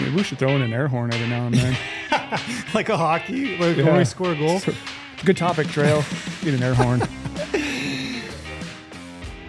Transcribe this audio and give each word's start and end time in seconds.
Maybe 0.00 0.14
we 0.16 0.22
should 0.22 0.38
throw 0.38 0.50
in 0.50 0.62
an 0.62 0.72
air 0.72 0.88
horn 0.88 1.12
every 1.12 1.28
now 1.28 1.46
and 1.46 1.54
then. 1.54 1.76
like 2.74 2.88
a 2.88 2.96
hockey, 2.96 3.56
like 3.58 3.76
Yeah. 3.76 3.84
when 3.84 3.96
we 3.98 4.04
score 4.04 4.32
a 4.32 4.36
goal. 4.36 4.60
Good 5.24 5.36
topic, 5.36 5.68
Trail. 5.68 6.04
Get 6.42 6.54
an 6.54 6.62
air 6.62 6.74
horn. 6.74 7.02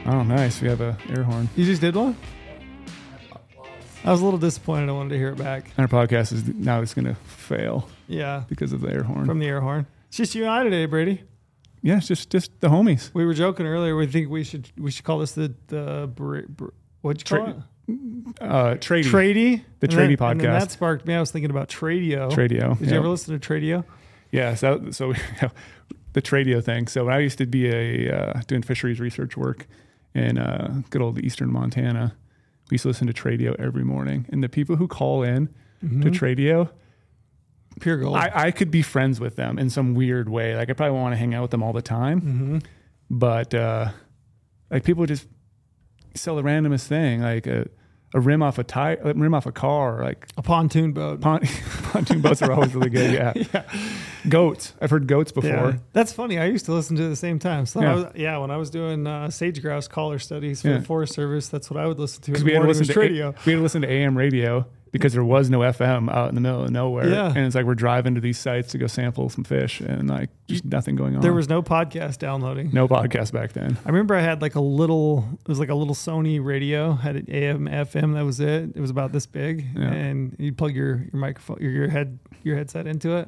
Oh, 0.08 0.22
nice. 0.22 0.62
We 0.62 0.68
have 0.68 0.82
a 0.82 0.96
air 1.10 1.24
horn. 1.24 1.50
You 1.56 1.66
just 1.66 1.82
did 1.82 1.96
one. 1.96 2.16
I 4.04 4.12
was 4.12 4.22
a 4.22 4.24
little 4.24 4.40
disappointed. 4.40 4.88
I 4.88 4.92
wanted 4.92 5.10
to 5.10 5.18
hear 5.18 5.30
it 5.30 5.38
back. 5.38 5.72
Our 5.80 5.88
podcast 5.88 6.32
is 6.32 6.48
now 6.48 6.82
it's 6.82 6.94
going 6.94 7.06
to 7.06 7.16
fail 7.16 7.90
Yeah, 8.08 8.44
because 8.48 8.72
of 8.72 8.82
the 8.82 8.90
air 8.94 9.02
horn. 9.02 9.26
from 9.26 9.40
the 9.40 9.48
air 9.48 9.62
horn. 9.62 9.88
It's 10.10 10.18
just 10.18 10.36
you 10.36 10.44
and 10.44 10.52
I 10.52 10.64
today, 10.64 10.86
Brady. 10.86 11.24
yeah, 11.82 11.98
it's 11.98 12.08
just 12.08 12.30
just 12.30 12.52
the 12.62 12.68
homies. 12.70 13.10
We 13.16 13.26
were 13.26 13.34
joking 13.34 13.66
earlier. 13.66 13.96
We 13.96 14.06
think 14.06 14.30
we 14.30 14.44
should 14.44 14.70
we 14.78 14.92
should 14.92 15.06
call 15.06 15.18
this 15.18 15.32
the 15.32 15.56
the 15.68 16.08
br- 16.14 16.42
br- 16.48 16.68
what'd 17.02 17.28
you 17.28 17.38
call 17.38 17.46
Tra- 17.48 17.56
it? 17.58 17.64
Uh, 17.88 18.76
tradie. 18.76 19.04
Tradie. 19.04 19.62
The 19.80 19.88
And 19.88 19.92
then- 19.92 20.18
podcast. 20.18 20.60
that 20.60 20.72
sparked 20.72 21.06
me. 21.06 21.14
I 21.14 21.20
was 21.20 21.32
thinking 21.32 21.52
about 21.52 21.70
Tradio. 21.70 22.32
Tradio. 22.32 22.78
Did 22.80 22.88
yeah. 22.88 22.94
you 22.94 23.00
ever 23.00 23.08
listen 23.08 23.40
to 23.40 23.48
Tradio? 23.48 23.84
Yeah, 24.32 24.56
so 24.56 24.90
so 24.92 25.14
the 26.14 26.22
Tradio 26.22 26.64
thing. 26.64 26.88
So 26.88 27.06
when 27.06 27.14
I 27.14 27.20
used 27.20 27.38
to 27.38 27.46
be 27.46 27.70
a 27.70 28.12
uh, 28.12 28.42
doing 28.48 28.64
fisheries 28.64 29.00
research 29.00 29.38
work 29.38 29.68
in 30.14 30.38
uh, 30.38 30.82
good 30.90 31.02
old 31.02 31.20
Eastern 31.20 31.52
Montana, 31.52 32.16
we 32.70 32.76
used 32.76 32.84
to 32.84 32.88
listen 32.90 33.08
to 33.08 33.14
Tradio 33.14 33.56
every 33.60 33.84
morning. 33.84 34.26
And 34.30 34.44
the 34.44 34.50
people 34.50 34.76
who 34.78 34.88
call 34.88 35.24
in 35.24 35.50
to 35.82 36.10
Tradio, 36.10 36.70
Pure 37.80 37.98
gold. 37.98 38.16
I, 38.16 38.32
I 38.34 38.52
could 38.52 38.72
be 38.72 38.82
friends 38.82 39.20
with 39.20 39.36
them 39.36 39.60
in 39.60 39.70
some 39.70 39.96
weird 39.96 40.30
way. 40.30 40.56
Like 40.56 40.70
I 40.70 40.74
probably 40.74 40.98
want 40.98 41.14
to 41.14 41.18
hang 41.18 41.36
out 41.36 41.42
with 41.42 41.52
them 41.52 41.62
all 41.62 41.74
the 41.74 41.82
time, 41.82 42.22
mm-hmm. 42.22 42.58
but 43.10 43.54
uh, 43.54 43.90
like 44.72 44.84
people 44.84 45.06
just 45.06 45.28
sell 46.16 46.36
the 46.36 46.42
randomest 46.44 46.88
thing, 46.88 47.22
like 47.22 47.46
a, 47.48 47.68
a 48.14 48.20
rim 48.20 48.42
off 48.42 48.58
a 48.58 48.64
tire, 48.64 48.98
a 49.04 49.14
rim 49.14 49.34
off 49.34 49.46
a 49.46 49.52
car, 49.52 50.04
like 50.04 50.28
A 50.38 50.42
pontoon 50.42 50.94
boat. 50.94 51.22
pon- 51.22 51.42
pontoon 51.92 52.22
boats 52.22 52.42
are 52.42 52.52
always 52.52 52.74
really 52.74 52.90
good. 52.90 53.14
Yeah. 53.14 53.64
goats. 54.30 54.74
I've 54.82 54.90
heard 54.90 55.08
goats 55.08 55.32
before. 55.32 55.50
Yeah. 55.52 55.74
That's 55.94 56.14
funny. 56.14 56.40
I 56.40 56.46
used 56.46 56.66
to 56.66 56.74
listen 56.74 56.96
to 56.98 57.04
it 57.04 57.06
at 57.08 57.10
the 57.10 57.16
same 57.16 57.40
time. 57.40 57.66
So 57.66 57.82
Yeah. 57.82 57.92
I 57.92 57.96
was, 57.96 58.06
yeah, 58.16 58.38
when 58.38 58.52
I 58.52 58.58
was 58.58 58.70
doing 58.70 59.06
uh, 59.06 59.30
sage 59.30 59.62
grouse 59.62 59.88
collar 59.88 60.20
studies 60.20 60.62
for 60.62 60.70
Yeah. 60.70 60.78
the 60.78 60.84
Forest 60.86 61.14
Service, 61.14 61.48
that's 61.50 61.70
what 61.70 61.80
I 61.80 61.86
would 61.88 62.00
listen 62.00 62.22
to. 62.24 62.32
because 62.32 62.44
we 62.44 62.54
had 62.54 62.62
to 62.62 62.68
listen 62.68 62.86
to 62.86 62.94
Tradio. 62.94 63.30
A- 63.30 63.36
we 63.46 63.52
had 63.54 63.58
to 63.60 63.62
listen 63.64 63.82
to 63.82 63.92
AM 63.92 64.18
radio 64.18 64.66
because 64.98 65.14
there 65.14 65.24
was 65.24 65.50
no 65.50 65.60
FM 65.60 66.10
out 66.10 66.30
in 66.30 66.36
the 66.36 66.42
middle 66.42 66.64
of 66.64 66.72
nowhere. 66.72 67.08
Yeah. 67.10 67.28
and 67.28 67.40
it's 67.40 67.54
like 67.56 67.66
we're 67.66 67.76
driving 67.76 68.16
to 68.16 68.22
these 68.22 68.38
sites 68.40 68.72
to 68.72 68.78
go 68.78 68.88
sample 68.88 69.30
some 69.30 69.44
fish, 69.44 69.82
and 69.82 70.10
like 70.10 70.30
just 70.48 70.64
nothing 70.66 70.96
going 70.96 71.16
on. 71.16 71.22
There 71.22 71.34
was 71.34 71.50
no 71.50 71.62
podcast 71.62 72.18
downloading. 72.20 72.70
no 72.74 72.88
podcast 72.88 73.32
back 73.34 73.54
then. 73.54 73.78
I 73.86 73.90
remember 73.90 74.16
I 74.16 74.22
had 74.22 74.42
like 74.42 74.56
a 74.56 74.62
little, 74.62 75.28
it 75.42 75.48
was 75.48 75.60
like 75.60 75.70
a 75.70 75.76
little 75.76 75.96
Sony 75.96 76.44
radio, 76.44 76.94
had 76.94 77.16
an 77.16 77.26
AM, 77.30 77.66
FM. 77.68 78.14
That 78.14 78.24
was 78.26 78.40
it. 78.40 78.72
It 78.76 78.80
was 78.80 78.90
about 78.90 79.12
this 79.12 79.26
big, 79.26 79.66
Yeah. 79.76 79.92
and 79.92 80.36
you'd 80.40 80.58
plug 80.58 80.74
your 80.76 80.98
your 81.12 81.20
microphone, 81.20 81.58
your, 81.60 81.72
your 81.72 81.88
head, 81.90 82.20
your 82.44 82.56
headset 82.56 82.88
into 82.88 83.16
it. 83.18 83.28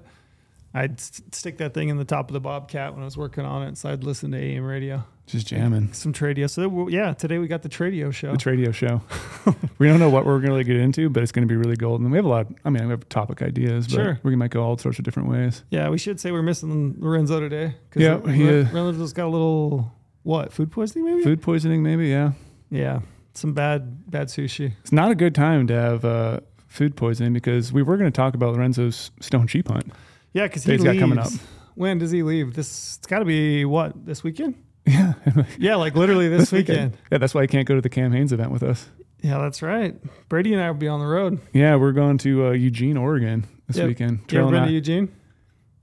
I'd 0.77 0.93
s- 0.99 1.21
stick 1.31 1.57
that 1.57 1.73
thing 1.73 1.89
in 1.89 1.97
the 1.97 2.05
top 2.05 2.29
of 2.29 2.33
the 2.33 2.39
Bobcat 2.39 2.93
when 2.93 3.01
I 3.01 3.05
was 3.05 3.17
working 3.17 3.45
on 3.45 3.63
it, 3.67 3.77
so 3.77 3.89
I'd 3.91 4.03
listen 4.03 4.31
to 4.31 4.37
AM 4.37 4.63
radio, 4.65 5.03
Just 5.25 5.47
jamming. 5.47 5.91
some 5.93 6.13
Tradio. 6.13 6.49
So 6.49 6.87
yeah, 6.87 7.13
today 7.13 7.37
we 7.39 7.47
got 7.47 7.61
the 7.63 7.69
Tradio 7.69 8.13
show. 8.13 8.35
The 8.35 8.49
radio 8.49 8.71
show. 8.71 9.01
we 9.79 9.87
don't 9.87 9.99
know 9.99 10.09
what 10.09 10.25
we're 10.25 10.39
going 10.39 10.57
to 10.57 10.63
get 10.63 10.77
into, 10.77 11.09
but 11.09 11.23
it's 11.23 11.31
going 11.31 11.47
to 11.47 11.51
be 11.51 11.57
really 11.57 11.75
golden. 11.75 12.09
We 12.11 12.17
have 12.17 12.25
a 12.25 12.29
lot. 12.29 12.47
I 12.65 12.69
mean, 12.69 12.83
we 12.85 12.91
have 12.91 13.07
topic 13.09 13.41
ideas, 13.41 13.87
but 13.87 13.93
Sure. 13.95 14.19
we 14.23 14.35
might 14.35 14.51
go 14.51 14.61
all 14.63 14.77
sorts 14.77 14.99
of 14.99 15.05
different 15.05 15.29
ways. 15.29 15.63
yeah, 15.69 15.89
we 15.89 15.97
should 15.97 16.19
say 16.19 16.31
we're 16.31 16.41
missing 16.43 16.95
Lorenzo 16.99 17.39
today. 17.39 17.75
Yeah, 17.95 18.19
he. 18.31 18.43
Lorenzo's 18.43 19.13
got 19.13 19.25
a 19.25 19.29
little 19.33 19.91
what 20.23 20.51
food 20.53 20.71
poisoning 20.71 21.05
maybe. 21.05 21.23
Food 21.23 21.41
poisoning, 21.41 21.81
maybe. 21.83 22.07
Yeah, 22.09 22.33
Yeah, 22.69 22.99
some 23.33 23.53
bad 23.53 24.09
bad 24.11 24.27
sushi. 24.27 24.73
it's 24.81 24.91
not 24.91 25.09
a 25.11 25.15
good 25.15 25.33
time 25.33 25.67
to 25.67 25.73
have 25.73 26.03
uh, 26.05 26.39
food 26.67 26.95
poisoning 26.97 27.31
because 27.33 27.71
we 27.71 27.81
were 27.81 27.95
going 27.97 28.11
to 28.11 28.15
talk 28.15 28.33
about 28.35 28.53
Lorenzo's 28.55 29.11
stone 29.21 29.47
sheep 29.47 29.67
hunt. 29.69 29.91
Yeah, 30.37 30.43
because 30.47 30.63
he 30.63 30.71
Dave's 30.71 30.83
leaves. 30.83 30.93
got 30.95 30.99
coming 30.99 31.17
up. 31.19 31.31
When 31.75 31.97
does 31.97 32.11
he 32.11 32.21
leave? 32.23 32.53
This 32.53 32.97
it's 32.97 33.07
got 33.07 33.19
to 33.19 33.25
be 33.25 33.65
what 33.65 34.05
this 34.05 34.23
weekend. 34.23 34.55
Yeah, 34.85 35.13
Yeah, 35.59 35.75
like 35.75 35.95
literally 35.95 36.29
this, 36.37 36.51
weekend. 36.51 36.95
Yeah, 37.11 37.17
that's 37.17 37.33
why 37.33 37.41
he 37.41 37.47
can't 37.47 37.67
go 37.67 37.75
to 37.75 37.81
the 37.81 37.89
Cam 37.89 38.13
event 38.13 38.51
with 38.51 38.63
us. 38.63 38.87
Yeah, 39.21 39.39
that's 39.39 39.61
right. 39.61 39.95
Brady 40.29 40.53
and 40.53 40.61
I 40.61 40.69
will 40.69 40.77
be 40.77 40.87
on 40.87 40.99
the 40.99 41.05
road. 41.07 41.39
Yeah, 41.53 41.75
we're 41.75 41.91
going 41.91 42.17
to 42.19 42.47
uh, 42.47 42.51
Eugene, 42.51 42.97
Oregon 42.97 43.45
this 43.67 43.77
Yep. 43.77 43.87
weekend. 43.87 44.19
You 44.31 44.39
ever 44.41 44.51
been 44.51 44.59
and 44.61 44.67
to 44.67 44.73
Eugene? 44.73 45.11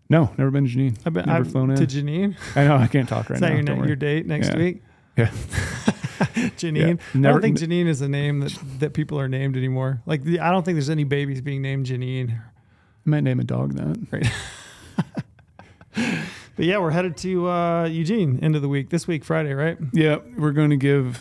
no, 0.09 0.33
never 0.39 0.51
been 0.51 0.65
to 0.65 0.71
Eugene. 0.71 0.97
I've 1.05 1.13
been 1.13 1.27
Never 1.27 1.41
I've, 1.45 1.51
flown 1.51 1.71
in. 1.71 1.77
to 1.77 1.87
Janine. 1.87 2.37
I 2.57 2.65
know 2.65 2.77
I 2.77 2.87
can't 2.87 3.09
talk 3.09 3.29
right 3.29 3.37
Is 3.37 3.41
now. 3.41 3.49
that 3.49 3.55
your, 3.55 3.63
na- 3.65 3.75
worry. 3.77 3.87
your 3.89 3.97
date 3.97 4.27
next 4.27 4.49
Yeah. 4.51 4.57
week? 4.57 4.83
Yeah. 5.17 5.31
Janine. 6.57 6.99
Yeah. 7.15 7.29
I 7.29 7.33
don't 7.33 7.41
think 7.43 7.59
Janine 7.59 7.87
is 7.87 8.01
a 8.01 8.09
name 8.09 8.41
that, 8.41 8.57
that 8.79 8.95
people 8.95 9.19
are 9.19 9.29
named 9.29 9.57
anymore. 9.57 10.01
Like 10.07 10.23
the, 10.25 10.41
I 10.41 10.51
don't 10.51 10.65
think 10.65 10.77
there's 10.77 10.91
any 10.91 11.05
babies 11.05 11.41
being 11.41 11.61
named 11.63 11.87
Janine. 11.87 12.41
I 13.07 13.11
might 13.11 13.21
name 13.23 13.41
a 13.41 13.45
dog 13.45 13.75
that. 13.75 13.99
Right. 14.11 14.33
But 16.57 16.67
yeah, 16.67 16.79
we're 16.79 16.91
headed 16.93 17.17
to 17.19 17.49
uh, 17.49 17.85
Eugene 17.87 18.39
end 18.41 18.55
of 18.55 18.63
the 18.63 18.69
week 18.69 18.91
this 18.91 19.09
week, 19.09 19.25
Friday, 19.25 19.55
right? 19.55 19.77
Yeah, 19.93 20.19
we're 20.37 20.53
going 20.53 20.71
to 20.71 20.77
give 20.77 21.21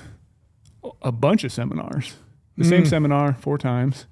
a 1.01 1.11
bunch 1.11 1.43
of 1.43 1.51
seminars. 1.51 2.15
The 2.55 2.65
same 2.65 2.83
Mm. 2.83 2.87
seminar 2.87 3.33
four 3.33 3.57
times. 3.57 4.05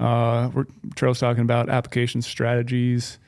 Uh, 0.00 0.48
we're 0.54 0.64
Trail's 0.96 1.20
talking 1.20 1.42
about 1.42 1.68
application 1.68 2.22
strategies, 2.22 3.18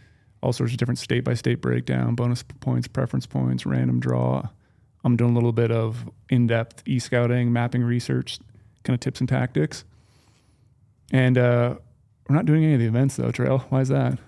all 0.42 0.54
sorts 0.54 0.72
of 0.72 0.78
different 0.78 0.98
state 0.98 1.20
by 1.22 1.34
state 1.34 1.60
breakdown, 1.60 2.14
bonus 2.14 2.42
points, 2.60 2.88
preference 2.88 3.26
points, 3.26 3.66
random 3.66 4.00
draw. 4.00 4.48
I'm 5.04 5.16
doing 5.16 5.32
a 5.32 5.34
little 5.34 5.52
bit 5.52 5.70
of 5.70 6.08
in 6.30 6.46
depth 6.46 6.82
e 6.86 6.98
scouting, 6.98 7.52
mapping 7.52 7.82
research, 7.82 8.38
kind 8.84 8.94
of 8.94 9.00
tips 9.00 9.20
and 9.20 9.28
tactics. 9.28 9.84
And 11.12 11.36
uh, 11.36 11.76
we're 12.28 12.36
not 12.36 12.46
doing 12.46 12.64
any 12.64 12.74
of 12.74 12.80
the 12.80 12.86
events 12.86 13.16
though, 13.16 13.30
Trail. 13.30 13.58
Why 13.68 13.80
is 13.80 13.88
that? 13.88 14.18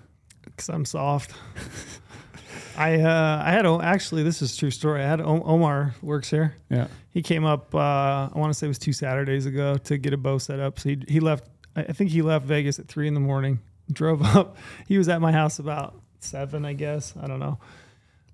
Because 0.43 0.69
I'm 0.69 0.85
soft. 0.85 1.33
I 2.77 3.01
uh, 3.01 3.43
I 3.45 3.51
had 3.51 3.65
actually 3.65 4.23
this 4.23 4.41
is 4.41 4.55
a 4.55 4.57
true 4.57 4.71
story. 4.71 5.03
I 5.03 5.07
had 5.07 5.19
Omar 5.19 5.95
works 6.01 6.29
here. 6.29 6.55
Yeah. 6.69 6.87
He 7.11 7.21
came 7.21 7.43
up. 7.43 7.75
Uh, 7.75 7.79
I 7.79 8.31
want 8.35 8.53
to 8.53 8.57
say 8.57 8.67
it 8.67 8.69
was 8.69 8.79
two 8.79 8.93
Saturdays 8.93 9.45
ago 9.45 9.75
to 9.75 9.97
get 9.97 10.13
a 10.13 10.17
bow 10.17 10.37
set 10.37 10.59
up. 10.61 10.79
So 10.79 10.89
he 10.89 11.03
he 11.07 11.19
left. 11.19 11.49
I 11.75 11.81
I 11.81 11.91
think 11.91 12.09
he 12.09 12.21
left 12.21 12.45
Vegas 12.45 12.79
at 12.79 12.87
three 12.87 13.07
in 13.07 13.13
the 13.13 13.19
morning. 13.19 13.59
Drove 13.91 14.21
up. 14.21 14.55
He 14.87 14.97
was 14.97 15.09
at 15.09 15.19
my 15.19 15.31
house 15.33 15.59
about 15.59 15.99
seven, 16.19 16.63
I 16.63 16.73
guess. 16.73 17.13
I 17.21 17.27
don't 17.27 17.39
know. 17.39 17.59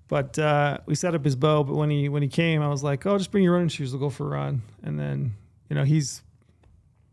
But 0.06 0.38
uh, 0.38 0.78
we 0.86 0.94
set 0.94 1.14
up 1.16 1.24
his 1.24 1.34
bow. 1.34 1.64
But 1.64 1.74
when 1.74 1.90
he 1.90 2.08
when 2.08 2.22
he 2.22 2.28
came, 2.28 2.62
I 2.62 2.68
was 2.68 2.84
like, 2.84 3.04
"Oh, 3.04 3.18
just 3.18 3.32
bring 3.32 3.42
your 3.42 3.54
running 3.54 3.68
shoes. 3.68 3.92
We'll 3.92 4.00
go 4.00 4.10
for 4.10 4.26
a 4.26 4.30
run." 4.30 4.62
And 4.84 4.96
then 4.96 5.34
you 5.68 5.74
know 5.74 5.82
he's 5.82 6.22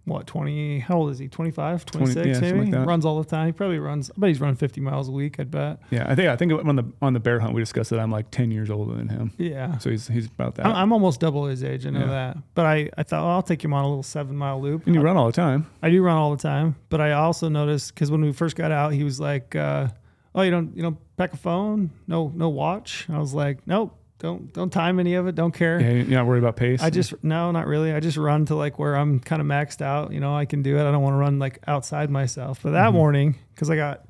what 0.06 0.28
twenty? 0.28 0.80
How 0.80 0.98
old 0.98 1.12
is 1.12 1.20
he? 1.20 1.28
25, 1.30 1.86
26 1.86 2.28
yeah, 2.42 2.52
maybe. 2.52 2.72
like 2.72 2.86
runs 2.86 3.06
all 3.06 3.22
the 3.24 3.30
time. 3.30 3.46
He 3.46 3.52
probably 3.54 3.80
runs. 3.80 4.12
I 4.12 4.14
bet 4.20 4.28
he's 4.30 4.42
running 4.42 4.58
fifty 4.58 4.82
miles 4.82 5.08
a 5.08 5.12
week. 5.14 5.40
I'd 5.40 5.50
bet. 5.50 5.80
Yeah. 5.92 6.06
I 6.10 6.16
think 6.16 6.28
I 6.30 6.36
think 6.36 6.52
on 6.52 6.76
the 6.76 6.84
on 7.02 7.14
the 7.14 7.20
bear 7.22 7.40
hunt 7.40 7.54
we 7.54 7.62
discussed 7.62 7.90
that 7.92 8.00
I'm 8.00 8.12
like 8.12 8.30
ten 8.30 8.52
years 8.52 8.70
older 8.70 8.96
than 8.96 9.08
him. 9.08 9.32
Yeah. 9.38 9.78
So 9.78 9.90
he's 9.90 10.08
he's 10.08 10.26
about 10.26 10.56
that. 10.56 10.66
I'm, 10.66 10.76
I'm 10.76 10.92
almost 10.92 11.20
double 11.22 11.46
his 11.46 11.64
age. 11.64 11.86
I 11.86 11.90
know 11.92 12.02
Yeah. 12.02 12.06
that. 12.08 12.38
But 12.54 12.66
I, 12.66 12.90
I 12.98 13.04
thought, 13.04 13.22
well, 13.24 13.32
I'll 13.32 13.42
take 13.44 13.64
him 13.64 13.74
on 13.74 13.84
a 13.84 13.88
little 13.88 14.04
seven 14.04 14.36
mile 14.36 14.62
loop. 14.62 14.86
and 14.88 14.94
you 14.94 15.00
run 15.02 15.16
all 15.16 15.28
the 15.28 15.32
time. 15.32 15.68
I 15.82 15.90
do 15.90 16.02
run 16.04 16.18
all 16.18 16.32
the 16.36 16.42
time. 16.42 16.76
But 16.90 17.00
I 17.00 17.14
also 17.14 17.48
noticed 17.48 17.94
because 17.94 18.12
when 18.12 18.22
we 18.22 18.34
first 18.34 18.56
got 18.58 18.72
out, 18.72 18.92
he 18.94 19.04
was 19.06 19.20
like, 19.22 19.56
uh, 19.56 19.88
"Oh, 20.36 20.42
you 20.42 20.52
don't, 20.52 20.76
you 20.76 20.82
don't 20.84 20.98
pack 21.16 21.32
a 21.34 21.38
phone? 21.38 21.92
No, 22.08 22.32
no 22.36 22.50
watch." 22.50 23.08
I 23.10 23.20
was 23.20 23.34
like, 23.34 23.66
"Nope, 23.66 23.98
don't, 24.24 24.52
don't 24.54 24.72
time 24.72 25.00
any 25.00 25.14
of 25.14 25.28
it. 25.28 25.36
Don't 25.36 25.54
care." 25.54 25.80
Yeah, 25.80 25.92
you're 25.92 26.06
not 26.08 26.26
worried 26.26 26.42
about 26.42 26.56
pace. 26.56 26.82
I 26.82 26.90
just 26.90 27.14
no, 27.24 27.52
not 27.52 27.68
really. 27.68 27.94
I 27.94 28.00
just 28.00 28.18
run 28.18 28.46
to 28.48 28.56
like 28.56 28.80
where 28.80 28.96
I'm 28.96 29.20
kind 29.20 29.40
of 29.42 29.48
maxed 29.48 29.82
out. 29.84 30.12
You 30.14 30.20
know, 30.20 30.36
I 30.36 30.46
can 30.46 30.64
do 30.64 30.78
it. 30.78 30.82
I 30.82 30.92
don't 30.92 31.04
want 31.04 31.14
to 31.14 31.18
run 31.20 31.38
like 31.38 31.60
outside 31.68 32.10
myself. 32.10 32.62
But 32.64 32.72
that 32.72 32.90
Mhm. 32.90 32.94
morning, 32.94 33.36
because 33.54 33.70
I 33.70 33.76
got 33.76 34.06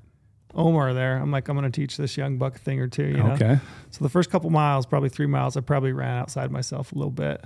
Omar 0.55 0.93
there, 0.93 1.17
I'm 1.17 1.31
like, 1.31 1.49
I'm 1.49 1.57
going 1.57 1.69
to 1.69 1.75
teach 1.81 1.97
this 1.97 2.15
young 2.15 2.37
buck 2.37 2.55
a 2.55 2.59
thing 2.59 2.79
or 2.79 2.87
two. 2.87 3.07
You 3.07 3.17
know? 3.17 3.31
okay. 3.31 3.59
So 3.89 4.03
the 4.03 4.09
first 4.09 4.29
couple 4.29 4.49
miles, 4.51 4.85
probably 4.85 5.09
three 5.09 5.25
miles, 5.25 5.57
I 5.57 5.61
probably 5.61 5.91
ran 5.93 6.15
outside 6.19 6.51
myself 6.51 6.91
a 6.91 6.95
little 6.95 7.11
bit. 7.11 7.43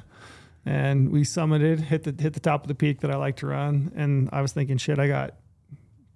And 0.66 1.10
we 1.10 1.22
summited, 1.22 1.80
hit 1.80 2.04
the 2.04 2.14
hit 2.22 2.34
the 2.34 2.42
top 2.42 2.64
of 2.64 2.68
the 2.68 2.76
peak 2.76 3.00
that 3.00 3.10
I 3.10 3.16
like 3.16 3.38
to 3.38 3.48
run. 3.48 3.92
And 3.96 4.28
I 4.34 4.42
was 4.42 4.52
thinking, 4.52 4.78
shit, 4.78 5.00
I 5.00 5.08
got 5.08 5.36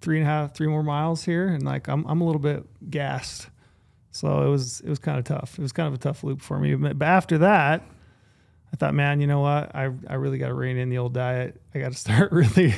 three 0.02 0.18
and 0.18 0.26
a 0.26 0.30
half, 0.30 0.54
three 0.54 0.66
more 0.66 0.82
miles 0.82 1.24
here, 1.24 1.46
and 1.48 1.62
like 1.62 1.88
I'm 1.88 2.04
I'm 2.06 2.20
a 2.20 2.24
little 2.24 2.40
bit 2.40 2.64
gassed. 2.90 3.48
So 4.12 4.46
it 4.46 4.48
was 4.48 4.80
it 4.80 4.88
was 4.88 4.98
kind 4.98 5.18
of 5.18 5.24
tough. 5.24 5.58
It 5.58 5.62
was 5.62 5.72
kind 5.72 5.88
of 5.88 5.94
a 5.94 5.98
tough 5.98 6.22
loop 6.22 6.40
for 6.40 6.58
me. 6.58 6.74
But 6.74 7.02
after 7.02 7.38
that, 7.38 7.82
I 8.72 8.76
thought, 8.76 8.94
man, 8.94 9.20
you 9.20 9.26
know 9.26 9.40
what? 9.40 9.74
I 9.74 9.90
I 10.06 10.14
really 10.14 10.38
got 10.38 10.48
to 10.48 10.54
rein 10.54 10.76
in 10.76 10.90
the 10.90 10.98
old 10.98 11.14
diet. 11.14 11.60
I 11.74 11.80
got 11.80 11.92
to 11.92 11.98
start 11.98 12.30
really 12.30 12.74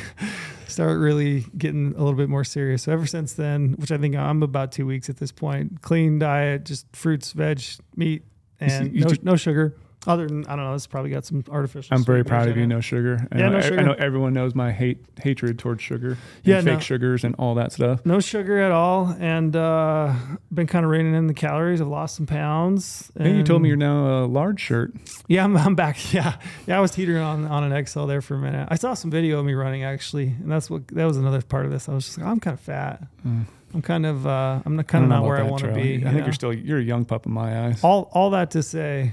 start 0.69 0.99
really 0.99 1.45
getting 1.59 1.95
a 1.95 1.99
little 1.99 2.15
bit 2.15 2.29
more 2.29 2.45
serious. 2.45 2.85
So 2.85 2.93
ever 2.93 3.07
since 3.07 3.35
then, 3.35 3.75
which 3.79 3.93
I 3.93 3.99
think 3.99 4.17
I'm 4.17 4.43
about 4.43 4.73
two 4.73 4.87
weeks 4.87 5.11
at 5.11 5.19
this 5.19 5.33
point, 5.33 5.83
clean 5.83 6.19
diet, 6.19 6.65
just 6.65 6.87
fruits, 6.95 7.33
veg, 7.33 7.63
meat, 7.97 8.23
and 8.61 8.95
you 8.95 9.05
no, 9.05 9.13
no 9.23 9.37
sugar. 9.37 9.75
Other 10.07 10.27
than 10.27 10.47
I 10.47 10.57
don't 10.57 10.65
know, 10.65 10.75
it's 10.75 10.87
probably 10.87 11.11
got 11.11 11.25
some 11.25 11.45
artificial. 11.51 11.95
I'm 11.97 12.05
very 12.05 12.25
proud 12.25 12.49
of 12.49 12.57
you. 12.57 12.67
No 12.67 12.81
sugar. 12.81 13.27
I 13.33 13.39
Yeah, 13.39 13.49
know, 13.49 13.53
no 13.57 13.61
sugar. 13.61 13.81
I 13.81 13.83
know 13.83 13.93
everyone 13.93 14.33
knows 14.33 14.55
my 14.55 14.73
hate 14.73 14.99
hatred 15.23 15.59
towards 15.59 15.83
sugar. 15.83 16.11
And 16.11 16.19
Yeah, 16.45 16.61
fake 16.61 16.75
no. 16.75 16.79
sugars 16.81 17.25
and 17.25 17.35
all 17.39 17.55
that 17.55 17.73
stuff. 17.73 18.05
No 18.05 18.21
sugar 18.21 18.61
at 18.61 18.71
all, 18.73 19.17
and 19.19 19.55
uh, 19.57 20.15
been 20.53 20.67
kind 20.67 20.85
of 20.85 20.91
reining 20.91 21.15
in 21.15 21.27
the 21.27 21.35
calories. 21.35 21.81
I've 21.81 21.89
lost 21.89 22.17
some 22.17 22.27
pounds. 22.27 23.11
And, 23.17 23.25
think 23.25 23.37
you 23.39 23.43
told 23.45 23.63
me 23.63 23.69
you're 23.69 23.77
now 23.77 24.25
a 24.25 24.27
large 24.27 24.61
shirt. 24.61 24.93
Yeah, 25.29 25.45
I'm, 25.45 25.57
I'm 25.57 25.75
back. 25.75 25.97
Yeah, 26.15 26.37
yeah. 26.67 26.77
I 26.77 26.81
was 26.81 26.93
teetering 26.93 27.23
on 27.23 27.47
on 27.47 27.73
an 27.73 27.87
XL 27.87 28.07
there 28.07 28.21
for 28.21 28.35
a 28.35 28.39
minute. 28.39 28.69
I 28.71 28.77
saw 28.77 28.95
some 28.95 29.11
video 29.11 29.41
of 29.41 29.47
me 29.47 29.55
running 29.55 29.83
actually, 29.83 30.29
and 30.29 30.51
that's 30.53 30.71
what 30.71 30.87
that 30.89 31.05
was 31.07 31.17
another 31.17 31.43
part 31.43 31.65
of 31.65 31.73
this. 31.73 31.89
I 31.89 31.95
was 31.95 32.05
just 32.05 32.19
like, 32.19 32.27
I'm 32.27 32.39
kind 32.39 32.55
of 32.55 32.61
fat. 32.61 33.03
Mm. 33.27 33.47
I'm 33.75 33.83
kind 33.83 34.07
of 34.07 34.27
uh, 34.27 34.61
I'm 34.65 34.77
not 34.77 34.87
kind 34.87 35.03
of 35.03 35.11
not 35.11 35.25
where 35.25 35.37
I 35.37 35.43
want 35.43 35.63
to 35.65 35.73
be. 35.73 35.97
I 35.97 36.01
think 36.01 36.05
know? 36.19 36.25
you're 36.25 36.33
still 36.33 36.53
you're 36.53 36.79
a 36.79 36.83
young 36.83 37.05
pup 37.05 37.27
in 37.27 37.33
my 37.33 37.67
eyes. 37.67 37.83
all 37.83 38.09
all 38.13 38.31
that 38.31 38.53
to 38.53 38.63
say. 38.63 39.13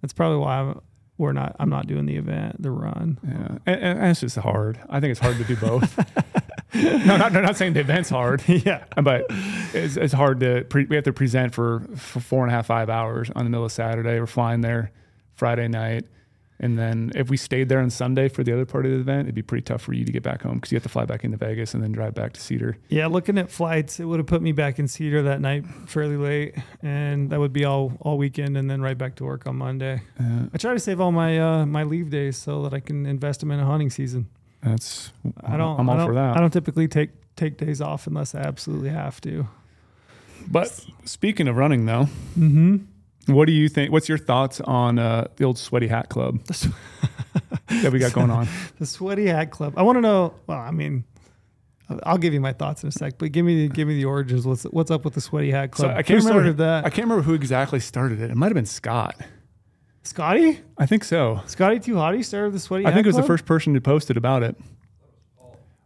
That's 0.00 0.12
probably 0.12 0.38
why 0.38 0.60
I'm, 0.60 0.80
we're 1.18 1.32
not. 1.32 1.54
I'm 1.60 1.68
not 1.68 1.86
doing 1.86 2.06
the 2.06 2.16
event, 2.16 2.62
the 2.62 2.70
run. 2.70 3.18
Yeah, 3.22 3.58
and, 3.66 3.98
and 3.98 4.06
it's 4.06 4.20
just 4.20 4.36
hard. 4.36 4.80
I 4.88 5.00
think 5.00 5.10
it's 5.10 5.20
hard 5.20 5.36
to 5.36 5.44
do 5.44 5.54
both. 5.56 5.98
no, 6.74 7.16
not, 7.18 7.32
not 7.32 7.56
saying 7.56 7.74
the 7.74 7.80
event's 7.80 8.08
hard, 8.08 8.42
yeah, 8.46 8.84
but 9.02 9.26
it's, 9.74 9.96
it's 9.96 10.14
hard 10.14 10.40
to. 10.40 10.64
Pre- 10.64 10.86
we 10.86 10.96
have 10.96 11.04
to 11.04 11.12
present 11.12 11.54
for, 11.54 11.80
for 11.94 12.20
four 12.20 12.42
and 12.42 12.50
a 12.50 12.54
half, 12.54 12.66
five 12.66 12.88
hours 12.88 13.30
on 13.36 13.44
the 13.44 13.50
middle 13.50 13.66
of 13.66 13.72
Saturday. 13.72 14.18
We're 14.18 14.26
flying 14.26 14.62
there 14.62 14.92
Friday 15.34 15.68
night, 15.68 16.06
and 16.60 16.78
then 16.78 17.10
if 17.14 17.28
we 17.30 17.36
stayed 17.36 17.68
there 17.68 17.80
on 17.80 17.90
Sunday 17.90 18.28
for 18.28 18.44
the 18.44 18.52
other 18.52 18.64
part 18.66 18.84
of 18.86 18.92
the 18.92 18.98
event, 18.98 19.22
it'd 19.22 19.34
be 19.34 19.42
pretty 19.42 19.62
tough 19.62 19.82
for 19.82 19.92
you 19.94 20.04
to 20.04 20.12
get 20.12 20.22
back 20.22 20.42
home 20.42 20.54
because 20.56 20.70
you 20.70 20.76
have 20.76 20.82
to 20.84 20.88
fly 20.88 21.04
back 21.06 21.24
into 21.24 21.36
Vegas 21.36 21.74
and 21.74 21.82
then 21.82 21.90
drive 21.90 22.14
back 22.14 22.34
to 22.34 22.40
Cedar. 22.40 22.76
yeah. 22.88 23.06
Looking 23.08 23.38
at 23.38 23.50
flights, 23.50 23.98
it 23.98 24.04
would 24.04 24.20
have 24.20 24.26
put 24.26 24.42
me 24.42 24.52
back 24.52 24.78
in 24.78 24.86
Cedar 24.86 25.22
that 25.22 25.40
night 25.40 25.64
fairly 25.86 26.16
late, 26.16 26.54
and 26.82 27.30
that 27.30 27.40
would 27.40 27.52
be 27.52 27.64
all 27.64 27.92
all 28.00 28.16
weekend, 28.18 28.56
and 28.56 28.70
then 28.70 28.80
right 28.80 28.96
back 28.98 29.16
to 29.16 29.24
work 29.24 29.46
on 29.46 29.56
Monday. 29.56 30.02
Uh, 30.20 30.44
I 30.54 30.58
try 30.58 30.72
to 30.74 30.80
save 30.80 31.00
all 31.00 31.12
my 31.12 31.38
uh, 31.40 31.66
my 31.66 31.82
leave 31.82 32.10
days 32.10 32.36
so 32.36 32.62
that 32.62 32.74
I 32.74 32.80
can 32.80 33.06
invest 33.06 33.40
them 33.40 33.50
in 33.50 33.58
a 33.58 33.64
hunting 33.64 33.90
season. 33.90 34.28
that's 34.62 35.12
I 35.42 35.56
don't. 35.56 35.80
I'm 35.80 35.88
I 35.88 35.92
all 35.92 35.98
don't, 35.98 36.06
for 36.08 36.14
that. 36.14 36.36
I 36.36 36.40
don't 36.40 36.52
typically 36.52 36.86
take 36.88 37.10
take 37.36 37.56
days 37.56 37.80
off 37.80 38.06
unless 38.06 38.34
I 38.34 38.40
absolutely 38.40 38.90
have 38.90 39.20
to. 39.22 39.48
But 40.46 40.84
speaking 41.04 41.48
of 41.48 41.56
running, 41.56 41.86
though, 41.86 42.08
Mm-hmm. 42.38 42.76
What 43.34 43.46
do 43.46 43.52
you 43.52 43.68
think? 43.68 43.92
What's 43.92 44.08
your 44.08 44.18
thoughts 44.18 44.60
on 44.60 44.98
uh, 44.98 45.28
the 45.36 45.44
old 45.44 45.58
Sweaty 45.58 45.86
Hat 45.88 46.08
Club 46.08 46.42
that 47.68 47.90
we 47.92 47.98
got 47.98 48.12
going 48.12 48.30
on? 48.30 48.48
The 48.78 48.86
Sweaty 48.86 49.26
Hat 49.26 49.50
Club. 49.50 49.74
I 49.76 49.82
want 49.82 49.96
to 49.96 50.00
know. 50.00 50.34
Well, 50.46 50.58
I 50.58 50.70
mean, 50.70 51.04
I'll 52.04 52.18
give 52.18 52.32
you 52.32 52.40
my 52.40 52.52
thoughts 52.52 52.82
in 52.82 52.88
a 52.88 52.92
sec, 52.92 53.18
but 53.18 53.32
give 53.32 53.44
me 53.44 53.66
the 53.66 53.74
give 53.74 53.88
me 53.88 53.94
the 53.94 54.04
origins. 54.04 54.46
What's 54.46 54.64
what's 54.64 54.90
up 54.90 55.04
with 55.04 55.14
the 55.14 55.20
Sweaty 55.20 55.50
Hat 55.50 55.72
club? 55.72 55.76
So 55.76 55.88
Club? 55.88 55.98
I 55.98 56.02
can't 56.02 56.22
Who 56.22 56.28
remember 56.28 56.52
that. 56.54 56.84
I 56.84 56.90
can't 56.90 57.06
remember 57.06 57.22
who 57.22 57.34
exactly 57.34 57.80
started 57.80 58.20
it. 58.20 58.30
It 58.30 58.36
might 58.36 58.46
have 58.46 58.54
been 58.54 58.66
Scott. 58.66 59.16
Scotty. 60.02 60.60
I 60.78 60.86
think 60.86 61.04
so. 61.04 61.40
Scotty 61.46 61.78
Too 61.78 61.94
Hottie 61.94 62.24
started 62.24 62.52
the 62.52 62.60
Sweaty. 62.60 62.86
I 62.86 62.90
Hat 62.90 62.94
think 62.94 63.06
it 63.06 63.10
was 63.10 63.16
the 63.16 63.22
first 63.22 63.44
person 63.44 63.74
who 63.74 63.80
posted 63.80 64.16
about 64.16 64.42
it. 64.42 64.56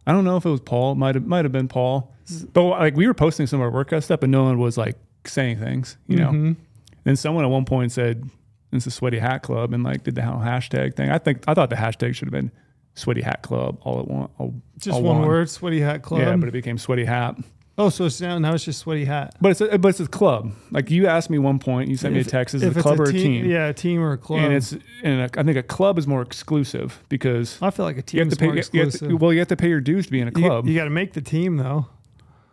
I 0.07 0.11
don't 0.11 0.23
know 0.23 0.37
if 0.37 0.45
it 0.45 0.49
was 0.49 0.61
Paul. 0.61 0.95
Might 0.95 1.15
have 1.15 1.25
might 1.25 1.45
have 1.45 1.51
been 1.51 1.67
Paul. 1.67 2.13
But 2.53 2.63
like 2.63 2.95
we 2.95 3.07
were 3.07 3.13
posting 3.13 3.47
some 3.47 3.59
of 3.59 3.63
our 3.65 3.71
workout 3.71 4.03
stuff, 4.03 4.23
and 4.23 4.31
no 4.31 4.43
one 4.43 4.57
was 4.57 4.77
like 4.77 4.95
saying 5.25 5.59
things. 5.59 5.97
You 6.07 6.17
know. 6.17 6.29
Mhm. 6.29 6.55
Then 7.05 7.15
someone 7.15 7.45
at 7.45 7.49
one 7.49 7.63
point 7.65 7.91
said, 7.93 8.29
"It's 8.73 8.85
a 8.85 8.91
Sweaty 8.91 9.19
Hat 9.19 9.41
Club," 9.43 9.73
and 9.73 9.83
like 9.83 10.03
did 10.03 10.15
the 10.15 10.21
whole 10.23 10.41
hashtag 10.41 10.95
thing. 10.95 11.09
I 11.09 11.17
think 11.17 11.43
I 11.47 11.53
thought 11.53 11.69
the 11.69 11.75
hashtag 11.77 12.13
should 12.15 12.27
have 12.27 12.33
been 12.33 12.51
Sweaty 12.95 13.21
Hat 13.21 13.41
Club 13.43 13.77
all 13.81 13.99
at 14.01 14.07
once. 14.07 14.31
All, 14.37 14.53
Just 14.79 14.95
all 14.95 15.01
one 15.03 15.21
word, 15.25 15.49
Sweaty 15.49 15.79
Hat 15.79 16.01
Club. 16.01 16.19
Yeah, 16.21 16.35
but 16.35 16.49
it 16.49 16.51
became 16.51 16.77
Sweaty 16.77 17.05
Hat. 17.05 17.37
oh, 17.77 17.89
so 17.89 18.05
it's 18.05 18.19
now 18.21 18.39
now 18.39 18.53
it's 18.53 18.63
just 18.65 18.79
Sweaty 18.79 19.05
Hat. 19.05 19.35
But 19.41 19.51
it's 19.51 19.61
a, 19.61 19.77
but 19.77 19.89
it's 19.89 19.99
a 19.99 20.07
club. 20.07 20.53
Like 20.71 20.89
you 20.89 21.07
asked 21.07 21.29
me 21.29 21.37
one 21.39 21.59
point, 21.59 21.89
you 21.89 21.97
sent 21.97 22.13
me 22.15 22.21
a 22.21 22.23
text. 22.23 22.55
Is 22.55 22.63
it 22.63 22.75
a 22.75 22.81
club 22.81 22.99
or 22.99 23.03
a 23.03 23.11
team? 23.11 23.45
Yeah, 23.45 23.67
a 23.67 23.73
team 23.73 24.01
or 24.01 24.13
a 24.13 24.17
club. 24.17 24.39
And 24.41 24.53
it's 24.53 24.71
and 25.03 25.21
a, 25.21 25.29
I 25.39 25.43
think 25.43 25.57
a 25.57 25.63
club 25.63 25.99
is 25.99 26.07
more 26.07 26.21
exclusive 26.23 27.03
because 27.09 27.61
I 27.61 27.69
feel 27.69 27.85
like 27.85 27.95
a 27.95 27.99
you 27.99 28.03
team 28.03 28.19
have 28.21 28.29
to 28.29 28.33
is 28.33 28.37
pay. 28.39 28.45
more 28.47 28.55
You 28.55 28.59
have 28.61 28.71
to, 28.71 28.81
exclusive. 28.87 29.21
well, 29.21 29.31
you 29.33 29.39
have 29.39 29.47
to 29.49 29.55
pay 29.57 29.69
your 29.69 29.81
dues 29.81 30.05
to 30.07 30.11
be 30.11 30.21
in 30.21 30.27
a 30.27 30.31
You- 30.39 30.47
club. 30.47 30.67
You, 30.67 30.73
got 30.75 30.85
to 30.85 30.89
make 30.89 31.13
the 31.13 31.21
team 31.21 31.57
though. 31.57 31.85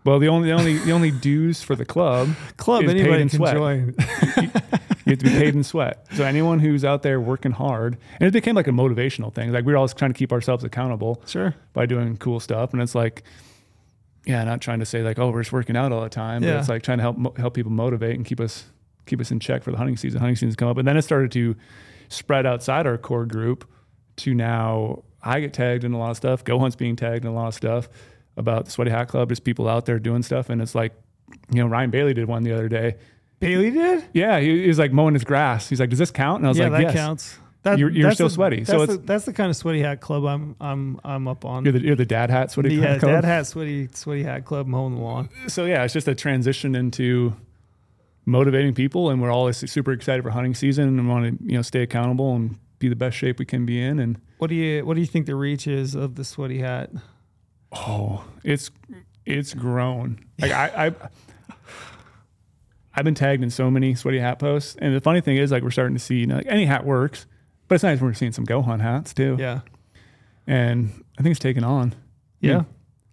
Well, 0.04 0.18
the 0.18 0.28
only 0.28 0.48
the 0.48 0.54
only 0.54 0.78
the 0.78 0.92
only 0.92 1.10
dues 1.10 1.62
for 1.62 1.76
the 1.76 1.84
club 1.84 2.30
Club 2.56 2.84
Is 2.84 2.92
paid 2.92 3.00
anybody 3.00 3.22
in 3.22 3.28
can 3.28 3.38
sweat. 3.38 3.54
join. 3.54 3.94
you 4.36 5.10
have 5.10 5.18
to 5.18 5.24
be 5.24 5.30
paid 5.30 5.54
in 5.54 5.62
sweat. 5.62 6.06
So 6.14 6.24
anyone 6.24 6.58
who's 6.58 6.84
out 6.84 7.02
there 7.02 7.20
working 7.20 7.52
hard, 7.52 7.96
and 8.18 8.26
it 8.28 8.32
became 8.32 8.54
like 8.56 8.66
a 8.66 8.72
motivational 8.72 9.32
thing. 9.32 9.52
Like 9.52 9.64
we 9.64 9.72
were 9.72 9.76
always 9.76 9.94
trying 9.94 10.12
to 10.12 10.18
keep 10.18 10.32
ourselves 10.32 10.64
accountable 10.64 11.22
sure. 11.26 11.54
by 11.72 11.86
doing 11.86 12.16
cool 12.16 12.40
stuff, 12.40 12.72
and 12.72 12.82
it's 12.82 12.94
like. 12.94 13.22
Yeah, 14.24 14.44
not 14.44 14.60
trying 14.60 14.78
to 14.78 14.86
say 14.86 15.02
like, 15.02 15.18
oh, 15.18 15.32
we're 15.32 15.42
just 15.42 15.52
working 15.52 15.76
out 15.76 15.90
all 15.90 16.00
the 16.00 16.08
time, 16.08 16.42
but 16.42 16.46
Yeah. 16.46 16.60
it's 16.60 16.68
like 16.68 16.84
trying 16.84 16.98
to 16.98 17.02
help 17.02 17.16
mo- 17.18 17.34
help 17.36 17.54
people 17.54 17.72
motivate 17.72 18.14
and 18.14 18.24
keep 18.24 18.38
us 18.38 18.66
keep 19.04 19.20
us 19.20 19.32
in 19.32 19.40
check 19.40 19.64
for 19.64 19.72
the 19.72 19.76
hunting 19.76 19.96
season. 19.96 20.20
Hunting 20.20 20.36
season's 20.36 20.54
come 20.54 20.68
up, 20.68 20.78
and 20.78 20.86
then 20.86 20.96
it 20.96 21.02
started 21.02 21.32
to 21.32 21.56
spread 22.08 22.46
outside 22.46 22.86
our 22.86 22.96
core 22.96 23.26
group 23.26 23.68
to 24.18 24.32
now 24.32 25.02
I 25.24 25.40
get 25.40 25.52
tagged 25.52 25.82
in 25.82 25.92
a 25.92 25.98
lot 25.98 26.12
of 26.12 26.16
stuff. 26.16 26.44
GOHUNT's 26.44 26.76
being 26.76 26.94
tagged 26.94 27.24
in 27.24 27.32
a 27.32 27.34
lot 27.34 27.48
of 27.48 27.54
stuff 27.54 27.88
about 28.36 28.64
the 28.66 28.70
Sweaty 28.70 28.90
Hat 28.90 29.08
Club. 29.08 29.28
There's 29.28 29.40
people 29.40 29.68
out 29.68 29.86
there 29.86 29.98
doing 29.98 30.22
stuff, 30.22 30.50
and 30.50 30.60
it's 30.62 30.74
like, 30.74 30.92
you 31.50 31.62
know, 31.62 31.66
Ryan 31.66 31.90
Bailey 31.90 32.14
did 32.14 32.26
one 32.28 32.42
the 32.42 32.52
other 32.52 32.68
day. 32.68 32.96
Bailey 33.40 33.70
did. 33.70 34.04
Yeah, 34.12 34.38
he, 34.40 34.62
he 34.62 34.68
was 34.68 34.78
like 34.78 34.92
mowing 34.92 35.14
his 35.14 35.24
grass. 35.24 35.68
He's 35.68 35.80
like, 35.80 35.90
"Does 35.90 35.98
this 35.98 36.10
count?" 36.10 36.38
And 36.38 36.46
I 36.46 36.48
was 36.50 36.58
yeah, 36.58 36.64
like, 36.68 36.72
that 36.72 36.82
"Yes." 36.82 36.94
counts. 36.94 37.38
That, 37.64 37.78
You're- 37.78 37.94
you're 37.94 38.10
still 38.12 38.26
the- 38.26 38.34
sweaty, 38.34 38.64
That's 38.64 38.70
so 38.70 38.86
the, 38.86 38.96
that's 38.98 39.24
the 39.24 39.32
kind 39.32 39.48
of 39.48 39.54
sweaty 39.56 39.82
hat 39.82 40.00
club 40.00 40.24
I'm 40.24 40.56
I'm 40.60 40.98
I'm 41.04 41.28
up 41.28 41.44
on. 41.44 41.64
You're 41.64 41.72
the 41.74 41.80
you're 41.80 41.94
the 41.96 42.04
dad 42.04 42.28
hat 42.28 42.50
Sweaty 42.50 42.74
yeah, 42.74 42.94
Hat 42.94 43.00
Club. 43.00 43.12
dad 43.12 43.24
hat 43.24 43.46
sweaty 43.46 43.88
sweaty 43.92 44.24
hat 44.24 44.44
club 44.44 44.66
mowing 44.66 44.96
the 44.96 45.00
lawn. 45.00 45.28
So 45.46 45.64
yeah, 45.66 45.84
it's 45.84 45.92
just 45.92 46.08
a 46.08 46.14
transition 46.16 46.74
into 46.74 47.36
motivating 48.26 48.74
people, 48.74 49.10
and 49.10 49.20
we're 49.22 49.30
all 49.32 49.52
super 49.52 49.92
excited 49.92 50.22
for 50.22 50.30
hunting 50.30 50.54
season, 50.54 50.98
and 50.98 51.08
want 51.08 51.38
to 51.38 51.44
you 51.44 51.56
know 51.56 51.62
stay 51.62 51.82
accountable 51.82 52.34
and 52.34 52.58
be 52.80 52.88
the 52.88 52.96
best 52.96 53.16
shape 53.16 53.38
we 53.38 53.44
can 53.44 53.64
be 53.64 53.80
in. 53.80 54.00
And 54.00 54.20
What 54.38 54.48
do 54.48 54.56
you 54.56 54.84
what 54.84 54.94
do 54.94 55.00
you 55.00 55.06
think 55.06 55.26
the 55.26 55.36
reach 55.36 55.66
is 55.68 55.94
of 55.94 56.16
the 56.16 56.24
sweaty 56.24 56.58
hat? 56.58 56.90
Oh, 57.72 58.24
it's 58.44 58.70
it's 59.26 59.54
grown. 59.54 60.18
Like 60.38 60.52
I. 60.52 60.86
I 60.88 60.92
I've 62.94 63.04
been 63.04 63.14
tagged 63.14 63.42
in 63.42 63.48
so 63.48 63.70
many 63.70 63.94
sweaty 63.94 64.18
hat 64.18 64.38
posts, 64.38 64.76
and 64.78 64.94
the 64.94 65.00
funny 65.00 65.22
thing 65.22 65.38
is, 65.38 65.50
like, 65.50 65.62
we're 65.62 65.70
starting 65.70 65.96
to 65.96 66.02
see, 66.02 66.16
you 66.16 66.26
know, 66.26 66.36
like 66.36 66.46
any 66.46 66.66
hat 66.66 66.84
works, 66.84 67.24
but 67.66 67.76
it's 67.76 67.84
nice 67.84 68.02
we're 68.02 68.12
seeing 68.12 68.32
some 68.32 68.44
GOHUNT 68.44 68.82
hats 68.82 69.14
too, 69.14 69.36
Yeah, 69.40 69.60
and 70.46 70.90
I 71.18 71.22
think 71.22 71.30
it's 71.30 71.40
taken 71.40 71.64
on. 71.64 71.94
yeah. 72.40 72.64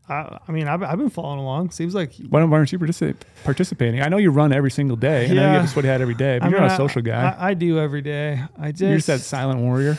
Hmm. 0.07 0.11
I, 0.11 0.39
I 0.47 0.51
mean, 0.51 0.67
I've, 0.67 0.81
I've 0.83 0.97
been 0.97 1.09
following 1.11 1.39
along. 1.39 1.69
Seems 1.69 1.93
like 1.95 2.13
Why, 2.29 2.39
don't, 2.41 2.49
why 2.49 2.57
aren't 2.57 2.71
you 2.73 2.79
particip- 2.79 3.21
participating? 3.43 4.01
I 4.01 4.09
know 4.09 4.17
you 4.17 4.31
run 4.31 4.51
every 4.51 4.71
single 4.71 4.97
day. 4.97 5.25
and 5.25 5.33
I 5.33 5.35
know 5.35 5.41
you 5.43 5.47
Yeah. 5.47 5.53
have 5.61 5.65
a 5.65 5.67
sweaty 5.69 5.87
hat 5.87 6.01
every 6.01 6.15
day, 6.15 6.39
but 6.39 6.47
I 6.47 6.49
you're 6.49 6.59
mean, 6.59 6.67
not 6.67 6.73
a 6.73 6.77
social 6.77 7.01
guy. 7.03 7.29
I, 7.39 7.51
I 7.51 7.53
do 7.53 7.77
every 7.79 8.01
day. 8.01 8.41
I 8.59 8.71
just 8.71 8.81
you're 8.81 8.95
just 8.95 9.07
that 9.07 9.19
silent 9.21 9.61
warrior. 9.61 9.97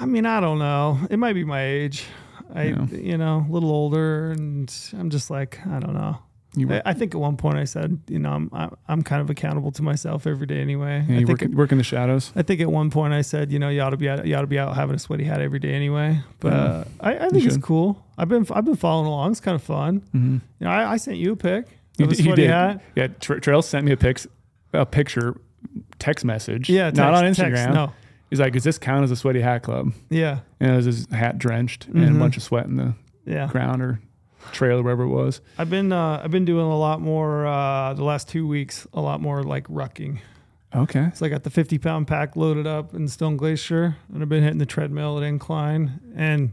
I 0.00 0.06
mean, 0.06 0.24
I 0.26 0.40
don't 0.40 0.58
know. 0.58 0.98
It 1.10 1.18
might 1.18 1.34
be 1.34 1.44
my 1.44 1.62
age. 1.64 2.06
I 2.54 2.64
Yeah. 2.64 2.86
you 2.90 3.16
know 3.18 3.46
a 3.48 3.52
little 3.52 3.70
older, 3.70 4.30
and 4.32 4.72
I'm 4.98 5.10
just 5.10 5.30
like 5.30 5.58
I 5.66 5.78
don't 5.80 5.94
know. 5.94 6.18
You, 6.54 6.70
I, 6.70 6.82
I 6.84 6.92
think 6.92 7.14
at 7.14 7.18
one 7.20 7.38
point 7.38 7.56
I 7.56 7.64
said, 7.64 7.98
you 8.08 8.18
know, 8.18 8.30
I'm 8.32 8.50
I'm 8.86 9.02
kind 9.02 9.22
of 9.22 9.30
accountable 9.30 9.72
to 9.72 9.82
myself 9.82 10.26
every 10.26 10.46
day 10.46 10.60
anyway. 10.60 11.02
yeah, 11.08 11.16
I 11.16 11.18
you 11.20 11.26
think 11.26 11.40
work, 11.40 11.50
work 11.52 11.72
in 11.72 11.78
the 11.78 11.84
shadows. 11.84 12.30
I 12.36 12.42
think 12.42 12.60
at 12.60 12.70
one 12.70 12.90
point 12.90 13.14
I 13.14 13.22
said, 13.22 13.50
you 13.50 13.58
know, 13.58 13.70
you 13.70 13.80
ought 13.80 13.90
to 13.90 13.96
be 13.96 14.06
out, 14.06 14.26
you 14.26 14.34
ought 14.36 14.42
to 14.42 14.46
be 14.46 14.58
out 14.58 14.74
having 14.76 14.94
a 14.94 14.98
sweaty 14.98 15.24
hat 15.24 15.40
every 15.40 15.60
day 15.60 15.72
anyway. 15.72 16.20
But 16.40 16.52
uh, 16.52 16.84
I, 17.00 17.16
I 17.26 17.28
think 17.30 17.46
it's 17.46 17.56
cool. 17.56 18.04
I've 18.18 18.28
been 18.28 18.46
I've 18.52 18.66
been 18.66 18.76
following 18.76 19.06
along. 19.06 19.30
It's 19.30 19.40
kind 19.40 19.54
of 19.54 19.62
fun. 19.62 20.00
Mm-hmm. 20.14 20.32
You 20.34 20.40
know, 20.66 20.70
I, 20.70 20.92
I 20.92 20.96
sent 20.98 21.16
you 21.16 21.32
a 21.32 21.36
pic 21.36 21.68
You, 21.96 22.04
of 22.04 22.12
a 22.12 22.16
you 22.16 22.22
sweaty 22.24 22.42
did. 22.42 22.50
hat. 22.50 22.82
Yeah, 22.96 23.06
Tra- 23.18 23.40
Trail 23.40 23.62
sent 23.62 23.86
me 23.86 23.92
a 23.92 23.96
pic, 23.96 24.20
a 24.74 24.84
picture, 24.84 25.40
text 25.98 26.22
message. 26.22 26.68
Yeah, 26.68 26.90
not 26.90 27.14
on 27.14 27.24
Instagram. 27.24 27.54
text, 27.54 27.68
no, 27.70 27.92
He's 28.32 28.40
like, 28.40 28.54
"Does 28.54 28.64
this 28.64 28.78
count 28.78 29.04
as 29.04 29.10
a 29.10 29.16
sweaty 29.16 29.42
hat 29.42 29.62
club?" 29.62 29.92
yeah, 30.08 30.38
And 30.58 30.70
it 30.72 30.76
was 30.76 30.86
his 30.86 31.06
hat 31.10 31.38
drenched 31.38 31.86
and 31.88 31.96
Mhm. 31.96 32.16
a 32.16 32.18
bunch 32.18 32.38
of 32.38 32.42
sweat 32.42 32.64
in 32.64 32.76
the 32.76 32.94
yeah. 33.26 33.46
ground 33.48 33.82
or 33.82 34.00
trail 34.52 34.78
or 34.78 34.82
wherever 34.82 35.02
it 35.02 35.08
was. 35.08 35.42
I've 35.58 35.68
been 35.68 35.92
uh, 35.92 36.22
I've 36.24 36.30
been 36.30 36.46
doing 36.46 36.64
a 36.64 36.78
lot 36.78 37.02
more 37.02 37.46
uh, 37.46 37.92
the 37.92 38.04
last 38.04 38.28
two 38.28 38.46
weeks. 38.46 38.86
A 38.94 39.00
lot 39.02 39.20
more 39.20 39.42
like 39.42 39.68
rucking. 39.68 40.18
Okay. 40.74 41.10
So 41.14 41.26
I 41.26 41.28
got 41.28 41.42
the 41.42 41.50
50 41.50 41.76
pound 41.76 42.06
pack 42.08 42.34
loaded 42.34 42.66
up 42.66 42.94
in 42.94 43.06
Stone 43.06 43.36
Glacier, 43.36 43.96
and 44.10 44.22
I've 44.22 44.30
been 44.30 44.42
hitting 44.42 44.58
the 44.58 44.64
treadmill 44.66 45.18
at 45.18 45.22
incline. 45.24 46.00
And 46.16 46.52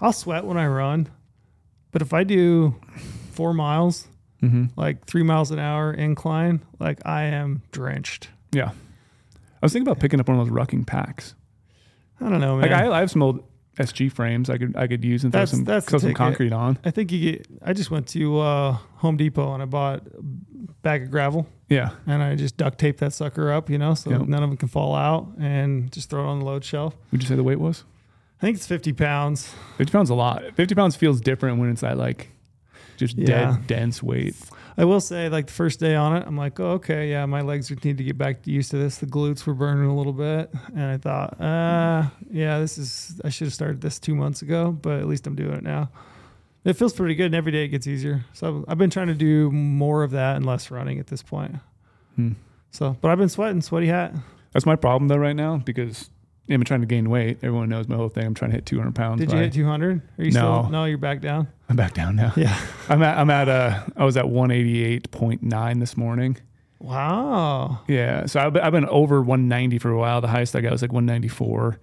I'll 0.00 0.12
sweat 0.12 0.44
when 0.44 0.56
I 0.56 0.66
run, 0.66 1.06
but 1.92 2.02
if 2.02 2.12
I 2.12 2.24
do 2.24 2.74
four 3.30 3.54
miles, 3.54 4.08
Mm-hmm. 4.42 4.64
like 4.74 5.04
three 5.04 5.22
miles 5.22 5.50
an 5.50 5.58
hour 5.58 5.92
incline, 5.92 6.62
like 6.78 7.06
I 7.06 7.24
am 7.24 7.60
drenched. 7.72 8.30
Yeah. 8.52 8.70
I 9.62 9.66
was 9.66 9.72
thinking 9.72 9.88
about 9.88 10.00
picking 10.00 10.20
up 10.20 10.28
one 10.28 10.38
of 10.38 10.46
those 10.46 10.54
rucking 10.56 10.86
packs. 10.86 11.34
I 12.20 12.28
don't 12.28 12.40
know, 12.40 12.56
man. 12.56 12.70
Like 12.70 12.80
I, 12.80 12.90
I 12.90 13.00
have 13.00 13.10
some 13.10 13.22
old 13.22 13.44
SG 13.78 14.12
frames 14.12 14.50
I 14.50 14.58
could 14.58 14.76
I 14.76 14.86
could 14.86 15.04
use 15.04 15.24
and 15.24 15.32
throw 15.32 15.40
That's- 15.40 15.50
some 15.50 15.64
that's 15.64 15.86
throw 15.88 15.98
some 15.98 16.12
concrete 16.14 16.52
on. 16.52 16.78
I 16.84 16.90
think 16.90 17.12
you 17.12 17.32
get. 17.32 17.46
I 17.62 17.72
just 17.72 17.90
went 17.90 18.08
to 18.08 18.38
uh, 18.40 18.72
Home 18.96 19.16
Depot 19.16 19.54
and 19.54 19.62
I 19.62 19.66
bought 19.66 20.06
a 20.06 20.22
bag 20.82 21.04
of 21.04 21.10
gravel 21.10 21.46
Yeah. 21.68 21.90
and 22.06 22.22
I 22.22 22.34
just 22.34 22.56
duct 22.56 22.78
taped 22.78 23.00
that 23.00 23.12
sucker 23.12 23.50
up, 23.52 23.70
you 23.70 23.78
know, 23.78 23.94
so 23.94 24.10
Yep. 24.10 24.22
none 24.28 24.42
of 24.42 24.50
them 24.50 24.56
can 24.56 24.68
fall 24.68 24.94
out, 24.94 25.28
and 25.38 25.90
just 25.92 26.10
throw 26.10 26.24
it 26.24 26.26
on 26.26 26.40
the 26.40 26.44
load 26.44 26.64
shelf. 26.64 26.96
Would 27.12 27.22
you 27.22 27.28
say 27.28 27.36
the 27.36 27.42
weight 27.44 27.60
was? 27.60 27.84
I 28.38 28.46
think 28.46 28.56
it's 28.56 28.66
50 28.66 28.92
pounds. 28.94 29.54
50 29.78 29.92
pounds 29.92 30.10
a 30.10 30.14
lot. 30.14 30.42
50 30.54 30.74
pounds 30.74 30.96
feels 30.96 31.20
different 31.20 31.58
when 31.58 31.70
it's 31.70 31.82
at 31.82 31.96
like 31.98 32.30
just 32.96 33.16
Yeah. 33.16 33.26
dead, 33.56 33.66
dense 33.66 34.02
weight. 34.02 34.34
I 34.76 34.84
will 34.84 35.00
say, 35.00 35.28
like 35.28 35.46
the 35.46 35.52
first 35.52 35.80
day 35.80 35.94
on 35.94 36.16
it, 36.16 36.24
I'm 36.26 36.36
like, 36.36 36.58
oh, 36.60 36.72
okay, 36.72 37.10
yeah, 37.10 37.26
my 37.26 37.40
legs 37.42 37.70
would 37.70 37.84
need 37.84 37.98
to 37.98 38.04
get 38.04 38.16
back 38.16 38.46
used 38.46 38.70
to 38.70 38.78
this. 38.78 38.98
The 38.98 39.06
glutes 39.06 39.46
were 39.46 39.54
burning 39.54 39.86
a 39.90 39.96
little 39.96 40.12
bit, 40.12 40.50
and 40.74 40.84
I 40.84 40.96
thought, 40.96 41.40
uh, 41.40 42.08
yeah, 42.30 42.58
this 42.58 42.78
is. 42.78 43.20
I 43.24 43.28
should 43.28 43.46
have 43.46 43.54
started 43.54 43.80
this 43.80 43.98
two 43.98 44.14
months 44.14 44.42
ago, 44.42 44.72
but 44.72 45.00
at 45.00 45.06
least 45.06 45.26
I'm 45.26 45.34
doing 45.34 45.52
it 45.54 45.62
now. 45.62 45.90
It 46.64 46.74
feels 46.74 46.92
pretty 46.92 47.14
good, 47.14 47.26
and 47.26 47.34
every 47.34 47.52
day 47.52 47.64
it 47.64 47.68
gets 47.68 47.86
easier. 47.86 48.24
So 48.32 48.64
I've 48.68 48.78
been 48.78 48.90
trying 48.90 49.06
to 49.08 49.14
do 49.14 49.50
more 49.50 50.02
of 50.02 50.10
that 50.12 50.36
and 50.36 50.44
less 50.44 50.70
running 50.70 50.98
at 50.98 51.06
this 51.06 51.22
point. 51.22 51.56
Hmm. 52.16 52.32
So, 52.70 52.96
but 53.00 53.10
I've 53.10 53.18
been 53.18 53.28
sweating, 53.30 53.62
sweaty 53.62 53.86
hat. 53.86 54.14
That's 54.52 54.66
my 54.66 54.76
problem 54.76 55.08
though 55.08 55.16
right 55.16 55.34
now 55.36 55.56
because 55.56 56.10
I'm 56.48 56.62
trying 56.64 56.80
to 56.80 56.86
gain 56.86 57.08
weight. 57.08 57.38
Everyone 57.42 57.68
knows 57.68 57.88
my 57.88 57.96
whole 57.96 58.08
thing. 58.08 58.24
I'm 58.26 58.34
trying 58.34 58.50
to 58.50 58.56
hit 58.56 58.66
200 58.66 58.94
pounds. 58.94 59.20
Did 59.20 59.32
you 59.32 59.38
hit 59.38 59.52
200? 59.52 60.02
Are 60.18 60.24
you 60.24 60.32
No. 60.32 60.60
still? 60.62 60.70
No, 60.70 60.84
you're 60.84 60.98
back 60.98 61.20
down. 61.20 61.48
I'm 61.70 61.76
back 61.76 61.94
down 61.94 62.16
now. 62.16 62.32
Yeah. 62.36 62.58
I'm 62.88 63.02
at. 63.02 63.16
I'm 63.16 63.30
at. 63.30 63.48
Uh, 63.48 63.84
I 63.96 64.04
was 64.04 64.16
at 64.16 64.24
188.9 64.24 65.80
this 65.80 65.96
morning. 65.96 66.36
Wow. 66.80 67.80
Yeah. 67.86 68.26
So 68.26 68.40
I've 68.40 68.52
been, 68.54 68.62
I've 68.62 68.72
been 68.72 68.86
over 68.86 69.20
190 69.22 69.78
for 69.78 69.90
a 69.90 69.98
while. 69.98 70.20
The 70.20 70.28
highest 70.28 70.56
I 70.56 70.60
got 70.62 70.72
was 70.72 70.82
like 70.82 70.92
194. 70.92 71.78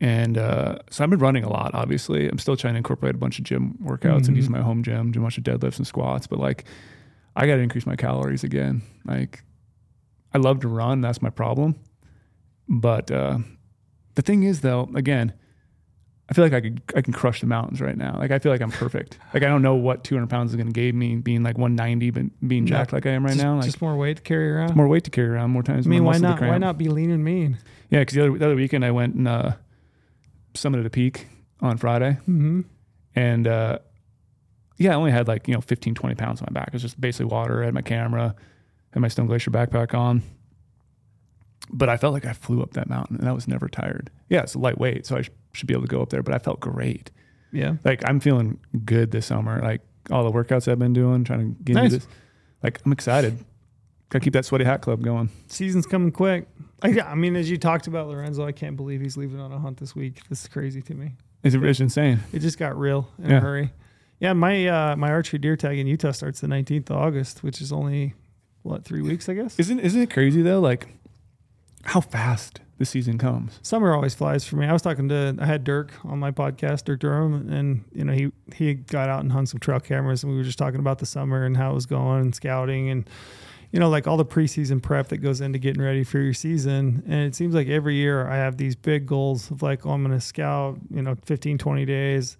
And 0.00 0.36
uh, 0.36 0.78
so 0.90 1.02
I've 1.04 1.10
been 1.10 1.18
running 1.20 1.44
a 1.44 1.48
lot, 1.48 1.70
obviously. 1.74 2.28
I'm 2.28 2.38
still 2.38 2.56
trying 2.56 2.74
to 2.74 2.78
incorporate 2.78 3.14
a 3.14 3.18
bunch 3.18 3.38
of 3.38 3.44
gym 3.44 3.78
workouts 3.82 4.26
and 4.26 4.30
Mhm. 4.30 4.36
use 4.36 4.48
my 4.50 4.60
home 4.60 4.82
gym, 4.82 5.12
do 5.12 5.20
a 5.20 5.22
bunch 5.22 5.38
of 5.38 5.44
deadlifts 5.44 5.78
and 5.78 5.86
squats. 5.86 6.26
But 6.26 6.38
like, 6.40 6.64
I 7.36 7.46
got 7.46 7.54
to 7.56 7.60
increase 7.62 7.86
my 7.86 7.96
calories 7.96 8.44
again. 8.44 8.82
Like, 9.06 9.44
I 10.34 10.38
love 10.38 10.60
to 10.60 10.68
run. 10.68 11.00
That's 11.00 11.22
my 11.22 11.30
problem. 11.30 11.76
But 12.68 13.10
uh, 13.10 13.38
the 14.16 14.22
thing 14.22 14.42
is, 14.42 14.60
though, 14.60 14.90
again, 14.94 15.32
I 16.32 16.34
feel 16.34 16.44
like 16.46 16.54
I 16.54 16.62
could 16.62 16.80
I 16.96 17.02
can 17.02 17.12
crush 17.12 17.42
the 17.42 17.46
mountains 17.46 17.82
right 17.82 17.94
now. 17.94 18.16
Like 18.18 18.30
I 18.30 18.38
feel 18.38 18.50
like 18.52 18.62
I'm 18.62 18.70
perfect. 18.70 19.18
like 19.34 19.42
I 19.42 19.48
don't 19.48 19.60
know 19.60 19.74
what 19.74 20.02
200 20.02 20.30
pounds 20.30 20.50
is 20.52 20.56
going 20.56 20.68
to 20.68 20.72
give 20.72 20.94
me 20.94 21.16
being 21.16 21.42
like 21.42 21.58
190, 21.58 22.10
but 22.10 22.48
being 22.48 22.66
Yeah. 22.66 22.78
jacked 22.78 22.94
like 22.94 23.04
I 23.04 23.10
am 23.10 23.22
right 23.22 23.32
just, 23.34 23.44
now. 23.44 23.56
Like 23.56 23.66
just 23.66 23.82
more 23.82 23.94
weight 23.96 24.16
to 24.16 24.22
carry 24.22 24.50
around. 24.50 24.74
more 24.74 24.88
weight 24.88 25.04
to 25.04 25.10
carry 25.10 25.28
around, 25.28 25.50
more 25.50 25.62
times. 25.62 25.86
I 25.86 25.90
mean, 25.90 26.04
why 26.04 26.16
not? 26.16 26.40
Why 26.40 26.56
not 26.56 26.78
be 26.78 26.88
lean 26.88 27.10
and 27.10 27.22
mean? 27.22 27.58
Yeah, 27.90 27.98
because 27.98 28.14
the 28.14 28.22
other, 28.22 28.38
the 28.38 28.44
other 28.46 28.56
weekend 28.56 28.82
I 28.82 28.92
went 28.92 29.14
and 29.14 29.28
uh, 29.28 29.52
summited 30.54 30.86
a 30.86 30.90
peak 30.90 31.26
on 31.60 31.76
Friday, 31.76 32.12
Mm-hmm. 32.22 32.62
and 33.14 33.46
uh, 33.46 33.78
yeah, 34.78 34.92
I 34.92 34.94
only 34.94 35.10
had 35.10 35.28
like 35.28 35.46
you 35.48 35.52
know 35.54 35.60
15, 35.60 35.94
20 35.94 36.14
pounds 36.14 36.40
on 36.40 36.48
my 36.50 36.58
back. 36.60 36.68
It 36.68 36.72
was 36.72 36.82
just 36.82 36.98
basically 36.98 37.26
water. 37.26 37.60
I 37.62 37.66
had 37.66 37.74
my 37.74 37.82
camera, 37.82 38.34
had 38.92 39.00
my 39.00 39.08
Stone 39.08 39.26
Glacier 39.26 39.50
backpack 39.50 39.92
on, 39.92 40.22
but 41.70 41.88
I 41.90 41.96
felt 41.98 42.14
like 42.14 42.24
I 42.24 42.32
flew 42.32 42.62
up 42.62 42.72
that 42.72 42.88
mountain, 42.88 43.18
and 43.18 43.28
I 43.28 43.32
was 43.32 43.46
never 43.46 43.68
tired. 43.68 44.10
Yeah, 44.30 44.40
it's 44.42 44.56
lightweight, 44.56 45.04
so 45.06 45.16
I 45.18 45.22
should 45.52 45.66
be 45.68 45.74
able 45.74 45.82
to 45.82 45.88
go 45.88 46.02
up 46.02 46.10
there. 46.10 46.22
But 46.22 46.34
I 46.34 46.38
felt 46.38 46.60
great. 46.60 47.10
Yeah. 47.52 47.76
Like 47.84 48.02
I'm 48.08 48.20
feeling 48.20 48.58
good 48.84 49.10
this 49.10 49.26
summer. 49.26 49.60
Like 49.60 49.80
all 50.10 50.24
the 50.24 50.30
workouts 50.30 50.70
I've 50.70 50.78
been 50.78 50.92
doing, 50.92 51.24
trying 51.24 51.54
to 51.54 51.62
get 51.62 51.74
Nice. 51.74 51.84
into 51.92 51.96
this. 51.98 52.08
Like 52.62 52.80
I'm 52.84 52.92
excited. 52.92 53.38
Got 54.08 54.18
to 54.18 54.24
keep 54.24 54.32
that 54.34 54.44
sweaty 54.44 54.64
hat 54.64 54.82
club 54.82 55.02
going. 55.02 55.30
season's 55.48 55.86
coming 55.86 56.12
quick. 56.12 56.46
I, 56.82 57.00
I 57.00 57.14
mean, 57.14 57.34
as 57.36 57.50
you 57.50 57.56
talked 57.58 57.86
about 57.86 58.08
Lorenzo, 58.08 58.44
I 58.44 58.52
can't 58.52 58.76
believe 58.76 59.00
he's 59.00 59.16
leaving 59.16 59.40
on 59.40 59.52
a 59.52 59.58
hunt 59.58 59.78
this 59.78 59.94
week. 59.94 60.20
This 60.28 60.42
is 60.42 60.48
crazy 60.48 60.82
to 60.82 60.94
me. 60.94 61.12
It's, 61.42 61.54
it's 61.54 61.80
insane. 61.80 62.20
It 62.32 62.40
just 62.40 62.58
got 62.58 62.78
real 62.78 63.08
in 63.22 63.30
Yeah. 63.30 63.36
a 63.38 63.40
hurry. 63.40 63.70
Yeah, 64.20 64.32
my 64.34 64.66
uh, 64.68 64.96
my 64.96 65.10
archery 65.10 65.38
deer 65.38 65.56
tag 65.56 65.78
in 65.78 65.86
Utah 65.86 66.12
starts 66.12 66.40
the 66.40 66.46
19th 66.46 66.90
of 66.90 66.96
August, 66.96 67.42
which 67.42 67.60
is 67.60 67.72
only 67.72 68.14
what 68.62 68.84
three 68.84 69.02
weeks, 69.02 69.28
I 69.28 69.34
guess. 69.34 69.58
Isn't 69.58 69.80
isn't 69.80 70.00
it 70.00 70.10
crazy 70.10 70.42
though? 70.42 70.60
Like 70.60 70.94
how 71.84 72.00
fast 72.00 72.60
the 72.78 72.86
season 72.86 73.18
comes. 73.18 73.60
Summer 73.62 73.94
always 73.94 74.14
flies 74.14 74.44
for 74.44 74.56
me. 74.56 74.66
I 74.66 74.72
was 74.72 74.82
talking 74.82 75.08
to 75.08 75.36
I 75.38 75.46
had 75.46 75.64
Dirk 75.64 75.92
on 76.04 76.18
my 76.18 76.30
podcast, 76.30 76.84
Dirk 76.84 77.00
Durham, 77.00 77.48
and 77.48 77.84
you 77.92 78.04
know 78.04 78.12
he 78.12 78.32
he 78.54 78.74
got 78.74 79.08
out 79.08 79.20
and 79.20 79.30
hung 79.30 79.46
some 79.46 79.60
trail 79.60 79.80
cameras, 79.80 80.22
and 80.22 80.32
we 80.32 80.38
were 80.38 80.44
just 80.44 80.58
talking 80.58 80.80
about 80.80 80.98
the 80.98 81.06
summer 81.06 81.44
and 81.44 81.56
how 81.56 81.70
it 81.70 81.74
was 81.74 81.86
going 81.86 82.20
and 82.20 82.34
scouting 82.34 82.90
and 82.90 83.08
you 83.70 83.78
know 83.78 83.88
like 83.88 84.06
all 84.06 84.16
the 84.16 84.24
preseason 84.24 84.82
prep 84.82 85.08
that 85.08 85.18
goes 85.18 85.40
into 85.40 85.58
getting 85.58 85.82
ready 85.82 86.02
for 86.02 86.18
your 86.18 86.34
season. 86.34 87.02
And 87.06 87.20
it 87.20 87.34
seems 87.34 87.54
like 87.54 87.68
every 87.68 87.94
year 87.94 88.26
I 88.26 88.36
have 88.36 88.56
these 88.56 88.74
big 88.74 89.06
goals 89.06 89.50
of 89.50 89.62
like, 89.62 89.86
oh, 89.86 89.90
I'm 89.90 90.02
going 90.02 90.18
to 90.18 90.20
scout, 90.20 90.78
you 90.90 91.02
know, 91.02 91.16
15, 91.24 91.58
20 91.58 91.84
days. 91.84 92.36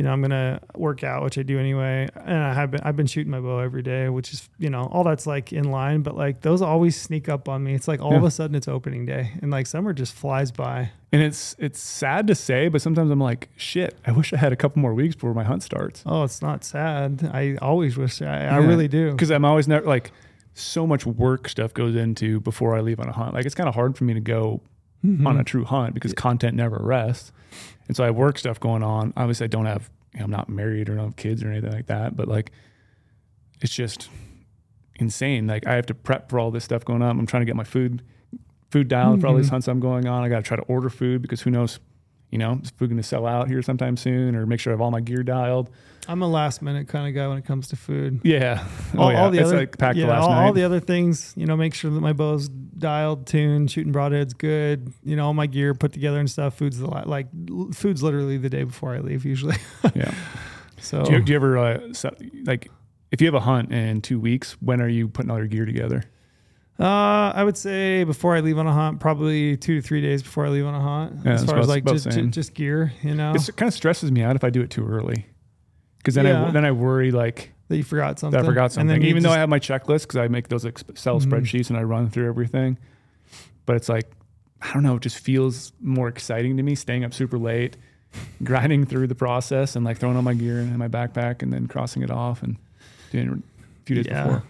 You 0.00 0.04
know, 0.04 0.12
I'm 0.12 0.22
gonna 0.22 0.60
work 0.76 1.04
out, 1.04 1.22
which 1.24 1.36
I 1.36 1.42
do 1.42 1.58
anyway, 1.58 2.08
and 2.16 2.38
I 2.38 2.54
have 2.54 2.70
been. 2.70 2.80
I've 2.82 2.96
been 2.96 3.06
shooting 3.06 3.30
my 3.30 3.38
bow 3.38 3.58
every 3.58 3.82
day, 3.82 4.08
which 4.08 4.32
is, 4.32 4.48
you 4.58 4.70
know, 4.70 4.84
all 4.90 5.04
that's 5.04 5.26
like 5.26 5.52
in 5.52 5.70
line. 5.70 6.00
But 6.00 6.16
like 6.16 6.40
those 6.40 6.62
always 6.62 6.98
sneak 6.98 7.28
up 7.28 7.50
on 7.50 7.62
me. 7.62 7.74
It's 7.74 7.86
like 7.86 8.00
all 8.00 8.16
of 8.16 8.24
a 8.24 8.30
sudden 8.30 8.56
it's 8.56 8.66
opening 8.66 9.04
day, 9.04 9.32
and 9.42 9.50
like 9.50 9.66
summer 9.66 9.92
just 9.92 10.14
flies 10.14 10.52
by. 10.52 10.92
And 11.12 11.20
it's 11.20 11.54
it's 11.58 11.78
sad 11.80 12.26
to 12.28 12.34
say, 12.34 12.68
but 12.68 12.80
sometimes 12.80 13.10
I'm 13.10 13.20
like, 13.20 13.50
shit, 13.58 13.98
I 14.06 14.12
wish 14.12 14.32
I 14.32 14.38
had 14.38 14.54
a 14.54 14.56
couple 14.56 14.80
more 14.80 14.94
weeks 14.94 15.16
before 15.16 15.34
my 15.34 15.44
hunt 15.44 15.62
starts. 15.62 16.02
Oh, 16.06 16.22
it's 16.22 16.40
not 16.40 16.64
sad. 16.64 17.28
I 17.34 17.56
always 17.60 17.98
wish 17.98 18.22
I, 18.22 18.46
I 18.46 18.56
really 18.56 18.88
do. 18.88 19.10
Because 19.10 19.30
I'm 19.30 19.44
always 19.44 19.68
never 19.68 19.84
like 19.86 20.12
so 20.54 20.86
much 20.86 21.04
work 21.04 21.46
stuff 21.46 21.74
goes 21.74 21.94
into 21.94 22.40
before 22.40 22.74
I 22.74 22.80
leave 22.80 23.00
on 23.00 23.08
a 23.10 23.12
hunt. 23.12 23.34
Like 23.34 23.44
it's 23.44 23.54
kind 23.54 23.68
of 23.68 23.74
hard 23.74 23.98
for 23.98 24.04
me 24.04 24.14
to 24.14 24.20
go 24.20 24.62
Mhm. 25.04 25.26
on 25.26 25.38
a 25.38 25.44
true 25.44 25.64
hunt 25.66 25.92
because 25.92 26.14
content 26.14 26.56
never 26.56 26.78
rests. 26.82 27.32
And 27.90 27.96
so 27.96 28.04
I 28.04 28.06
have 28.06 28.14
work 28.14 28.38
stuff 28.38 28.60
going 28.60 28.84
on. 28.84 29.12
Obviously 29.16 29.42
I 29.44 29.48
don't 29.48 29.66
have 29.66 29.90
you 30.14 30.20
know, 30.20 30.26
I'm 30.26 30.30
not 30.30 30.48
married 30.48 30.88
or 30.88 30.94
don't 30.94 31.06
have 31.06 31.16
kids 31.16 31.42
or 31.42 31.50
anything 31.50 31.72
like 31.72 31.86
that, 31.86 32.16
but 32.16 32.28
like 32.28 32.52
it's 33.60 33.74
just 33.74 34.08
insane. 35.00 35.48
Like 35.48 35.66
I 35.66 35.74
have 35.74 35.86
to 35.86 35.94
prep 35.94 36.30
for 36.30 36.38
all 36.38 36.52
this 36.52 36.62
stuff 36.62 36.84
going 36.84 37.02
on. 37.02 37.18
I'm 37.18 37.26
trying 37.26 37.40
to 37.40 37.46
get 37.46 37.56
my 37.56 37.64
food 37.64 38.02
food 38.70 38.86
dialed 38.86 39.20
for 39.20 39.26
all 39.26 39.34
these 39.36 39.48
Mhm. 39.48 39.50
hunts 39.50 39.66
I'm 39.66 39.80
going 39.80 40.06
on. 40.06 40.22
I 40.22 40.28
got 40.28 40.36
to 40.36 40.42
try 40.42 40.56
to 40.56 40.62
order 40.62 40.88
food 40.88 41.20
because 41.20 41.40
who 41.40 41.50
knows, 41.50 41.80
you 42.30 42.38
know, 42.38 42.60
is 42.62 42.70
food 42.70 42.88
going 42.88 42.96
to 42.96 43.02
sell 43.02 43.26
out 43.26 43.48
here 43.48 43.62
sometime 43.62 43.96
soon 43.96 44.36
or 44.36 44.46
make 44.46 44.60
sure 44.60 44.72
I 44.72 44.74
have 44.74 44.80
all 44.80 44.90
my 44.90 45.00
gear 45.00 45.22
dialed. 45.22 45.70
I'm 46.08 46.22
a 46.22 46.28
last 46.28 46.62
minute 46.62 46.88
kind 46.88 47.06
of 47.06 47.14
guy 47.14 47.28
when 47.28 47.38
it 47.38 47.44
comes 47.44 47.68
to 47.68 47.76
food. 47.76 48.20
Yeah. 48.24 48.66
All, 48.96 49.08
oh 49.08 49.10
yeah. 49.10 49.22
all 49.22 49.30
the 49.30 49.38
it's 49.38 49.48
other, 49.48 49.58
like 49.58 49.78
packed 49.78 49.96
yeah, 49.96 50.06
the 50.06 50.12
last 50.12 50.22
all, 50.22 50.30
night. 50.30 50.46
all 50.46 50.52
the 50.52 50.64
other 50.64 50.80
things, 50.80 51.32
you 51.36 51.46
know, 51.46 51.56
make 51.56 51.74
sure 51.74 51.90
that 51.90 52.00
my 52.00 52.12
bow's 52.12 52.48
dialed, 52.48 53.26
tuned, 53.26 53.70
shooting 53.70 53.92
broadheads 53.92 54.36
good. 54.36 54.92
You 55.04 55.14
know, 55.14 55.26
all 55.26 55.34
my 55.34 55.46
gear 55.46 55.74
put 55.74 55.92
together 55.92 56.18
and 56.18 56.28
stuff. 56.28 56.54
Food's 56.54 56.78
the 56.78 56.88
like 56.88 57.28
food's 57.74 58.02
literally 58.02 58.38
the 58.38 58.50
day 58.50 58.64
before 58.64 58.94
I 58.94 58.98
leave 59.00 59.24
usually. 59.24 59.56
yeah. 59.94 60.12
So 60.80 61.04
Do 61.04 61.12
you, 61.12 61.22
do 61.22 61.32
you 61.32 61.36
ever 61.36 61.58
uh, 61.58 61.92
like 62.44 62.70
if 63.12 63.20
you 63.20 63.26
have 63.26 63.34
a 63.34 63.40
hunt 63.40 63.72
in 63.72 64.00
two 64.00 64.18
weeks, 64.18 64.56
when 64.60 64.80
are 64.80 64.88
you 64.88 65.08
putting 65.08 65.30
all 65.30 65.38
your 65.38 65.46
gear 65.46 65.66
together? 65.66 66.04
Uh, 66.80 67.32
I 67.34 67.44
would 67.44 67.58
say 67.58 68.04
before 68.04 68.34
I 68.34 68.40
leave 68.40 68.58
on 68.58 68.66
a 68.66 68.72
hunt, 68.72 69.00
probably 69.00 69.56
two 69.56 69.76
to 69.76 69.82
three 69.86 70.00
days 70.00 70.22
before 70.22 70.46
I 70.46 70.48
leave 70.48 70.64
on 70.64 70.74
a 70.74 70.80
hunt. 70.80 71.20
Yeah, 71.26 71.32
as 71.32 71.44
far 71.44 71.58
as 71.58 71.68
like 71.68 71.84
just, 71.84 72.04
just 72.10 72.30
just 72.30 72.54
gear, 72.54 72.92
you 73.02 73.14
know, 73.14 73.34
It 73.34 73.50
kind 73.56 73.68
of 73.68 73.74
stresses 73.74 74.10
me 74.10 74.22
out 74.22 74.34
if 74.34 74.44
I 74.44 74.50
do 74.50 74.62
it 74.62 74.70
too 74.70 74.86
early. 74.86 75.26
Because 75.98 76.14
then 76.14 76.24
Yeah. 76.24 76.46
I 76.46 76.50
then 76.52 76.64
I 76.64 76.72
worry 76.72 77.10
like 77.10 77.52
that 77.68 77.76
you 77.76 77.82
forgot 77.84 78.18
something. 78.18 78.38
that 78.38 78.44
I 78.44 78.48
forgot 78.48 78.64
And 78.64 78.72
something. 78.72 78.88
then 78.88 79.02
you 79.02 79.08
Even 79.08 79.22
though 79.22 79.30
I 79.30 79.36
have 79.38 79.50
my 79.50 79.58
checklist 79.58 80.02
because 80.02 80.16
I 80.16 80.28
make 80.28 80.48
those 80.48 80.64
Excel 80.64 81.20
Mhm. 81.20 81.26
spreadsheets 81.30 81.68
and 81.68 81.78
I 81.78 81.82
run 81.82 82.08
through 82.08 82.26
everything, 82.28 82.78
but 83.66 83.76
it's 83.76 83.88
like 83.90 84.10
I 84.62 84.72
don't 84.72 84.82
know. 84.82 84.96
It 84.96 85.02
just 85.02 85.18
feels 85.18 85.72
more 85.80 86.08
exciting 86.08 86.56
to 86.58 86.62
me 86.62 86.74
staying 86.74 87.02
up 87.04 87.12
super 87.14 87.38
late, 87.38 87.76
grinding 88.42 88.86
through 88.86 89.06
the 89.06 89.14
process, 89.14 89.76
and 89.76 89.84
like 89.84 89.98
throwing 89.98 90.16
all 90.16 90.22
my 90.22 90.34
gear 90.34 90.60
in 90.60 90.76
my 90.78 90.88
backpack 90.88 91.42
and 91.42 91.52
then 91.52 91.66
crossing 91.66 92.02
it 92.02 92.10
off 92.10 92.42
and 92.42 92.56
doing 93.12 93.28
it 93.28 93.32
a 93.38 93.84
few 93.86 93.96
days 93.96 94.06
Yeah. 94.06 94.24
before. 94.24 94.42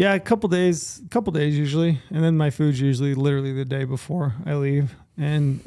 Yeah, 0.00 0.14
a 0.14 0.20
couple 0.20 0.48
days, 0.48 1.02
a 1.04 1.08
couple 1.10 1.30
days 1.30 1.58
usually, 1.58 2.00
and 2.10 2.24
then 2.24 2.34
my 2.38 2.48
food's 2.48 2.80
usually 2.80 3.14
literally 3.14 3.52
the 3.52 3.66
day 3.66 3.84
before 3.84 4.32
I 4.46 4.54
leave. 4.54 4.94
And 5.18 5.60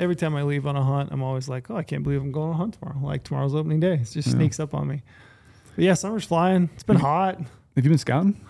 every 0.00 0.16
time 0.16 0.34
I 0.34 0.42
leave 0.42 0.66
on 0.66 0.74
a 0.74 0.82
hunt, 0.82 1.10
I'm 1.12 1.22
always 1.22 1.48
like, 1.48 1.70
"Oh, 1.70 1.76
I 1.76 1.84
can't 1.84 2.02
believe 2.02 2.20
I'm 2.20 2.32
going 2.32 2.48
on 2.48 2.54
a 2.54 2.58
hunt 2.58 2.74
tomorrow! 2.80 2.98
Like 3.00 3.22
tomorrow's 3.22 3.54
opening 3.54 3.78
day. 3.78 3.94
It 3.94 4.10
just 4.10 4.26
Yeah. 4.26 4.34
sneaks 4.34 4.58
up 4.58 4.74
on 4.74 4.88
me." 4.88 5.02
But 5.76 5.84
yeah, 5.84 5.94
summer's 5.94 6.24
flying. 6.24 6.68
It's 6.74 6.82
been 6.82 6.96
hot. 6.96 7.38
Have 7.38 7.84
you 7.84 7.90
been 7.90 7.98
scouting? 7.98 8.40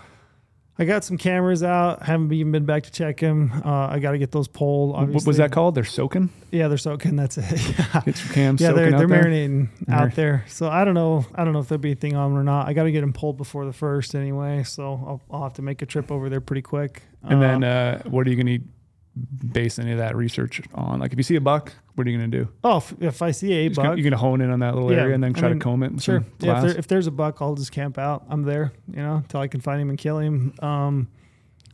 I 0.78 0.84
got 0.84 1.04
some 1.04 1.16
cameras 1.16 1.62
out. 1.62 2.02
Haven't 2.02 2.30
even 2.34 2.52
been 2.52 2.66
back 2.66 2.82
to 2.82 2.90
check 2.92 3.18
them. 3.20 3.50
Uh, 3.64 3.86
I 3.88 3.98
got 3.98 4.10
to 4.12 4.18
get 4.18 4.30
those 4.30 4.46
pulled. 4.46 4.92
What 5.12 5.24
was 5.26 5.38
that 5.38 5.50
called? 5.50 5.74
They're 5.74 5.84
soaking. 5.84 6.28
Yeah, 6.50 6.68
they're 6.68 6.76
soaking. 6.76 7.16
That's 7.16 7.38
it. 7.38 7.44
yeah. 7.78 8.02
It's 8.04 8.22
your 8.22 8.34
cam 8.34 8.56
Yeah, 8.60 8.72
they're 8.72 8.90
they're 8.90 9.06
there. 9.06 9.24
marinating 9.24 9.68
Mar- 9.88 10.02
out 10.02 10.14
there. 10.14 10.44
So 10.48 10.68
I 10.68 10.84
don't 10.84 10.92
know. 10.92 11.24
I 11.34 11.44
don't 11.44 11.54
know 11.54 11.60
if 11.60 11.68
there'll 11.68 11.80
be 11.80 11.92
a 11.92 11.96
thing 11.96 12.14
on 12.14 12.30
them 12.32 12.38
or 12.38 12.44
not. 12.44 12.68
I 12.68 12.74
got 12.74 12.82
to 12.82 12.92
get 12.92 13.00
them 13.00 13.14
pulled 13.14 13.38
before 13.38 13.64
the 13.64 13.72
first 13.72 14.14
anyway. 14.14 14.64
So 14.64 14.84
I'll, 14.92 15.22
I'll 15.30 15.42
have 15.44 15.54
to 15.54 15.62
make 15.62 15.80
a 15.80 15.86
trip 15.86 16.12
over 16.12 16.28
there 16.28 16.42
pretty 16.42 16.62
quick. 16.62 17.02
And 17.22 17.40
then, 17.40 17.64
Uh, 17.64 18.02
uh, 18.04 18.08
what 18.10 18.26
are 18.26 18.30
you 18.30 18.36
going 18.42 18.60
to 18.60 18.66
base 19.52 19.78
any 19.78 19.92
of 19.92 19.98
that 19.98 20.14
research 20.16 20.60
on? 20.74 21.00
Like, 21.00 21.12
if 21.12 21.18
you 21.18 21.22
see 21.22 21.36
a 21.36 21.40
buck, 21.40 21.72
what 21.94 22.06
are 22.06 22.10
you 22.10 22.18
going 22.18 22.30
to 22.30 22.38
do? 22.44 22.48
oh, 22.64 22.78
if, 22.78 22.94
if 23.00 23.22
I 23.22 23.30
see 23.30 23.52
a 23.52 23.68
buck, 23.68 23.76
You're 23.84 23.94
buck, 23.94 23.98
going 24.02 24.10
to 24.10 24.16
hone 24.18 24.40
in 24.40 24.50
on 24.50 24.60
that 24.60 24.74
little 24.74 24.92
Yeah, 24.92 25.00
area 25.02 25.14
and 25.14 25.24
then 25.24 25.34
I 25.34 25.38
try 25.38 25.48
mean, 25.48 25.58
to 25.58 25.64
comb 25.64 25.82
it. 25.82 26.02
sure. 26.02 26.24
Yeah, 26.40 26.56
if, 26.58 26.62
there, 26.62 26.78
if 26.78 26.86
there's 26.88 27.06
a 27.06 27.10
buck, 27.10 27.38
I'll 27.40 27.54
just 27.54 27.72
camp 27.72 27.98
out. 27.98 28.24
I'm 28.28 28.42
there, 28.42 28.72
you 28.90 29.02
know, 29.02 29.16
until 29.16 29.40
I 29.40 29.48
can 29.48 29.60
find 29.60 29.80
him 29.80 29.88
and 29.90 29.98
kill 29.98 30.18
him. 30.18 30.52
Um, 30.60 31.08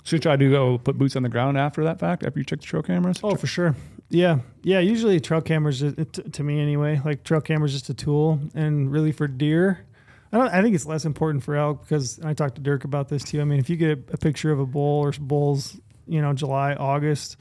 Should 0.04 0.16
you 0.16 0.20
try 0.20 0.36
to 0.36 0.50
go 0.50 0.78
put 0.78 0.96
boots 0.98 1.16
on 1.16 1.22
the 1.22 1.28
ground 1.28 1.58
after 1.58 1.84
that 1.84 1.98
fact, 1.98 2.24
after 2.24 2.38
you 2.38 2.44
check 2.44 2.60
the 2.60 2.66
trail 2.66 2.82
cameras? 2.82 3.20
oh, 3.22 3.34
for 3.34 3.46
sure. 3.46 3.74
Yeah, 4.08 4.40
yeah. 4.62 4.78
Usually 4.80 5.18
trail 5.20 5.40
cameras, 5.40 5.80
to, 5.80 5.94
to 6.04 6.42
me 6.42 6.60
anyway, 6.60 7.00
like 7.02 7.24
trail 7.24 7.40
cameras, 7.40 7.72
just 7.72 7.88
a 7.88 7.94
tool, 7.94 8.38
and 8.54 8.92
really 8.92 9.10
for 9.10 9.26
deer. 9.26 9.86
I 10.30 10.36
don't. 10.38 10.48
I 10.48 10.60
think 10.62 10.74
it's 10.74 10.84
less 10.84 11.04
important 11.06 11.44
for 11.44 11.56
elk 11.56 11.80
because 11.82 12.20
I 12.22 12.34
talked 12.34 12.56
to 12.56 12.60
Dirk 12.60 12.84
about 12.84 13.08
this 13.08 13.24
too. 13.24 13.40
I 13.40 13.44
mean, 13.44 13.58
if 13.58 13.70
you 13.70 13.76
get 13.76 13.88
a, 13.90 14.12
a 14.12 14.16
picture 14.18 14.52
of 14.52 14.60
a 14.60 14.66
bull 14.66 15.00
or 15.00 15.12
bulls, 15.12 15.80
you 16.06 16.20
know, 16.20 16.32
July, 16.32 16.74
August, 16.74 17.36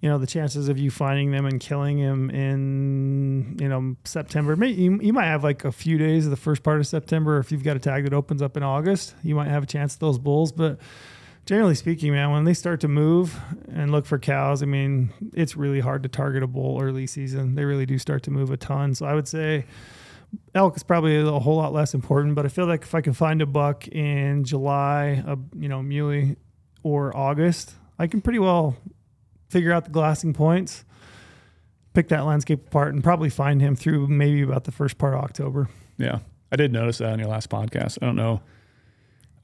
you 0.00 0.08
know, 0.08 0.18
the 0.18 0.26
chances 0.26 0.68
of 0.68 0.78
you 0.78 0.90
finding 0.90 1.30
them 1.30 1.46
and 1.46 1.60
killing 1.60 1.96
him 1.96 2.28
in 2.30 3.56
you 3.60 3.68
know 3.68 3.96
September. 4.04 4.56
Maybe 4.56 4.82
you, 4.82 4.98
you 5.00 5.12
might 5.12 5.26
have 5.26 5.44
like 5.44 5.64
a 5.64 5.72
few 5.72 5.96
days 5.96 6.24
of 6.26 6.30
the 6.30 6.36
first 6.36 6.62
part 6.62 6.80
of 6.80 6.86
September. 6.86 7.38
If 7.38 7.52
you've 7.52 7.64
got 7.64 7.76
a 7.76 7.80
tag 7.80 8.04
that 8.04 8.12
opens 8.12 8.42
up 8.42 8.56
in 8.56 8.62
August, 8.62 9.14
you 9.22 9.34
might 9.34 9.48
have 9.48 9.62
a 9.62 9.66
chance 9.66 9.94
at 9.94 10.00
those 10.00 10.18
bulls. 10.18 10.50
But 10.50 10.80
generally 11.46 11.76
speaking, 11.76 12.12
man, 12.12 12.32
when 12.32 12.44
they 12.44 12.54
start 12.54 12.80
to 12.80 12.88
move 12.88 13.38
and 13.72 13.92
look 13.92 14.06
for 14.06 14.18
cows, 14.18 14.62
I 14.62 14.66
mean, 14.66 15.12
it's 15.34 15.56
really 15.56 15.80
hard 15.80 16.02
to 16.02 16.08
target 16.08 16.42
a 16.42 16.48
bull 16.48 16.82
early 16.82 17.06
season. 17.06 17.54
They 17.54 17.64
really 17.64 17.86
do 17.86 17.96
start 17.98 18.24
to 18.24 18.32
move 18.32 18.50
a 18.50 18.56
ton. 18.56 18.94
So 18.96 19.06
I 19.06 19.14
would 19.14 19.28
say 19.28 19.66
elk 20.54 20.76
is 20.76 20.82
probably 20.82 21.16
a 21.16 21.30
whole 21.38 21.56
lot 21.56 21.72
less 21.72 21.94
important. 21.94 22.34
But 22.34 22.44
I 22.44 22.48
feel 22.48 22.66
like 22.66 22.82
if 22.82 22.94
I 22.94 23.00
can 23.00 23.12
find 23.12 23.42
a 23.42 23.46
buck 23.46 23.86
in 23.88 24.44
July, 24.44 25.22
a 25.26 25.36
you 25.56 25.68
know 25.68 25.82
muley, 25.82 26.36
or 26.82 27.16
August, 27.16 27.74
I 27.98 28.06
can 28.06 28.20
pretty 28.20 28.38
well 28.38 28.76
figure 29.48 29.72
out 29.72 29.84
the 29.84 29.90
glassing 29.90 30.32
points, 30.32 30.84
pick 31.94 32.08
that 32.08 32.24
landscape 32.24 32.66
apart, 32.66 32.94
and 32.94 33.02
probably 33.04 33.30
find 33.30 33.60
him 33.60 33.76
through 33.76 34.08
maybe 34.08 34.42
about 34.42 34.64
the 34.64 34.72
first 34.72 34.98
part 34.98 35.14
of 35.14 35.20
October. 35.20 35.68
Yeah, 35.98 36.20
I 36.50 36.56
did 36.56 36.72
notice 36.72 36.98
that 36.98 37.12
on 37.12 37.18
your 37.18 37.28
last 37.28 37.50
podcast. 37.50 37.98
I 38.02 38.06
don't 38.06 38.16
know 38.16 38.40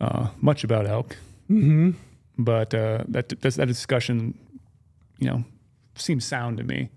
uh, 0.00 0.28
much 0.40 0.64
about 0.64 0.86
elk, 0.86 1.16
Mm-hmm. 1.50 1.90
but 2.38 2.74
uh, 2.74 3.04
that 3.08 3.28
that 3.40 3.54
that 3.54 3.66
discussion, 3.66 4.38
you 5.18 5.28
know, 5.28 5.44
seems 5.94 6.24
sound 6.26 6.58
to 6.58 6.64
me. 6.64 6.90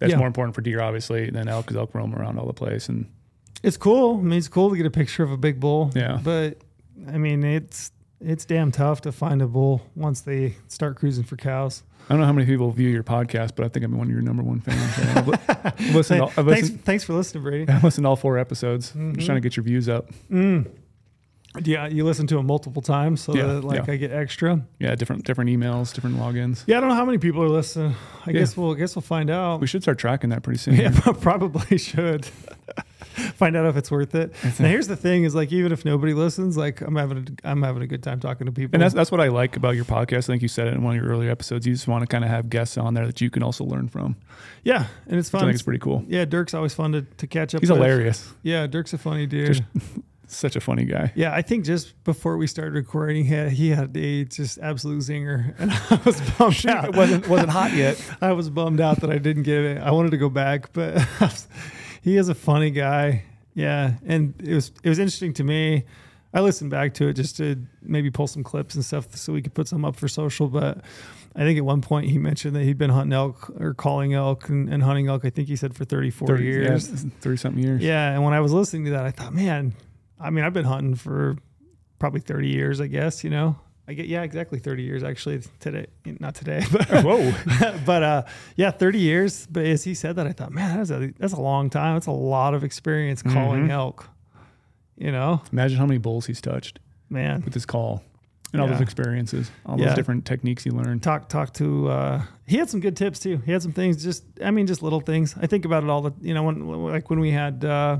That's 0.00 0.10
Yeah. 0.12 0.18
more 0.18 0.26
important 0.26 0.54
for 0.56 0.60
deer, 0.62 0.80
obviously, 0.82 1.30
than 1.30 1.46
elk 1.48 1.66
because 1.66 1.76
elk 1.76 1.94
roam 1.94 2.12
around 2.14 2.36
all 2.38 2.46
the 2.46 2.52
place. 2.52 2.88
And 2.88 3.06
It's 3.62 3.76
cool. 3.76 4.18
I 4.18 4.22
mean, 4.22 4.38
it's 4.38 4.48
cool 4.48 4.70
to 4.70 4.76
get 4.76 4.84
a 4.86 4.90
picture 4.90 5.22
of 5.22 5.30
a 5.30 5.36
big 5.36 5.60
bull. 5.60 5.92
Yeah. 5.94 6.18
But 6.22 6.58
I 7.08 7.18
mean, 7.18 7.44
it's 7.44 7.91
it's 8.24 8.44
damn 8.44 8.70
tough 8.72 9.00
to 9.02 9.12
find 9.12 9.42
a 9.42 9.46
bull 9.46 9.82
once 9.94 10.20
they 10.20 10.56
start 10.68 10.96
cruising 10.96 11.24
for 11.24 11.36
cows. 11.36 11.82
I 12.08 12.14
don't 12.14 12.20
know 12.20 12.26
how 12.26 12.32
many 12.32 12.46
people 12.46 12.70
view 12.72 12.88
your 12.88 13.04
podcast, 13.04 13.52
but 13.54 13.64
I 13.64 13.68
think 13.68 13.84
I'm 13.84 13.96
one 13.96 14.08
of 14.08 14.12
your 14.12 14.22
number 14.22 14.42
one 14.42 14.60
fans. 14.60 14.94
So 14.96 15.02
I've 15.14 15.28
li- 15.28 15.38
I've 15.88 15.94
listened, 15.94 16.20
all- 16.22 16.32
I've 16.36 16.46
thanks, 16.46 16.68
thanks 16.70 17.04
for 17.04 17.12
listening, 17.12 17.44
Brady. 17.44 17.70
I've 17.72 17.84
listened 17.84 18.04
to 18.04 18.08
all 18.08 18.16
four 18.16 18.38
episodes. 18.38 18.92
I'm 18.94 19.12
Mhm. 19.12 19.14
just 19.16 19.26
trying 19.26 19.36
to 19.36 19.40
get 19.40 19.56
your 19.56 19.62
views 19.64 19.88
up. 19.88 20.10
Mm. 20.30 20.68
Yeah, 21.64 21.86
you 21.86 22.04
listen 22.04 22.26
to 22.28 22.36
them 22.36 22.46
multiple 22.46 22.80
times, 22.80 23.20
so 23.20 23.34
Yeah, 23.34 23.46
that 23.46 23.64
like 23.64 23.86
yeah. 23.86 23.92
I 23.92 23.96
get 23.96 24.10
extra. 24.10 24.62
Yeah, 24.78 24.94
different 24.94 25.24
different 25.26 25.50
emails, 25.50 25.92
different 25.92 26.16
logins. 26.16 26.64
Yeah, 26.66 26.78
I 26.78 26.80
don't 26.80 26.88
know 26.88 26.94
how 26.94 27.04
many 27.04 27.18
people 27.18 27.42
are 27.42 27.48
listening. 27.48 27.94
I 28.26 28.30
Yeah. 28.30 28.38
guess 28.40 28.56
we'll 28.56 28.72
I 28.72 28.78
guess 28.78 28.96
we'll 28.96 29.02
find 29.02 29.28
out. 29.28 29.60
We 29.60 29.66
should 29.66 29.82
start 29.82 29.98
tracking 29.98 30.30
that 30.30 30.42
pretty 30.42 30.58
soon. 30.58 30.76
Yeah, 30.82 30.90
probably 31.20 31.76
should. 31.78 32.26
Find 33.34 33.56
out 33.56 33.66
if 33.66 33.76
it's 33.76 33.90
worth 33.90 34.14
it. 34.14 34.32
Now, 34.58 34.68
here's 34.68 34.88
the 34.88 34.96
thing: 34.96 35.24
is 35.24 35.34
like 35.34 35.52
even 35.52 35.70
if 35.70 35.84
nobody 35.84 36.14
listens, 36.14 36.56
like 36.56 36.80
I'm 36.80 36.96
having 36.96 37.18
a, 37.44 37.48
I'm 37.50 37.62
having 37.62 37.82
a 37.82 37.86
good 37.86 38.02
time 38.02 38.20
talking 38.20 38.46
to 38.46 38.52
people. 38.52 38.74
And 38.74 38.82
that's 38.82 38.94
that's 38.94 39.10
what 39.10 39.20
I 39.20 39.28
like 39.28 39.54
about 39.54 39.76
your 39.76 39.84
podcast. 39.84 40.18
I 40.18 40.20
think 40.28 40.40
you 40.42 40.48
said 40.48 40.68
it 40.68 40.72
in 40.74 40.82
one 40.82 40.96
of 40.96 41.02
your 41.02 41.12
earlier 41.12 41.30
episodes. 41.30 41.66
You 41.66 41.74
just 41.74 41.86
want 41.86 42.00
to 42.02 42.06
kind 42.06 42.24
of 42.24 42.30
have 42.30 42.48
guests 42.48 42.78
on 42.78 42.94
there 42.94 43.04
that 43.04 43.20
you 43.20 43.28
can 43.28 43.42
also 43.42 43.64
learn 43.64 43.88
from. 43.88 44.16
yeah, 44.64 44.86
and 45.08 45.18
it's 45.18 45.30
Which 45.30 45.40
I 45.40 45.40
fun. 45.40 45.48
think 45.48 45.54
it's 45.56 45.62
pretty 45.62 45.80
cool. 45.80 46.02
yeah, 46.08 46.24
Dirk's 46.24 46.54
always 46.54 46.72
fun 46.72 46.92
to, 46.92 47.02
to 47.02 47.26
catch 47.26 47.54
up. 47.54 47.60
With. 47.60 47.68
He's 47.68 47.70
with. 47.70 47.82
hilarious. 47.86 48.32
Yeah, 48.42 48.66
Dirk's 48.66 48.94
a 48.94 48.98
funny 48.98 49.26
dude. 49.26 49.46
Just- 49.48 49.62
Such 50.32 50.56
a 50.56 50.60
funny 50.60 50.84
guy. 50.86 51.12
yeah, 51.14 51.34
I 51.34 51.42
think 51.42 51.64
just 51.64 52.02
before 52.04 52.36
we 52.38 52.46
started 52.46 52.72
recording, 52.74 53.24
he 53.26 53.34
had, 53.34 53.52
he 53.52 53.68
had 53.68 53.96
a 53.96 54.24
just 54.24 54.58
absolute 54.58 55.00
zinger, 55.00 55.54
and 55.60 55.70
I 55.70 56.00
was 56.04 56.20
bummed 56.38 56.66
out. 56.66 56.86
It 56.86 56.94
wasn't 56.96 57.28
wasn't 57.28 57.50
hot 57.50 57.72
yet. 57.74 58.02
I 58.20 58.32
was 58.32 58.48
bummed 58.48 58.80
out 58.80 59.00
that 59.02 59.10
I 59.10 59.18
didn't 59.18 59.42
get 59.42 59.58
it. 59.64 59.78
I 59.78 59.90
wanted 59.90 60.10
to 60.12 60.16
go 60.16 60.30
back, 60.30 60.72
but 60.72 61.06
he 62.00 62.16
is 62.16 62.28
a 62.28 62.34
funny 62.34 62.70
guy. 62.70 63.24
Yeah, 63.54 63.94
and 64.06 64.34
it 64.42 64.54
was 64.54 64.72
it 64.82 64.88
was 64.88 64.98
interesting 64.98 65.34
to 65.34 65.44
me. 65.44 65.84
I 66.34 66.40
listened 66.40 66.70
back 66.70 66.94
to 66.94 67.08
it 67.08 67.12
just 67.12 67.36
to 67.36 67.56
maybe 67.82 68.10
pull 68.10 68.26
some 68.26 68.42
clips 68.42 68.74
and 68.74 68.82
stuff 68.82 69.14
so 69.14 69.34
we 69.34 69.42
could 69.42 69.52
put 69.52 69.68
some 69.68 69.84
up 69.84 69.96
for 69.96 70.08
social. 70.08 70.48
But 70.48 70.78
I 71.36 71.40
think 71.40 71.58
at 71.58 71.64
one 71.66 71.82
point 71.82 72.08
he 72.08 72.16
mentioned 72.16 72.56
that 72.56 72.62
he'd 72.62 72.78
been 72.78 72.88
hunting 72.88 73.12
elk 73.12 73.50
or 73.60 73.74
calling 73.74 74.14
elk 74.14 74.48
and, 74.48 74.72
and 74.72 74.82
hunting 74.82 75.08
elk. 75.08 75.26
I 75.26 75.30
think 75.30 75.48
he 75.48 75.56
said 75.56 75.76
for 75.76 75.84
34 75.84 76.26
30 76.28 76.42
years. 76.42 76.88
yeah, 76.90 77.10
thirty 77.20 77.36
something 77.36 77.62
years. 77.62 77.82
Yeah, 77.82 78.12
and 78.14 78.24
when 78.24 78.32
I 78.32 78.40
was 78.40 78.50
listening 78.50 78.86
to 78.86 78.92
that, 78.92 79.04
I 79.04 79.10
thought, 79.10 79.34
man, 79.34 79.74
I 80.22 80.30
mean, 80.30 80.44
I've 80.44 80.52
been 80.52 80.64
hunting 80.64 80.94
for 80.94 81.36
probably 81.98 82.20
30 82.20 82.48
years, 82.48 82.80
I 82.80 82.86
guess, 82.86 83.24
you 83.24 83.30
know. 83.30 83.56
I 83.88 83.94
get 83.94 84.06
yeah, 84.06 84.22
exactly 84.22 84.60
30 84.60 84.84
years 84.84 85.02
actually 85.02 85.42
today, 85.58 85.86
not 86.20 86.36
today, 86.36 86.62
but 86.72 86.88
Whoa. 87.04 87.32
but 87.84 88.02
uh 88.02 88.22
yeah, 88.56 88.70
30 88.70 88.98
years, 89.00 89.46
but 89.50 89.64
as 89.66 89.82
he 89.82 89.94
said 89.94 90.16
that 90.16 90.26
I 90.26 90.32
thought, 90.32 90.52
man, 90.52 90.78
that's 90.78 90.90
a 90.90 91.12
that's 91.18 91.32
a 91.32 91.40
long 91.40 91.68
time. 91.68 91.96
That's 91.96 92.06
a 92.06 92.12
lot 92.12 92.54
of 92.54 92.62
experience 92.62 93.22
calling 93.22 93.66
Mhm. 93.66 93.70
elk. 93.70 94.08
You 94.96 95.10
know? 95.10 95.42
Imagine 95.52 95.78
how 95.78 95.86
many 95.86 95.98
bulls 95.98 96.26
he's 96.26 96.40
touched 96.40 96.78
Man, 97.10 97.42
with 97.44 97.54
his 97.54 97.66
call 97.66 98.04
and 98.52 98.60
all 98.62 98.68
those 98.68 98.80
experiences, 98.80 99.50
all 99.66 99.78
Yeah. 99.78 99.86
those 99.86 99.94
different 99.96 100.26
techniques 100.26 100.62
he 100.62 100.70
learned. 100.70 101.02
talk 101.02 101.28
talk 101.28 101.52
to 101.54 101.88
uh 101.88 102.22
he 102.46 102.58
had 102.58 102.70
some 102.70 102.78
good 102.80 102.96
tips 102.96 103.18
too 103.18 103.38
he 103.44 103.50
had 103.50 103.62
some 103.62 103.72
things 103.72 104.02
just 104.04 104.24
i 104.44 104.50
mean 104.52 104.66
just 104.66 104.82
little 104.82 105.00
things 105.00 105.34
i 105.40 105.46
think 105.46 105.64
about 105.64 105.82
it 105.84 105.90
all 105.90 106.02
the 106.02 106.12
you 106.20 106.34
know 106.34 106.42
when 106.44 106.60
like 106.84 107.08
when 107.10 107.18
we 107.18 107.30
had 107.30 107.64
uh 107.64 107.98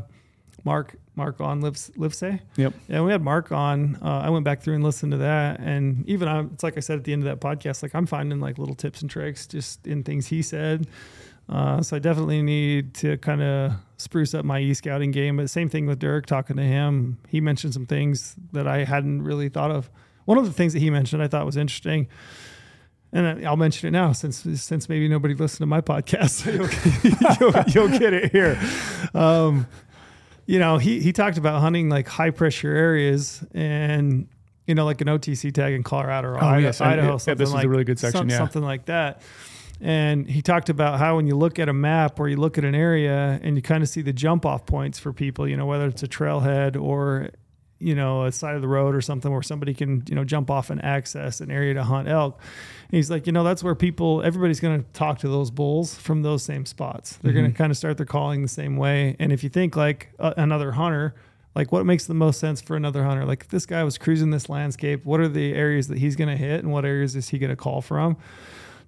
mark 0.64 0.95
mark 1.14 1.40
on 1.40 1.61
live 1.61 1.78
live 1.97 2.14
say 2.14 2.40
Yep. 2.57 2.73
yeah 2.88 3.03
we 3.03 3.12
had 3.12 3.22
mark 3.22 3.53
on 3.53 3.96
uh, 4.03 4.20
i 4.25 4.31
went 4.31 4.44
back 4.44 4.62
through 4.62 4.75
and 4.77 4.83
listened 4.85 5.12
to 5.12 5.18
that 5.18 5.61
and 5.61 6.07
even 6.09 6.27
I, 6.27 6.40
it's 6.40 6.62
like 6.62 6.77
i 6.77 6.81
said 6.81 6.98
at 6.98 7.05
the 7.05 7.12
end 7.12 7.27
of 7.27 7.27
that 7.27 7.46
podcast 7.46 7.83
like 7.83 7.94
i'm 7.94 8.07
finding 8.07 8.40
like 8.40 8.57
little 8.59 8.75
tips 8.75 9.03
and 9.03 9.11
tricks 9.11 9.46
just 9.46 9.87
in 9.87 10.03
things 10.05 10.27
he 10.29 10.40
said 10.42 10.87
uh, 11.48 11.83
so 11.83 11.96
I 11.96 11.98
definitely 11.98 12.40
need 12.40 12.94
to 12.94 13.18
kind 13.18 13.42
of 13.42 13.72
spruce 13.96 14.33
up 14.33 14.44
my 14.44 14.61
e 14.61 14.72
scouting 14.75 15.11
game. 15.11 15.37
But 15.37 15.51
same 15.51 15.68
thing 15.68 15.87
with 15.87 15.98
Dirk. 15.98 16.25
Talking 16.25 16.57
to 16.57 16.62
him, 16.62 17.18
he 17.29 17.40
mentioned 17.40 17.75
some 17.75 17.85
things 17.85 18.37
that 18.53 18.68
I 18.68 18.85
hadn't 18.85 19.22
really 19.22 19.48
thought 19.48 19.72
of. 19.72 19.90
One 20.25 20.38
of 20.38 20.46
the 20.46 20.53
things 20.53 20.72
that 20.72 20.79
he 20.79 20.88
mentioned 20.88 21.20
I 21.20 21.27
thought 21.27 21.44
was 21.44 21.57
interesting, 21.57 22.07
and 23.12 23.44
I'll 23.44 23.57
mention 23.57 23.88
it 23.88 23.90
now 23.90 24.12
since 24.12 24.38
since 24.62 24.88
maybe 24.88 25.09
nobody 25.09 25.35
listened 25.35 25.59
to 25.59 25.66
my 25.66 25.81
podcast, 25.92 26.31
so 26.31 26.51
you'll, 27.42 27.53
you'll, 27.53 27.88
you'll 27.90 27.98
get 27.98 28.12
it 28.14 28.31
here. 28.33 28.59
Um, 29.14 29.66
you 30.53 30.59
know, 30.59 30.77
he 30.79 31.01
he 31.01 31.12
talked 31.12 31.38
about 31.38 31.61
hunting 31.61 31.88
like 31.88 32.07
high 32.09 32.31
pressure 32.31 32.75
areas 32.75 33.45
and. 33.55 34.29
You 34.65 34.77
know, 34.77 34.85
like 34.85 35.01
an 35.01 35.09
OTC 35.09 35.53
tag 35.53 35.73
in 35.75 35.83
Colorado 35.83 36.29
or 36.29 36.37
Oh, 36.37 36.47
Idaho, 36.47 36.59
yes. 36.61 36.81
Idaho 36.81 37.11
yeah, 37.11 37.17
something 37.17 37.37
this 37.37 37.49
is 37.53 37.65
a 37.65 37.69
really 37.69 37.83
good 37.83 37.99
section, 37.99 38.19
some- 38.21 38.29
yeah. 38.31 38.38
something 38.38 38.62
like 38.62 38.85
that. 38.85 39.21
And 39.81 40.31
he 40.31 40.41
talked 40.41 40.69
about 40.69 41.01
how 41.01 41.17
when 41.17 41.27
you 41.27 41.35
look 41.35 41.59
at 41.59 41.69
a 41.69 41.73
map 41.73 42.21
or 42.21 42.29
you 42.29 42.37
look 42.37 42.59
at 42.59 42.65
an 42.65 42.75
area 42.77 43.41
and 43.43 43.57
you 43.57 43.61
kind 43.62 43.83
of 43.83 43.88
see 43.88 44.03
the 44.03 44.12
jump 44.12 44.47
off 44.47 44.65
points 44.65 45.01
for 45.01 45.12
people, 45.12 45.49
you 45.49 45.57
know, 45.57 45.67
whether 45.67 45.88
it's 45.88 46.05
a 46.05 46.09
trailhead 46.09 46.81
or, 46.81 47.31
you 47.83 47.95
know, 47.95 48.25
a 48.25 48.33
side 48.33 48.55
of 48.55 48.62
the 48.62 48.68
road 48.68 48.95
or 48.95 49.01
something 49.01 49.31
where 49.33 49.42
somebody 49.42 49.75
can, 49.75 50.03
you 50.09 50.14
know, 50.14 50.25
jump 50.25 50.51
off 50.51 50.71
and 50.71 50.83
access 50.85 51.40
an 51.40 51.51
area 51.51 51.75
to 51.75 51.83
hunt 51.85 52.09
elk. 52.09 52.38
And 52.88 52.97
he's 52.97 53.11
like, 53.11 53.27
you 53.27 53.33
know, 53.33 53.45
that's 53.45 53.62
where 53.62 53.75
people, 53.75 54.23
everybody's 54.23 54.61
going 54.61 54.83
to 54.83 54.88
talk 54.92 55.18
to 55.21 55.29
those 55.29 55.51
bulls 55.51 55.95
from 55.97 56.23
those 56.23 56.42
same 56.42 56.64
spots. 56.66 57.18
They're 57.23 57.33
going 57.33 57.47
Mhm. 57.47 57.53
to 57.53 57.59
kind 57.59 57.71
of 57.71 57.77
start 57.77 57.97
their 57.97 58.07
calling 58.07 58.42
the 58.42 58.49
same 58.49 58.77
way. 58.77 59.16
And 59.18 59.33
if 59.33 59.42
you 59.42 59.51
think 59.51 59.77
like 59.77 60.12
a, 60.18 60.35
another 60.37 60.73
hunter, 60.73 61.14
like 61.55 61.71
what 61.73 61.85
makes 61.85 62.07
the 62.07 62.14
most 62.14 62.40
sense 62.40 62.61
for 62.62 62.77
another 62.77 63.05
hunter? 63.05 63.25
Like 63.25 63.42
if 63.42 63.49
this 63.49 63.66
guy 63.66 63.83
was 63.85 63.99
cruising 63.99 64.31
this 64.31 64.49
landscape, 64.49 65.05
what 65.05 65.21
are 65.21 65.29
the 65.29 65.53
areas 65.55 65.88
that 65.88 65.99
he's 65.99 66.16
going 66.16 66.31
to 66.31 66.37
hit 66.37 66.62
and 66.62 66.73
what 66.73 66.85
areas 66.85 67.14
is 67.16 67.29
he 67.29 67.38
going 67.38 67.51
to 67.51 67.57
call 67.57 67.83
from? 67.83 68.16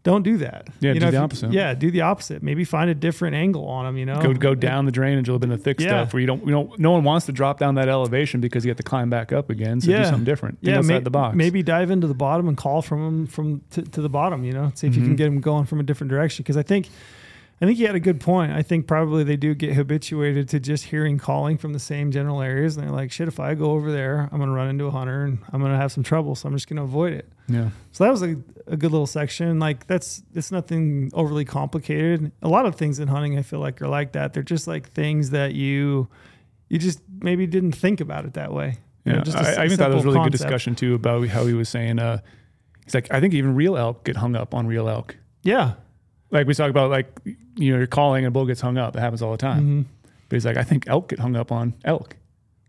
Don't 0.04 0.22
do 0.22 0.36
that. 0.36 0.68
Yeah, 0.80 0.92
do 0.92 0.98
if 0.98 1.10
the 1.10 1.12
you- 1.12 1.18
opposite. 1.18 1.52
yeah, 1.52 1.74
do 1.74 1.90
the 1.90 2.02
opposite. 2.02 2.42
Maybe 2.42 2.62
find 2.64 2.88
a 2.90 2.94
different 2.94 3.34
angle 3.36 3.66
on 3.66 3.86
them. 3.86 3.96
You 3.96 4.04
know, 4.06 4.20
Go 4.20 4.32
go 4.34 4.54
down 4.54 4.84
the 4.84 4.92
drainage 4.92 5.28
a 5.28 5.32
little 5.32 5.38
bit 5.40 5.50
in 5.50 5.56
the 5.56 5.62
thick 5.64 5.80
Yeah. 5.80 5.88
stuff 5.88 6.12
where 6.14 6.20
you 6.20 6.26
don't 6.26 6.44
you 6.44 6.52
don't 6.52 6.78
no 6.78 6.90
one 6.92 7.04
wants 7.04 7.24
to 7.26 7.32
drop 7.32 7.58
down 7.58 7.74
that 7.76 7.88
elevation 7.88 8.40
because 8.42 8.64
you 8.64 8.68
have 8.70 8.76
to 8.76 8.82
climb 8.82 9.08
back 9.10 9.32
up 9.32 9.48
again. 9.50 9.80
So 9.80 9.90
do 9.96 10.04
something 10.04 10.24
different. 10.24 10.60
Think 10.60 10.70
Yeah, 10.72 10.78
outside 10.78 10.94
may- 10.94 11.00
the 11.00 11.10
box. 11.10 11.36
Maybe 11.36 11.62
dive 11.62 11.90
into 11.90 12.06
the 12.06 12.14
bottom 12.14 12.48
and 12.48 12.56
call 12.56 12.82
from 12.82 13.02
them 13.02 13.26
from 13.26 13.62
to, 13.70 13.82
to 13.82 14.00
the 14.02 14.10
bottom. 14.10 14.44
You 14.44 14.52
know, 14.52 14.70
see 14.74 14.86
if 14.86 14.94
you 14.94 15.02
can 15.02 15.14
Mhm. 15.14 15.16
get 15.16 15.24
them 15.24 15.40
going 15.40 15.64
from 15.64 15.80
a 15.80 15.82
different 15.82 16.10
direction. 16.10 16.42
Because 16.42 16.58
I 16.58 16.62
think, 16.62 16.90
I 17.64 17.66
think 17.66 17.78
you 17.78 17.86
had 17.86 17.94
a 17.94 18.00
good 18.00 18.20
point. 18.20 18.52
I 18.52 18.60
think 18.60 18.86
probably 18.86 19.24
they 19.24 19.38
do 19.38 19.54
get 19.54 19.72
habituated 19.72 20.50
to 20.50 20.60
just 20.60 20.84
hearing 20.84 21.16
calling 21.16 21.56
from 21.56 21.72
the 21.72 21.78
same 21.78 22.10
general 22.10 22.42
areas, 22.42 22.76
and 22.76 22.86
they're 22.86 22.94
like, 22.94 23.10
"Shit, 23.10 23.26
if 23.26 23.40
I 23.40 23.54
go 23.54 23.70
over 23.70 23.90
there, 23.90 24.28
I'm 24.30 24.36
going 24.36 24.50
to 24.50 24.54
run 24.54 24.68
into 24.68 24.84
a 24.84 24.90
hunter 24.90 25.24
and 25.24 25.38
I'm 25.50 25.60
going 25.60 25.72
to 25.72 25.78
have 25.78 25.90
some 25.90 26.02
trouble. 26.02 26.34
So 26.34 26.46
I'm 26.46 26.54
just 26.54 26.68
going 26.68 26.76
to 26.76 26.82
avoid 26.82 27.14
it." 27.14 27.26
Yeah. 27.48 27.70
So 27.92 28.04
that 28.04 28.10
was 28.10 28.22
a, 28.22 28.36
a 28.66 28.76
good 28.76 28.92
little 28.92 29.06
section. 29.06 29.60
Like 29.60 29.86
that's 29.86 30.22
it's 30.34 30.52
nothing 30.52 31.10
overly 31.14 31.46
complicated. 31.46 32.32
A 32.42 32.48
lot 32.48 32.66
of 32.66 32.74
things 32.74 32.98
in 32.98 33.08
hunting 33.08 33.38
I 33.38 33.42
feel 33.42 33.60
like 33.60 33.80
are 33.80 33.88
like 33.88 34.12
that. 34.12 34.34
They're 34.34 34.42
just 34.42 34.66
like 34.66 34.90
things 34.90 35.30
that 35.30 35.54
you 35.54 36.08
you 36.68 36.78
just 36.78 37.00
maybe 37.22 37.46
didn't 37.46 37.72
think 37.72 38.02
about 38.02 38.26
it 38.26 38.34
that 38.34 38.52
way. 38.52 38.76
You 39.06 39.12
Yeah, 39.12 39.18
know, 39.20 39.24
just 39.24 39.38
a 39.38 39.58
I, 39.58 39.64
even 39.64 39.78
thought 39.78 39.90
it 39.90 39.94
was 39.94 40.04
really 40.04 40.22
good 40.22 40.32
discussion 40.32 40.74
too 40.74 40.92
about 40.94 41.26
how 41.28 41.46
he 41.46 41.54
was 41.54 41.70
saying. 41.70 41.98
Uh, 41.98 42.18
he's 42.84 42.94
like, 42.94 43.10
I 43.10 43.20
think 43.20 43.32
even 43.32 43.54
real 43.54 43.78
elk 43.78 44.04
get 44.04 44.16
hung 44.16 44.36
up 44.36 44.52
on 44.52 44.66
real 44.66 44.86
elk. 44.86 45.16
Yeah. 45.42 45.76
Like 46.34 46.46
we 46.46 46.52
talk 46.54 46.68
about, 46.68 46.90
like 46.90 47.06
you 47.56 47.70
know, 47.72 47.78
you're 47.78 47.86
calling 47.86 48.24
and 48.24 48.28
a 48.28 48.30
bull 48.32 48.44
gets 48.44 48.60
hung 48.60 48.76
up. 48.76 48.92
That 48.94 49.00
happens 49.00 49.22
all 49.22 49.30
the 49.32 49.38
time. 49.38 49.62
Mhm. 49.62 49.84
But 50.28 50.36
he's 50.36 50.44
like, 50.44 50.56
I 50.56 50.64
think 50.64 50.86
elk 50.88 51.08
get 51.08 51.18
hung 51.20 51.36
up 51.36 51.50
on 51.52 51.72
elk. 51.84 52.16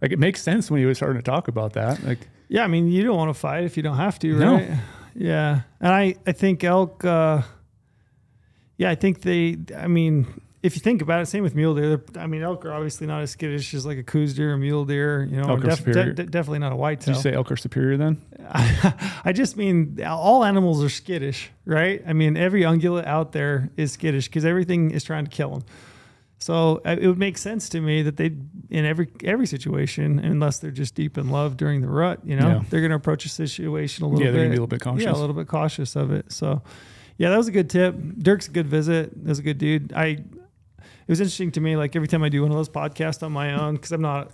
Like 0.02 0.12
it 0.12 0.20
makes 0.20 0.42
sense 0.42 0.70
when 0.72 0.80
he 0.80 0.86
was 0.86 0.98
starting 0.98 1.18
to 1.22 1.24
talk 1.24 1.48
about 1.48 1.74
that. 1.74 2.04
Like, 2.04 2.20
Yeah, 2.48 2.64
I 2.64 2.68
mean, 2.68 2.90
you 2.92 3.04
don't 3.04 3.18
want 3.18 3.30
to 3.30 3.34
fight 3.40 3.64
if 3.64 3.76
you 3.76 3.84
don't 3.84 3.98
have 3.98 4.20
to, 4.20 4.38
No. 4.38 4.54
right? 4.56 4.70
Yeah. 5.16 5.62
And 5.82 5.92
I 5.94 6.16
I 6.28 6.32
think 6.32 6.64
elk 6.64 7.04
uh 7.04 7.42
yeah, 8.78 8.90
I 8.92 8.96
think 8.96 9.22
they 9.22 9.58
I 9.76 9.88
mean, 9.88 10.28
if 10.66 10.76
you 10.76 10.82
think 10.82 11.02
about 11.02 11.22
it, 11.22 11.28
same 11.28 11.44
with 11.44 11.56
mule 11.56 11.76
deer. 11.76 12.04
I 12.18 12.28
mean, 12.28 12.42
elk 12.42 12.66
are 12.66 12.74
obviously 12.74 13.08
not 13.08 13.22
as 13.22 13.32
skittish 13.32 13.74
as 13.74 13.86
like 13.86 13.98
a 13.98 14.04
Coues 14.04 14.34
deer, 14.34 14.54
or 14.54 14.58
mule 14.58 14.84
deer, 14.86 15.24
you 15.24 15.38
know, 15.40 15.48
Elk 15.50 15.64
are 15.64 15.68
def- 15.68 15.86
de- 15.86 16.14
de- 16.14 16.26
definitely 16.26 16.60
not 16.60 16.72
a 16.72 16.76
white 16.76 17.00
did 17.02 17.16
you 17.16 17.22
say 17.22 17.34
elk 17.34 17.52
are 17.52 17.58
superior 17.58 17.98
then? 17.98 18.22
I 18.50 19.32
just 19.34 19.58
mean 19.58 20.02
all 20.06 20.44
animals 20.44 20.84
are 20.84 20.90
skittish, 20.90 21.50
right? 21.66 22.04
I 22.08 22.14
mean, 22.14 22.36
every 22.38 22.62
ungulate 22.64 23.06
out 23.06 23.32
there 23.32 23.70
is 23.78 23.94
skittish 23.94 24.28
because 24.28 24.46
everything 24.46 24.92
is 24.92 25.04
trying 25.04 25.26
to 25.26 25.32
kill 25.32 25.52
them. 25.52 25.64
So 26.38 26.82
uh, 26.86 26.96
it 27.00 27.08
would 27.08 27.18
make 27.18 27.38
sense 27.38 27.70
to 27.70 27.80
me 27.82 28.02
that 28.04 28.18
they, 28.18 28.32
in 28.70 28.86
every 28.86 29.08
every 29.24 29.48
situation, 29.48 30.20
unless 30.20 30.60
they're 30.60 30.70
just 30.70 30.94
deep 30.94 31.18
in 31.18 31.30
love 31.30 31.58
during 31.58 31.82
the 31.82 31.88
rut, 31.88 32.20
you 32.26 32.36
know, 32.36 32.48
Yeah. 32.48 32.64
they're 32.70 32.82
going 32.82 32.90
to 32.92 32.98
approach 32.98 33.26
a 33.26 33.30
situation 33.30 34.04
a 34.04 34.08
little 34.08 34.20
Yeah, 34.20 34.32
bit. 34.32 34.34
they're 34.34 34.42
gonna 34.44 34.50
be 34.50 34.58
a 34.58 34.62
little 34.62 34.68
bit 34.68 34.82
cautious. 34.82 35.04
Yeah, 35.06 35.12
a 35.14 35.22
little 35.22 35.36
bit 35.36 35.48
cautious 35.48 35.96
of 35.96 36.12
it. 36.12 36.32
So, 36.32 36.62
yeah, 37.18 37.30
that 37.30 37.38
was 37.38 37.48
a 37.48 37.52
good 37.52 37.70
tip. 37.70 37.96
Dirk's 38.20 38.48
a 38.48 38.52
good 38.52 38.68
visit. 38.68 39.12
That 39.24 39.30
was 39.30 39.40
a 39.40 39.44
good 39.44 39.58
dude. 39.58 39.94
I. 39.94 40.18
It 41.08 41.12
was 41.12 41.20
interesting 41.22 41.52
to 41.52 41.62
me. 41.62 41.76
Like 41.78 41.96
every 41.96 42.08
time 42.08 42.24
I 42.24 42.30
do 42.30 42.42
one 42.42 42.52
of 42.52 42.58
those 42.58 42.70
podcasts 42.70 43.22
on 43.24 43.32
my 43.32 43.54
own, 43.54 43.76
because 43.76 43.92
I'm 43.92 44.02
not, 44.02 44.32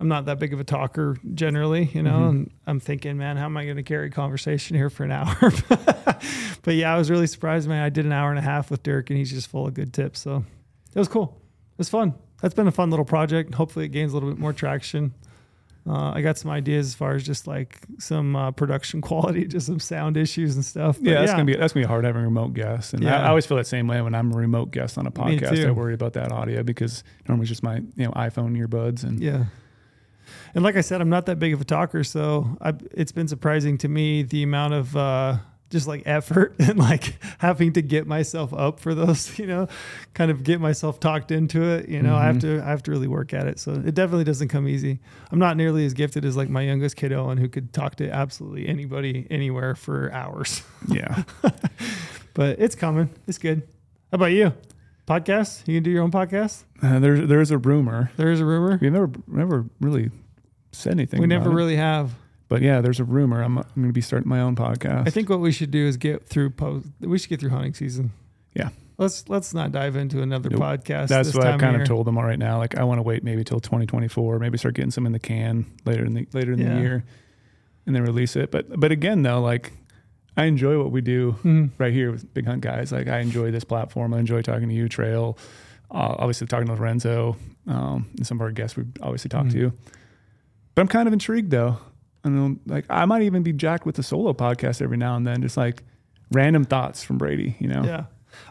I'm 0.00 0.08
not 0.08 0.24
that 0.26 0.38
big 0.38 0.54
of 0.54 0.60
a 0.60 0.64
talker 0.64 1.16
generally, 1.34 1.84
you 1.92 2.02
know. 2.02 2.18
Mhm. 2.20 2.28
And 2.30 2.50
I'm 2.66 2.80
thinking, 2.80 3.18
man, 3.18 3.36
how 3.36 3.44
am 3.44 3.56
I 3.56 3.64
going 3.64 3.76
to 3.76 3.82
carry 3.82 4.08
conversation 4.10 4.76
here 4.76 4.88
for 4.88 5.04
an 5.04 5.12
hour? 5.12 5.36
but 6.62 6.74
yeah, 6.74 6.94
I 6.94 6.98
was 6.98 7.10
really 7.10 7.26
surprised, 7.26 7.68
man. 7.68 7.82
I 7.84 7.90
did 7.90 8.06
an 8.06 8.12
hour 8.12 8.30
and 8.30 8.38
a 8.38 8.42
half 8.42 8.70
with 8.70 8.82
Dirk, 8.82 9.10
and 9.10 9.18
he's 9.18 9.30
just 9.30 9.48
full 9.48 9.66
of 9.66 9.74
good 9.74 9.92
tips. 9.92 10.20
So 10.20 10.44
it 10.94 10.98
was 10.98 11.08
cool. 11.08 11.36
It 11.72 11.78
was 11.78 11.90
fun. 11.90 12.14
That's 12.40 12.54
been 12.54 12.66
a 12.66 12.72
fun 12.72 12.88
little 12.88 13.04
project. 13.04 13.54
Hopefully, 13.54 13.84
it 13.84 13.88
gains 13.88 14.12
a 14.12 14.14
little 14.14 14.30
bit 14.30 14.38
more 14.38 14.54
traction. 14.54 15.12
Uh, 15.90 16.12
I 16.14 16.22
got 16.22 16.38
some 16.38 16.52
ideas 16.52 16.86
as 16.86 16.94
far 16.94 17.14
as 17.16 17.24
just 17.26 17.48
like 17.48 17.80
some 17.98 18.36
uh, 18.36 18.52
production 18.52 19.00
quality, 19.08 19.44
just 19.46 19.66
some 19.66 19.80
sound 19.80 20.16
issues 20.16 20.54
and 20.54 20.64
stuff. 20.64 20.98
But 21.00 21.10
Yeah, 21.10 21.20
that's 21.20 21.32
gonna 21.32 21.44
be 21.44 21.56
that's 21.56 21.72
gonna 21.72 21.84
be 21.84 21.88
hard 21.88 22.04
having 22.04 22.22
remote 22.22 22.54
guests, 22.54 22.92
and 22.92 23.04
I, 23.04 23.10
Yeah. 23.10 23.22
I 23.24 23.28
always 23.28 23.44
feel 23.44 23.56
that 23.56 23.66
same 23.66 23.88
way 23.88 24.00
when 24.00 24.14
I'm 24.14 24.32
a 24.32 24.36
remote 24.36 24.70
guest 24.70 24.98
on 24.98 25.06
a 25.06 25.10
podcast. 25.10 25.66
I 25.66 25.70
worry 25.72 25.94
about 25.94 26.12
that 26.12 26.30
audio 26.30 26.62
because 26.62 27.02
normally 27.26 27.44
it's 27.44 27.48
just 27.48 27.64
my 27.64 27.76
you 27.96 28.04
know 28.04 28.12
iPhone 28.12 28.56
earbuds 28.56 29.02
and 29.02 29.18
Yeah. 29.20 29.46
And 30.54 30.62
like 30.62 30.76
I 30.76 30.80
said, 30.80 31.00
I'm 31.00 31.08
not 31.08 31.26
that 31.26 31.40
big 31.40 31.52
of 31.52 31.60
a 31.60 31.64
talker, 31.64 32.04
so 32.04 32.56
I, 32.60 32.72
it's 32.92 33.10
been 33.10 33.26
surprising 33.26 33.78
to 33.78 33.88
me 33.88 34.22
the 34.22 34.44
amount 34.44 34.74
of 34.74 34.96
uh, 34.96 35.38
just 35.70 35.86
like 35.86 36.02
effort 36.04 36.54
and 36.58 36.78
like 36.78 37.14
having 37.38 37.72
to 37.72 37.82
get 37.82 38.06
myself 38.06 38.52
up 38.52 38.80
for 38.80 38.94
those, 38.94 39.38
you 39.38 39.46
know, 39.46 39.68
kind 40.12 40.30
of 40.30 40.42
get 40.44 40.60
myself 40.60 41.00
talked 41.00 41.30
into 41.30 41.62
it. 41.62 41.88
You 41.88 42.02
know, 42.02 42.14
I 42.14 42.24
have 42.24 42.40
to 42.40 42.60
I 42.60 42.66
have 42.66 42.82
to 42.84 42.90
really 42.90 43.08
work 43.08 43.32
at 43.32 43.46
it. 43.46 43.58
So 43.58 43.72
it 43.72 43.94
definitely 43.94 44.24
doesn't 44.24 44.48
come 44.48 44.68
easy. 44.68 44.98
I'm 45.30 45.38
not 45.38 45.56
nearly 45.56 45.86
as 45.86 45.94
gifted 45.94 46.24
as 46.24 46.36
like 46.36 46.48
my 46.50 46.62
youngest 46.62 46.96
kid 46.96 47.12
Owen, 47.12 47.38
who 47.38 47.48
could 47.48 47.72
talk 47.72 47.96
to 47.96 48.10
absolutely 48.10 48.68
anybody 48.68 49.26
anywhere 49.30 49.74
for 49.74 50.12
hours. 50.12 50.62
yeah. 50.88 51.22
But 52.34 52.60
it's 52.60 52.74
coming. 52.74 53.10
It's 53.26 53.38
good. 53.38 53.62
How 54.10 54.16
about 54.16 54.26
you? 54.26 54.54
Podcast? 55.06 55.66
You 55.66 55.76
can 55.76 55.82
do 55.82 55.90
your 55.90 56.02
own 56.02 56.12
podcast? 56.12 56.62
Uh, 56.82 57.00
there's 57.00 57.28
there's 57.28 57.50
a 57.50 57.58
rumor. 57.58 58.12
There 58.16 58.30
is 58.30 58.40
a 58.40 58.44
rumor. 58.44 58.78
We've 58.80 58.92
never 58.92 59.10
never 59.26 59.66
really 59.80 60.10
said 60.72 60.92
anything. 60.92 61.20
We 61.20 61.26
never 61.26 61.50
it. 61.50 61.54
really 61.54 61.76
have. 61.76 62.14
But 62.50 62.60
yeah, 62.62 62.80
there's 62.82 63.00
a 63.00 63.04
rumor. 63.04 63.42
I'm, 63.42 63.56
I'm 63.56 63.64
going 63.76 63.86
to 63.86 63.92
be 63.94 64.00
starting 64.02 64.28
my 64.28 64.40
own 64.40 64.56
podcast. 64.56 65.06
I 65.06 65.10
think 65.10 65.30
what 65.30 65.40
we 65.40 65.52
should 65.52 65.70
do 65.70 65.86
is 65.86 65.96
get 65.96 66.26
through 66.26 66.50
post. 66.50 66.88
We 67.00 67.16
should 67.16 67.30
get 67.30 67.40
through 67.40 67.50
hunting 67.50 67.72
season. 67.72 68.10
Yeah. 68.54 68.68
Let's 68.98 69.26
let's 69.30 69.54
not 69.54 69.72
dive 69.72 69.96
into 69.96 70.20
another 70.20 70.50
Nope. 70.50 70.60
podcast. 70.60 71.08
that's 71.08 71.32
what 71.34 71.46
I've 71.46 71.58
kind 71.60 71.80
of 71.80 71.86
told 71.88 72.06
them 72.06 72.18
all 72.18 72.24
right 72.24 72.38
now. 72.38 72.58
Like 72.58 72.76
I 72.76 72.82
want 72.84 72.98
to 72.98 73.02
wait 73.02 73.24
maybe 73.24 73.44
till 73.44 73.60
2024, 73.60 74.38
maybe 74.40 74.58
start 74.58 74.74
getting 74.74 74.90
some 74.90 75.06
in 75.06 75.12
the 75.12 75.18
can 75.18 75.64
later 75.86 76.04
in 76.04 76.12
the 76.12 76.26
later 76.34 76.52
in 76.52 76.58
Yeah. 76.58 76.74
the 76.74 76.80
year, 76.82 77.04
and 77.86 77.94
then 77.96 78.02
release 78.02 78.36
it. 78.36 78.50
But 78.50 78.78
but 78.78 78.92
again 78.92 79.22
though, 79.22 79.40
like 79.40 79.72
I 80.36 80.44
enjoy 80.44 80.76
what 80.76 80.90
we 80.90 81.00
do 81.00 81.36
Mhm. 81.44 81.70
right 81.78 81.92
here 81.94 82.10
with 82.10 82.34
Big 82.34 82.44
Hunt 82.46 82.60
Guys. 82.62 82.92
Like 82.92 83.08
I 83.08 83.20
enjoy 83.20 83.50
this 83.52 83.64
platform. 83.64 84.12
I 84.12 84.18
enjoy 84.18 84.42
talking 84.42 84.68
to 84.68 84.74
you, 84.74 84.86
Trail. 84.88 85.38
Uh, 85.90 86.16
obviously 86.18 86.46
talking 86.48 86.66
to 86.66 86.74
Lorenzo 86.74 87.36
um, 87.68 88.08
and 88.18 88.26
some 88.26 88.36
of 88.38 88.42
our 88.42 88.50
guests 88.50 88.76
we've 88.76 88.86
obviously 89.00 89.28
talked 89.30 89.48
Mhm. 89.50 89.52
to. 89.52 89.72
But 90.74 90.82
I'm 90.82 90.88
kind 90.88 91.06
of 91.06 91.12
intrigued 91.14 91.50
though. 91.52 91.78
I 92.24 92.28
know, 92.28 92.56
like 92.66 92.84
I 92.90 93.04
might 93.06 93.22
even 93.22 93.42
be 93.42 93.52
jacked 93.52 93.86
with 93.86 93.98
a 93.98 94.02
solo 94.02 94.32
podcast 94.32 94.82
every 94.82 94.96
now 94.96 95.16
and 95.16 95.26
then, 95.26 95.42
just 95.42 95.56
like 95.56 95.82
random 96.30 96.64
thoughts 96.64 97.02
from 97.02 97.18
Brady. 97.18 97.56
You 97.58 97.68
know, 97.68 97.82
Yeah. 97.84 98.04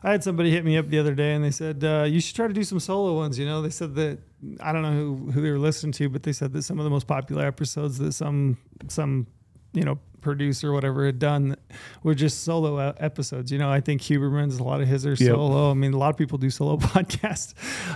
I 0.04 0.12
had 0.12 0.24
somebody 0.24 0.52
hit 0.52 0.66
me 0.66 0.78
up 0.78 0.90
the 0.90 1.00
other 1.00 1.16
day 1.16 1.34
and 1.34 1.44
they 1.44 1.52
said, 1.52 1.84
uh, 1.84 2.04
you 2.06 2.20
should 2.20 2.36
try 2.36 2.48
to 2.48 2.54
do 2.54 2.64
some 2.66 2.80
solo 2.82 3.16
ones. 3.16 3.40
You 3.40 3.46
know, 3.46 3.62
they 3.62 3.70
said 3.70 3.96
that, 3.96 4.20
I 4.60 4.74
don't 4.74 4.82
know 4.82 4.92
who, 4.92 5.32
who 5.32 5.42
they 5.42 5.52
were 5.52 5.58
listening 5.58 5.94
to, 5.94 6.10
but 6.10 6.24
they 6.24 6.34
said 6.34 6.52
that 6.52 6.64
some 6.64 6.80
of 6.80 6.84
the 6.84 6.90
most 6.90 7.08
popular 7.08 7.46
episodes 7.46 7.98
that 8.00 8.12
some, 8.12 8.58
some, 8.90 9.26
you 9.72 9.84
know, 9.84 9.98
producer 10.22 10.72
whatever 10.72 11.06
had 11.06 11.20
done 11.20 11.56
were 12.04 12.14
just 12.16 12.44
solo 12.44 12.78
episodes. 12.98 13.52
You 13.52 13.58
know, 13.60 13.70
I 13.70 13.80
think 13.82 14.02
Huberman's, 14.02 14.58
a 14.60 14.64
lot 14.64 14.82
of 14.82 14.88
his 14.88 15.06
are 15.06 15.12
Yep. 15.12 15.18
solo. 15.20 15.72
I 15.72 15.74
mean, 15.74 15.94
a 15.94 15.98
lot 15.98 16.10
of 16.10 16.18
people 16.18 16.38
do 16.38 16.50
solo 16.50 16.78
podcasts. 16.78 17.54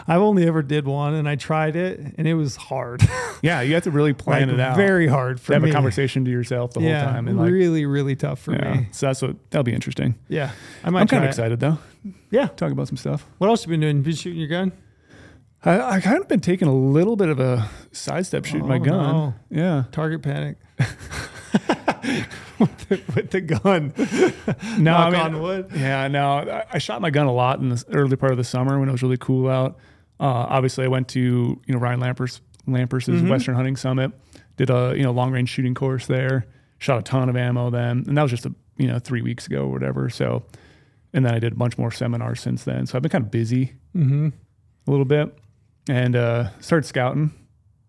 I've 0.07 0.21
only 0.21 0.45
ever 0.47 0.62
did 0.62 0.88
one 0.88 1.13
and 1.13 1.27
I 1.27 1.36
tried 1.36 1.75
it 1.75 1.99
and 2.17 2.27
it 2.27 2.33
was 2.36 2.55
hard. 2.55 3.01
yeah. 3.41 3.62
You 3.62 3.73
have 3.75 3.83
to 3.83 3.91
really 3.91 4.13
plan 4.13 4.47
Like, 4.47 4.53
it 4.55 4.59
out. 4.59 4.77
Very 4.77 5.07
hard 5.07 5.39
for 5.39 5.47
to 5.47 5.53
have 5.53 5.63
me. 5.63 5.69
a 5.69 5.73
conversation 5.73 6.25
to 6.25 6.31
yourself 6.31 6.71
the 6.73 6.81
yeah, 6.81 7.03
whole 7.03 7.13
time. 7.13 7.27
And 7.27 7.38
like, 7.38 7.51
really, 7.51 7.86
really 7.86 8.15
tough 8.15 8.39
for 8.39 8.53
yeah. 8.53 8.73
me. 8.73 8.88
So 8.91 9.07
that's 9.07 9.21
what 9.21 9.36
that'll 9.51 9.63
be 9.63 9.73
interesting. 9.73 10.15
Yeah, 10.29 10.51
I 10.83 10.89
might 10.89 11.01
I'm 11.01 11.07
kind 11.07 11.23
of 11.23 11.27
it. 11.27 11.31
excited 11.31 11.59
though. 11.59 11.77
Yeah. 12.31 12.47
Talk 12.47 12.71
about 12.71 12.88
some 12.88 12.97
stuff. 12.97 13.25
What 13.38 13.47
else 13.49 13.63
you 13.65 13.69
been 13.69 13.79
doing? 13.81 14.01
Been 14.01 14.15
shooting 14.15 14.39
your 14.39 14.49
gun? 14.49 14.71
I, 15.65 15.79
I 15.95 15.99
kind 16.01 16.17
of 16.19 16.27
been 16.27 16.41
taking 16.41 16.67
a 16.67 16.75
little 16.75 17.15
bit 17.15 17.29
of 17.29 17.39
a 17.39 17.69
sidestep 17.93 18.43
shooting 18.43 18.67
my 18.67 18.75
Oh, 18.75 18.79
gun. 18.79 18.97
no. 19.13 19.33
Yeah. 19.49 19.83
Target 19.93 20.21
panic. 20.21 20.57
with, 22.59 22.77
the, 22.89 23.01
with 23.15 23.31
the 23.31 23.41
gun. 23.41 23.93
No, 24.77 24.91
Knock 24.91 25.07
I 25.07 25.09
mean, 25.11 25.19
on 25.21 25.41
wood. 25.41 25.71
Yeah, 25.75 26.07
no, 26.07 26.27
I, 26.39 26.65
I 26.73 26.77
shot 26.77 27.01
my 27.01 27.09
gun 27.09 27.25
a 27.27 27.31
lot 27.33 27.59
in 27.59 27.69
the 27.69 27.83
early 27.93 28.15
part 28.15 28.31
of 28.31 28.37
the 28.37 28.43
summer 28.43 28.79
when 28.79 28.89
it 28.89 28.91
was 28.91 29.01
really 29.03 29.17
cool 29.17 29.49
out. 29.49 29.77
Uh, 30.19 30.25
obviously, 30.49 30.85
I 30.85 30.87
went 30.87 31.07
to 31.09 31.19
you 31.19 31.73
know 31.73 31.79
Ryan 31.79 31.99
Lampers 31.99 32.41
Lampers's 32.67 33.21
Mhm. 33.21 33.29
Western 33.29 33.55
Hunting 33.55 33.75
Summit, 33.75 34.11
did 34.57 34.69
a 34.69 34.93
you 34.95 35.03
know 35.03 35.11
long 35.11 35.31
range 35.31 35.49
shooting 35.49 35.73
course 35.73 36.05
there, 36.07 36.45
shot 36.79 36.99
a 36.99 37.01
ton 37.01 37.29
of 37.29 37.35
ammo 37.35 37.69
then, 37.69 38.03
and 38.07 38.17
that 38.17 38.21
was 38.21 38.31
just 38.31 38.45
a 38.45 38.53
you 38.77 38.87
know 38.87 38.99
three 38.99 39.21
weeks 39.21 39.47
ago 39.47 39.63
or 39.65 39.71
whatever. 39.71 40.09
So, 40.09 40.43
and 41.13 41.25
then 41.25 41.33
I 41.33 41.39
did 41.39 41.53
a 41.53 41.55
bunch 41.55 41.77
more 41.77 41.91
seminars 41.91 42.41
since 42.41 42.63
then. 42.63 42.85
So 42.85 42.97
I've 42.97 43.01
been 43.01 43.11
kind 43.11 43.23
of 43.25 43.31
busy 43.31 43.73
Mm-hmm. 43.95 44.29
a 44.87 44.91
little 44.91 45.05
bit, 45.05 45.37
and 45.89 46.15
uh, 46.15 46.49
started 46.59 46.87
scouting. 46.87 47.31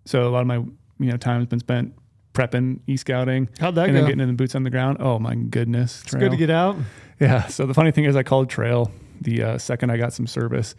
So 0.07 0.27
a 0.27 0.31
lot 0.31 0.41
of 0.41 0.47
my 0.47 0.57
you 0.57 1.11
know 1.11 1.17
time 1.17 1.41
has 1.41 1.47
been 1.49 1.61
spent 1.61 1.95
prepping, 2.35 2.81
e 2.87 2.97
scouting, 2.99 3.49
How'd 3.59 3.75
that 3.77 3.85
and 3.85 3.93
go? 3.93 4.01
then 4.01 4.05
getting 4.07 4.21
in 4.21 4.29
the 4.29 4.35
boots 4.35 4.55
on 4.55 4.63
the 4.65 4.71
ground. 4.71 4.99
Oh 5.01 5.19
my 5.19 5.35
goodness, 5.35 6.03
it's 6.03 6.15
good 6.15 6.31
to 6.33 6.37
get 6.37 6.51
out. 6.51 6.77
yeah. 7.21 7.47
So 7.47 7.65
the 7.67 7.75
funny 7.75 7.91
thing 7.93 8.05
is, 8.05 8.15
I 8.17 8.23
called 8.23 8.51
Trail 8.51 8.91
the 9.21 9.43
uh, 9.43 9.59
second 9.59 9.91
I 9.91 9.97
got 9.97 10.13
some 10.13 10.27
service, 10.27 10.75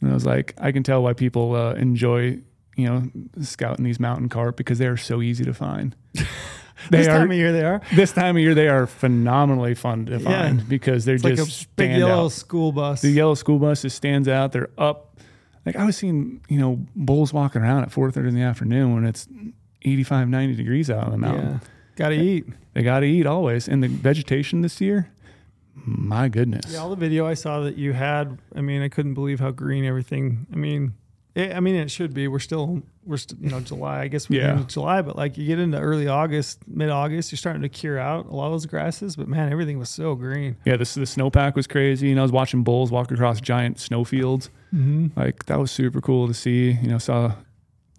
and 0.00 0.10
I 0.10 0.14
was 0.14 0.24
like, 0.26 0.54
I 0.58 0.70
can 0.72 0.82
tell 0.82 1.02
why 1.02 1.14
people 1.14 1.54
uh, 1.56 1.72
enjoy, 1.74 2.38
you 2.76 2.86
know, 2.86 3.02
scouting 3.40 3.84
these 3.84 3.98
mountain 3.98 4.28
carp 4.28 4.56
because 4.56 4.78
they 4.78 4.86
are 4.86 4.96
so 4.98 5.20
easy 5.22 5.44
to 5.44 5.54
find. 5.54 5.96
They 6.88 6.96
this 6.98 7.08
are 7.08 7.18
time 7.18 7.30
of 7.30 7.36
year 7.36 7.52
they 7.52 7.62
are. 7.62 7.82
this 7.94 8.10
time 8.10 8.36
of 8.36 8.42
year 8.42 8.54
they 8.54 8.66
are 8.68 8.86
phenomenally 8.86 9.74
fun 9.74 10.06
to 10.06 10.12
Yeah. 10.12 10.18
find 10.18 10.66
because 10.66 11.04
they're 11.04 11.16
It's 11.16 11.24
like 11.24 11.34
a 11.34 11.36
just 11.44 11.76
big 11.76 11.90
yellow 11.98 12.24
out. 12.24 12.32
school 12.32 12.72
bus. 12.72 13.02
The 13.02 13.10
yellow 13.10 13.34
school 13.34 13.58
bus 13.58 13.82
just 13.82 13.96
stands 13.96 14.28
out. 14.28 14.52
They're 14.52 14.70
up. 14.78 15.18
Like 15.66 15.76
I 15.76 15.84
was 15.84 15.98
seeing, 15.98 16.40
you 16.48 16.58
know, 16.58 16.78
bulls 16.96 17.34
walking 17.34 17.60
around 17.60 17.82
at 17.82 17.90
4:30 17.90 18.28
in 18.28 18.34
the 18.34 18.40
afternoon 18.40 18.94
when 18.94 19.04
it's 19.04 19.28
85, 19.82 20.28
90 20.28 20.54
degrees 20.56 20.90
out 20.90 21.04
on 21.04 21.10
the 21.12 21.18
mountain. 21.18 21.48
yeah. 21.52 21.58
Got 21.96 22.08
to 22.10 22.14
eat. 22.16 22.46
They 22.74 22.82
got 22.82 23.00
to 23.00 23.06
eat 23.06 23.26
always. 23.26 23.68
And 23.68 23.82
the 23.82 23.88
vegetation 23.88 24.62
this 24.62 24.80
year, 24.80 25.10
my 25.74 26.28
goodness. 26.28 26.66
Yeah, 26.72 26.78
all 26.80 26.90
the 26.90 26.96
video 26.96 27.26
I 27.26 27.34
saw 27.34 27.60
that 27.60 27.76
you 27.76 27.92
had, 27.92 28.38
I 28.54 28.60
mean, 28.60 28.82
I 28.82 28.88
couldn't 28.88 29.14
believe 29.14 29.40
how 29.40 29.50
green 29.50 29.84
everything. 29.84 30.46
I 30.52 30.56
mean, 30.56 30.94
it, 31.34 31.54
I 31.54 31.60
mean, 31.60 31.74
it 31.76 31.90
should 31.90 32.12
be. 32.12 32.26
We're 32.28 32.38
still, 32.38 32.82
we're 33.04 33.16
still, 33.16 33.38
you 33.40 33.50
know, 33.50 33.60
July. 33.60 34.00
I 34.02 34.08
guess 34.08 34.28
we're 34.28 34.40
Yeah. 34.42 34.58
in 34.60 34.66
July, 34.66 35.00
but 35.02 35.16
like 35.16 35.38
you 35.38 35.46
get 35.46 35.58
into 35.58 35.78
early 35.78 36.08
August, 36.08 36.60
mid 36.66 36.90
August, 36.90 37.30
you're 37.32 37.36
starting 37.38 37.62
to 37.62 37.68
cure 37.68 37.98
out 37.98 38.26
a 38.26 38.34
lot 38.34 38.46
of 38.46 38.52
those 38.52 38.66
grasses. 38.66 39.14
But 39.16 39.28
man, 39.28 39.50
everything 39.52 39.78
was 39.78 39.88
so 39.90 40.14
green. 40.14 40.56
Yeah, 40.64 40.76
this 40.76 40.94
the 40.94 41.02
snowpack 41.02 41.54
was 41.54 41.66
crazy. 41.66 42.08
You 42.08 42.14
know, 42.14 42.22
I 42.22 42.24
was 42.24 42.32
watching 42.32 42.62
bulls 42.64 42.90
walk 42.90 43.10
across 43.12 43.40
giant 43.40 43.78
snowfields. 43.78 44.50
Mm-hmm. 44.74 45.18
Like 45.18 45.46
that 45.46 45.58
was 45.58 45.70
super 45.70 46.00
cool 46.00 46.26
to 46.28 46.34
see. 46.34 46.72
You 46.72 46.88
know, 46.88 46.98
saw 46.98 47.34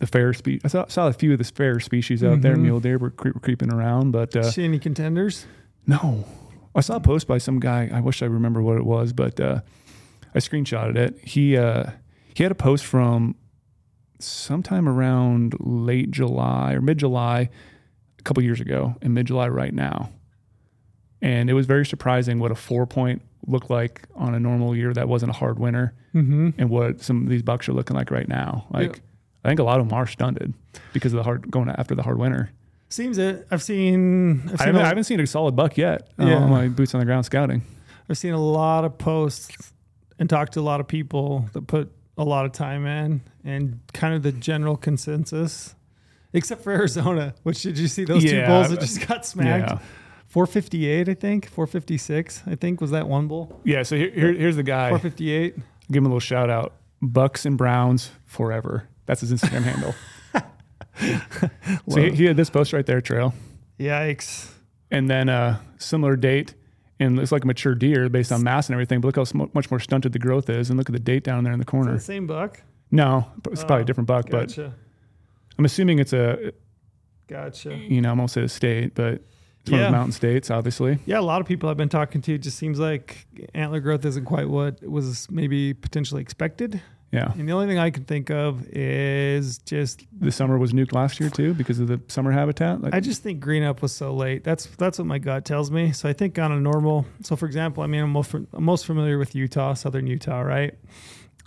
the 0.02 0.08
fair 0.08 0.34
species. 0.34 0.62
I 0.66 0.68
saw, 0.68 0.86
saw 0.88 1.08
a 1.08 1.14
few 1.14 1.32
of 1.32 1.38
the 1.38 1.46
fair 1.46 1.80
species 1.80 2.22
out 2.24 2.42
there. 2.42 2.56
Mhm. 2.58 2.62
Mule 2.64 2.80
deer 2.82 2.98
were, 2.98 3.12
cre- 3.12 3.38
creeping 3.40 3.72
around, 3.72 4.12
but 4.12 4.36
uh, 4.36 4.44
See 4.44 4.66
any 4.66 4.80
contenders? 4.80 5.46
no. 5.88 6.26
I 6.76 6.80
saw 6.82 6.96
a 6.96 7.00
post 7.02 7.28
by 7.28 7.38
some 7.38 7.60
guy. 7.60 7.90
I 7.94 8.00
wish 8.00 8.22
I 8.22 8.26
remember 8.28 8.62
what 8.62 8.78
it 8.78 8.86
was, 8.86 9.12
but 9.14 9.40
uh, 9.42 9.60
I 10.34 10.40
screenshotted 10.40 10.96
it. 10.96 11.18
He 11.22 11.58
uh, 11.58 11.92
he 12.34 12.44
had 12.44 12.52
a 12.52 12.56
post 12.56 12.86
from 12.86 13.36
sometime 14.20 14.88
around 14.88 15.56
late 15.60 16.12
July 16.12 16.74
or 16.74 16.82
mid 16.82 16.98
July, 16.98 17.50
a 18.20 18.22
couple 18.24 18.42
years 18.44 18.62
ago, 18.62 18.96
and 19.02 19.14
mid 19.14 19.28
July 19.28 19.48
right 19.50 19.74
now. 19.74 20.12
And 21.22 21.50
it 21.50 21.54
was 21.54 21.66
very 21.66 21.86
surprising 21.86 22.40
what 22.40 22.52
a 22.52 22.56
four 22.56 22.86
point 22.88 23.22
looked 23.48 23.70
like 23.70 24.08
on 24.16 24.34
a 24.34 24.40
normal 24.40 24.74
year 24.76 24.94
that 24.94 25.08
wasn't 25.10 25.30
a 25.32 25.34
hard 25.36 25.60
winter, 25.60 25.94
Mm-hmm. 26.16 26.50
and 26.58 26.70
what 26.70 27.02
some 27.02 27.24
of 27.24 27.30
these 27.30 27.42
bucks 27.44 27.68
are 27.70 27.74
looking 27.74 27.96
like 27.96 28.12
right 28.12 28.28
now. 28.28 28.66
Like. 28.72 29.02
I 29.44 29.48
think 29.50 29.60
a 29.60 29.64
lot 29.64 29.80
of 29.80 29.88
them 29.90 29.98
are 29.98 30.06
stunted 30.08 30.54
because 30.94 31.14
of 31.14 31.18
the 31.18 31.24
hard 31.24 31.50
going 31.50 31.70
after 31.70 31.96
the 31.96 32.04
hard 32.04 32.18
winter. 32.20 32.52
Seems 32.90 33.18
it. 33.18 33.48
I've 33.50 33.64
seen. 33.64 34.42
I've 34.42 34.46
I 34.46 34.50
seen, 34.50 34.58
haven't, 34.68 34.76
a, 34.82 34.84
I 34.84 34.88
haven't 34.88 35.04
seen 35.06 35.20
a 35.20 35.28
solid 35.28 35.56
buck 35.56 35.78
yet. 35.78 36.10
uh, 36.20 36.26
Yeah. 36.26 36.36
on 36.36 36.50
my 36.50 36.68
boots 36.68 36.94
on 36.94 37.00
the 37.00 37.06
ground 37.06 37.26
scouting. 37.26 37.62
I've 38.10 38.18
seen 38.18 38.34
a 38.34 38.42
lot 38.42 38.84
of 38.86 38.98
posts 38.98 39.72
and 40.20 40.30
talked 40.30 40.54
to 40.54 40.60
a 40.60 40.62
lot 40.62 40.80
of 40.82 40.88
people 40.88 41.46
that 41.54 41.68
put 41.68 41.92
a 42.18 42.24
lot 42.24 42.46
of 42.46 42.52
time 42.52 42.86
in, 42.86 43.22
and 43.46 43.80
kind 43.94 44.14
of 44.14 44.22
the 44.24 44.32
general 44.34 44.76
consensus, 44.78 45.74
except 46.34 46.64
for 46.64 46.72
Arizona. 46.74 47.34
Which 47.44 47.62
did 47.64 47.78
you 47.80 47.88
see 47.88 48.04
those 48.04 48.24
two 48.24 48.46
bulls 48.46 48.70
that 48.70 48.80
just 48.82 49.08
got 49.08 49.26
smacked? 49.26 49.72
Yeah. 49.72 49.80
458, 50.28 51.10
I 51.10 51.14
think. 51.14 51.48
456, 51.50 52.44
I 52.48 52.56
think 52.56 52.80
was 52.82 52.92
that 52.92 53.08
one 53.08 53.28
bull. 53.28 53.60
Yeah. 53.64 53.84
So 53.84 53.96
here, 53.96 54.12
here, 54.12 54.34
here's 54.34 54.56
the 54.58 54.64
guy. 54.64 54.90
458. 54.90 55.56
Give 55.92 55.98
him 55.98 56.06
a 56.06 56.10
little 56.10 56.20
shout 56.20 56.50
out. 56.50 56.74
Bucks 57.02 57.46
and 57.46 57.58
Browns 57.58 58.12
forever. 58.26 58.88
That's 59.12 59.20
his 59.20 59.34
Instagram 59.34 59.64
handle. 59.64 59.94
So 61.90 62.00
he, 62.02 62.12
he 62.12 62.26
had 62.26 62.38
this 62.38 62.50
post 62.50 62.72
right 62.74 62.86
there, 62.86 63.02
trail, 63.02 63.34
Yikes. 63.80 64.52
and 64.92 65.10
then 65.10 65.28
a 65.30 65.60
similar 65.78 66.16
date, 66.16 66.54
and 67.00 67.20
it's 67.20 67.32
like 67.32 67.44
a 67.44 67.48
mature 67.48 67.74
deer 67.76 68.08
based 68.08 68.32
on 68.32 68.44
mass 68.44 68.68
and 68.68 68.74
everything. 68.76 69.02
But 69.02 69.08
look 69.08 69.16
how 69.18 69.24
sm- 69.24 69.44
much 69.54 69.70
more 69.72 69.80
stunted 69.80 70.14
the 70.14 70.20
growth 70.20 70.50
is, 70.50 70.70
and 70.70 70.78
look 70.78 70.88
at 70.90 70.94
the 70.94 71.00
date 71.00 71.24
down 71.24 71.44
there 71.44 71.52
in 71.54 71.60
the 71.60 71.64
Is 71.64 71.68
it 71.68 71.72
corner. 71.72 71.94
the 71.94 72.00
same 72.00 72.28
buck? 72.28 72.62
No, 72.92 73.26
it's 73.52 73.62
probably 73.64 73.78
a 73.78 73.80
Oh, 73.82 73.84
different 73.86 74.08
buck, 74.08 74.30
but 74.30 74.58
I'm 75.58 75.66
assuming 75.66 76.00
it's 76.00 76.14
a 76.14 76.52
Gotcha. 77.28 77.76
you 77.76 78.02
know 78.02 78.12
I 78.12 78.14
won't 78.14 78.32
say 78.32 78.44
a 78.44 78.50
state, 78.50 78.94
but 78.96 79.22
it's 79.62 79.72
one 79.72 79.80
of 79.82 79.88
the 79.88 79.92
mountain 79.92 80.12
states, 80.14 80.52
obviously. 80.52 81.00
Yeah, 81.06 81.20
a 81.20 81.22
lot 81.22 81.42
of 81.42 81.48
people 81.48 81.70
I've 81.70 81.78
been 81.78 81.90
talking 81.90 82.22
to 82.22 82.38
just 82.38 82.58
seems 82.58 82.80
like 82.80 83.26
antler 83.54 83.80
growth 83.82 84.06
isn't 84.06 84.26
quite 84.26 84.48
what 84.50 84.82
was 84.84 85.30
maybe 85.32 85.74
potentially 85.74 86.22
expected. 86.22 86.82
Yeah, 87.12 87.34
And 87.38 87.48
the 87.48 87.52
only 87.52 87.68
thing 87.68 87.78
I 87.78 87.90
can 87.90 88.06
think 88.06 88.32
of 88.32 88.66
is 88.70 89.58
just 89.58 90.06
the 90.18 90.32
summer 90.32 90.58
was 90.58 90.72
nuked 90.72 90.94
last 90.94 91.20
year 91.20 91.30
too 91.30 91.54
because 91.54 91.78
of 91.80 91.88
the 91.88 92.00
summer 92.08 92.32
habitat. 92.32 92.82
Like, 92.82 92.94
I 92.94 93.02
just 93.02 93.22
think 93.22 93.42
green 93.42 93.64
up 93.64 93.82
was 93.82 93.92
so 93.92 94.14
late. 94.14 94.46
That's 94.46 94.66
that's 94.78 94.98
what 94.98 95.08
my 95.08 95.20
gut 95.20 95.44
tells 95.44 95.72
me. 95.72 95.92
So 95.92 96.08
I 96.08 96.14
think 96.14 96.40
on 96.40 96.54
a 96.54 96.60
normal. 96.60 97.06
So 97.24 97.36
for 97.36 97.48
example, 97.48 97.84
I 97.84 97.88
mean, 97.88 98.04
I'm 98.04 98.12
most, 98.12 98.34
I'm 98.34 98.48
most 98.64 98.86
familiar 98.86 99.18
with 99.18 99.36
Utah, 99.36 99.74
southern 99.74 100.08
Utah, 100.08 100.40
right? 100.40 100.74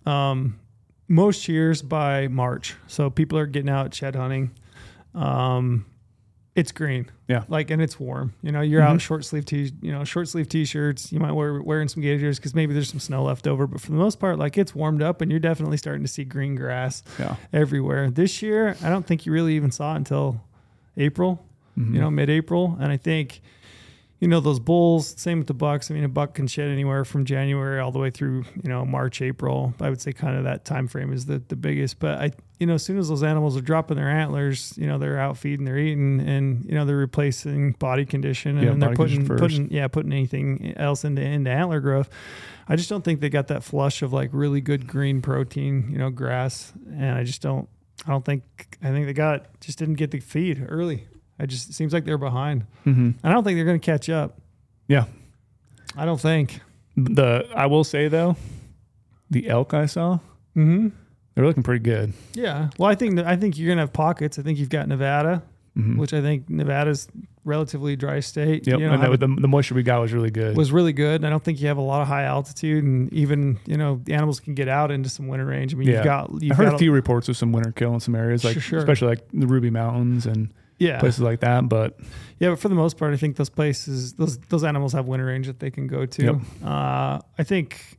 Um, 0.04 0.60
most 1.08 1.48
years 1.48 1.80
by 1.80 2.28
March, 2.28 2.76
so 2.86 3.08
people 3.08 3.38
are 3.38 3.46
getting 3.46 3.70
out 3.70 3.94
shed 3.94 4.16
hunting. 4.16 4.50
Um, 5.14 5.86
it's 6.56 6.70
green, 6.70 7.10
Yeah. 7.26 7.42
like 7.48 7.70
and 7.70 7.82
it's 7.82 7.98
warm. 7.98 8.32
You 8.42 8.52
know, 8.52 8.60
you're 8.60 8.80
out 8.80 9.00
short 9.00 9.24
sleeve 9.24 9.44
t, 9.44 9.72
you 9.82 9.90
know, 9.90 10.04
short 10.04 10.28
sleeve 10.28 10.48
t-shirts. 10.48 11.12
You 11.12 11.18
might 11.18 11.32
wear 11.32 11.60
wearing 11.60 11.88
some 11.88 12.00
gaiters 12.02 12.38
because 12.38 12.54
maybe 12.54 12.72
there's 12.72 12.88
some 12.88 13.00
snow 13.00 13.24
left 13.24 13.48
over, 13.48 13.66
but 13.66 13.80
for 13.80 13.90
the 13.90 13.96
most 13.96 14.20
part, 14.20 14.38
like 14.38 14.56
it's 14.56 14.72
warmed 14.74 15.02
up 15.02 15.20
and 15.20 15.30
you're 15.32 15.40
definitely 15.40 15.76
starting 15.78 16.02
to 16.02 16.08
see 16.08 16.22
green 16.24 16.54
grass 16.54 17.02
yeah, 17.18 17.36
everywhere. 17.52 18.08
This 18.10 18.40
year, 18.40 18.76
I 18.82 18.88
don't 18.88 19.04
think 19.04 19.26
you 19.26 19.32
really 19.32 19.56
even 19.56 19.72
saw 19.72 19.94
it 19.94 19.96
until 19.96 20.40
April, 20.96 21.44
Mhm. 21.76 21.94
you 21.94 22.00
know, 22.00 22.08
mid-April. 22.10 22.76
And 22.80 22.92
I 22.92 22.98
think, 22.98 23.40
you 24.20 24.28
know, 24.28 24.38
those 24.38 24.60
bulls, 24.60 25.12
same 25.18 25.38
with 25.38 25.48
the 25.48 25.54
bucks. 25.54 25.90
I 25.90 25.94
mean, 25.94 26.04
a 26.04 26.08
buck 26.08 26.34
can 26.34 26.46
shed 26.46 26.70
anywhere 26.70 27.04
from 27.04 27.24
January 27.24 27.80
all 27.80 27.90
the 27.90 27.98
way 27.98 28.10
through, 28.10 28.44
you 28.62 28.68
know, 28.70 28.84
March, 28.86 29.20
April. 29.20 29.74
I 29.80 29.90
would 29.90 30.00
say 30.00 30.12
kind 30.12 30.38
of 30.38 30.44
that 30.44 30.64
time 30.64 30.86
frame 30.86 31.12
is 31.12 31.26
the, 31.26 31.42
the 31.48 31.56
biggest. 31.56 31.98
But 31.98 32.20
I, 32.20 32.30
you 32.60 32.66
know, 32.66 32.74
as 32.74 32.82
soon 32.84 32.98
as 32.98 33.08
those 33.08 33.22
animals 33.22 33.56
are 33.56 33.60
dropping 33.60 33.96
their 33.96 34.08
antlers, 34.08 34.72
you 34.78 34.86
know, 34.86 34.96
they're 34.98 35.18
out 35.18 35.36
feeding, 35.36 35.64
they're 35.64 35.78
eating, 35.78 36.20
and 36.20 36.64
you 36.64 36.72
know, 36.72 36.84
they're 36.84 36.96
replacing 36.96 37.72
body 37.72 38.04
condition, 38.04 38.58
Yeah, 38.58 38.70
and 38.70 38.80
they're 38.82 38.94
putting 38.94 39.26
putting 39.26 39.70
yeah, 39.70 39.88
putting 39.88 40.12
anything 40.12 40.72
else 40.76 41.04
into 41.04 41.22
into 41.22 41.50
antler 41.50 41.80
growth. 41.80 42.08
I 42.68 42.76
just 42.76 42.88
don't 42.88 43.02
think 43.04 43.20
they 43.20 43.28
got 43.28 43.48
that 43.48 43.62
flush 43.62 44.02
of 44.02 44.12
like 44.12 44.30
really 44.32 44.60
good 44.60 44.86
green 44.86 45.20
protein, 45.20 45.88
you 45.90 45.98
know, 45.98 46.10
grass, 46.10 46.72
and 46.86 47.16
I 47.18 47.24
just 47.24 47.42
don't. 47.42 47.68
I 48.06 48.10
don't 48.10 48.24
think. 48.24 48.42
I 48.82 48.90
think 48.90 49.06
they 49.06 49.12
got 49.12 49.60
just 49.60 49.78
didn't 49.78 49.94
get 49.94 50.10
the 50.12 50.20
feed 50.20 50.64
early. 50.68 51.06
I 51.38 51.46
just 51.46 51.68
it 51.70 51.72
seems 51.74 51.92
like 51.92 52.04
they're 52.04 52.18
behind. 52.18 52.66
hmm 52.84 53.10
I 53.24 53.32
don't 53.32 53.42
think 53.44 53.56
they're 53.56 53.64
going 53.64 53.80
to 53.80 53.84
catch 53.84 54.08
up. 54.08 54.38
yeah. 54.86 55.06
I 55.96 56.04
don't 56.04 56.20
think. 56.20 56.60
The 56.96 57.48
I 57.54 57.66
will 57.66 57.84
say 57.84 58.08
though, 58.08 58.36
the 59.30 59.48
elk 59.48 59.74
I 59.74 59.86
saw, 59.86 60.18
Mm-hmm. 60.56 60.88
They're 61.34 61.46
looking 61.46 61.62
pretty 61.62 61.82
good. 61.82 62.12
Yeah. 62.34 62.70
Well, 62.78 62.90
I 62.90 62.94
think 62.94 63.18
I 63.18 63.36
think 63.36 63.58
you're 63.58 63.66
going 63.68 63.78
to 63.78 63.82
have 63.82 63.92
pockets. 63.92 64.38
I 64.38 64.42
think 64.42 64.58
you've 64.58 64.68
got 64.70 64.88
Nevada, 64.88 65.42
Mhm. 65.76 65.96
which 65.96 66.12
I 66.14 66.20
think 66.20 66.48
Nevada's 66.48 67.08
relatively 67.44 67.94
dry 67.96 68.20
state. 68.20 68.66
Yep, 68.66 68.78
You 68.78 68.86
know, 68.86 68.92
and 68.94 69.18
the, 69.18 69.40
the 69.40 69.48
moisture 69.48 69.74
we 69.74 69.82
got 69.82 70.00
was 70.00 70.12
really 70.14 70.30
good. 70.30 70.56
was 70.56 70.70
really 70.72 70.92
good. 70.92 71.24
I 71.24 71.30
don't 71.30 71.42
think 71.42 71.60
you 71.60 71.66
have 71.68 71.76
a 71.76 71.82
lot 71.82 72.00
of 72.00 72.08
high 72.08 72.22
altitude, 72.24 72.84
and 72.84 73.12
even 73.12 73.58
you 73.66 73.76
know 73.76 74.00
the 74.04 74.14
animals 74.14 74.38
can 74.40 74.54
get 74.54 74.68
out 74.68 74.90
into 74.90 75.08
some 75.08 75.26
winter 75.28 75.44
range. 75.46 75.74
I 75.74 75.76
mean, 75.76 75.88
Yeah. 75.88 75.94
you've 75.96 76.04
got 76.04 76.30
you've 76.42 76.52
I 76.52 76.54
heard 76.54 76.64
got 76.66 76.74
a 76.76 76.78
few 76.78 76.92
reports 76.92 77.28
of 77.28 77.36
some 77.36 77.52
winter 77.52 77.72
kill 77.72 77.92
in 77.94 78.00
some 78.00 78.14
areas, 78.14 78.44
like 78.44 78.60
sure. 78.60 78.78
especially 78.78 79.08
like 79.08 79.24
the 79.32 79.46
Ruby 79.46 79.70
Mountains 79.70 80.26
and 80.26 80.54
yeah 80.78 80.98
places 81.00 81.20
like 81.20 81.40
that. 81.40 81.68
But 81.68 81.98
Yeah, 82.38 82.50
but 82.50 82.60
for 82.60 82.68
the 82.68 82.74
most 82.76 82.96
part, 82.96 83.12
I 83.12 83.16
think 83.16 83.36
those 83.36 83.50
places, 83.50 84.12
those 84.14 84.38
those 84.48 84.62
animals 84.64 84.92
have 84.92 85.06
winter 85.06 85.26
range 85.26 85.48
that 85.48 85.58
they 85.60 85.70
can 85.72 85.86
go 85.88 86.06
to. 86.06 86.24
Yep. 86.24 86.36
Uh, 86.64 87.18
I 87.38 87.42
think, 87.44 87.98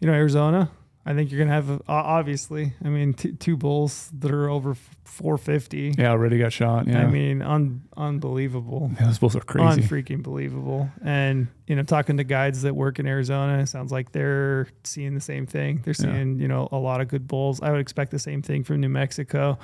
you 0.00 0.06
know, 0.08 0.14
Arizona. 0.14 0.70
I 1.06 1.14
think 1.14 1.30
you're 1.30 1.38
gonna 1.40 1.54
have 1.54 1.70
uh, 1.70 1.82
obviously. 1.88 2.74
I 2.84 2.88
mean, 2.88 3.14
t- 3.14 3.32
two 3.32 3.56
bulls 3.56 4.10
that 4.18 4.30
are 4.30 4.50
over 4.50 4.74
450. 5.04 5.94
yeah, 5.98 6.10
already 6.10 6.38
got 6.38 6.52
shot. 6.52 6.86
Yeah, 6.86 7.00
I 7.02 7.06
mean, 7.06 7.40
un- 7.42 7.82
unbelievable. 7.96 8.90
yeah, 9.00 9.06
those 9.06 9.18
bulls 9.18 9.34
are 9.34 9.40
crazy. 9.40 9.80
Unfreaking 9.82 10.22
believable. 10.22 10.90
And, 11.02 11.48
you 11.66 11.76
know, 11.76 11.82
talking 11.82 12.18
to 12.18 12.24
guides 12.24 12.62
that 12.62 12.74
work 12.76 12.98
in 12.98 13.06
Arizona, 13.06 13.58
it 13.62 13.66
sounds 13.68 13.90
like 13.90 14.12
they're 14.12 14.68
seeing 14.84 15.14
the 15.14 15.20
same 15.20 15.46
thing. 15.46 15.80
They're 15.84 15.94
Yeah. 15.98 16.12
seeing, 16.14 16.38
you 16.40 16.46
know, 16.48 16.68
a 16.72 16.78
lot 16.78 17.00
of 17.00 17.08
good 17.08 17.26
bulls. 17.26 17.60
I 17.62 17.70
would 17.70 17.80
expect 17.80 18.10
the 18.10 18.18
same 18.18 18.42
thing 18.42 18.62
from 18.64 18.80
New 18.80 18.88
Mexico. 18.90 19.58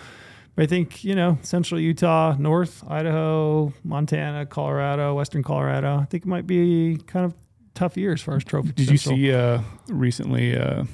But 0.57 0.63
I 0.63 0.67
think, 0.67 1.05
you 1.05 1.15
know, 1.15 1.39
central 1.43 1.81
Utah, 1.81 2.37
north, 2.39 2.83
Idaho, 2.89 3.73
Montana, 3.85 4.47
Colorado, 4.47 5.15
western 5.15 5.43
Colorado, 5.43 5.99
I 5.99 6.05
think 6.07 6.25
it 6.25 6.29
might 6.29 6.47
be 6.47 6.97
kind 7.07 7.27
of 7.27 7.35
tough 7.75 7.97
year 7.97 8.13
as 8.13 8.23
far 8.23 8.37
as 8.37 8.45
trophy. 8.45 8.73
Did 8.73 8.89
you 8.91 8.97
see 8.97 9.33
uh, 9.33 9.61
recently 9.89 10.57
uh, 10.57 10.85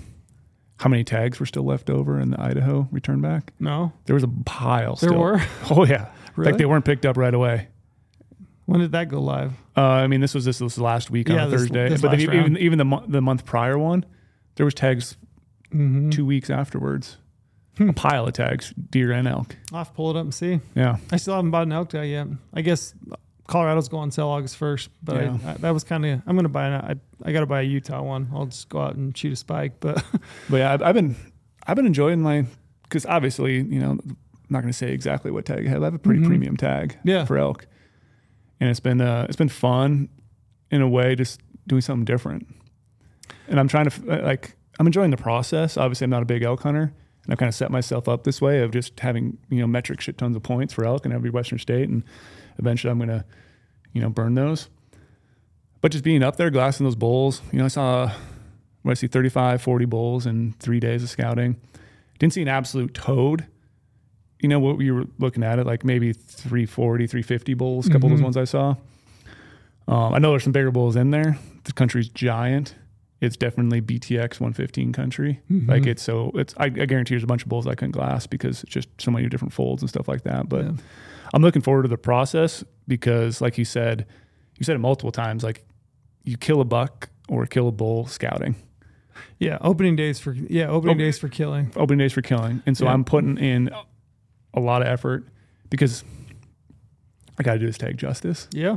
how 0.80 0.88
many 0.88 1.04
tags 1.04 1.38
were 1.38 1.46
still 1.46 1.64
left 1.64 1.88
over 1.90 2.18
in 2.18 2.30
the 2.30 2.40
Idaho 2.40 2.88
return 2.90 3.20
back? 3.20 3.52
No, 3.60 3.92
There 4.06 4.14
was 4.14 4.22
a 4.24 4.28
pile. 4.46 4.96
there 4.96 5.10
still. 5.10 5.20
were. 5.20 5.42
Oh 5.70 5.84
yeah, 5.84 6.08
Really? 6.36 6.52
like 6.52 6.58
they 6.58 6.64
weren't 6.66 6.84
picked 6.84 7.04
up 7.06 7.16
right 7.16 7.34
away. 7.34 7.68
when 8.66 8.80
did 8.80 8.92
that 8.92 9.08
go 9.08 9.20
live? 9.20 9.52
Uh, 9.76 9.82
I 9.82 10.06
mean, 10.06 10.20
this 10.20 10.34
was 10.34 10.44
this 10.44 10.60
was 10.60 10.78
last 10.78 11.10
week 11.10 11.28
Yeah, 11.28 11.42
on 11.42 11.48
a 11.48 11.50
this- 11.50 11.60
Thursday, 11.62 11.88
this 11.88 12.00
but 12.02 12.10
then 12.10 12.20
even 12.20 12.38
round. 12.38 12.58
even 12.58 12.78
the 12.78 12.84
mo- 12.84 13.04
the 13.06 13.20
month 13.20 13.44
prior 13.44 13.78
one, 13.78 14.04
there 14.56 14.64
was 14.64 14.74
tags 14.74 15.16
Mm-hmm. 15.72 16.10
two 16.10 16.26
weeks 16.26 16.50
afterwards. 16.50 17.16
Hmm. 17.78 17.90
A 17.90 17.92
pile 17.92 18.26
of 18.26 18.32
tags, 18.32 18.74
deer 18.90 19.12
and 19.12 19.28
elk. 19.28 19.54
I'll 19.72 19.78
have 19.78 19.88
to 19.88 19.94
pull 19.94 20.10
it 20.10 20.16
up 20.16 20.24
and 20.24 20.34
see. 20.34 20.58
Yeah, 20.74 20.96
I 21.12 21.16
still 21.16 21.36
haven't 21.36 21.52
bought 21.52 21.62
an 21.62 21.72
elk 21.72 21.90
tag 21.90 22.10
yet. 22.10 22.26
I 22.52 22.62
guess 22.62 22.92
Colorado's 23.50 23.88
going 23.88 24.02
on 24.04 24.10
sale 24.12 24.28
August 24.28 24.56
first, 24.56 24.90
but 25.02 25.16
Yeah. 25.16 25.36
I, 25.44 25.50
I, 25.50 25.54
that 25.54 25.70
was 25.74 25.82
kind 25.82 26.06
of. 26.06 26.22
I'm 26.26 26.36
gonna 26.36 26.48
buy 26.48 26.68
an. 26.68 26.72
I, 26.74 27.28
I 27.28 27.32
got 27.32 27.40
to 27.40 27.46
buy 27.46 27.60
a 27.60 27.64
Utah 27.64 28.00
one. 28.00 28.30
I'll 28.32 28.46
just 28.46 28.68
go 28.68 28.80
out 28.80 28.94
and 28.94 29.16
shoot 29.16 29.32
a 29.32 29.36
spike. 29.36 29.80
But 29.80 30.04
but 30.48 30.56
yeah, 30.58 30.72
I've, 30.72 30.82
I've 30.82 30.94
been 30.94 31.16
I've 31.66 31.74
been 31.76 31.86
enjoying 31.86 32.20
my 32.22 32.46
because 32.84 33.04
obviously 33.06 33.56
you 33.56 33.80
know 33.80 33.90
I'm 33.90 34.16
not 34.48 34.60
going 34.60 34.72
to 34.72 34.76
say 34.78 34.92
exactly 34.92 35.30
what 35.32 35.44
tag 35.46 35.66
I 35.66 35.70
have. 35.70 35.82
I 35.82 35.86
have 35.86 35.94
a 35.94 35.98
pretty 35.98 36.20
Mhm. 36.22 36.26
premium 36.26 36.56
tag 36.56 36.96
Yeah. 37.04 37.24
for 37.24 37.36
elk, 37.38 37.66
and 38.60 38.70
it's 38.70 38.80
been 38.80 39.00
uh, 39.00 39.26
it's 39.28 39.36
been 39.36 39.48
fun 39.48 40.08
in 40.70 40.80
a 40.80 40.88
way, 40.88 41.16
just 41.16 41.40
doing 41.66 41.82
something 41.82 42.04
different. 42.04 42.46
And 43.48 43.58
I'm 43.58 43.66
trying 43.68 43.90
to 43.90 44.22
like 44.22 44.54
I'm 44.78 44.86
enjoying 44.86 45.10
the 45.10 45.16
process. 45.16 45.76
Obviously, 45.76 46.04
I'm 46.04 46.10
not 46.10 46.22
a 46.22 46.26
big 46.26 46.44
elk 46.44 46.62
hunter, 46.62 46.92
and 47.24 47.32
I've 47.32 47.38
kind 47.38 47.48
of 47.48 47.54
set 47.56 47.72
myself 47.72 48.08
up 48.08 48.22
this 48.22 48.40
way 48.40 48.60
of 48.62 48.70
just 48.70 49.00
having 49.00 49.38
you 49.50 49.58
know 49.58 49.66
metric 49.66 50.00
shit 50.00 50.18
tons 50.18 50.36
of 50.36 50.42
points 50.44 50.72
for 50.72 50.84
elk 50.84 51.04
in 51.04 51.10
every 51.12 51.30
western 51.30 51.58
state, 51.58 51.88
and 51.88 52.04
eventually 52.60 52.90
I'm 52.90 52.98
going 52.98 53.08
to 53.08 53.24
you 53.92 54.00
know 54.00 54.08
burn 54.10 54.34
those. 54.34 54.68
But 55.80 55.92
just 55.92 56.04
being 56.04 56.22
up 56.22 56.36
there, 56.36 56.50
glassing 56.50 56.84
those 56.84 56.94
bulls, 56.94 57.40
you 57.52 57.58
know, 57.58 57.64
I 57.64 57.68
saw 57.68 58.12
what 58.82 58.92
I 58.92 58.94
see 58.94 59.06
35, 59.06 59.62
40 59.62 59.84
bulls 59.86 60.26
in 60.26 60.52
three 60.58 60.78
days 60.78 61.02
of 61.02 61.08
scouting. 61.10 61.56
Didn't 62.18 62.34
see 62.34 62.42
an 62.42 62.48
absolute 62.48 62.92
toad. 62.94 63.46
You 64.40 64.48
know 64.48 64.58
what 64.60 64.76
we 64.78 64.90
were 64.90 65.06
looking 65.18 65.42
at 65.42 65.58
it 65.58 65.66
like 65.66 65.84
maybe 65.84 66.12
340, 66.12 67.06
350 67.06 67.54
bulls. 67.54 67.86
A 67.86 67.90
couple 67.90 68.06
of 68.08 68.12
Mhm. 68.12 68.16
those 68.16 68.22
ones 68.22 68.36
I 68.36 68.44
saw. 68.44 68.76
Um, 69.88 70.14
I 70.14 70.18
know 70.18 70.30
there's 70.30 70.44
some 70.44 70.52
bigger 70.52 70.70
bulls 70.70 70.96
in 70.96 71.10
there. 71.10 71.38
The 71.64 71.72
country's 71.72 72.08
giant. 72.08 72.74
It's 73.20 73.36
definitely 73.36 73.80
BTX 73.82 74.40
115 74.40 74.92
country. 74.92 75.40
Like 75.50 75.82
Mhm. 75.82 75.86
it's 75.88 76.02
so 76.02 76.30
it's. 76.34 76.54
I, 76.56 76.64
I 76.66 76.68
guarantee 76.68 77.14
there's 77.14 77.22
a 77.24 77.26
bunch 77.26 77.42
of 77.42 77.48
bulls 77.48 77.66
I 77.66 77.74
couldn't 77.74 77.92
glass 77.92 78.26
because 78.26 78.62
it's 78.62 78.72
just 78.72 78.88
so 78.98 79.10
many 79.10 79.28
different 79.28 79.52
folds 79.52 79.82
and 79.82 79.88
stuff 79.90 80.08
like 80.08 80.22
that. 80.22 80.48
But 80.48 80.64
Yeah. 80.64 80.72
I'm 81.34 81.42
looking 81.42 81.62
forward 81.62 81.82
to 81.82 81.88
the 81.88 81.98
process 81.98 82.64
because, 82.88 83.40
like 83.40 83.56
you 83.58 83.64
said, 83.64 84.06
you 84.58 84.64
said 84.64 84.76
it 84.76 84.80
multiple 84.80 85.12
times. 85.12 85.42
Like 85.44 85.64
you 86.24 86.36
kill 86.36 86.60
a 86.60 86.64
buck 86.64 87.08
or 87.28 87.46
kill 87.46 87.68
a 87.68 87.72
bull 87.72 88.06
scouting. 88.06 88.56
yeah, 89.38 89.58
opening 89.60 89.96
days 89.96 90.18
for 90.18 90.32
yeah 90.32 90.66
opening 90.68 90.96
Op- 90.96 90.98
days 90.98 91.18
for 91.18 91.28
killing. 91.28 91.70
opening 91.76 91.98
days 91.98 92.12
for 92.12 92.22
killing. 92.22 92.62
And 92.66 92.76
so 92.76 92.84
Yeah. 92.86 92.92
I'm 92.92 93.04
putting 93.04 93.38
in 93.38 93.70
a 94.54 94.60
lot 94.60 94.82
of 94.82 94.88
effort 94.88 95.26
because 95.70 96.02
I 97.38 97.42
got 97.42 97.54
to 97.54 97.58
do 97.58 97.66
this 97.66 97.78
tag 97.78 97.96
justice. 97.96 98.48
Yeah, 98.52 98.76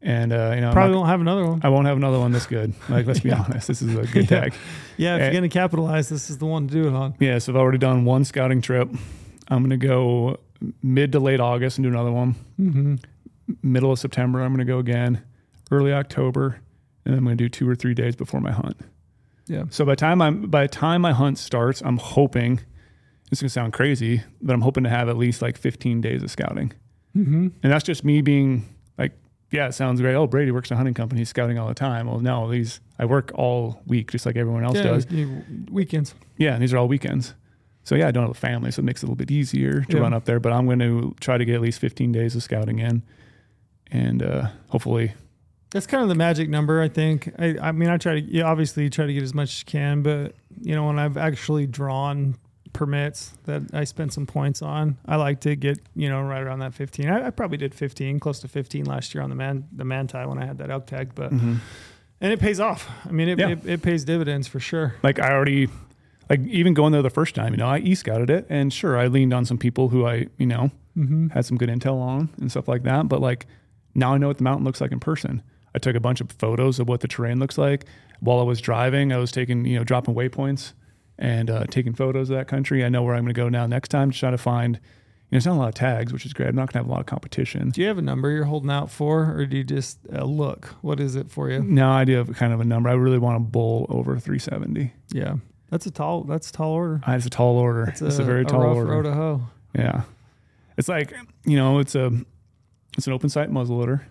And, 0.00 0.32
uh, 0.32 0.52
you 0.54 0.60
know, 0.62 0.72
probably 0.72 0.92
not- 0.92 0.98
won't 1.00 1.10
have 1.10 1.20
another 1.20 1.44
one. 1.46 1.60
I 1.62 1.68
won't 1.68 1.86
have 1.86 1.96
another 1.96 2.18
one 2.18 2.32
this 2.32 2.46
good. 2.46 2.72
Like, 2.88 3.06
let's 3.06 3.20
be 3.20 3.28
Yeah. 3.28 3.42
honest, 3.48 3.68
this 3.68 3.82
is 3.82 3.94
a 3.94 4.02
good 4.06 4.30
Yeah. 4.30 4.40
tag. 4.40 4.54
Yeah, 4.96 5.16
if 5.16 5.20
Eh. 5.20 5.24
you're 5.26 5.34
gonna 5.34 5.48
capitalize, 5.48 6.08
this 6.08 6.30
is 6.30 6.38
the 6.38 6.46
one 6.46 6.68
to 6.68 6.72
do 6.72 6.88
it 6.88 6.94
on. 6.94 7.14
Yeah. 7.18 7.38
So 7.38 7.52
I've 7.52 7.56
already 7.56 7.78
done 7.78 8.04
one 8.04 8.24
scouting 8.24 8.60
trip. 8.62 8.88
I'm 9.48 9.58
going 9.68 9.78
to 9.78 9.86
go 9.86 10.38
mid 10.82 11.12
to 11.12 11.20
late 11.20 11.40
August 11.40 11.78
and 11.78 11.84
do 11.84 11.88
another 11.88 12.12
one. 12.12 12.34
Mm-hmm. 12.60 12.94
Middle 13.62 13.92
of 13.92 13.98
September, 13.98 14.40
I'm 14.40 14.54
going 14.54 14.66
to 14.66 14.70
go 14.70 14.78
again. 14.78 15.22
Early 15.70 15.92
October, 15.92 16.60
and 17.04 17.14
I'm 17.14 17.24
going 17.24 17.36
to 17.36 17.44
do 17.44 17.48
two 17.48 17.68
or 17.68 17.74
three 17.74 17.94
days 17.94 18.14
before 18.14 18.40
my 18.40 18.52
hunt. 18.52 18.76
Yeah. 19.46 19.64
So 19.70 19.84
by 19.84 19.92
the 19.92 19.96
time 19.96 20.22
I'm 20.22 20.46
by 20.48 20.66
time 20.66 21.02
my 21.02 21.12
hunt 21.12 21.38
starts, 21.38 21.82
I'm 21.82 21.98
hoping 21.98 22.60
it's 23.30 23.40
gonna 23.40 23.50
sound 23.50 23.72
crazy, 23.72 24.22
but 24.40 24.52
I'm 24.52 24.60
hoping 24.60 24.84
to 24.84 24.90
have 24.90 25.08
at 25.08 25.16
least 25.16 25.42
like 25.42 25.56
15 25.56 26.00
days 26.00 26.22
of 26.22 26.30
scouting. 26.30 26.72
Mm-hmm. 27.16 27.48
And 27.62 27.72
that's 27.72 27.84
just 27.84 28.04
me 28.04 28.22
being 28.22 28.68
like 28.98 29.12
yeah, 29.50 29.66
it 29.66 29.72
sounds 29.72 30.00
great. 30.00 30.14
Oh, 30.14 30.26
Brady 30.26 30.50
works 30.50 30.70
in 30.70 30.74
a 30.74 30.76
hunting 30.76 30.94
company. 30.94 31.20
He's 31.20 31.28
scouting 31.28 31.58
all 31.58 31.68
the 31.68 31.74
time. 31.74 32.06
Well, 32.06 32.20
no, 32.20 32.50
these 32.50 32.80
I 32.98 33.04
work 33.04 33.32
all 33.34 33.82
week 33.86 34.12
just 34.12 34.26
like 34.26 34.36
everyone 34.36 34.64
else 34.64 34.76
yeah, 34.76 34.82
does. 34.84 35.06
weekends. 35.70 36.14
Yeah, 36.36 36.54
and 36.54 36.62
these 36.62 36.72
are 36.72 36.78
all 36.78 36.88
weekends. 36.88 37.34
So 37.84 37.94
yeah, 37.96 38.08
I 38.08 38.10
don't 38.12 38.22
have 38.22 38.30
a 38.30 38.34
family, 38.34 38.70
so 38.70 38.80
it 38.80 38.84
makes 38.84 39.02
it 39.02 39.04
a 39.04 39.06
little 39.06 39.16
bit 39.16 39.30
easier 39.30 39.80
to 39.82 39.96
Yeah. 39.96 40.02
run 40.02 40.12
up 40.14 40.24
there. 40.24 40.38
But 40.40 40.52
I'm 40.52 40.66
going 40.66 40.78
to 40.80 41.14
try 41.20 41.36
to 41.38 41.44
get 41.44 41.56
at 41.56 41.60
least 41.60 41.80
15 41.80 42.12
days 42.12 42.36
of 42.36 42.42
scouting 42.42 42.78
in, 42.78 43.02
and 43.90 44.22
uh, 44.22 44.48
hopefully, 44.68 45.12
That's 45.70 45.86
kind 45.86 46.02
of 46.02 46.08
the 46.08 46.14
magic 46.14 46.48
number, 46.48 46.80
I 46.80 46.88
think. 46.88 47.32
I, 47.38 47.56
I 47.60 47.72
mean, 47.72 47.88
I 47.88 47.96
try 47.96 48.14
to 48.14 48.20
you 48.20 48.42
obviously 48.42 48.88
try 48.90 49.06
to 49.06 49.12
get 49.12 49.22
as 49.22 49.34
much 49.34 49.50
as 49.50 49.58
you 49.60 49.64
can, 49.66 50.02
but 50.02 50.34
you 50.60 50.74
know, 50.74 50.86
when 50.86 50.98
I've 50.98 51.16
actually 51.16 51.66
drawn 51.66 52.36
permits 52.72 53.34
that 53.44 53.62
I 53.74 53.84
spent 53.84 54.12
some 54.14 54.26
points 54.26 54.62
on, 54.62 54.96
I 55.06 55.16
like 55.16 55.40
to 55.40 55.56
get 55.56 55.78
you 55.94 56.08
know 56.08 56.22
right 56.22 56.40
around 56.42 56.60
that 56.60 56.72
15. 56.74 57.08
I, 57.10 57.26
I 57.26 57.30
probably 57.30 57.58
did 57.58 57.74
15, 57.74 58.20
close 58.20 58.38
to 58.40 58.48
15 58.48 58.84
last 58.86 59.14
year 59.14 59.22
on 59.24 59.28
the 59.30 59.36
man 59.36 59.66
the 59.72 59.84
manti 59.84 60.18
when 60.24 60.38
I 60.38 60.46
had 60.46 60.58
that 60.58 60.70
elk 60.70 60.86
tag, 60.86 61.14
but 61.14 61.32
and 61.32 61.60
it 62.32 62.38
pays 62.38 62.60
off. 62.60 62.88
I 63.06 63.10
mean, 63.10 63.28
it, 63.28 63.38
Yeah. 63.38 63.48
it, 63.48 63.66
it 63.66 63.82
pays 63.82 64.04
dividends 64.04 64.46
for 64.46 64.60
sure. 64.60 64.94
like 65.02 65.18
I 65.18 65.32
already, 65.32 65.68
like 66.30 66.40
even 66.46 66.74
going 66.74 66.92
there 66.92 67.02
the 67.02 67.10
first 67.10 67.34
time, 67.34 67.52
you 67.52 67.58
know, 67.58 67.68
I 67.68 67.78
e 67.78 67.94
scouted 67.94 68.30
it, 68.30 68.46
and 68.48 68.72
sure, 68.72 68.96
I 68.96 69.06
leaned 69.06 69.32
on 69.34 69.44
some 69.44 69.58
people 69.58 69.88
who 69.88 70.06
I, 70.06 70.28
you 70.38 70.46
know, 70.46 70.70
had 71.32 71.44
some 71.44 71.56
good 71.56 71.68
intel 71.68 72.00
on 72.00 72.30
and 72.38 72.50
stuff 72.50 72.68
like 72.68 72.82
that. 72.84 73.08
But 73.08 73.20
like 73.20 73.46
now 73.94 74.14
I 74.14 74.18
know 74.18 74.28
what 74.28 74.38
the 74.38 74.44
mountain 74.44 74.64
looks 74.64 74.80
like 74.80 74.92
in 74.92 75.00
person. 75.00 75.42
I 75.74 75.78
took 75.78 75.96
a 75.96 76.00
bunch 76.00 76.20
of 76.20 76.30
photos 76.32 76.78
of 76.78 76.88
what 76.88 77.00
the 77.00 77.08
terrain 77.08 77.38
looks 77.38 77.56
like 77.56 77.86
while 78.20 78.40
I 78.40 78.42
was 78.42 78.60
driving. 78.60 79.12
I 79.12 79.16
was 79.16 79.32
taking, 79.32 79.64
you 79.64 79.78
know, 79.78 79.84
dropping 79.84 80.14
waypoints 80.14 80.72
and 81.18 81.50
uh, 81.50 81.64
taking 81.64 81.94
photos 81.94 82.30
of 82.30 82.36
that 82.36 82.48
country. 82.48 82.84
I 82.84 82.88
know 82.88 83.02
where 83.02 83.14
I'm 83.14 83.24
going 83.24 83.34
to 83.34 83.40
go 83.40 83.48
now 83.48 83.66
next 83.66 83.88
time 83.88 84.10
to 84.10 84.18
try 84.18 84.30
to 84.30 84.38
find. 84.38 84.76
You 84.76 85.36
know, 85.36 85.40
there's 85.40 85.46
not 85.46 85.56
a 85.56 85.60
lot 85.60 85.68
of 85.68 85.74
tags, 85.74 86.12
which 86.12 86.26
is 86.26 86.34
great. 86.34 86.48
I'm 86.50 86.56
not 86.56 86.70
going 86.70 86.72
to 86.72 86.78
have 86.80 86.88
a 86.88 86.90
lot 86.90 87.00
of 87.00 87.06
competition. 87.06 87.70
Do 87.70 87.80
you 87.80 87.86
have 87.88 87.96
a 87.96 88.02
number 88.02 88.30
you're 88.30 88.44
holding 88.44 88.70
out 88.70 88.90
for, 88.90 89.34
or 89.34 89.46
do 89.46 89.56
you 89.56 89.64
just 89.64 89.98
uh, 90.14 90.24
look? 90.24 90.74
What 90.82 91.00
is 91.00 91.16
it 91.16 91.30
for 91.30 91.48
you? 91.50 91.62
No 91.62 91.90
idea 91.90 92.20
of 92.20 92.36
kind 92.36 92.52
of 92.52 92.60
a 92.60 92.66
number. 92.66 92.90
I 92.90 92.92
really 92.92 93.18
want 93.18 93.38
a 93.38 93.40
bull 93.40 93.86
over 93.88 94.18
370. 94.18 94.92
Yeah, 95.10 95.36
that's 95.72 95.86
a 95.86 95.90
tall. 95.90 96.24
That's 96.24 96.50
a 96.50 96.52
tall 96.52 96.72
order. 96.72 97.00
It's 97.08 97.24
a 97.24 97.30
tall 97.30 97.56
order. 97.56 97.84
It's 97.84 98.02
It's, 98.02 98.18
a, 98.18 98.24
very 98.24 98.44
tall 98.44 98.60
rough 98.60 98.76
order. 98.76 99.02
to 99.04 99.14
hoe. 99.14 99.40
Yeah. 99.74 100.02
It's 100.76 100.86
like, 100.86 101.14
you 101.46 101.56
know, 101.56 101.78
it's 101.78 101.94
a 101.94 102.12
it's 102.98 103.06
an 103.06 103.14
open 103.14 103.30
sight 103.30 103.50
muzzleloader. 103.50 104.02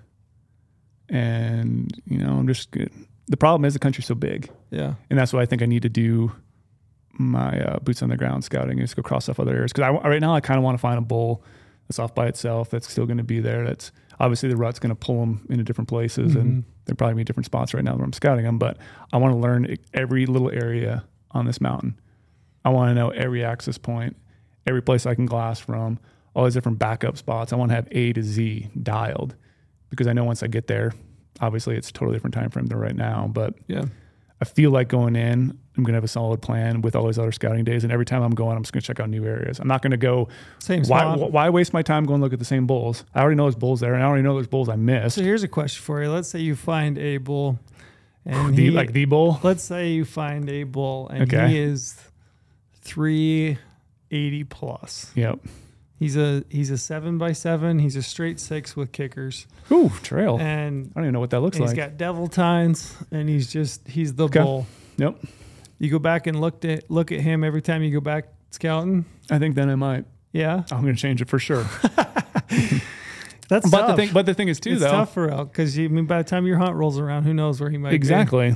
And, 1.07 1.91
you 2.07 2.17
know, 2.17 2.31
I'm 2.31 2.47
just 2.47 2.71
good. 2.71 2.91
The 3.27 3.37
problem 3.37 3.63
is 3.65 3.73
the 3.73 3.79
country's 3.79 4.07
so 4.07 4.15
big. 4.15 4.49
Yeah. 4.71 4.95
And 5.11 5.19
that's 5.19 5.33
why 5.33 5.41
I 5.41 5.45
think 5.45 5.61
I 5.61 5.67
need 5.67 5.83
to 5.83 5.89
do 5.89 6.31
my 7.11 7.61
uh, 7.61 7.79
boots 7.79 8.01
on 8.01 8.09
the 8.09 8.17
ground 8.17 8.43
scouting 8.43 8.79
and 8.79 8.81
just 8.81 8.95
go 8.95 9.03
cross 9.03 9.29
off 9.29 9.39
other 9.39 9.53
areas. 9.53 9.71
Because 9.71 9.83
I, 10.03 10.09
right 10.09 10.21
now, 10.21 10.33
I 10.33 10.39
kind 10.39 10.57
of 10.57 10.63
want 10.63 10.75
to 10.75 10.81
find 10.81 10.97
a 10.97 11.01
bull 11.01 11.43
that's 11.87 11.99
off 11.99 12.15
by 12.15 12.25
itself 12.25 12.71
that's 12.71 12.89
still 12.89 13.05
going 13.05 13.17
to 13.19 13.23
be 13.23 13.39
there. 13.39 13.63
That's 13.65 13.91
obviously 14.19 14.49
the 14.49 14.57
rut's 14.57 14.79
going 14.79 14.89
to 14.89 14.95
pull 14.95 15.19
them 15.19 15.45
into 15.47 15.63
different 15.63 15.89
places 15.89 16.35
and 16.35 16.63
they're 16.85 16.95
probably 16.95 17.15
be 17.15 17.23
different 17.23 17.45
spots 17.45 17.75
right 17.75 17.83
now 17.83 17.95
where 17.95 18.03
I'm 18.03 18.13
scouting 18.13 18.45
them. 18.45 18.57
But 18.57 18.77
I 19.13 19.17
want 19.17 19.35
to 19.35 19.37
learn 19.37 19.77
every 19.93 20.25
little 20.25 20.49
area 20.49 21.03
on 21.33 21.45
this 21.45 21.59
mountain. 21.61 21.99
I 22.63 22.69
want 22.69 22.89
to 22.91 22.95
know 22.95 23.09
every 23.09 23.43
access 23.43 23.77
point, 23.77 24.15
every 24.67 24.81
place 24.81 25.05
I 25.05 25.15
can 25.15 25.25
glass 25.25 25.59
from, 25.59 25.99
all 26.35 26.45
these 26.45 26.53
different 26.53 26.79
backup 26.79 27.17
spots. 27.17 27.51
I 27.51 27.55
want 27.55 27.69
to 27.69 27.75
have 27.75 27.87
A 27.91 28.13
to 28.13 28.23
Z 28.23 28.69
dialed 28.81 29.35
because 29.89 30.07
I 30.07 30.13
know 30.13 30.23
once 30.23 30.43
I 30.43 30.47
get 30.47 30.67
there, 30.67 30.93
obviously 31.39 31.75
it's 31.75 31.89
a 31.89 31.93
totally 31.93 32.15
different 32.15 32.33
time 32.33 32.49
frame 32.49 32.67
than 32.67 32.77
right 32.77 32.95
now. 32.95 33.29
But 33.33 33.55
Yeah. 33.67 33.85
I 34.39 34.43
feel 34.43 34.71
like 34.71 34.87
going 34.87 35.15
in, 35.15 35.55
I'm 35.77 35.83
going 35.83 35.93
to 35.93 35.97
have 35.97 36.03
a 36.03 36.07
solid 36.07 36.41
plan 36.41 36.81
with 36.81 36.95
all 36.95 37.05
these 37.05 37.19
other 37.19 37.31
scouting 37.31 37.63
days. 37.63 37.83
And 37.83 37.93
every 37.93 38.05
time 38.05 38.23
I'm 38.23 38.31
going, 38.33 38.57
I'm 38.57 38.63
just 38.63 38.73
going 38.73 38.81
to 38.81 38.87
check 38.87 38.99
out 38.99 39.07
new 39.07 39.23
areas. 39.23 39.59
I'm 39.59 39.67
not 39.67 39.83
going 39.83 39.91
to 39.91 39.97
go, 39.97 40.29
Same 40.57 40.81
why, 40.85 41.01
spot. 41.15 41.31
why 41.31 41.47
waste 41.51 41.73
my 41.73 41.83
time 41.83 42.05
going 42.05 42.21
look 42.21 42.33
at 42.33 42.39
the 42.39 42.45
same 42.45 42.65
bulls? 42.65 43.05
I 43.13 43.21
already 43.21 43.35
know 43.35 43.43
there's 43.43 43.53
bulls 43.55 43.81
there 43.81 43.93
and 43.93 44.01
I 44.01 44.07
already 44.07 44.23
know 44.23 44.33
there's 44.33 44.47
bulls 44.47 44.67
I 44.67 44.77
missed. 44.77 45.15
So 45.17 45.21
here's 45.21 45.43
a 45.43 45.47
question 45.47 45.83
for 45.83 46.01
you. 46.01 46.09
Let's 46.11 46.27
say 46.27 46.39
you 46.39 46.55
find 46.55 46.97
a 46.97 47.17
bull, 47.17 47.59
and 48.25 48.55
The, 48.55 48.63
he, 48.65 48.71
like 48.71 48.93
the 48.93 49.05
bull. 49.05 49.39
let's 49.43 49.63
say 49.63 49.91
you 49.91 50.05
find 50.05 50.49
a 50.49 50.63
bull, 50.63 51.09
and 51.09 51.23
Okay. 51.23 51.49
he 51.49 51.59
is 51.59 51.95
three 52.81 53.57
eighty 54.11 54.43
plus. 54.43 55.11
Yep. 55.15 55.39
He's 55.99 56.17
a 56.17 56.43
he's 56.49 56.71
a 56.71 56.77
seven 56.77 57.17
by 57.19 57.31
seven. 57.33 57.77
He's 57.79 57.95
a 57.95 58.01
straight 58.01 58.39
six 58.39 58.75
with 58.75 58.91
kickers, 58.91 59.45
Ooh, 59.71 59.89
trail. 60.01 60.39
and, 60.39 60.91
I 60.95 60.99
don't 60.99 61.03
even 61.05 61.13
know 61.13 61.19
what 61.19 61.29
that 61.29 61.41
looks 61.41 61.59
like. 61.59 61.69
He's 61.69 61.77
got 61.77 61.95
devil 61.97 62.27
tines, 62.27 62.95
and 63.11 63.29
he's 63.29 63.51
just 63.51 63.87
he's 63.87 64.15
the 64.15 64.23
Okay. 64.25 64.41
bull. 64.41 64.65
yep. 64.97 65.17
You 65.77 65.89
go 65.91 65.99
back 65.99 66.25
and 66.27 66.41
look 66.41 66.65
at 66.65 66.89
look 66.89 67.11
at 67.11 67.19
him 67.21 67.43
every 67.43 67.61
time 67.61 67.83
you 67.83 67.91
go 67.91 68.01
back 68.01 68.25
scouting. 68.49 69.05
I 69.29 69.37
think 69.39 69.53
then 69.55 69.69
I 69.69 69.75
might. 69.75 70.05
Yeah, 70.33 70.63
I'm 70.71 70.81
going 70.81 70.95
to 70.95 70.99
change 71.01 71.21
it 71.21 71.29
for 71.29 71.37
sure. 71.39 71.65
that's 73.51 73.69
but 73.69 73.81
tough. 73.81 73.89
the 73.91 73.95
thing, 74.05 74.13
but 74.13 74.25
the 74.25 74.33
thing 74.33 74.47
is 74.47 74.59
too, 74.59 74.71
it's 74.71 74.81
though. 74.81 74.91
tough 74.91 75.13
for 75.13 75.29
elk 75.29 75.51
because 75.51 75.77
I 75.77 75.87
mean 75.87 76.05
by 76.05 76.17
the 76.17 76.23
time 76.23 76.45
your 76.47 76.57
hunt 76.57 76.75
rolls 76.75 76.97
around, 76.97 77.23
who 77.23 77.33
knows 77.33 77.59
where 77.61 77.69
he 77.69 77.77
might 77.77 77.89
be. 77.91 77.95
Exactly. 77.97 78.55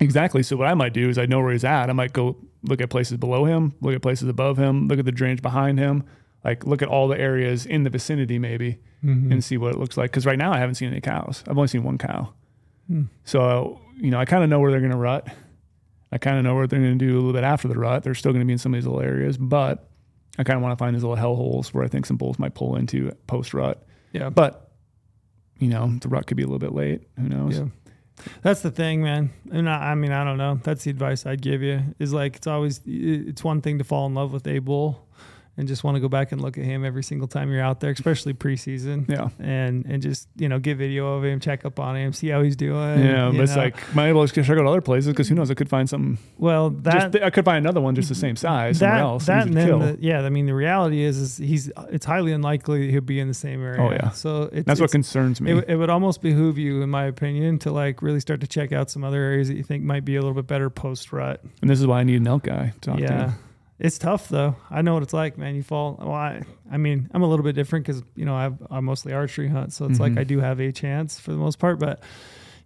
Exactly. 0.00 0.42
So 0.42 0.56
what 0.56 0.68
I 0.68 0.74
might 0.74 0.92
do 0.92 1.08
is 1.08 1.18
I 1.18 1.26
know 1.26 1.40
where 1.40 1.52
he's 1.52 1.64
at. 1.64 1.90
I 1.90 1.92
might 1.92 2.12
go 2.12 2.36
look 2.62 2.80
at 2.80 2.88
places 2.90 3.16
below 3.16 3.44
him, 3.44 3.74
look 3.80 3.94
at 3.94 4.00
places 4.02 4.28
above 4.28 4.56
him, 4.56 4.86
look 4.88 4.98
at 4.98 5.04
the 5.04 5.12
drainage 5.12 5.42
behind 5.42 5.78
him, 5.78 6.04
like 6.44 6.64
look 6.64 6.82
at 6.82 6.88
all 6.88 7.08
the 7.08 7.18
areas 7.18 7.66
in 7.66 7.82
the 7.82 7.90
vicinity 7.90 8.38
maybe 8.38 8.78
Mm-hmm. 9.04 9.30
and 9.30 9.44
see 9.44 9.56
what 9.56 9.72
it 9.72 9.78
looks 9.78 9.96
like. 9.96 10.10
Because 10.10 10.26
right 10.26 10.36
now 10.38 10.52
I 10.52 10.58
haven't 10.58 10.74
seen 10.74 10.90
any 10.90 11.00
cows. 11.00 11.44
I've 11.46 11.56
only 11.56 11.68
seen 11.68 11.84
one 11.84 11.98
cow. 11.98 12.32
Hmm. 12.88 13.02
So 13.22 13.80
you 13.96 14.10
know 14.10 14.18
I 14.18 14.24
kind 14.24 14.42
of 14.42 14.50
know 14.50 14.58
where 14.58 14.72
they're 14.72 14.80
going 14.80 14.90
to 14.90 14.96
rut. 14.98 15.28
I 16.10 16.18
kind 16.18 16.36
of 16.36 16.42
know 16.42 16.56
what 16.56 16.68
they're 16.70 16.80
going 16.80 16.98
to 16.98 17.04
do 17.06 17.12
a 17.14 17.18
little 17.18 17.32
bit 17.32 17.44
after 17.44 17.68
the 17.68 17.78
rut. 17.78 18.02
They're 18.02 18.14
still 18.16 18.32
going 18.32 18.40
to 18.40 18.46
be 18.46 18.52
in 18.54 18.58
some 18.58 18.74
of 18.74 18.78
these 18.78 18.86
little 18.86 19.00
areas, 19.02 19.36
but 19.38 19.88
I 20.38 20.44
kind 20.44 20.56
of 20.56 20.62
want 20.62 20.78
to 20.78 20.82
find 20.82 20.94
these 20.94 21.02
little 21.02 21.16
hell 21.16 21.34
holes 21.34 21.74
where 21.74 21.84
I 21.84 21.88
think 21.88 22.06
some 22.06 22.16
bulls 22.16 22.38
might 22.38 22.54
pull 22.54 22.76
into 22.76 23.12
post 23.26 23.52
rut. 23.52 23.84
Yeah, 24.12 24.30
But 24.30 24.70
you 25.58 25.68
know 25.68 25.98
the 26.00 26.08
rut 26.08 26.26
could 26.26 26.36
be 26.36 26.44
a 26.44 26.46
little 26.46 26.58
bit 26.60 26.72
late. 26.72 27.02
Who 27.18 27.28
knows? 27.28 27.58
Yeah. 27.58 27.66
That's 28.42 28.62
the 28.62 28.70
thing, 28.70 29.02
man. 29.02 29.30
And 29.52 29.68
I, 29.68 29.92
I 29.92 29.94
mean, 29.94 30.12
I 30.12 30.24
don't 30.24 30.38
know. 30.38 30.58
That's 30.62 30.84
the 30.84 30.90
advice 30.90 31.26
I'd 31.26 31.42
give 31.42 31.62
you 31.62 31.82
is 31.98 32.12
like, 32.12 32.36
it's 32.36 32.46
always, 32.46 32.80
it's 32.84 33.44
one 33.44 33.60
thing 33.60 33.78
to 33.78 33.84
fall 33.84 34.06
in 34.06 34.14
love 34.14 34.32
with 34.32 34.46
a 34.46 34.58
bull 34.58 35.06
and 35.58 35.66
just 35.66 35.82
want 35.82 35.96
to 35.96 36.00
go 36.00 36.08
back 36.08 36.30
and 36.30 36.40
look 36.40 36.56
at 36.56 36.64
him 36.64 36.84
every 36.84 37.02
single 37.02 37.26
time 37.26 37.50
you're 37.50 37.60
out 37.60 37.80
there, 37.80 37.90
especially 37.90 38.32
preseason. 38.32 39.08
Yeah. 39.08 39.28
And, 39.40 39.84
and 39.86 40.00
just, 40.00 40.28
you 40.36 40.48
know, 40.48 40.60
get 40.60 40.76
video 40.78 41.14
of 41.14 41.24
him, 41.24 41.40
check 41.40 41.64
up 41.64 41.80
on 41.80 41.96
him, 41.96 42.12
see 42.12 42.28
how 42.28 42.42
he's 42.42 42.54
doing. 42.54 43.04
Yeah, 43.04 43.30
but 43.32 43.40
it's 43.40 43.56
know. 43.56 43.62
like 43.62 43.94
might 43.94 44.08
as 44.08 44.14
well 44.14 44.24
just 44.24 44.34
check 44.34 44.56
out 44.56 44.66
other 44.66 44.80
places 44.80 45.08
because 45.08 45.28
who 45.28 45.34
knows? 45.34 45.50
I 45.50 45.54
could 45.54 45.68
find 45.68 45.88
something. 45.88 46.16
well, 46.38 46.70
that, 46.70 47.12
just, 47.12 47.24
I 47.24 47.30
could 47.30 47.44
find 47.44 47.58
another 47.58 47.80
one 47.80 47.96
just 47.96 48.08
the 48.08 48.14
same 48.14 48.36
size 48.36 48.78
somewhere 48.78 48.98
that, 48.98 49.02
else. 49.02 49.26
that, 49.26 49.46
and 49.48 49.56
then, 49.56 49.78
the, 49.80 49.98
yeah, 50.00 50.20
I 50.22 50.30
mean, 50.30 50.46
the 50.46 50.54
reality 50.54 51.02
is, 51.02 51.18
is 51.18 51.36
he's, 51.36 51.72
it's 51.90 52.06
highly 52.06 52.30
unlikely 52.32 52.90
he'll 52.92 53.00
be 53.00 53.18
in 53.18 53.26
the 53.26 53.34
same 53.34 53.60
area. 53.62 53.82
Oh, 53.82 53.90
yeah. 53.90 54.10
So 54.10 54.46
That's 54.46 54.80
what 54.80 54.92
concerns 54.92 55.40
me. 55.40 55.58
It, 55.58 55.64
it 55.70 55.76
would 55.76 55.90
almost 55.90 56.22
behoove 56.22 56.56
you, 56.56 56.82
in 56.82 56.90
my 56.90 57.04
opinion, 57.04 57.58
to 57.60 57.72
like 57.72 58.00
really 58.00 58.20
start 58.20 58.40
to 58.42 58.46
check 58.46 58.70
out 58.70 58.90
some 58.90 59.02
other 59.02 59.20
areas 59.20 59.48
that 59.48 59.56
you 59.56 59.64
think 59.64 59.82
might 59.82 60.04
be 60.04 60.14
a 60.14 60.20
little 60.20 60.34
bit 60.34 60.46
better 60.46 60.70
post 60.70 61.12
rut. 61.12 61.42
and 61.62 61.68
this 61.68 61.80
is 61.80 61.86
why 61.86 61.98
I 61.98 62.04
need 62.04 62.20
an 62.20 62.28
elk 62.28 62.44
guy 62.44 62.72
to 62.80 62.90
talk 62.90 63.00
Yeah, 63.00 63.08
to. 63.08 63.34
It's 63.78 63.98
tough 63.98 64.28
though. 64.28 64.56
I 64.70 64.82
know 64.82 64.94
what 64.94 65.02
it's 65.02 65.12
like, 65.12 65.38
man. 65.38 65.54
You 65.54 65.62
fall. 65.62 65.96
Well, 66.00 66.12
I, 66.12 66.42
I 66.70 66.76
mean, 66.76 67.08
I'm 67.12 67.22
a 67.22 67.28
little 67.28 67.44
bit 67.44 67.54
different 67.54 67.86
because 67.86 68.02
you 68.16 68.24
know 68.24 68.34
I've, 68.34 68.56
I 68.70 68.80
mostly 68.80 69.12
archery 69.12 69.48
hunt, 69.48 69.72
so 69.72 69.84
it's 69.86 70.00
like 70.00 70.12
Mhm. 70.12 70.18
I 70.20 70.24
do 70.24 70.40
have 70.40 70.60
a 70.60 70.72
chance 70.72 71.20
for 71.20 71.30
the 71.32 71.38
most 71.38 71.58
part. 71.58 71.78
But 71.78 72.00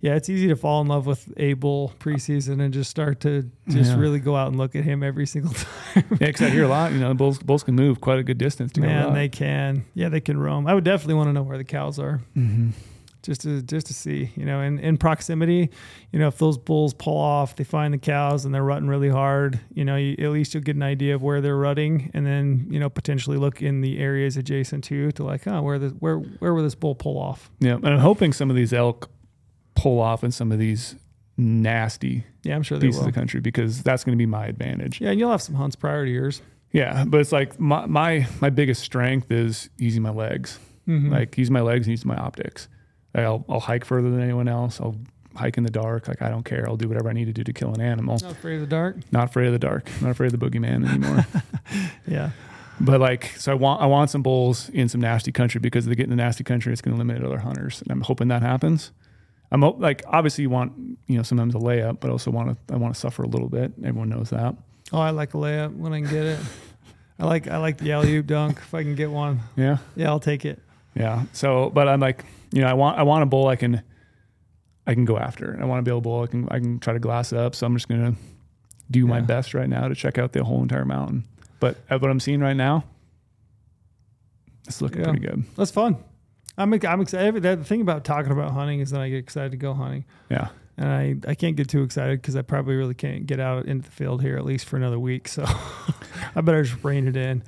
yeah, 0.01 0.17
it's 0.17 0.29
easy 0.29 0.49
to 0.49 0.57
fall 0.57 0.81
in 0.81 0.89
love 0.89 1.07
with 1.07 1.33
a 1.37 1.53
bull 1.55 1.93
preseason 2.01 2.61
and 2.61 2.75
just 2.75 2.91
start 2.91 3.21
to 3.21 3.49
just 3.69 3.93
Yeah. 3.93 3.99
really 3.99 4.19
go 4.19 4.35
out 4.35 4.49
and 4.49 4.57
look 4.59 4.75
at 4.75 4.83
him 4.85 5.03
every 5.05 5.27
single 5.27 5.53
time. 5.95 6.05
Yeah, 6.13 6.17
because 6.29 6.43
I 6.43 6.51
hear 6.51 6.65
a 6.65 6.69
lot. 6.69 6.93
You 6.93 6.99
know, 6.99 7.15
bulls 7.15 7.39
bulls 7.39 7.63
can 7.63 7.75
move 7.77 8.01
quite 8.01 8.19
a 8.19 8.25
good 8.25 8.39
distance 8.39 8.73
to 8.73 8.81
Man, 8.81 9.15
they 9.15 9.29
can. 9.29 9.85
Yeah, 9.95 10.09
they 10.09 10.21
can 10.21 10.39
roam. 10.39 10.67
I 10.67 10.75
would 10.75 10.85
definitely 10.85 11.15
want 11.15 11.29
to 11.29 11.33
know 11.33 11.43
where 11.43 11.59
the 11.59 11.65
cows 11.65 11.99
are. 11.99 12.21
Mhm. 12.37 12.73
Just 13.23 13.43
to 13.43 13.63
just 13.63 13.87
to 13.87 13.95
see, 13.95 14.31
you 14.37 14.45
know, 14.45 14.61
in, 14.61 14.79
in 14.79 14.97
proximity, 14.99 15.71
you 16.13 16.19
know, 16.19 16.29
if 16.29 16.39
those 16.39 16.59
bulls 16.59 16.93
pull 16.95 17.17
off, 17.17 17.55
they 17.57 17.65
find 17.65 17.95
the 17.95 17.99
cows 17.99 18.45
and 18.45 18.55
they're 18.55 18.65
rutting 18.65 18.89
really 18.89 19.09
hard, 19.09 19.61
you 19.73 19.85
know, 19.85 19.97
you, 19.97 20.13
at 20.19 20.31
least 20.31 20.55
you'll 20.55 20.63
get 20.63 20.77
an 20.77 20.83
idea 20.83 21.15
of 21.15 21.23
where 21.23 21.41
they're 21.41 21.57
rutting, 21.57 22.11
and 22.15 22.27
then 22.27 22.67
you 22.71 22.79
know 22.81 22.89
potentially 22.91 23.37
look 23.37 23.63
in 23.63 23.81
the 23.81 23.99
areas 23.99 24.37
adjacent 24.37 24.85
to 24.85 25.13
to 25.13 25.23
like, 25.25 25.47
oh, 25.47 25.63
where 25.63 25.79
the 25.79 25.89
where 26.01 26.17
where 26.19 26.53
will 26.55 26.63
this 26.65 26.75
bull 26.75 26.95
pull 26.95 27.17
off? 27.19 27.51
Yeah, 27.61 27.75
and 27.75 27.89
I'm 27.89 27.99
hoping 28.01 28.33
some 28.33 28.51
of 28.51 28.57
these 28.57 28.73
elk 28.73 29.11
pull 29.75 30.01
off 30.01 30.23
in 30.25 30.31
some 30.33 30.53
of 30.53 30.59
these 30.59 30.97
nasty 31.39 32.25
Yeah, 32.43 32.55
I'm 32.55 32.63
sure 32.63 32.79
they 32.79 32.87
pieces 32.89 33.01
will. 33.01 33.09
of 33.09 33.15
the 33.15 33.19
country 33.19 33.41
because 33.41 33.83
that's 33.83 34.05
going 34.05 34.17
to 34.17 34.19
be 34.19 34.27
my 34.27 34.47
advantage. 34.47 35.01
Yeah, 35.01 35.11
and 35.11 35.19
you'll 35.19 35.31
have 35.31 35.43
some 35.43 35.55
hunts 35.55 35.77
prior 35.77 36.05
to 36.05 36.11
yours. 36.11 36.43
Yeah, 36.73 37.05
but 37.07 37.21
it's 37.21 37.33
like 37.33 37.59
my 37.61 37.87
my 37.87 38.27
my 38.41 38.51
biggest 38.51 38.83
strength 38.83 39.31
is 39.31 39.69
using 39.79 40.03
my 40.03 40.11
legs. 40.11 40.59
Mhm. 40.89 41.11
Like 41.11 41.37
use 41.39 41.51
my 41.51 41.61
legs 41.61 41.87
and 41.87 41.93
use 41.93 42.05
my 42.05 42.17
optics. 42.17 42.69
I'll 43.15 43.45
I'll 43.49 43.61
hike 43.61 43.85
further 43.85 44.11
than 44.11 44.21
anyone 44.21 44.49
else. 44.49 44.81
I'll 44.81 44.97
hike 45.35 45.57
in 45.59 45.65
the 45.65 45.71
dark. 45.71 46.09
Like 46.09 46.23
I 46.23 46.29
don't 46.29 46.45
care. 46.45 46.67
I'll 46.69 46.77
do 46.77 46.89
whatever 46.89 47.09
I 47.09 47.13
need 47.13 47.27
to 47.27 47.33
do 47.33 47.45
to 47.45 47.53
kill 47.53 47.73
an 47.75 47.81
animal. 47.81 48.19
not 48.23 48.33
afraid 48.33 48.55
of 48.57 48.61
the 48.63 48.67
dark. 48.67 48.97
Not 49.13 49.25
afraid 49.31 49.47
of 49.47 49.53
the 49.53 49.59
dark. 49.59 49.89
Not 50.01 50.11
afraid 50.11 50.33
of 50.33 50.39
the 50.39 50.47
boogeyman 50.47 50.89
anymore. 50.89 51.27
Yeah, 52.07 52.31
but 52.81 53.01
like, 53.01 53.33
so 53.39 53.53
I 53.53 53.55
want 53.55 53.81
I 53.81 53.87
want 53.87 54.11
some 54.11 54.23
bulls 54.23 54.69
in 54.71 54.89
some 54.89 55.01
nasty 55.01 55.33
country 55.33 55.59
because 55.61 55.87
if 55.87 55.91
they 55.91 55.95
get 55.95 56.05
in 56.05 56.11
the 56.11 56.17
nasty 56.17 56.45
country, 56.45 56.73
it's 56.73 56.83
going 56.83 56.95
to 56.95 56.99
limit 56.99 57.25
other 57.25 57.39
hunters, 57.39 57.81
and 57.83 57.91
I'm 57.91 58.01
hoping 58.03 58.29
that 58.29 58.43
happens. 58.43 58.91
I'm 59.51 59.61
like, 59.61 60.03
obviously, 60.07 60.43
you 60.43 60.51
want 60.51 60.73
you 61.07 61.17
know 61.17 61.23
sometimes 61.23 61.55
a 61.55 61.59
layup, 61.59 62.01
but 62.01 62.09
I 62.09 62.11
also 62.13 62.31
want 62.31 62.57
to 62.69 62.75
I 62.75 62.77
want 62.79 62.95
to 62.95 63.01
suffer 63.01 63.23
a 63.23 63.29
little 63.29 63.49
bit. 63.49 63.73
Everyone 63.85 64.09
knows 64.09 64.31
that. 64.31 64.57
oh, 64.93 64.99
I 64.99 65.11
like 65.11 65.35
a 65.35 65.37
layup 65.37 65.75
when 65.77 65.93
I 65.93 66.01
can 66.01 66.11
get 66.11 66.25
it. 66.27 66.39
I 67.19 67.27
like 67.27 67.47
I 67.49 67.59
like 67.59 67.79
the 67.79 67.93
alley 67.93 68.17
oop 68.17 68.27
dunk 68.27 68.59
if 68.59 68.75
I 68.75 68.83
can 68.83 68.95
get 68.97 69.11
one. 69.11 69.41
Yeah. 69.57 69.79
Yeah, 69.95 70.09
I'll 70.09 70.21
take 70.21 70.45
it. 70.45 70.61
Yeah. 70.95 71.25
So, 71.33 71.71
but 71.71 71.89
I'm 71.89 72.01
like, 72.01 72.25
you 72.53 72.61
know, 72.61 72.67
I 72.69 72.75
want 72.75 72.99
I 72.99 73.03
want 73.03 73.23
a 73.23 73.27
bull 73.27 73.49
I 73.49 73.57
can 73.57 73.83
I 74.87 74.95
can 74.95 75.05
go 75.05 75.17
after. 75.19 75.59
I 75.61 75.65
want 75.65 75.79
to 75.79 75.83
be 75.83 75.91
able 75.91 76.01
to 76.01 76.05
bull 76.05 76.23
I 76.23 76.27
can 76.27 76.49
I 76.51 76.59
can 76.59 76.79
try 76.81 76.93
to 76.93 76.99
glass 77.01 77.33
it 77.33 77.39
up. 77.39 77.55
So 77.55 77.67
I'm 77.67 77.75
just 77.75 77.89
gonna 77.89 78.15
do 78.91 79.07
my 79.07 79.21
best 79.21 79.55
right 79.55 79.69
now 79.69 79.89
to 79.89 79.95
check 79.95 80.19
out 80.19 80.33
the 80.33 80.45
whole 80.45 80.63
entire 80.63 80.85
mountain. 80.85 81.25
But 81.61 81.77
at 81.89 82.01
what 82.03 82.11
I'm 82.11 82.21
seeing 82.21 82.41
right 82.41 82.57
now, 82.57 82.85
it's 84.67 84.81
looking 84.83 85.01
Yeah. 85.01 85.11
pretty 85.11 85.27
good. 85.27 85.45
That's 85.57 85.71
fun. 85.71 85.97
I'm 86.59 86.73
I'm 86.75 87.01
excited. 87.01 87.43
The 87.43 87.57
thing 87.59 87.81
about 87.81 88.05
talking 88.05 88.33
about 88.33 88.51
hunting 88.53 88.81
is 88.81 88.91
that 88.91 89.01
I 89.01 89.09
get 89.09 89.17
excited 89.19 89.53
to 89.53 89.57
go 89.57 89.73
hunting, 89.73 90.05
Yeah. 90.31 90.49
and 90.77 90.89
I 90.89 91.17
I 91.31 91.35
can't 91.35 91.57
get 91.57 91.69
too 91.69 91.83
excited 91.83 92.21
because 92.21 92.37
I 92.37 92.43
probably 92.43 92.75
really 92.77 92.95
can't 92.95 93.27
get 93.27 93.41
out 93.41 93.65
into 93.67 93.89
the 93.89 93.95
field 93.95 94.21
here 94.23 94.37
at 94.37 94.45
least 94.45 94.67
for 94.67 94.77
another 94.77 94.99
week. 94.99 95.29
So 95.29 95.45
I 96.37 96.41
better 96.43 96.63
just 96.63 96.83
rein 96.85 97.09
it 97.09 97.17
in. 97.17 97.43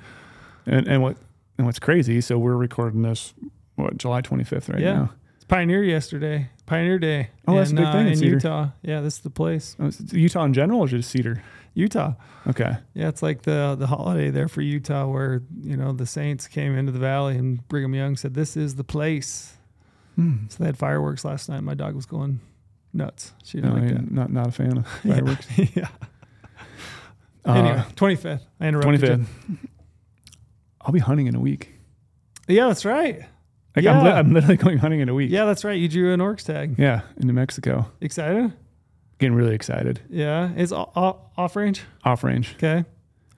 And 0.65 0.87
and 0.87 1.01
what 1.03 1.17
and 1.57 1.65
what's 1.65 1.79
crazy, 1.79 2.21
so 2.21 2.37
we're 2.37 2.55
recording 2.55 3.01
this 3.01 3.33
what, 3.75 3.97
July 3.97 4.21
25th 4.21 4.69
right 4.69 4.81
Yeah. 4.81 4.93
now. 4.93 5.13
It's 5.35 5.45
Pioneer 5.45 5.83
yesterday, 5.83 6.49
Pioneer 6.65 6.97
Day. 6.99 7.29
Oh, 7.47 7.55
that's 7.55 7.71
a 7.71 7.75
in, 7.75 7.83
big 7.83 7.91
thing 7.91 8.07
in 8.07 8.13
in. 8.13 8.23
Utah. 8.23 8.69
Yeah, 8.81 9.01
this 9.01 9.15
is 9.15 9.19
the 9.21 9.29
place, 9.29 9.75
Oh, 9.79 9.89
Utah 10.11 10.43
in 10.45 10.53
general 10.53 10.79
or 10.81 10.87
just 10.87 11.09
Cedar? 11.11 11.41
Utah. 11.73 12.13
Okay. 12.47 12.77
Yeah, 12.93 13.09
it's 13.09 13.21
like 13.21 13.41
the 13.41 13.75
the 13.77 13.87
holiday 13.87 14.29
there 14.29 14.47
for 14.47 14.61
Utah, 14.61 15.07
where 15.07 15.41
you 15.61 15.75
know 15.75 15.91
the 15.91 16.05
Saints 16.05 16.47
came 16.47 16.77
into 16.77 16.93
the 16.93 16.99
valley, 16.99 17.37
and 17.37 17.67
Brigham 17.67 17.93
Young 17.93 18.15
said, 18.15 18.33
"This 18.33 18.55
is 18.55 18.75
the 18.75 18.85
place." 18.85 19.57
Hmm. 20.15 20.47
So 20.47 20.59
they 20.59 20.67
had 20.67 20.77
fireworks 20.77 21.25
last 21.25 21.49
night. 21.49 21.61
My 21.63 21.73
dog 21.73 21.93
was 21.95 22.05
going 22.05 22.39
nuts. 22.93 23.33
She 23.43 23.57
didn't 23.57 23.71
I 23.71 23.73
like 23.81 23.83
mean, 23.91 24.07
not 24.11 24.31
not 24.31 24.47
a 24.47 24.51
fan 24.51 24.77
of 24.77 24.83
that. 24.85 25.01
fireworks. 25.03 25.47
yeah. 25.75 25.87
Uh, 27.47 27.53
anyway, 27.53 27.83
twenty 27.95 28.15
fifth. 28.15 28.43
I 28.59 28.67
interrupted 28.69 29.01
25th. 29.01 29.25
I'll 30.85 30.91
be 30.93 30.99
hunting 30.99 31.27
in 31.27 31.35
a 31.35 31.39
week. 31.39 31.71
Yeah, 32.47 32.67
that's 32.67 32.85
right. 32.85 33.21
Like 33.75 33.83
Yeah. 33.85 33.97
I'm, 33.99 34.05
li- 34.05 34.11
I'm 34.11 34.33
literally 34.33 34.55
going 34.63 34.77
hunting 34.77 34.99
in 35.01 35.09
a 35.09 35.13
week. 35.13 35.31
Yeah, 35.31 35.45
that's 35.45 35.63
right. 35.65 35.73
You 35.79 35.87
drew 35.89 36.13
an 36.13 36.21
oryx 36.21 36.43
tag. 36.43 36.75
Yeah, 36.77 37.01
in 37.17 37.27
New 37.27 37.33
Mexico. 37.33 37.91
Excited? 38.01 38.53
Getting 39.19 39.35
really 39.35 39.55
excited. 39.55 40.01
Yeah. 40.09 40.53
Is 40.55 40.71
off 40.71 41.55
range? 41.55 41.83
Off 42.03 42.23
range. 42.23 42.53
Okay. 42.55 42.85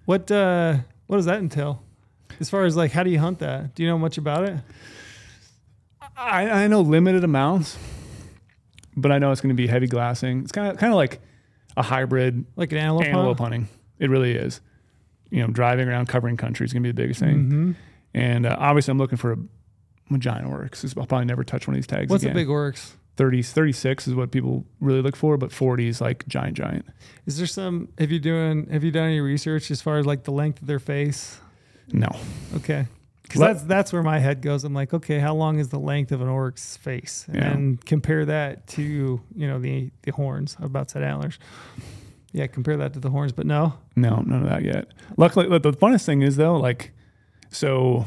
What 0.06 0.30
uh 0.32 0.78
what 1.08 1.18
does 1.18 1.26
that 1.26 1.40
entail? 1.40 1.82
As 2.40 2.50
far 2.50 2.66
as 2.66 2.76
like 2.76 2.92
how 2.92 3.04
do 3.04 3.10
you 3.10 3.20
hunt 3.20 3.40
that? 3.40 3.76
Do 3.76 3.84
you 3.84 3.90
know 3.90 3.98
much 3.98 4.18
about 4.18 4.44
it? 4.50 4.56
I, 6.16 6.50
I 6.64 6.68
know 6.68 6.82
limited 6.82 7.24
amounts, 7.24 7.78
but 8.96 9.12
I 9.12 9.20
know 9.20 9.32
it's 9.32 9.42
going 9.42 9.56
to 9.56 9.62
be 9.62 9.68
heavy 9.68 9.88
glassing. 9.88 10.42
It's 10.42 10.52
kind 10.52 10.72
of 10.72 10.78
kind 10.78 10.92
of 10.92 10.98
like 10.98 11.20
a 11.76 11.84
hybrid 11.84 12.46
Like 12.56 12.72
an 12.72 12.80
antelope, 12.80 13.06
antelope 13.06 13.38
hunt? 13.40 13.54
hunting. 13.54 13.68
It 14.00 14.10
really 14.10 14.32
is. 14.34 14.62
You 15.30 15.42
know, 15.42 15.48
driving 15.48 15.88
around, 15.88 16.08
covering 16.08 16.38
country 16.38 16.66
is 16.66 16.74
going 16.74 16.84
to 16.84 16.88
be 16.88 16.92
the 16.92 17.02
biggest 17.02 17.20
thing. 17.20 17.50
Mhm. 17.52 17.76
And 18.14 18.46
uh, 18.46 18.56
obviously, 18.60 18.92
I'm 18.92 18.98
looking 18.98 19.18
for 19.18 19.34
a, 19.34 19.38
a 20.14 20.18
giant 20.18 20.48
oryx. 20.48 20.86
I'll 20.98 21.06
probably 21.06 21.26
never 21.26 21.44
touch 21.44 21.68
one 21.68 21.74
of 21.76 21.78
these 21.78 21.88
tags 21.88 22.10
What's 22.10 22.24
again. 22.24 22.36
a 22.36 22.40
big 22.40 22.50
oryx? 22.50 22.96
30, 23.18 23.42
36 23.42 24.08
is 24.08 24.14
what 24.16 24.32
people 24.32 24.64
really 24.80 25.02
look 25.02 25.16
for, 25.16 25.38
but 25.38 25.52
40 25.52 25.88
is 25.88 26.00
like 26.02 26.28
giant, 26.28 26.56
giant. 26.56 26.86
Is 27.26 27.38
there 27.38 27.48
some 27.48 27.90
have 27.98 28.12
you 28.12 28.20
doing 28.20 28.68
have 28.70 28.84
you 28.84 28.92
done 28.92 29.06
any 29.08 29.20
research 29.20 29.72
as 29.72 29.82
far 29.82 29.98
as 29.98 30.06
like 30.06 30.24
the 30.24 30.32
length 30.32 30.62
of 30.62 30.68
their 30.68 30.80
face? 30.80 31.40
No. 31.92 32.10
Okay. 32.56 32.86
Because 33.24 33.42
that's 33.42 33.64
that's 33.64 33.92
where 33.92 34.04
my 34.04 34.20
head 34.20 34.42
goes. 34.42 34.64
I'm 34.64 34.74
like, 34.76 34.94
okay, 34.94 35.20
how 35.20 35.34
long 35.36 35.58
is 35.60 35.70
the 35.70 35.80
length 35.80 36.12
of 36.14 36.22
an 36.22 36.30
oryx's 36.30 36.78
face? 36.78 37.26
And 37.28 37.36
Yeah. 37.36 37.50
then 37.50 37.78
compare 37.86 38.24
that 38.26 38.68
to, 38.68 38.84
you 38.84 39.48
know, 39.48 39.60
the 39.60 39.92
the 40.04 40.12
horns. 40.12 40.56
I 40.62 40.66
about 40.66 40.90
said 40.92 41.02
antlers. 41.04 41.40
Yeah, 42.38 42.48
compare 42.48 42.78
that 42.78 42.94
to 42.94 43.00
the 43.00 43.10
horns, 43.10 43.32
but 43.32 43.46
no. 43.48 43.74
No, 43.96 44.18
none 44.26 44.44
of 44.44 44.50
that 44.50 44.64
yet. 44.64 44.88
Luckily, 45.18 45.48
the 45.58 45.72
funnest 45.74 46.06
thing 46.06 46.22
is 46.22 46.36
though, 46.36 46.56
like, 46.58 46.92
so 47.50 48.06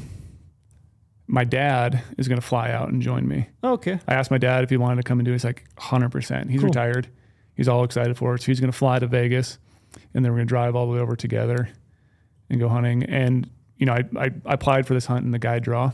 my 1.27 1.45
dad 1.45 2.03
is 2.19 2.29
going 2.29 2.41
to 2.41 2.47
fly 2.47 2.71
out 2.71 2.91
and 2.91 3.03
join 3.03 3.27
me. 3.27 3.49
Okay. 3.65 3.99
I 4.07 4.15
asked 4.15 4.31
my 4.31 4.39
dad 4.39 4.63
if 4.65 4.71
he 4.71 4.77
wanted 4.77 4.97
to 4.97 5.03
come 5.03 5.19
and 5.19 5.25
do 5.27 5.33
it. 5.33 5.35
He's 5.35 5.45
like, 5.45 5.65
100%. 5.79 6.49
He's 6.51 6.61
Cool. 6.61 6.69
retired. 6.69 7.09
He's 7.55 7.69
all 7.69 7.85
excited 7.85 8.17
for 8.17 8.35
it. 8.35 8.43
So 8.43 8.47
he's 8.47 8.61
going 8.61 8.71
to 8.73 8.77
fly 8.77 8.99
to 8.99 9.07
Vegas 9.07 9.59
and 10.15 10.25
then 10.25 10.31
we're 10.33 10.39
going 10.39 10.47
to 10.49 10.51
drive 10.51 10.75
all 10.77 10.87
the 10.87 10.93
way 10.93 11.01
over 11.01 11.17
together 11.17 11.69
and 12.49 12.59
go 12.61 12.69
hunting. 12.69 13.03
And, 13.05 13.49
you 13.79 13.87
know, 13.87 13.93
I, 13.95 14.05
I, 14.17 14.31
I 14.47 14.55
applied 14.55 14.87
for 14.87 14.95
this 14.95 15.07
hunt 15.07 15.25
in 15.25 15.31
the 15.33 15.39
guide 15.39 15.63
draw. 15.65 15.91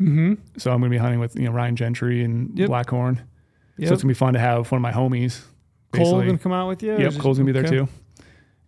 Mm-hmm. 0.00 0.34
So 0.58 0.70
I'm 0.70 0.80
going 0.80 0.90
to 0.90 0.94
be 0.94 0.98
hunting 1.00 1.20
with, 1.20 1.36
you 1.36 1.44
know, 1.46 1.52
Ryan 1.52 1.76
Gentry 1.76 2.22
and 2.24 2.58
Yep. 2.58 2.68
Blackhorn. 2.70 3.16
So 3.16 3.22
it's 3.78 3.88
going 3.90 3.98
to 4.00 4.06
be 4.08 4.14
fun 4.14 4.34
to 4.34 4.38
have 4.40 4.70
one 4.70 4.78
of 4.78 4.82
my 4.82 4.92
homies. 4.92 5.42
Cole 5.92 6.20
gonna 6.22 6.38
come 6.38 6.52
out 6.52 6.68
with 6.68 6.82
you? 6.82 6.96
Yep, 6.98 7.14
Cole's 7.18 7.38
gonna 7.38 7.46
be 7.46 7.52
there 7.52 7.64
okay. 7.66 7.76
too. 7.78 7.88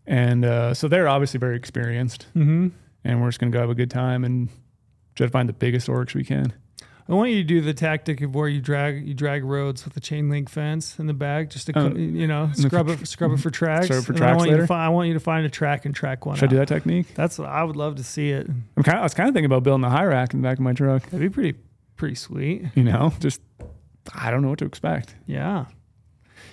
And 0.06 0.44
uh, 0.44 0.74
so 0.74 0.88
they're 0.88 1.08
obviously 1.08 1.38
very 1.38 1.56
experienced, 1.56 2.26
Mm-hmm. 2.36 2.68
and 3.04 3.20
we're 3.22 3.28
just 3.28 3.38
gonna 3.38 3.52
go 3.52 3.60
have 3.60 3.70
a 3.70 3.74
good 3.74 3.90
time 3.90 4.24
and 4.24 4.48
try 5.14 5.26
to 5.26 5.30
find 5.30 5.48
the 5.48 5.52
biggest 5.52 5.88
oryx 5.88 6.14
we 6.14 6.24
can. 6.24 6.52
I 7.08 7.14
want 7.14 7.30
you 7.30 7.36
to 7.38 7.44
do 7.44 7.60
the 7.60 7.74
tactic 7.74 8.20
of 8.20 8.34
where 8.34 8.48
you 8.48 8.60
drag 8.60 9.06
you 9.06 9.12
drag 9.12 9.44
roads 9.44 9.84
with 9.84 9.96
a 9.96 10.00
chain 10.00 10.28
link 10.30 10.48
fence 10.48 10.98
in 11.00 11.06
the 11.08 11.12
back, 11.12 11.50
just 11.50 11.66
to 11.66 11.72
co- 11.72 11.88
you 11.94 12.26
know 12.26 12.50
scrub 12.54 12.88
it 12.88 13.06
scrub 13.06 13.32
it 13.32 13.38
for 13.40 13.50
tracks. 13.50 13.86
Scrub 13.86 14.02
it 14.02 14.06
for 14.06 14.12
then 14.12 14.22
I 14.22 14.26
tracks 14.26 14.38
want 14.38 14.48
you 14.50 14.52
later? 14.54 14.62
to 14.64 14.66
find 14.68 14.82
I 14.82 14.88
want 14.88 15.08
you 15.08 15.14
to 15.14 15.20
find 15.20 15.44
a 15.44 15.50
track 15.50 15.84
and 15.84 15.94
track 15.94 16.24
one. 16.26 16.36
Should 16.36 16.48
I 16.48 16.50
do 16.52 16.56
that 16.56 16.68
technique? 16.68 17.14
That's 17.14 17.38
what 17.38 17.48
I 17.48 17.64
would 17.64 17.76
love 17.76 17.96
to 17.96 18.04
see 18.04 18.30
it. 18.30 18.46
I'm 18.48 18.82
kind 18.84 18.96
of, 18.96 19.00
I 19.00 19.02
was 19.02 19.14
kind 19.14 19.28
of 19.28 19.34
thinking 19.34 19.46
about 19.46 19.62
building 19.64 19.84
a 19.84 19.90
high 19.90 20.04
rack 20.04 20.32
in 20.32 20.40
the 20.40 20.48
back 20.48 20.58
of 20.58 20.64
my 20.64 20.72
truck. 20.72 21.02
That'd 21.04 21.20
be 21.20 21.28
pretty 21.28 21.58
pretty 21.96 22.14
sweet. 22.14 22.66
You 22.76 22.84
know, 22.84 23.12
just 23.18 23.40
I 24.14 24.30
don't 24.30 24.42
know 24.42 24.48
what 24.50 24.60
to 24.60 24.64
expect. 24.64 25.14
Yeah. 25.26 25.66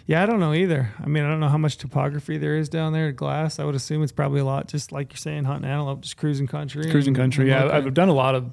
Yeah, 0.09 0.23
I 0.23 0.25
don't 0.25 0.39
know 0.39 0.55
either. 0.55 0.89
I 0.99 1.05
mean, 1.05 1.23
I 1.23 1.29
don't 1.29 1.39
know 1.39 1.49
how 1.49 1.59
much 1.59 1.77
topography 1.77 2.39
there 2.39 2.57
is 2.57 2.67
down 2.67 2.93
there 2.93 3.09
at 3.09 3.15
Glass. 3.15 3.59
I 3.59 3.63
would 3.63 3.75
assume 3.75 4.01
it's 4.01 4.11
probably 4.11 4.39
a 4.39 4.43
lot, 4.45 4.67
just 4.67 4.91
like 4.91 5.11
you're 5.13 5.17
saying, 5.17 5.43
hunting 5.43 5.69
antelope, 5.69 6.01
just 6.01 6.17
cruising 6.17 6.47
country. 6.47 6.89
Cruising 6.89 7.09
and- 7.11 7.17
country. 7.17 7.51
and 7.51 7.69
Yeah. 7.69 7.75
I've 7.77 7.93
done 7.93 8.09
a 8.09 8.13
lot 8.13 8.33
of, 8.33 8.51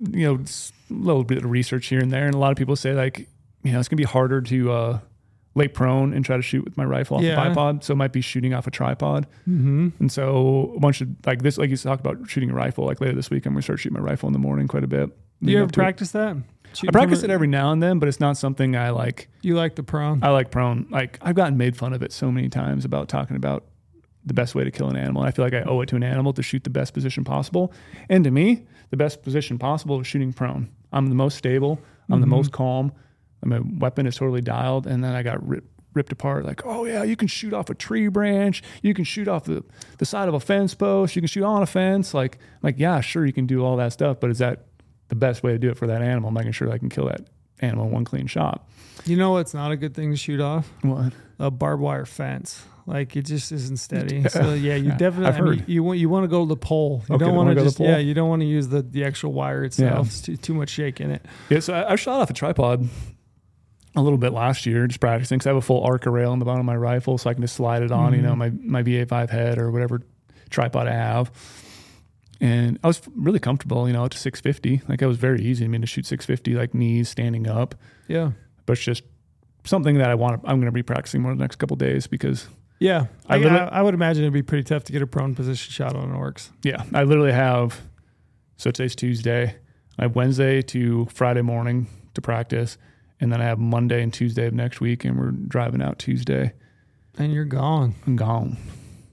you 0.00 0.26
know, 0.26 0.34
a 0.42 0.94
little 0.94 1.24
bit 1.24 1.38
of 1.44 1.50
research 1.50 1.88
here 1.88 2.00
and 2.00 2.10
there, 2.10 2.24
and 2.24 2.34
a 2.34 2.38
lot 2.38 2.52
of 2.52 2.56
people 2.56 2.74
say 2.74 2.94
like, 2.94 3.28
you 3.64 3.72
know, 3.72 3.78
it's 3.78 3.88
gonna 3.90 3.98
be 3.98 4.04
harder 4.04 4.40
to 4.40 4.72
uh, 4.72 4.98
lay 5.54 5.68
prone 5.68 6.14
and 6.14 6.24
try 6.24 6.36
to 6.36 6.42
shoot 6.42 6.64
with 6.64 6.78
my 6.78 6.84
rifle 6.86 7.18
off 7.18 7.22
Yeah. 7.22 7.34
a 7.50 7.54
bipod, 7.54 7.84
so 7.84 7.92
it 7.92 7.96
might 7.96 8.12
be 8.14 8.22
shooting 8.22 8.54
off 8.54 8.66
a 8.66 8.70
tripod. 8.70 9.26
Mhm. 9.46 9.92
And 10.00 10.10
so 10.10 10.72
a 10.74 10.80
bunch 10.80 11.02
of 11.02 11.08
like 11.26 11.42
this, 11.42 11.58
like 11.58 11.68
you 11.68 11.76
talk 11.76 12.00
about 12.00 12.30
shooting 12.30 12.48
a 12.50 12.54
rifle. 12.54 12.86
Like 12.86 13.02
later 13.02 13.14
this 13.14 13.28
week, 13.28 13.44
I'm 13.44 13.52
gonna 13.52 13.60
start 13.60 13.80
shooting 13.80 13.98
my 14.00 14.04
rifle 14.04 14.26
in 14.28 14.32
the 14.32 14.38
morning 14.38 14.68
quite 14.68 14.84
a 14.84 14.88
bit. 14.88 15.10
Do 15.42 15.52
you 15.52 15.62
ever 15.62 15.70
practice 15.70 16.12
that? 16.12 16.36
I 16.86 16.90
practice 16.90 17.22
it 17.22 17.30
every 17.30 17.46
now 17.46 17.72
and 17.72 17.82
then, 17.82 17.98
but 17.98 18.08
it's 18.08 18.20
not 18.20 18.36
something 18.36 18.76
I 18.76 18.90
like. 18.90 19.28
You 19.40 19.54
like 19.54 19.76
the 19.76 19.82
prone? 19.82 20.22
I 20.22 20.30
like 20.30 20.50
prone. 20.50 20.86
Like 20.90 21.18
I've 21.22 21.34
gotten 21.34 21.56
made 21.56 21.76
fun 21.76 21.92
of 21.92 22.02
it 22.02 22.12
so 22.12 22.30
many 22.30 22.48
times 22.48 22.84
about 22.84 23.08
talking 23.08 23.36
about 23.36 23.64
the 24.26 24.34
best 24.34 24.54
way 24.54 24.64
to 24.64 24.70
kill 24.70 24.88
an 24.90 24.96
animal. 24.96 25.22
I 25.22 25.30
feel 25.30 25.44
like 25.44 25.54
I 25.54 25.62
owe 25.62 25.80
it 25.80 25.86
to 25.90 25.96
an 25.96 26.02
animal 26.02 26.32
to 26.34 26.42
shoot 26.42 26.64
the 26.64 26.70
best 26.70 26.92
position 26.92 27.24
possible. 27.24 27.72
And 28.08 28.24
to 28.24 28.30
me, 28.30 28.66
the 28.90 28.96
best 28.96 29.22
position 29.22 29.56
possible 29.58 30.00
is 30.00 30.06
shooting 30.06 30.32
prone. 30.32 30.68
I'm 30.92 31.06
the 31.06 31.14
most 31.14 31.38
stable. 31.38 31.80
I'm 32.10 32.20
the 32.20 32.26
Mhm. 32.26 32.30
most 32.30 32.52
calm. 32.52 32.92
My 33.44 33.60
weapon 33.60 34.06
is 34.06 34.16
totally 34.16 34.40
dialed. 34.40 34.86
And 34.86 35.02
then 35.04 35.14
I 35.14 35.22
got 35.22 35.46
ripped 35.46 35.68
ripped 35.94 36.12
apart 36.12 36.44
like 36.44 36.60
oh 36.66 36.84
yeah 36.84 37.02
you 37.02 37.16
can 37.16 37.26
shoot 37.26 37.54
off 37.54 37.70
a 37.70 37.74
tree 37.74 38.06
branch 38.08 38.62
you 38.82 38.92
can 38.92 39.02
shoot 39.02 39.26
off 39.26 39.44
the, 39.44 39.64
the 39.96 40.04
side 40.04 40.28
of 40.28 40.34
a 40.34 40.40
fence 40.40 40.74
post 40.74 41.16
you 41.16 41.22
can 41.22 41.26
shoot 41.26 41.42
on 41.42 41.62
a 41.62 41.66
fence 41.66 42.12
like 42.12 42.36
like 42.62 42.74
yeah 42.76 43.00
sure 43.00 43.24
you 43.24 43.32
can 43.32 43.46
do 43.46 43.64
all 43.64 43.78
that 43.78 43.94
stuff 43.94 44.20
but 44.20 44.28
is 44.28 44.36
that 44.36 44.66
the 45.08 45.14
best 45.14 45.42
way 45.42 45.52
to 45.52 45.58
do 45.58 45.70
it 45.70 45.76
for 45.76 45.86
that 45.86 46.02
animal 46.02 46.30
making 46.30 46.52
sure 46.52 46.70
i 46.70 46.78
can 46.78 46.88
kill 46.88 47.06
that 47.06 47.22
animal 47.60 47.86
in 47.86 47.92
one 47.92 48.04
clean 48.04 48.26
shot 48.26 48.66
You 49.06 49.16
know 49.16 49.32
what's 49.32 49.54
not 49.54 49.70
a 49.70 49.76
good 49.76 49.94
thing 49.94 50.10
to 50.10 50.16
shoot 50.16 50.40
off? 50.40 50.70
what 50.82 51.12
A 51.38 51.50
barbed 51.50 51.82
wire 51.82 52.04
fence. 52.04 52.62
Like 52.86 53.16
it 53.16 53.22
just 53.22 53.50
isn't 53.52 53.78
steady. 53.78 54.24
So 54.28 54.54
yeah, 54.54 54.76
you 54.76 54.90
definitely. 54.90 55.26
I've 55.26 55.40
mean, 55.40 55.64
you 55.66 55.82
want 55.82 55.98
you 55.98 56.08
want 56.08 56.24
to 56.24 56.28
go 56.28 56.44
to 56.44 56.48
the 56.48 56.56
pole. 56.56 57.02
You 57.08 57.16
Okay, 57.16 57.24
don't 57.24 57.34
want 57.34 57.54
go 57.54 57.64
just 57.64 57.80
yeah. 57.80 57.98
You 57.98 58.14
don't 58.14 58.28
want 58.28 58.42
to 58.42 58.46
use 58.46 58.68
the 58.68 58.82
the 58.82 59.04
actual 59.04 59.32
wire 59.32 59.64
itself. 59.64 59.92
Yeah. 59.92 60.00
It's 60.02 60.20
too 60.20 60.36
too 60.36 60.54
much 60.54 60.70
shake 60.70 61.00
in 61.00 61.10
it. 61.10 61.24
Yeah, 61.50 61.60
so 61.60 61.74
I, 61.74 61.92
I 61.92 61.96
shot 61.96 62.20
off 62.20 62.30
a 62.30 62.32
tripod 62.32 62.88
a 63.96 64.02
little 64.02 64.18
bit 64.18 64.32
last 64.32 64.66
year, 64.66 64.86
just 64.86 65.00
practicing 65.00 65.38
because 65.38 65.46
I 65.46 65.50
have 65.50 65.56
a 65.56 65.62
full 65.62 65.82
Arca 65.82 66.10
rail 66.10 66.30
on 66.30 66.38
the 66.38 66.44
bottom 66.44 66.60
of 66.60 66.66
my 66.66 66.76
rifle, 66.76 67.18
so 67.18 67.30
I 67.30 67.34
can 67.34 67.42
just 67.42 67.56
slide 67.56 67.82
it 67.82 67.90
on, 67.90 68.12
you 68.12 68.18
mm-hmm. 68.18 68.28
know, 68.28 68.36
my 68.36 68.50
my 68.50 68.82
VA5 68.82 69.30
head 69.30 69.58
or 69.58 69.70
whatever 69.70 70.02
tripod 70.50 70.86
I 70.86 70.92
have. 70.92 71.30
And 72.40 72.78
I 72.84 72.86
was 72.88 73.00
really 73.14 73.38
comfortable, 73.38 73.86
you 73.86 73.94
know, 73.94 74.06
to 74.08 74.18
650. 74.18 74.82
Like 74.88 75.00
it 75.02 75.06
was 75.06 75.16
very 75.16 75.42
easy. 75.42 75.64
I 75.64 75.68
mean, 75.68 75.80
to 75.80 75.86
shoot 75.86 76.04
650, 76.06 76.54
like 76.58 76.74
knees 76.74 77.08
standing 77.08 77.46
up, 77.48 77.74
Yeah. 78.08 78.32
but 78.66 78.74
it's 78.74 78.82
just 78.82 79.04
something 79.64 79.96
that 79.98 80.10
I 80.10 80.14
want. 80.14 80.42
I'm 80.44 80.56
going 80.56 80.66
to 80.66 80.72
be 80.72 80.82
practicing 80.82 81.22
more 81.22 81.34
the 81.34 81.40
next 81.40 81.56
couple 81.56 81.76
days 81.76 82.06
because 82.06 82.48
Yeah. 82.78 83.06
I 83.26 83.36
I, 83.36 83.42
I, 83.46 83.64
I 83.78 83.82
would 83.82 83.94
imagine 83.94 84.24
it'd 84.24 84.34
be 84.34 84.42
pretty 84.42 84.64
tough 84.64 84.84
to 84.84 84.92
get 84.92 85.00
a 85.02 85.06
prone 85.06 85.34
position 85.34 85.72
shot 85.72 85.96
on 85.96 86.10
an 86.10 86.14
oryx. 86.14 86.50
yeah, 86.62 86.82
I 86.92 87.04
literally 87.04 87.32
have. 87.32 87.80
So 88.58 88.70
today's 88.70 88.94
Tuesday. 88.94 89.56
I 89.98 90.02
have 90.02 90.14
Wednesday 90.14 90.60
to 90.62 91.06
Friday 91.06 91.42
morning 91.42 91.86
to 92.14 92.20
practice, 92.20 92.76
and 93.18 93.32
then 93.32 93.40
I 93.40 93.44
have 93.44 93.58
Monday 93.58 94.02
and 94.02 94.12
Tuesday 94.12 94.46
of 94.46 94.52
next 94.52 94.80
week, 94.80 95.04
and 95.06 95.18
we're 95.18 95.30
driving 95.30 95.80
out 95.82 95.98
Tuesday. 95.98 96.52
And 97.18 97.32
you're 97.32 97.44
gone. 97.46 97.94
I'm 98.06 98.16
gone. 98.16 98.58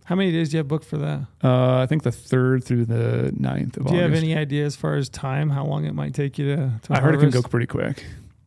How 0.06 0.16
many 0.16 0.32
days 0.32 0.50
do 0.50 0.58
you 0.58 0.60
have 0.60 0.68
booked 0.68 0.86
for 0.86 0.98
that? 0.98 1.26
Uh, 1.44 1.78
I 1.80 1.86
think 1.86 2.04
the 2.04 2.12
third 2.12 2.64
through 2.64 2.86
the 2.86 3.34
9th 3.38 3.78
of 3.78 3.84
August. 3.88 3.88
Do 3.88 3.96
you 3.96 4.02
have 4.02 4.14
any 4.14 4.36
idea 4.36 4.66
as 4.66 4.76
far 4.76 4.96
as 4.96 5.08
time, 5.10 5.50
how 5.50 5.66
long 5.66 5.86
it 5.86 5.94
might 5.94 6.14
take 6.14 6.38
you 6.38 6.56
to? 6.56 6.72
to 6.84 6.94
I 6.94 7.00
heard 7.00 7.16
it 7.16 7.20
can 7.20 7.30
go 7.30 7.42
pretty 7.42 7.68
quick. 7.68 8.06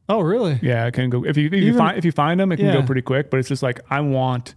Oh, 0.09 0.21
really? 0.21 0.59
Yeah, 0.63 0.87
it 0.87 0.93
can 0.93 1.09
go. 1.11 1.25
If 1.25 1.37
you 1.37 1.47
if 1.47 1.53
you 1.55 1.59
Even- 1.69 1.79
find 1.79 1.99
if 1.99 2.05
you 2.05 2.13
find 2.13 2.39
them, 2.39 2.53
it 2.53 2.59
can 2.59 2.67
Yeah. 2.67 2.75
go 2.75 2.83
pretty 2.85 3.03
quick. 3.03 3.31
But 3.31 3.41
it's 3.41 3.49
just 3.49 3.63
like 3.63 3.81
I 3.91 4.01
want 4.01 4.55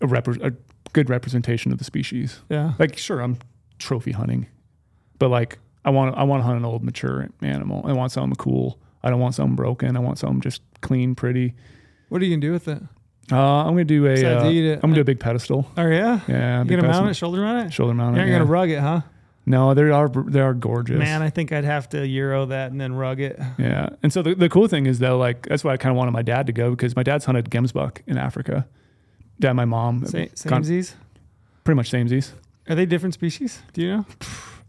a 0.00 0.06
repre- 0.06 0.42
a 0.44 0.54
good 0.92 1.08
representation 1.10 1.72
of 1.72 1.78
the 1.78 1.84
species. 1.84 2.40
Yeah. 2.48 2.74
Like, 2.78 2.96
sure, 2.96 3.20
I'm 3.20 3.38
trophy 3.78 4.12
hunting, 4.12 4.46
but 5.18 5.30
like 5.30 5.58
I 5.84 5.90
want 5.90 6.16
I 6.16 6.22
want 6.24 6.42
to 6.42 6.44
hunt 6.46 6.58
an 6.58 6.64
old 6.64 6.84
mature 6.84 7.28
animal. 7.42 7.82
I 7.86 7.92
want 7.92 8.12
something 8.12 8.36
cool. 8.36 8.78
I 9.02 9.10
don't 9.10 9.20
want 9.20 9.34
something 9.34 9.56
broken. 9.56 9.96
I 9.96 10.00
want 10.00 10.18
something 10.18 10.40
just 10.40 10.62
clean, 10.80 11.14
pretty. 11.14 11.54
What 12.08 12.22
are 12.22 12.24
you 12.24 12.36
gonna 12.36 12.40
do 12.46 12.52
with 12.52 12.68
it? 12.68 12.82
Uh, 13.32 13.36
I'm 13.36 13.72
gonna 13.72 13.84
do 13.84 14.06
a. 14.06 14.14
Besides 14.14 14.44
Uh, 14.44 14.48
it. 14.48 14.74
I'm 14.76 14.80
gonna 14.82 14.94
do 14.94 15.00
a 15.00 15.04
big 15.04 15.18
pedestal. 15.20 15.70
Oh 15.76 15.86
yeah. 15.88 16.20
Yeah, 16.28 16.62
You 16.62 16.70
gonna 16.70 16.82
mount 16.88 17.10
it, 17.10 17.14
shoulder 17.14 17.40
mount 17.40 17.66
it? 17.66 17.72
Shoulder 17.72 17.94
mounted. 17.94 18.18
You're 18.18 18.26
yeah. 18.28 18.38
gonna 18.38 18.44
rug 18.50 18.70
it, 18.70 18.80
huh? 18.80 19.00
No, 19.46 19.74
they 19.74 19.82
are 19.90 20.08
they 20.08 20.40
are 20.40 20.54
gorgeous. 20.54 20.98
Man, 20.98 21.22
I 21.22 21.30
think 21.30 21.52
I'd 21.52 21.64
have 21.64 21.88
to 21.90 22.06
euro 22.06 22.46
that 22.46 22.70
and 22.72 22.80
then 22.80 22.94
rug 22.94 23.20
it. 23.20 23.38
Yeah. 23.58 23.90
And 24.02 24.12
so 24.12 24.22
the, 24.22 24.34
the 24.34 24.48
cool 24.48 24.66
thing 24.68 24.86
is 24.86 24.98
though, 24.98 25.18
like 25.18 25.46
that's 25.48 25.62
why 25.64 25.72
I 25.72 25.76
kind 25.76 25.90
of 25.92 25.96
wanted 25.96 26.10
my 26.12 26.22
dad 26.22 26.46
to 26.48 26.52
go 26.52 26.70
because 26.70 26.94
my 26.96 27.02
dad's 27.04 27.24
hunted 27.24 27.50
gemsbuck 27.50 27.98
in 28.06 28.18
Africa. 28.18 28.66
Dad, 29.38 29.50
and 29.50 29.56
my 29.56 29.64
mom, 29.64 30.04
Same, 30.06 30.28
Con- 30.46 30.62
samesies. 30.62 30.94
pretty 31.64 31.76
much 31.76 31.90
samesies. 31.90 32.32
Are 32.68 32.74
they 32.74 32.86
different 32.86 33.14
species? 33.14 33.60
Do 33.72 33.82
you 33.82 33.88
know? 33.88 34.06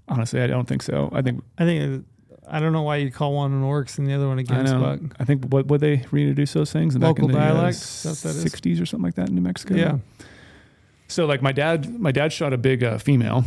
Honestly, 0.08 0.41
I 0.41 0.47
don't 0.47 0.68
think 0.68 0.84
so. 0.84 1.10
I 1.14 1.22
think 1.22 1.43
I 1.58 1.66
think 1.66 2.05
I 2.49 2.59
don't 2.59 2.73
know 2.73 2.81
why 2.81 2.97
you 2.97 3.11
call 3.11 3.33
one 3.33 3.51
an 3.51 3.63
oryx 3.63 3.97
and 3.97 4.07
the 4.07 4.13
other 4.13 4.27
one 4.27 4.39
a 4.39 4.43
know. 4.43 4.63
gemsbuck. 4.63 5.13
I 5.19 5.25
think 5.25 5.45
what 5.45 5.67
would 5.67 5.81
they 5.81 6.03
reintroduce 6.11 6.53
those 6.53 6.71
things 6.71 6.95
back 6.95 7.07
Local 7.09 7.25
in 7.25 7.31
the 7.33 7.39
uh, 7.39 7.47
dialects, 7.53 8.03
that 8.03 8.29
is. 8.29 8.45
60s 8.45 8.81
or 8.81 8.85
something 8.85 9.03
like 9.03 9.15
that 9.15 9.29
in 9.29 9.35
New 9.35 9.41
Mexico. 9.41 9.75
Yeah. 9.75 9.97
So 11.07 11.25
like 11.25 11.41
my 11.41 11.51
dad, 11.51 11.99
my 11.99 12.11
dad 12.11 12.33
shot 12.33 12.53
a 12.53 12.57
big 12.57 12.83
uh, 12.83 12.97
female. 12.97 13.43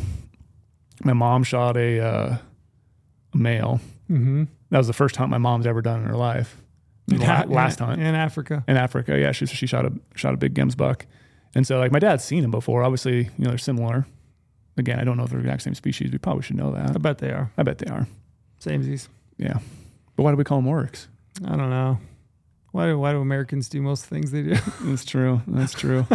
My 1.02 1.14
mom 1.14 1.44
shot 1.44 1.76
a, 1.76 2.00
uh, 2.00 2.38
male. 3.34 3.80
Mm-hmm. 4.10 4.44
That 4.70 4.78
was 4.78 4.86
the 4.86 4.92
first 4.92 5.16
hunt 5.16 5.30
my 5.30 5.38
mom's 5.38 5.66
ever 5.66 5.82
done 5.82 6.02
in 6.02 6.06
her 6.06 6.16
life. 6.16 6.56
La- 7.08 7.44
last 7.44 7.80
hunt. 7.80 8.00
in 8.00 8.14
Africa. 8.14 8.64
in 8.68 8.76
Africa. 8.76 9.18
Yeah, 9.18 9.32
she 9.32 9.46
she 9.46 9.66
shot 9.66 9.84
a 9.84 9.92
shot 10.14 10.32
a 10.32 10.36
big 10.36 10.54
gemsbuck, 10.54 11.02
and 11.56 11.66
so 11.66 11.78
like 11.78 11.90
my 11.90 11.98
dad's 11.98 12.22
seen 12.22 12.42
them 12.42 12.52
before. 12.52 12.84
Obviously, 12.84 13.24
you 13.24 13.44
know 13.44 13.50
they're 13.50 13.58
similar. 13.58 14.06
Again, 14.76 15.00
I 15.00 15.04
don't 15.04 15.16
know 15.16 15.24
if 15.24 15.30
they're 15.30 15.40
the 15.40 15.46
exact 15.46 15.62
same 15.62 15.74
species. 15.74 16.12
We 16.12 16.18
probably 16.18 16.42
should 16.42 16.56
know 16.56 16.70
that. 16.70 16.90
I 16.90 16.98
bet 16.98 17.18
they 17.18 17.30
are 17.30 17.50
I 17.58 17.64
bet 17.64 17.78
they 17.78 17.90
are. 17.90 18.06
Samesies. 18.60 19.08
Yeah, 19.38 19.58
but 20.16 20.22
why 20.22 20.30
do 20.30 20.36
we 20.36 20.44
call 20.44 20.58
them 20.58 20.68
oryx? 20.68 21.08
I 21.44 21.56
don't 21.56 21.70
know. 21.70 21.98
Why 22.72 22.86
do 22.86 22.98
why 22.98 23.12
do 23.12 23.20
Americans 23.20 23.68
do 23.68 23.80
most 23.82 24.06
things 24.06 24.30
they 24.30 24.42
do? 24.42 24.54
That's 24.82 25.04
true. 25.04 25.42
That's 25.46 25.72
true. 25.72 26.06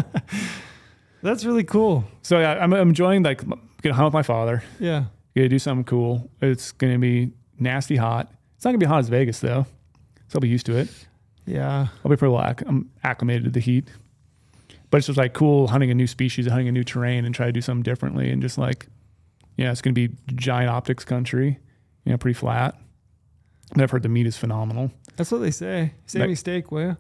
That's 1.22 1.43
really 1.43 1.64
cool. 1.64 2.06
so 2.22 2.39
yeah, 2.39 2.54
I'm, 2.54 2.72
I'm 2.74 2.89
enjoying 2.89 3.24
like 3.24 3.43
gonna 3.82 3.96
hunt 3.96 4.06
with 4.06 4.14
my 4.14 4.24
father. 4.24 4.64
Yeah. 4.80 5.06
Gonna 5.36 5.50
do 5.50 5.60
something 5.60 5.84
cool. 5.84 6.30
It's 6.41 6.72
gonna 6.72 7.00
be 7.00 7.32
nasty 7.60 7.96
hot. 7.96 8.32
It's 8.56 8.64
not 8.64 8.72
gonna 8.72 8.78
be 8.80 8.86
hot 8.86 9.00
as 9.00 9.10
Vegas 9.10 9.39
though, 9.39 9.66
so 10.28 10.36
I'll 10.38 10.41
be 10.41 10.48
used 10.50 10.66
to 10.68 10.78
it. 10.78 10.88
Yeah. 11.46 11.88
I'll 12.04 12.10
be 12.10 12.16
pretty 12.18 12.32
well 12.32 12.41
acc- 12.43 12.64
I'm 12.68 12.89
acclimated 13.04 13.46
to 13.46 13.50
the 13.50 13.60
heat. 13.60 13.89
But 14.91 14.98
it's 15.00 15.08
just 15.08 15.18
like 15.18 15.34
cool 15.34 15.68
hunting 15.68 15.91
a 15.91 15.93
new 15.93 16.08
species, 16.08 16.48
hunting 16.48 16.68
a 16.68 16.72
new 16.72 16.84
terrain, 16.84 17.26
and 17.26 17.34
try 17.34 17.48
to 17.48 17.52
do 17.52 17.62
something 17.62 17.84
differently. 17.84 18.30
And 18.32 18.41
just 18.41 18.58
like, 18.58 18.88
yeah, 19.58 19.72
it's 19.72 19.82
going 19.82 19.93
to 19.93 20.08
be 20.08 20.16
giant 20.36 20.70
optics 20.70 21.04
country, 21.04 21.60
you 22.06 22.12
know, 22.12 22.18
pretty 22.18 22.36
flat. 22.36 22.76
And 23.74 23.82
I've 23.82 23.91
heard 23.91 24.03
the 24.03 24.10
meat 24.10 24.28
is 24.28 24.38
phenomenal. 24.38 24.91
That's 25.18 25.32
what 25.32 25.39
they 25.39 25.51
say. 25.51 25.93
Save 26.06 26.28
me 26.30 26.36
steak, 26.36 26.72
will 26.72 26.82
you? 26.82 26.97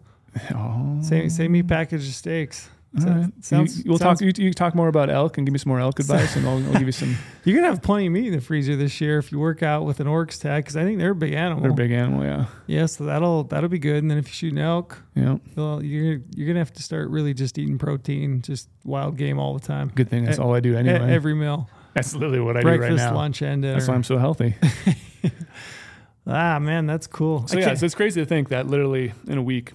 Oh, 0.53 0.99
Save, 1.01 1.31
save 1.31 1.49
me 1.51 1.63
package 1.63 2.07
of 2.07 2.13
steaks. 2.13 2.69
So- 2.97 3.07
right. 3.09 3.29
sounds- 3.41 3.79
you, 3.83 3.89
we'll 3.89 3.97
sounds- 3.99 4.19
talk. 4.21 4.37
You, 4.37 4.45
you 4.45 4.53
talk 4.53 4.73
more 4.73 4.87
about 4.87 5.09
elk 5.09 5.37
and 5.37 5.45
give 5.45 5.51
me 5.51 5.59
some 5.59 5.69
more 5.69 5.81
elk 5.81 5.99
advice, 5.99 6.37
and 6.37 6.47
I'll, 6.47 6.65
I'll 6.67 6.73
give 6.73 6.83
you 6.87 6.93
some. 6.93 7.15
You're 7.43 7.57
gonna 7.57 7.67
have 7.69 7.81
plenty 7.81 8.05
of 8.07 8.13
meat 8.13 8.27
in 8.27 8.33
the 8.33 8.39
freezer 8.41 8.77
this 8.77 9.01
year 9.01 9.17
if 9.17 9.33
you 9.33 9.39
work 9.39 9.61
out 9.63 9.83
with 9.85 9.99
an 9.99 10.07
oryx 10.07 10.39
tag 10.39 10.63
because 10.63 10.77
I 10.77 10.83
think 10.85 10.97
they're 10.99 11.11
a 11.11 11.15
big 11.15 11.33
animal. 11.33 11.61
They're 11.61 11.71
a 11.71 11.75
big 11.75 11.91
animal, 11.91 12.23
yeah, 12.23 12.45
Yeah, 12.67 12.85
so 12.85 13.03
that'll 13.03 13.43
that'll 13.43 13.67
be 13.69 13.79
good. 13.79 13.97
And 14.01 14.09
then 14.09 14.17
if 14.17 14.27
you 14.27 14.33
shoot 14.33 14.53
an 14.53 14.59
elk, 14.59 14.97
yeah. 15.13 15.37
well, 15.57 15.83
you're 15.83 16.21
you're 16.35 16.47
gonna 16.47 16.59
have 16.59 16.71
to 16.73 16.83
start 16.83 17.09
really 17.09 17.33
just 17.33 17.57
eating 17.57 17.77
protein, 17.77 18.41
just 18.41 18.69
wild 18.85 19.17
game 19.17 19.39
all 19.39 19.53
the 19.53 19.65
time. 19.67 19.91
Good 19.93 20.09
thing 20.09 20.23
that's 20.23 20.39
all 20.39 20.55
I 20.55 20.61
do 20.61 20.73
E- 20.75 20.77
anyway. 20.77 21.13
Every 21.13 21.33
meal, 21.35 21.69
that's 21.95 22.13
literally 22.13 22.39
what 22.41 22.55
I 22.57 22.61
do 22.61 22.67
right 22.67 22.77
breakfast, 22.77 23.03
now. 23.05 23.15
lunch, 23.15 23.41
and 23.41 23.63
dinner. 23.63 23.73
That's 23.73 23.87
why 23.87 23.95
I'm 23.95 24.03
so 24.03 24.17
healthy. 24.19 24.55
ah, 26.27 26.59
man, 26.59 26.85
that's 26.85 27.07
cool. 27.07 27.47
So 27.47 27.57
I 27.57 27.61
yeah, 27.61 27.65
can't- 27.67 27.79
so 27.79 27.85
it's 27.87 27.95
crazy 27.95 28.21
to 28.21 28.25
think 28.25 28.49
that 28.49 28.67
literally 28.67 29.13
in 29.27 29.37
a 29.37 29.41
week 29.41 29.71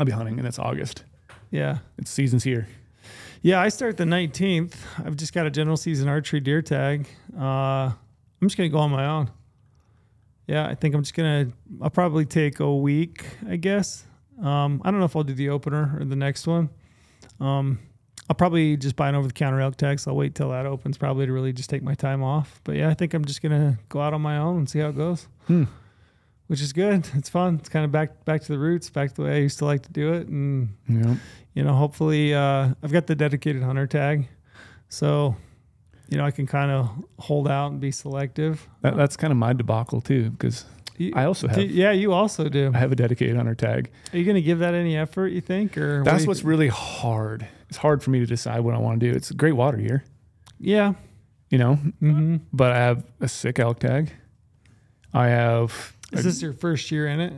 I'll 0.00 0.06
be 0.06 0.12
hunting, 0.12 0.38
and 0.38 0.48
it's 0.48 0.58
August. 0.58 1.04
yeah. 1.50 1.78
It's 1.98 2.10
season's 2.10 2.44
here. 2.44 2.66
Yeah, 3.42 3.60
I 3.60 3.68
start 3.68 3.96
the 3.96 4.04
19th. 4.04 4.74
I've 5.04 5.16
just 5.16 5.32
got 5.34 5.46
a 5.46 5.50
general 5.50 5.76
season 5.76 6.08
archery 6.08 6.40
deer 6.40 6.62
tag. 6.62 7.06
Uh, 7.36 7.42
I'm 7.90 7.94
just 8.42 8.56
going 8.56 8.70
to 8.70 8.72
go 8.72 8.78
on 8.78 8.90
my 8.90 9.04
own. 9.04 9.30
Yeah, 10.46 10.66
I 10.66 10.74
think 10.74 10.94
I'm 10.94 11.02
just 11.02 11.14
going 11.14 11.46
to, 11.50 11.52
I'll 11.82 11.90
probably 11.90 12.24
take 12.24 12.60
a 12.60 12.74
week, 12.74 13.24
I 13.48 13.56
guess. 13.56 14.04
Um, 14.42 14.80
I 14.84 14.90
don't 14.90 14.98
know 15.00 15.06
if 15.06 15.14
I'll 15.16 15.24
do 15.24 15.34
the 15.34 15.50
opener 15.50 15.96
or 15.98 16.04
the 16.04 16.16
next 16.16 16.46
one. 16.46 16.70
Um, 17.40 17.78
I'll 18.32 18.34
probably 18.34 18.78
just 18.78 18.96
buy 18.96 19.10
an 19.10 19.14
over 19.14 19.26
the 19.26 19.34
counter 19.34 19.60
elk 19.60 19.76
tag. 19.76 20.00
So 20.00 20.10
I'll 20.10 20.16
wait 20.16 20.34
till 20.34 20.48
that 20.48 20.64
opens 20.64 20.96
probably 20.96 21.26
to 21.26 21.32
really 21.34 21.52
just 21.52 21.68
take 21.68 21.82
my 21.82 21.92
time 21.94 22.22
off. 22.22 22.62
But 22.64 22.76
yeah, 22.76 22.88
I 22.88 22.94
think 22.94 23.12
I'm 23.12 23.26
just 23.26 23.42
going 23.42 23.52
to 23.52 23.78
go 23.90 24.00
out 24.00 24.14
on 24.14 24.22
my 24.22 24.38
own 24.38 24.56
and 24.56 24.70
see 24.70 24.78
how 24.78 24.88
it 24.88 24.96
goes. 24.96 25.28
Hmm. 25.48 25.64
Which 26.46 26.62
is 26.62 26.72
good. 26.72 27.06
It's 27.12 27.28
fun. 27.28 27.56
It's 27.56 27.68
kind 27.68 27.84
of 27.84 27.92
back 27.92 28.24
back 28.24 28.40
to 28.40 28.48
the 28.52 28.58
roots, 28.58 28.88
back 28.88 29.10
to 29.10 29.14
the 29.16 29.22
way 29.24 29.36
I 29.36 29.40
used 29.40 29.58
to 29.58 29.66
like 29.66 29.82
to 29.82 29.92
do 29.92 30.14
it, 30.14 30.28
and 30.28 30.70
Yeah. 30.88 31.16
you 31.52 31.62
know, 31.62 31.74
hopefully, 31.74 32.32
uh, 32.34 32.72
I've 32.82 32.90
got 32.92 33.06
the 33.06 33.14
dedicated 33.14 33.62
hunter 33.62 33.86
tag, 33.86 34.28
so 34.88 35.36
you 36.08 36.16
know, 36.18 36.24
I 36.24 36.30
can 36.30 36.46
kind 36.46 36.70
of 36.70 36.90
hold 37.18 37.48
out 37.48 37.70
and 37.72 37.80
be 37.80 37.90
selective. 37.90 38.66
That, 38.80 38.96
that's 38.96 39.16
kind 39.16 39.30
of 39.30 39.36
my 39.36 39.52
debacle 39.52 40.00
too, 40.00 40.30
because 40.30 40.64
You- 40.98 41.12
I 41.14 41.24
also 41.24 41.48
have 41.48 41.56
do- 41.56 41.66
yeah, 41.66 41.92
you 41.92 42.12
also 42.12 42.48
do. 42.48 42.70
I 42.74 42.78
have 42.78 42.92
a 42.92 42.96
dedicated 42.96 43.36
hunter 43.36 43.54
tag. 43.54 43.90
Are 44.12 44.18
you 44.18 44.24
going 44.24 44.34
to 44.36 44.42
give 44.42 44.58
that 44.60 44.74
any 44.74 44.96
effort? 44.96 45.28
You 45.28 45.40
think, 45.40 45.76
or 45.78 45.98
what 46.00 46.04
That's 46.04 46.24
you 46.24 46.28
what's 46.28 46.44
really 46.44 46.68
hard. 46.68 47.46
It's 47.68 47.78
hard 47.78 48.02
for 48.02 48.10
me 48.10 48.18
to 48.20 48.26
decide 48.26 48.60
what 48.60 48.74
I 48.74 48.78
want 48.78 49.00
to 49.00 49.10
do. 49.10 49.16
It's 49.16 49.30
a 49.30 49.34
great 49.34 49.52
water 49.52 49.80
year, 49.80 50.04
yeah. 50.60 50.92
you 51.50 51.56
know, 51.58 51.76
hmm 51.76 52.36
but 52.52 52.72
I 52.72 52.76
have 52.76 53.04
a 53.20 53.28
sick 53.28 53.58
elk 53.58 53.78
tag. 53.78 54.12
I 55.14 55.28
have 55.28 55.94
Is 56.12 56.24
this 56.24 56.42
your 56.42 56.52
first 56.52 56.90
year 56.90 57.06
in 57.06 57.20
it? 57.20 57.32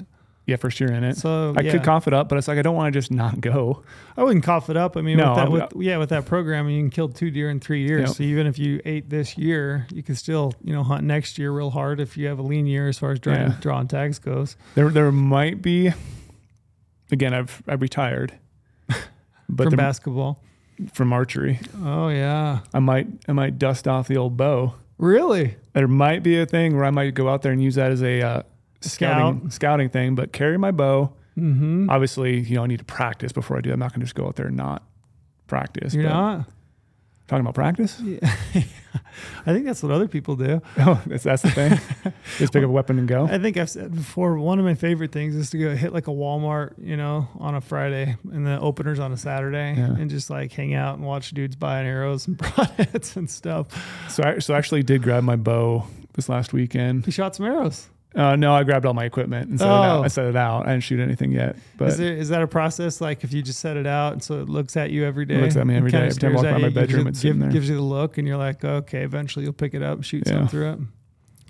Yeah 0.46 0.56
first 0.56 0.78
year 0.80 0.92
in 0.92 1.04
it. 1.04 1.16
So 1.16 1.54
I 1.56 1.62
yeah. 1.62 1.72
could 1.72 1.82
cough 1.84 2.06
it 2.06 2.12
up, 2.14 2.28
but 2.28 2.36
it's 2.38 2.48
like 2.48 2.58
I 2.58 2.62
don't 2.62 2.76
want 2.76 2.92
to 2.92 2.98
just 2.98 3.10
not 3.10 3.40
go. 3.40 3.82
I 4.16 4.22
wouldn't 4.24 4.44
cough 4.44 4.68
it 4.70 4.76
up. 4.76 4.96
I 4.96 5.00
mean, 5.00 5.16
No, 5.16 5.30
with 5.30 5.36
that, 5.60 5.72
with, 5.74 5.82
yeah, 5.84 5.96
with 5.96 6.10
that 6.10 6.26
program, 6.26 6.68
you 6.68 6.80
can 6.82 6.90
kill 6.90 7.08
two 7.08 7.30
deer 7.30 7.48
in 7.50 7.60
three 7.60 7.86
years. 7.86 8.08
Yep. 8.10 8.16
So 8.16 8.22
even 8.24 8.46
if 8.46 8.58
you 8.58 8.80
ate 8.84 9.08
this 9.10 9.38
year, 9.38 9.86
you 9.92 10.02
can 10.02 10.14
still, 10.16 10.52
you 10.62 10.72
know, 10.74 10.82
hunt 10.82 11.04
next 11.04 11.38
year 11.38 11.50
real 11.50 11.70
hard 11.70 11.98
if 12.00 12.16
you 12.16 12.26
have 12.26 12.38
a 12.38 12.42
lean 12.42 12.66
year 12.66 12.88
as 12.88 12.98
far 12.98 13.12
as 13.12 13.20
drawing, 13.20 13.40
Yeah. 13.40 13.56
drawing 13.60 13.88
tags 13.88 14.18
goes. 14.18 14.56
There 14.74 14.90
there 14.90 15.10
might 15.12 15.62
be. 15.62 15.92
Again, 17.12 17.34
I've 17.34 17.62
I've 17.68 17.82
retired, 17.82 18.32
but 19.48 19.64
from 19.64 19.70
there- 19.70 19.76
basketball. 19.76 20.42
from 20.92 21.12
archery, 21.12 21.60
Oh 21.82 22.08
yeah, 22.08 22.60
I 22.72 22.78
might 22.80 23.06
I 23.28 23.32
might 23.32 23.58
dust 23.58 23.86
off 23.86 24.08
the 24.08 24.16
old 24.16 24.36
bow. 24.36 24.74
really? 24.98 25.56
There 25.74 25.88
might 25.88 26.22
be 26.22 26.38
a 26.40 26.46
thing 26.46 26.76
where 26.76 26.84
I 26.84 26.90
might 26.90 27.14
go 27.14 27.28
out 27.28 27.42
there 27.42 27.52
and 27.52 27.62
use 27.62 27.74
that 27.74 27.90
as 27.90 28.02
a 28.02 28.22
uh, 28.22 28.42
scouting 28.90 29.50
scouting 29.50 29.88
thing, 29.88 30.14
but 30.14 30.32
carry 30.32 30.58
my 30.58 30.70
bow. 30.70 31.12
Mm-hmm. 31.38 31.90
Obviously, 31.90 32.40
you 32.40 32.56
know 32.56 32.64
I 32.64 32.66
need 32.66 32.78
to 32.78 32.84
practice 32.84 33.32
before 33.32 33.56
I 33.56 33.60
do. 33.60 33.72
I'm 33.72 33.78
not 33.78 33.90
going 33.92 34.00
to 34.00 34.06
just 34.06 34.14
go 34.14 34.26
out 34.26 34.36
there 34.36 34.46
and 34.46 34.56
not 34.56 34.82
practice. 35.46 35.94
You're 35.94 36.04
not. 36.08 36.46
talking 37.26 37.40
about 37.40 37.54
practice. 37.54 38.00
Yeah. 38.00 38.18
I 39.46 39.52
think 39.52 39.64
that's 39.64 39.82
what 39.82 39.90
other 39.92 40.08
people 40.08 40.36
do. 40.36 40.60
Oh, 40.78 41.00
that's 41.06 41.24
that's 41.24 41.42
the 41.42 41.50
thing. 41.50 41.70
just 42.38 42.52
pick 42.52 42.62
up 42.62 42.68
a 42.68 42.72
weapon 42.72 42.98
and 42.98 43.08
go. 43.08 43.26
I 43.26 43.38
think 43.38 43.56
I've 43.56 43.70
said 43.70 43.94
before. 43.94 44.36
One 44.38 44.58
of 44.58 44.64
my 44.64 44.74
favorite 44.74 45.12
things 45.12 45.34
is 45.34 45.50
to 45.50 45.58
go 45.58 45.74
hit 45.74 45.92
like 45.92 46.06
a 46.08 46.10
Walmart, 46.12 46.74
you 46.78 46.96
know, 46.96 47.28
on 47.38 47.54
a 47.54 47.60
Friday, 47.60 48.16
and 48.32 48.46
the 48.46 48.60
openers 48.60 48.98
on 48.98 49.12
a 49.12 49.16
Saturday, 49.16 49.74
Yeah. 49.76 49.86
and 49.96 50.10
just 50.10 50.30
like 50.30 50.52
hang 50.52 50.74
out 50.74 50.96
and 50.96 51.04
watch 51.04 51.30
dudes 51.30 51.56
buying 51.56 51.86
arrows 51.86 52.26
and 52.26 52.36
broadheads 52.38 53.16
and 53.16 53.28
stuff. 53.30 53.68
So 54.10 54.22
I 54.24 54.38
so 54.40 54.54
I 54.54 54.58
actually 54.58 54.82
did 54.82 55.02
grab 55.02 55.22
my 55.24 55.36
bow 55.36 55.84
this 56.14 56.28
last 56.28 56.52
weekend. 56.52 57.06
You 57.06 57.12
shot 57.12 57.34
some 57.36 57.46
arrows. 57.46 57.88
Uh, 58.14 58.36
no, 58.36 58.54
I 58.54 58.62
grabbed 58.62 58.86
all 58.86 58.94
my 58.94 59.04
equipment 59.04 59.50
and 59.50 59.58
set 59.58 59.66
it 59.66 59.70
Oh. 59.70 59.74
out. 59.74 60.04
I 60.04 60.08
set 60.08 60.26
it 60.26 60.36
out. 60.36 60.66
I 60.66 60.70
didn't 60.70 60.84
shoot 60.84 61.00
anything 61.00 61.32
yet, 61.32 61.56
but 61.76 61.88
is 61.88 61.98
there 61.98 62.12
is 62.16 62.28
that 62.28 62.42
a 62.42 62.46
process 62.46 63.00
like 63.00 63.24
if 63.24 63.32
you 63.32 63.42
just 63.42 63.58
set 63.58 63.76
it 63.76 63.86
out 63.88 64.12
and 64.12 64.22
so 64.22 64.40
it 64.40 64.48
looks 64.48 64.76
at 64.76 64.90
you 64.92 65.04
every 65.04 65.24
day? 65.26 65.34
it 65.34 65.40
looks 65.42 65.56
at 65.56 65.66
me 65.66 65.74
every 65.74 65.90
day. 65.90 66.06
Every 66.06 66.12
time 66.20 66.32
I 66.32 66.34
walk 66.36 66.44
by 66.44 66.52
my 66.58 66.68
you, 66.68 66.70
bedroom, 66.74 67.06
it's 67.08 67.20
give- 67.22 67.38
there. 67.40 67.50
gives 67.50 67.68
you 67.68 67.74
the 67.74 67.82
look, 67.82 68.16
and 68.18 68.28
you're 68.28 68.36
like, 68.36 68.64
okay, 68.64 69.02
eventually 69.02 69.44
you'll 69.44 69.52
pick 69.54 69.74
it 69.74 69.82
up, 69.82 69.96
and 69.96 70.06
shoot 70.06 70.22
Yeah. 70.26 70.32
some 70.34 70.48
through 70.48 70.70
it. 70.72 70.78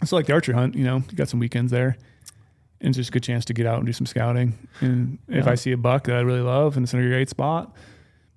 so 0.06 0.16
like 0.16 0.24
the 0.26 0.32
archery 0.32 0.54
hunt, 0.54 0.74
you 0.74 0.84
know, 0.84 0.96
you 1.10 1.16
got 1.16 1.28
some 1.28 1.38
weekends 1.40 1.70
there, 1.70 1.96
and 2.80 2.88
it's 2.88 2.96
just 2.96 3.10
a 3.10 3.12
good 3.12 3.22
chance 3.22 3.44
to 3.46 3.52
get 3.52 3.66
out 3.66 3.76
and 3.78 3.86
do 3.86 3.92
some 3.92 4.06
scouting. 4.06 4.54
And 4.80 5.18
if 5.28 5.46
I 5.46 5.54
see 5.56 5.72
a 5.72 5.76
buck 5.76 6.04
that 6.04 6.16
I 6.16 6.20
really 6.20 6.40
love 6.40 6.76
and 6.78 6.84
it's 6.84 6.94
in 6.94 7.00
a 7.00 7.06
great 7.08 7.28
spot, 7.28 7.74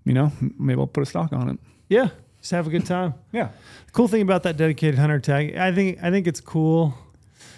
you 0.03 0.13
know, 0.13 0.32
maybe 0.59 0.80
I'll 0.82 0.88
put 0.88 1.03
a 1.03 1.05
stock 1.05 1.32
on 1.34 1.49
it. 1.49 1.59
Yeah, 1.89 2.09
just 2.41 2.51
have 2.51 2.67
a 2.67 2.69
good 2.69 2.86
time. 2.86 3.13
Yeah, 3.32 3.49
cool 3.93 4.07
thing 4.09 4.21
about 4.21 4.43
that 4.43 4.57
dedicated 4.57 4.99
hunter 4.99 5.19
tag, 5.19 5.55
I 5.55 5.71
think 5.73 5.99
I 6.03 6.11
think 6.11 6.28
it's 6.28 6.41
cool. 6.41 6.93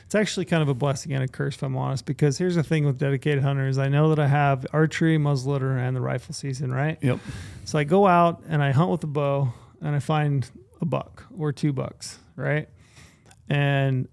It's 0.10 0.16
actually 0.16 0.46
kind 0.46 0.64
of 0.64 0.70
a 0.70 0.74
blessing 0.74 1.14
and 1.14 1.24
a 1.24 1.28
curse, 1.28 1.54
if 1.54 1.62
I'm 1.62 1.78
honest, 1.78 2.04
because 2.04 2.40
here's 2.40 2.56
the 2.56 2.64
thing 2.64 2.84
with 2.84 2.98
dedicated 2.98 3.44
hunters. 3.44 3.78
I 3.78 3.90
know 3.90 4.10
that 4.10 4.18
I 4.18 4.26
have 4.26 4.66
archery, 4.74 5.20
muzzleloader, 5.20 5.78
and 5.78 5.96
the 5.96 6.02
rifle 6.02 6.34
season, 6.34 6.74
right? 6.74 6.98
Yep. 7.00 7.20
So 7.66 7.78
I 7.78 7.84
go 7.84 8.08
out 8.08 8.42
and 8.50 8.64
I 8.64 8.72
hunt 8.72 8.90
with 8.90 9.04
a 9.04 9.08
bow 9.08 9.54
and 9.82 9.96
I 9.96 10.00
find 10.00 10.50
a 10.82 10.86
buck 10.86 11.26
or 11.38 11.52
two 11.52 11.74
bucks, 11.74 12.18
right? 12.36 12.68
And 13.50 14.08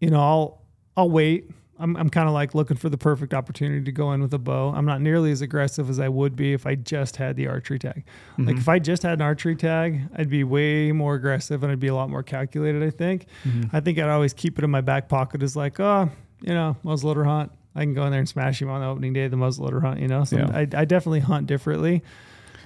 you 0.00 0.10
know, 0.10 0.20
I'll 0.20 0.62
I'll 0.96 1.10
wait 1.10 1.48
I'm 1.78 1.96
I'm 1.96 2.08
kind 2.08 2.28
of 2.28 2.34
like 2.34 2.54
looking 2.54 2.76
for 2.76 2.88
the 2.88 2.98
perfect 2.98 3.34
opportunity 3.34 3.84
to 3.84 3.92
go 3.92 4.12
in 4.12 4.22
with 4.22 4.32
a 4.34 4.38
bow. 4.38 4.72
I'm 4.74 4.86
not 4.86 5.00
nearly 5.00 5.30
as 5.30 5.42
aggressive 5.42 5.90
as 5.90 6.00
I 6.00 6.08
would 6.08 6.34
be 6.36 6.52
if 6.52 6.66
I 6.66 6.74
just 6.74 7.16
had 7.16 7.36
the 7.36 7.48
archery 7.48 7.78
tag. 7.78 8.04
Mm-hmm. 8.32 8.46
Like 8.46 8.56
if 8.56 8.68
I 8.68 8.78
just 8.78 9.02
had 9.02 9.14
an 9.14 9.22
archery 9.22 9.56
tag, 9.56 10.00
I'd 10.16 10.30
be 10.30 10.44
way 10.44 10.92
more 10.92 11.14
aggressive 11.14 11.62
and 11.62 11.70
I'd 11.72 11.80
be 11.80 11.88
a 11.88 11.94
lot 11.94 12.08
more 12.10 12.22
calculated. 12.22 12.82
I 12.82 12.90
think. 12.90 13.26
Mm-hmm. 13.44 13.76
I 13.76 13.80
think 13.80 13.98
I'd 13.98 14.08
always 14.08 14.32
keep 14.32 14.58
it 14.58 14.64
in 14.64 14.70
my 14.70 14.80
back 14.80 15.08
pocket 15.08 15.42
as 15.42 15.54
like, 15.56 15.78
oh, 15.80 16.10
you 16.40 16.54
know, 16.54 16.76
muzzleloader 16.84 17.24
hunt. 17.26 17.52
I 17.74 17.80
can 17.80 17.92
go 17.92 18.04
in 18.04 18.10
there 18.10 18.20
and 18.20 18.28
smash 18.28 18.60
him 18.62 18.70
on 18.70 18.80
the 18.80 18.86
opening 18.86 19.12
day 19.12 19.24
of 19.24 19.30
the 19.30 19.36
muzzleloader 19.36 19.82
hunt. 19.82 20.00
You 20.00 20.08
know, 20.08 20.24
so 20.24 20.38
Yeah. 20.38 20.50
I, 20.52 20.60
I 20.60 20.84
definitely 20.86 21.20
hunt 21.20 21.46
differently. 21.46 22.02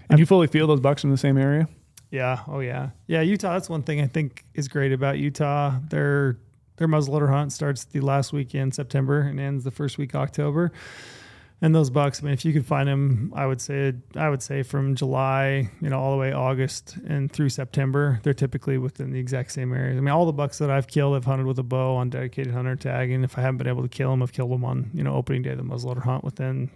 And 0.09 0.19
you 0.19 0.27
fully 0.27 0.47
feel 0.47 0.67
those 0.67 0.81
bucks 0.81 1.03
in 1.05 1.11
the 1.11 1.17
same 1.17 1.37
area? 1.37 1.69
Yeah. 2.11 2.41
Oh 2.49 2.61
yeah. 2.61 2.91
Yeah. 3.07 3.21
Utah. 3.23 3.53
That's 3.55 3.69
one 3.69 3.83
thing 3.83 4.01
I 4.01 4.07
think 4.07 4.45
is 4.55 4.69
great 4.69 4.93
about 4.93 5.19
Utah. 5.19 5.75
Their 5.89 6.39
their 6.81 6.89
muzzleloader 6.89 7.29
hunt 7.29 7.53
starts 7.53 7.85
the 7.85 8.01
last 8.01 8.33
week 8.33 8.55
in 8.55 8.73
September 8.73 9.21
and 9.21 9.39
ends 9.39 9.65
the 9.65 9.71
first 9.71 9.99
week 9.99 10.15
of 10.15 10.23
October. 10.23 10.73
And 11.61 11.75
those 11.75 11.91
bucks, 11.91 12.23
I 12.23 12.25
mean, 12.25 12.33
if 12.33 12.43
you 12.47 12.55
could 12.55 12.65
find 12.65 12.89
them, 12.89 13.35
I 13.37 13.45
would 13.47 13.61
say, 13.61 13.93
I 14.17 14.31
would 14.31 14.41
say 14.41 14.63
from 14.63 14.95
July, 14.95 15.69
you 15.83 15.91
know, 15.91 16.01
all 16.01 16.11
the 16.13 16.17
way 16.17 16.33
August 16.33 16.97
and 17.07 17.31
through 17.31 17.51
September, 17.51 18.19
they're 18.23 18.33
typically 18.33 18.79
within 18.79 19.13
the 19.13 19.19
exact 19.21 19.53
same 19.53 19.75
areas. 19.75 19.99
I 19.99 20.01
mean, 20.01 20.09
all 20.09 20.25
the 20.25 20.33
bucks 20.33 20.57
that 20.57 20.71
I've 20.71 20.87
killed, 20.87 21.17
I've 21.17 21.27
hunted 21.27 21.45
with 21.45 21.59
a 21.59 21.63
bow 21.63 21.97
on 21.97 22.09
dedicated 22.09 22.55
hunter 22.55 22.77
tag, 22.77 23.11
and 23.11 23.25
if 23.25 23.37
I 23.37 23.43
haven't 23.43 23.59
been 23.59 23.67
able 23.69 23.83
to 23.83 23.91
kill 23.91 24.09
them, 24.09 24.23
I've 24.23 24.33
killed 24.33 24.51
them 24.51 24.65
on, 24.65 24.91
you 24.95 25.05
know, 25.05 25.13
opening 25.15 25.43
day 25.43 25.51
of 25.51 25.59
the 25.59 25.63
muzzleloader 25.65 26.03
hunt 26.03 26.25
within 26.25 26.71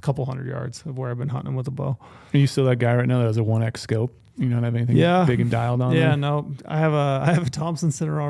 a 0.00 0.02
couple 0.02 0.24
hundred 0.26 0.48
yards 0.48 0.82
of 0.84 0.98
where 0.98 1.12
I've 1.12 1.18
been 1.18 1.28
hunting 1.28 1.50
them 1.50 1.54
with 1.54 1.68
a 1.68 1.70
bow. 1.70 1.96
Are 2.34 2.38
you 2.38 2.48
still 2.48 2.64
that 2.64 2.80
guy 2.80 2.96
right 2.96 3.06
now 3.06 3.18
that 3.20 3.26
has 3.26 3.36
a 3.38 3.42
1X 3.42 3.76
scope? 3.76 4.12
You 4.36 4.48
don't 4.48 4.64
have 4.64 4.74
anything 4.74 4.96
Yeah. 4.96 5.24
big 5.26 5.38
and 5.40 5.48
dialed 5.50 5.80
on 5.80 5.92
Yeah, 5.94 6.08
there? 6.08 6.16
no, 6.16 6.52
I 6.66 6.78
have 6.78 6.92
a 6.92 7.24
I 7.24 7.34
have 7.34 7.46
a 7.46 7.50
Thompson 7.50 7.92
Center 7.92 8.20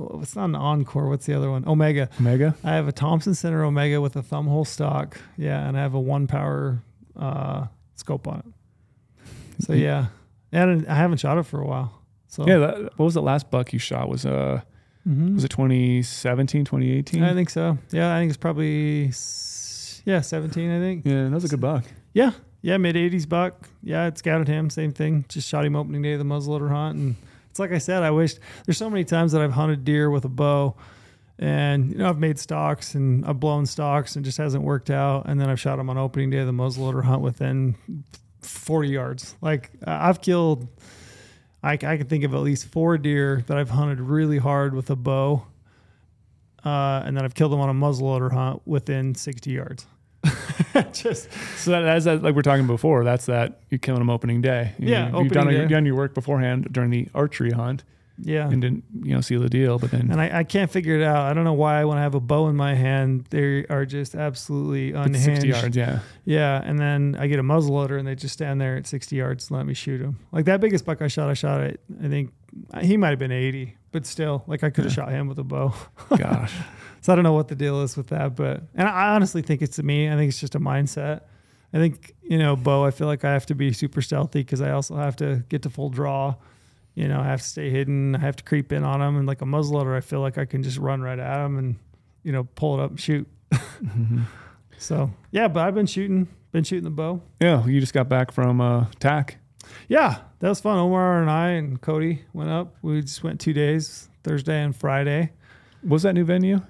well, 0.00 0.20
it's 0.22 0.34
not 0.36 0.46
an 0.46 0.54
Encore. 0.56 1.08
What's 1.08 1.26
the 1.26 1.34
other 1.34 1.50
one? 1.50 1.64
Omega. 1.66 2.08
Omega? 2.18 2.54
I 2.64 2.70
have 2.72 2.88
a 2.88 2.92
Thompson 2.92 3.34
Center 3.34 3.64
Omega 3.64 4.00
with 4.00 4.16
a 4.16 4.22
thumb 4.22 4.46
hole 4.46 4.64
stock. 4.64 5.18
Yeah, 5.36 5.66
and 5.66 5.76
I 5.76 5.80
have 5.80 5.94
a 5.94 6.00
one 6.00 6.26
power 6.26 6.82
uh, 7.16 7.66
scope 7.96 8.26
on 8.26 8.38
it. 8.40 9.24
So 9.64 9.72
yeah, 9.74 10.06
and 10.52 10.86
I 10.88 10.94
haven't 10.94 11.18
shot 11.18 11.36
it 11.38 11.42
for 11.44 11.60
a 11.60 11.66
while. 11.66 11.92
So 12.28 12.46
Yeah, 12.46 12.58
that, 12.58 12.76
what 12.98 13.04
was 13.04 13.14
the 13.14 13.22
last 13.22 13.50
buck 13.50 13.72
you 13.72 13.78
shot? 13.78 14.08
Was 14.08 14.24
uh 14.24 14.62
Mhm. 15.08 15.34
was 15.34 15.44
it 15.44 15.48
2017, 15.50 16.64
2018? 16.64 17.22
I 17.22 17.32
think 17.34 17.48
so. 17.50 17.78
Yeah, 17.90 18.14
I 18.14 18.20
think 18.20 18.30
it's 18.30 18.36
probably 18.36 19.12
yeah 20.04 20.20
seventeen. 20.20 20.70
I 20.70 20.78
think. 20.78 21.04
yeah, 21.04 21.24
that 21.24 21.30
was 21.32 21.44
a 21.44 21.48
good 21.48 21.60
buck. 21.60 21.84
Yeah, 22.12 22.32
yeah, 22.62 22.76
mid 22.76 22.96
'80s 22.96 23.28
buck. 23.28 23.68
Yeah, 23.82 24.06
it 24.06 24.18
scouted 24.18 24.46
him. 24.48 24.68
Same 24.70 24.92
thing. 24.92 25.24
Just 25.28 25.48
shot 25.48 25.64
him 25.64 25.74
opening 25.76 26.02
day 26.02 26.12
of 26.12 26.18
the 26.18 26.24
muzzleloader 26.24 26.68
hunt, 26.70 26.96
and 26.98 27.16
it's 27.50 27.58
like 27.58 27.72
I 27.72 27.78
said. 27.78 28.02
I 28.02 28.10
wish 28.10 28.34
there's 28.64 28.78
so 28.78 28.88
many 28.88 29.04
times 29.04 29.32
that 29.32 29.42
I've 29.42 29.52
hunted 29.52 29.84
deer 29.84 30.08
with 30.10 30.24
a 30.24 30.28
bow, 30.28 30.76
and 31.38 31.90
you 31.90 31.98
know 31.98 32.08
I've 32.08 32.18
made 32.18 32.38
stocks 32.38 32.94
and 32.94 33.24
I've 33.26 33.40
blown 33.40 33.66
stocks 33.66 34.16
and 34.16 34.24
just 34.24 34.38
hasn't 34.38 34.62
worked 34.64 34.90
out. 34.90 35.26
And 35.26 35.40
then 35.40 35.48
I've 35.50 35.60
shot 35.60 35.76
them 35.76 35.90
on 35.90 35.98
opening 35.98 36.30
day 36.30 36.38
of 36.38 36.46
the 36.46 36.52
muzzleloader 36.52 37.04
hunt 37.04 37.22
within 37.22 37.74
40 38.40 38.88
yards. 38.88 39.36
Like 39.40 39.70
I- 39.86 40.08
I've 40.08 40.20
killed. 40.20 40.68
I 41.62 41.76
can 41.76 42.06
think 42.06 42.24
of 42.24 42.32
at 42.34 42.40
least 42.40 42.64
four 42.66 42.96
deer 42.96 43.44
that 43.46 43.58
I've 43.58 43.68
hunted 43.68 44.00
really 44.00 44.38
hard 44.38 44.74
with 44.74 44.88
a 44.88 44.96
bow, 44.96 45.44
uh, 46.64 47.02
and 47.04 47.14
then 47.16 47.24
I've 47.24 47.34
killed 47.34 47.52
them 47.52 47.60
on 47.60 47.68
a 47.68 47.74
muzzleloader 47.74 48.32
hunt 48.32 48.62
within 48.66 49.14
60 49.14 49.50
yards. 49.50 49.86
just 50.92 51.28
So 51.56 51.70
that, 51.70 51.80
that's 51.82 52.04
that, 52.04 52.22
like 52.22 52.34
we're 52.34 52.42
talking 52.42 52.66
before. 52.66 53.04
That's 53.04 53.26
that 53.26 53.60
you're 53.70 53.78
killing 53.78 54.00
them 54.00 54.10
opening 54.10 54.40
day. 54.40 54.74
You, 54.78 54.88
Yeah, 54.88 55.18
you've 55.18 55.32
done, 55.32 55.46
day. 55.48 55.58
You've 55.60 55.70
done 55.70 55.86
your 55.86 55.96
work 55.96 56.14
beforehand 56.14 56.68
during 56.72 56.90
the 56.90 57.08
archery 57.14 57.50
hunt 57.50 57.84
yeah. 58.22 58.48
and 58.48 58.60
didn't 58.60 58.84
you 59.02 59.14
know 59.14 59.20
seal 59.20 59.40
the 59.40 59.48
deal. 59.48 59.78
But 59.78 59.90
then 59.90 60.10
And 60.10 60.20
I, 60.20 60.40
I 60.40 60.44
can't 60.44 60.70
figure 60.70 60.96
it 60.96 61.02
out. 61.02 61.26
I 61.26 61.32
don't 61.32 61.44
know 61.44 61.52
why 61.52 61.80
I 61.80 61.84
when 61.84 61.98
I 61.98 62.02
have 62.02 62.14
a 62.14 62.20
bow 62.20 62.48
in 62.48 62.56
my 62.56 62.74
hand, 62.74 63.26
they 63.30 63.64
are 63.66 63.84
just 63.86 64.14
absolutely 64.14 64.92
unhinged. 64.92 65.24
60 65.42 65.48
yards, 65.48 65.76
yeah. 65.76 66.00
Yeah, 66.24 66.60
and 66.64 66.78
then 66.78 67.16
I 67.18 67.26
get 67.26 67.38
a 67.38 67.42
muzzleloader 67.42 67.98
and 67.98 68.06
they 68.06 68.14
just 68.14 68.34
stand 68.34 68.60
there 68.60 68.76
at 68.76 68.86
60 68.86 69.16
yards 69.16 69.48
and 69.48 69.56
let 69.56 69.66
me 69.66 69.74
shoot 69.74 69.98
them. 69.98 70.18
Like 70.32 70.44
that 70.46 70.60
biggest 70.60 70.84
buck 70.84 71.02
I 71.02 71.08
shot, 71.08 71.28
I 71.30 71.34
shot 71.34 71.60
at, 71.60 71.80
I 72.02 72.08
think 72.08 72.32
he 72.82 72.96
might 72.96 73.10
have 73.10 73.18
been 73.18 73.32
80, 73.32 73.76
but 73.92 74.06
still, 74.06 74.44
like 74.46 74.62
I 74.62 74.70
could 74.70 74.84
have 74.84 74.92
Yeah. 74.92 75.04
shot 75.04 75.12
him 75.12 75.28
with 75.28 75.38
a 75.38 75.44
bow. 75.44 75.74
Gosh. 76.16 76.54
So 77.00 77.12
I 77.12 77.16
don't 77.16 77.22
know 77.24 77.32
what 77.32 77.48
the 77.48 77.54
deal 77.54 77.80
is 77.82 77.96
with 77.96 78.08
that, 78.08 78.36
but 78.36 78.62
and 78.74 78.86
I 78.88 79.14
honestly 79.14 79.42
think 79.42 79.62
it's 79.62 79.76
to 79.76 79.82
me. 79.82 80.08
I 80.10 80.16
think 80.16 80.28
it's 80.28 80.40
just 80.40 80.54
a 80.54 80.60
mindset. 80.60 81.22
I 81.72 81.78
think 81.78 82.14
you 82.22 82.36
know, 82.38 82.56
bow. 82.56 82.84
I 82.84 82.90
feel 82.90 83.06
like 83.06 83.24
I 83.24 83.32
have 83.32 83.46
to 83.46 83.54
be 83.54 83.72
super 83.72 84.02
stealthy 84.02 84.40
because 84.40 84.60
I 84.60 84.70
also 84.72 84.96
have 84.96 85.16
to 85.16 85.44
get 85.48 85.62
to 85.62 85.70
full 85.70 85.88
draw. 85.88 86.34
You 86.94 87.06
know, 87.08 87.20
I 87.20 87.24
have 87.26 87.40
to 87.40 87.46
stay 87.48 87.70
hidden. 87.70 88.16
I 88.16 88.18
have 88.18 88.36
to 88.36 88.44
creep 88.44 88.72
in 88.72 88.84
on 88.84 89.00
them, 89.00 89.16
and 89.16 89.26
like 89.26 89.40
a 89.40 89.44
muzzleloader, 89.44 89.96
I 89.96 90.00
feel 90.00 90.20
like 90.20 90.36
I 90.36 90.44
can 90.44 90.62
just 90.62 90.76
run 90.78 91.00
right 91.00 91.18
at 91.18 91.42
them 91.42 91.56
and 91.56 91.76
you 92.22 92.32
know 92.32 92.44
pull 92.54 92.78
it 92.78 92.82
up 92.82 92.90
and 92.90 93.00
shoot. 93.00 93.26
Mhm. 93.82 94.24
So 94.76 95.10
yeah, 95.30 95.48
but 95.48 95.60
I've 95.66 95.74
been 95.74 95.86
shooting, 95.86 96.28
been 96.52 96.64
shooting 96.64 96.84
the 96.84 96.90
bow. 96.90 97.22
Yeah, 97.40 97.64
you 97.66 97.80
just 97.80 97.92
got 97.94 98.08
back 98.08 98.30
from 98.32 98.60
uh, 98.60 98.86
TAC. 98.98 99.38
Yeah, 99.88 100.18
that 100.40 100.48
was 100.48 100.60
fun. 100.60 100.78
Omar 100.78 101.20
and 101.22 101.30
I 101.30 101.48
and 101.50 101.80
Cody 101.80 102.24
went 102.32 102.50
up. 102.50 102.74
We 102.82 103.00
just 103.02 103.22
went 103.22 103.40
two 103.40 103.52
days, 103.52 104.08
Thursday 104.24 104.62
and 104.62 104.74
Friday. 104.74 105.32
What 105.82 105.92
was 105.92 106.02
that 106.02 106.14
new 106.14 106.24
venue? 106.24 106.60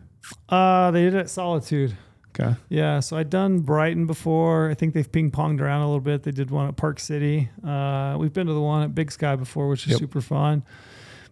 Uh, 0.49 0.91
they 0.91 1.03
did 1.03 1.15
it 1.15 1.19
at 1.19 1.31
Solitude. 1.31 1.97
Okay. 2.39 2.55
Yeah, 2.69 3.01
so 3.01 3.17
I'd 3.17 3.29
done 3.31 3.61
Brighton 3.61 4.07
before. 4.07 4.71
I 4.71 4.75
think 4.75 4.95
they've 4.95 5.11
ping 5.11 5.31
ponged 5.31 5.61
around 5.61 5.83
a 5.83 5.87
little 5.87 6.01
bit. 6.01 6.23
They 6.23 6.31
did 6.31 6.51
one 6.51 6.69
at 6.69 6.77
Park 6.77 7.01
City. 7.01 7.51
Uh, 7.67 8.17
we've 8.21 8.33
been 8.33 8.47
to 8.47 8.53
the 8.53 8.61
one 8.61 8.83
at 8.83 8.95
Big 8.95 9.11
Sky 9.11 9.35
before, 9.37 9.69
which 9.69 9.85
is 9.87 9.93
Yep. 9.93 9.99
super 10.01 10.21
fun. 10.21 10.63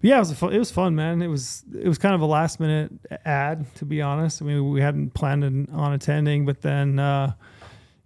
But 0.00 0.08
yeah, 0.10 0.16
it 0.16 0.20
was 0.20 0.30
a 0.32 0.34
fun, 0.34 0.52
it 0.52 0.58
was 0.58 0.70
fun, 0.70 0.94
man. 0.96 1.22
It 1.22 1.28
was 1.28 1.64
it 1.76 1.86
was 1.88 1.98
kind 1.98 2.14
of 2.14 2.20
a 2.20 2.26
last 2.26 2.58
minute 2.60 2.92
ad, 3.24 3.66
to 3.76 3.84
be 3.84 4.02
honest. 4.02 4.42
I 4.42 4.44
mean, 4.44 4.70
we 4.70 4.80
hadn't 4.80 5.14
planned 5.14 5.44
on- 5.44 5.68
on 5.72 5.92
attending, 5.92 6.44
but 6.46 6.62
then 6.62 6.98
uh, 6.98 7.32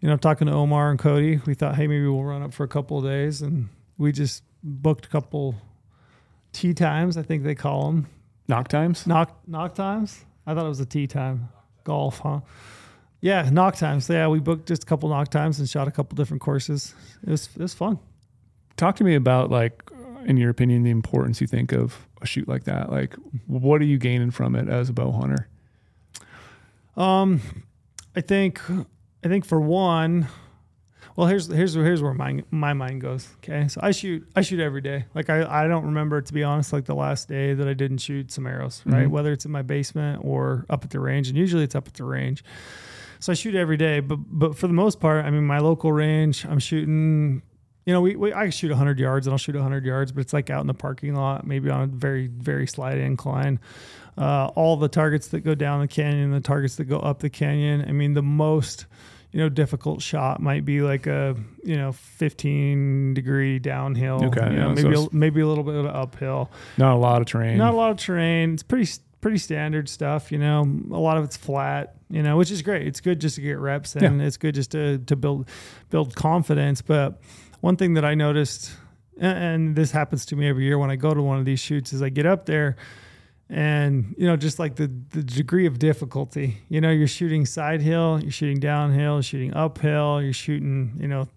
you 0.00 0.08
know, 0.08 0.16
talking 0.16 0.46
to 0.48 0.52
Omar 0.52 0.90
and 0.90 0.98
Cody, 0.98 1.40
we 1.46 1.54
thought, 1.54 1.76
hey, 1.76 1.86
maybe 1.86 2.06
we'll 2.06 2.24
run 2.24 2.42
up 2.42 2.52
for 2.52 2.64
a 2.64 2.68
couple 2.68 2.98
of 2.98 3.04
days, 3.04 3.40
and 3.42 3.68
we 3.98 4.10
just 4.12 4.42
booked 4.62 5.06
a 5.06 5.08
couple 5.08 5.54
tea 6.52 6.74
times. 6.74 7.16
I 7.16 7.22
think 7.22 7.42
they 7.44 7.54
call 7.54 7.86
them 7.86 8.06
Nock 8.48 8.68
times? 8.68 9.06
knock 9.06 9.38
knock 9.46 9.74
times. 9.74 10.24
I 10.46 10.54
thought 10.54 10.64
it 10.64 10.68
was 10.68 10.80
a 10.80 10.86
tea 10.86 11.06
time 11.06 11.48
golf, 11.84 12.20
huh? 12.20 12.40
Yeah, 13.20 13.48
nock 13.50 13.76
times. 13.76 14.08
Yeah, 14.08 14.26
we 14.28 14.40
booked 14.40 14.66
just 14.66 14.82
a 14.82 14.86
couple 14.86 15.08
nock 15.08 15.28
times 15.28 15.60
and 15.60 15.68
shot 15.68 15.86
a 15.86 15.92
couple 15.92 16.16
different 16.16 16.40
courses. 16.40 16.94
It 17.24 17.30
was 17.30 17.48
it 17.54 17.62
was 17.62 17.74
fun. 17.74 17.98
Talk 18.76 18.96
to 18.96 19.04
me 19.04 19.14
about 19.14 19.50
like 19.50 19.90
in 20.24 20.36
your 20.36 20.50
opinion 20.50 20.82
the 20.82 20.90
importance 20.90 21.40
you 21.40 21.46
think 21.46 21.72
of 21.72 22.06
a 22.20 22.26
shoot 22.26 22.48
like 22.48 22.64
that. 22.64 22.90
Like 22.90 23.14
what 23.46 23.80
are 23.80 23.84
you 23.84 23.98
gaining 23.98 24.30
from 24.30 24.56
it 24.56 24.68
as 24.68 24.88
a 24.88 24.92
bow 24.92 25.12
hunter? 25.12 25.48
Um, 26.96 27.40
I 28.16 28.20
think 28.20 28.60
I 29.24 29.28
think 29.28 29.44
for 29.44 29.60
one, 29.60 30.26
well 31.16 31.26
here's 31.26 31.46
here's 31.46 31.74
here's 31.74 32.02
where 32.02 32.14
my 32.14 32.42
my 32.50 32.72
mind 32.72 33.00
goes. 33.00 33.28
Okay, 33.38 33.68
so 33.68 33.80
I 33.82 33.90
shoot 33.90 34.26
I 34.36 34.42
shoot 34.42 34.60
every 34.60 34.80
day. 34.80 35.04
Like 35.14 35.30
I 35.30 35.64
I 35.64 35.68
don't 35.68 35.84
remember 35.86 36.20
to 36.20 36.32
be 36.32 36.42
honest 36.42 36.72
like 36.72 36.84
the 36.86 36.94
last 36.94 37.28
day 37.28 37.54
that 37.54 37.68
I 37.68 37.74
didn't 37.74 37.98
shoot 37.98 38.30
some 38.32 38.46
arrows. 38.46 38.82
Right, 38.86 39.06
Mhm. 39.06 39.10
whether 39.10 39.32
it's 39.32 39.44
in 39.44 39.50
my 39.52 39.62
basement 39.62 40.20
or 40.24 40.66
up 40.70 40.84
at 40.84 40.90
the 40.90 41.00
range, 41.00 41.28
and 41.28 41.36
usually 41.36 41.64
it's 41.64 41.74
up 41.74 41.86
at 41.88 41.94
the 41.94 42.04
range. 42.04 42.44
So 43.20 43.30
I 43.32 43.34
shoot 43.34 43.54
every 43.54 43.76
day, 43.76 44.00
but 44.00 44.16
but 44.28 44.56
for 44.56 44.66
the 44.66 44.72
most 44.74 45.00
part, 45.00 45.24
I 45.24 45.30
mean 45.30 45.44
my 45.46 45.58
local 45.58 45.92
range, 45.92 46.44
I'm 46.44 46.58
shooting. 46.58 47.42
You 47.84 47.92
know, 47.92 48.00
we, 48.00 48.14
we 48.14 48.32
I 48.32 48.48
shoot 48.50 48.70
100 48.70 49.00
yards 49.00 49.26
and 49.26 49.32
I'll 49.34 49.38
shoot 49.38 49.56
100 49.56 49.84
yards, 49.84 50.12
but 50.12 50.20
it's 50.20 50.32
like 50.32 50.50
out 50.50 50.60
in 50.60 50.68
the 50.68 50.74
parking 50.74 51.16
lot, 51.16 51.44
maybe 51.44 51.68
on 51.68 51.82
a 51.82 51.86
very 51.86 52.28
very 52.28 52.66
slight 52.66 52.98
incline 52.98 53.58
uh, 54.18 54.46
all 54.54 54.76
the 54.76 54.88
targets 54.88 55.28
that 55.28 55.40
go 55.40 55.54
down 55.54 55.80
the 55.80 55.88
canyon, 55.88 56.30
the 56.30 56.40
targets 56.40 56.76
that 56.76 56.84
go 56.84 56.98
up 56.98 57.20
the 57.20 57.30
canyon. 57.30 57.84
I 57.88 57.92
mean, 57.92 58.12
the 58.14 58.22
most 58.22 58.86
you 59.32 59.40
know 59.40 59.48
difficult 59.48 60.02
shot 60.02 60.40
might 60.40 60.64
be 60.64 60.82
like 60.82 61.06
a 61.06 61.34
you 61.64 61.76
know 61.76 61.92
15 61.92 63.14
degree 63.14 63.58
downhill. 63.58 64.24
Okay, 64.26 64.50
you 64.50 64.56
know, 64.56 64.68
yeah, 64.68 64.74
maybe 64.74 64.88
it's- 64.90 65.06
a, 65.06 65.14
maybe 65.16 65.40
a 65.40 65.46
little 65.46 65.64
bit 65.64 65.74
of 65.74 65.86
uphill. 65.86 66.50
Not 66.78 66.94
a 66.94 66.98
lot 66.98 67.20
of 67.20 67.26
terrain. 67.26 67.58
Not 67.58 67.74
a 67.74 67.76
lot 67.76 67.90
of 67.90 67.96
terrain. 67.98 68.54
It's 68.54 68.62
pretty 68.62 68.90
pretty 69.20 69.38
standard 69.38 69.88
stuff. 69.88 70.32
You 70.32 70.38
know, 70.38 70.62
a 70.90 70.98
lot 70.98 71.16
of 71.16 71.24
it's 71.24 71.36
flat. 71.36 71.94
You 72.10 72.22
know, 72.22 72.36
which 72.36 72.50
is 72.50 72.60
great. 72.62 72.86
It's 72.86 73.00
good 73.00 73.20
just 73.20 73.36
to 73.36 73.40
get 73.40 73.58
reps 73.58 73.96
and 73.96 74.20
it's 74.20 74.36
good 74.36 74.54
just 74.54 74.72
to 74.72 74.98
to 74.98 75.16
build 75.16 75.48
build 75.90 76.14
confidence. 76.14 76.82
But 76.82 77.20
one 77.60 77.76
thing 77.76 77.94
that 77.94 78.04
I 78.04 78.14
noticed, 78.14 78.70
and 79.18 79.74
this 79.76 79.92
happens 79.92 80.26
to 80.26 80.36
me 80.36 80.48
every 80.48 80.64
year 80.64 80.76
when 80.78 80.90
I 80.90 80.96
go 80.96 81.14
to 81.14 81.22
one 81.22 81.38
of 81.38 81.44
these 81.44 81.60
shoots, 81.60 81.92
is 81.92 82.02
I 82.02 82.08
get 82.10 82.26
up 82.26 82.44
there 82.46 82.76
and 83.50 84.14
you 84.16 84.26
know 84.26 84.36
just 84.36 84.58
like 84.58 84.76
the 84.76 84.90
the 85.10 85.22
degree 85.22 85.66
of 85.66 85.78
difficulty 85.78 86.58
you 86.68 86.80
know 86.80 86.90
you're 86.90 87.06
shooting 87.08 87.44
side 87.44 87.82
hill 87.82 88.18
you're 88.22 88.30
shooting 88.30 88.58
downhill 88.60 89.14
you're 89.16 89.22
shooting 89.22 89.52
uphill 89.54 90.22
you're 90.22 90.32
shooting 90.32 90.96
you 91.00 91.06
know 91.08 91.28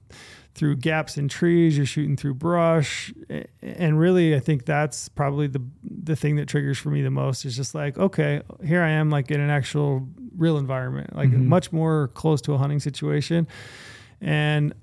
through 0.54 0.76
gaps 0.78 1.18
in 1.18 1.28
trees 1.28 1.76
you're 1.76 1.86
shooting 1.86 2.16
through 2.16 2.34
brush 2.34 3.14
and 3.62 4.00
really 4.00 4.34
i 4.36 4.40
think 4.40 4.66
that's 4.66 5.10
probably 5.10 5.48
the 5.48 5.62
the 5.84 6.16
thing 6.16 6.38
that 6.38 6.48
triggers 6.48 6.78
for 6.78 6.90
me 6.90 7.02
the 7.02 7.10
most 7.12 7.44
is 7.44 7.56
just 7.56 7.76
like 7.76 7.98
okay 7.98 8.42
here 8.64 8.82
i 8.82 8.90
am 8.90 9.10
like 9.10 9.30
in 9.32 9.42
an 9.42 9.50
actual 9.50 10.08
real 10.38 10.58
environment 10.58 11.14
like 11.16 11.30
Mhm. 11.30 11.46
much 11.48 11.72
more 11.74 12.08
close 12.10 12.40
to 12.44 12.54
a 12.54 12.58
hunting 12.58 12.80
situation 12.80 13.48
and 14.22 14.74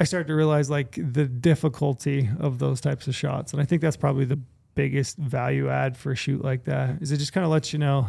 I 0.00 0.04
started 0.04 0.26
to 0.28 0.34
realize 0.34 0.68
like 0.70 0.96
the 0.96 1.26
difficulty 1.26 2.28
of 2.40 2.58
those 2.58 2.80
types 2.80 3.06
of 3.06 3.14
shots. 3.14 3.52
And 3.52 3.62
I 3.62 3.64
think 3.64 3.82
that's 3.82 3.96
probably 3.96 4.24
the 4.24 4.40
biggest 4.74 5.16
value 5.18 5.68
add 5.68 5.96
for 5.96 6.12
a 6.12 6.16
shoot 6.16 6.42
like 6.42 6.64
that 6.64 7.00
is 7.02 7.12
it 7.12 7.18
just 7.18 7.32
kind 7.32 7.44
of 7.44 7.50
lets 7.50 7.72
you 7.72 7.78
know, 7.78 8.08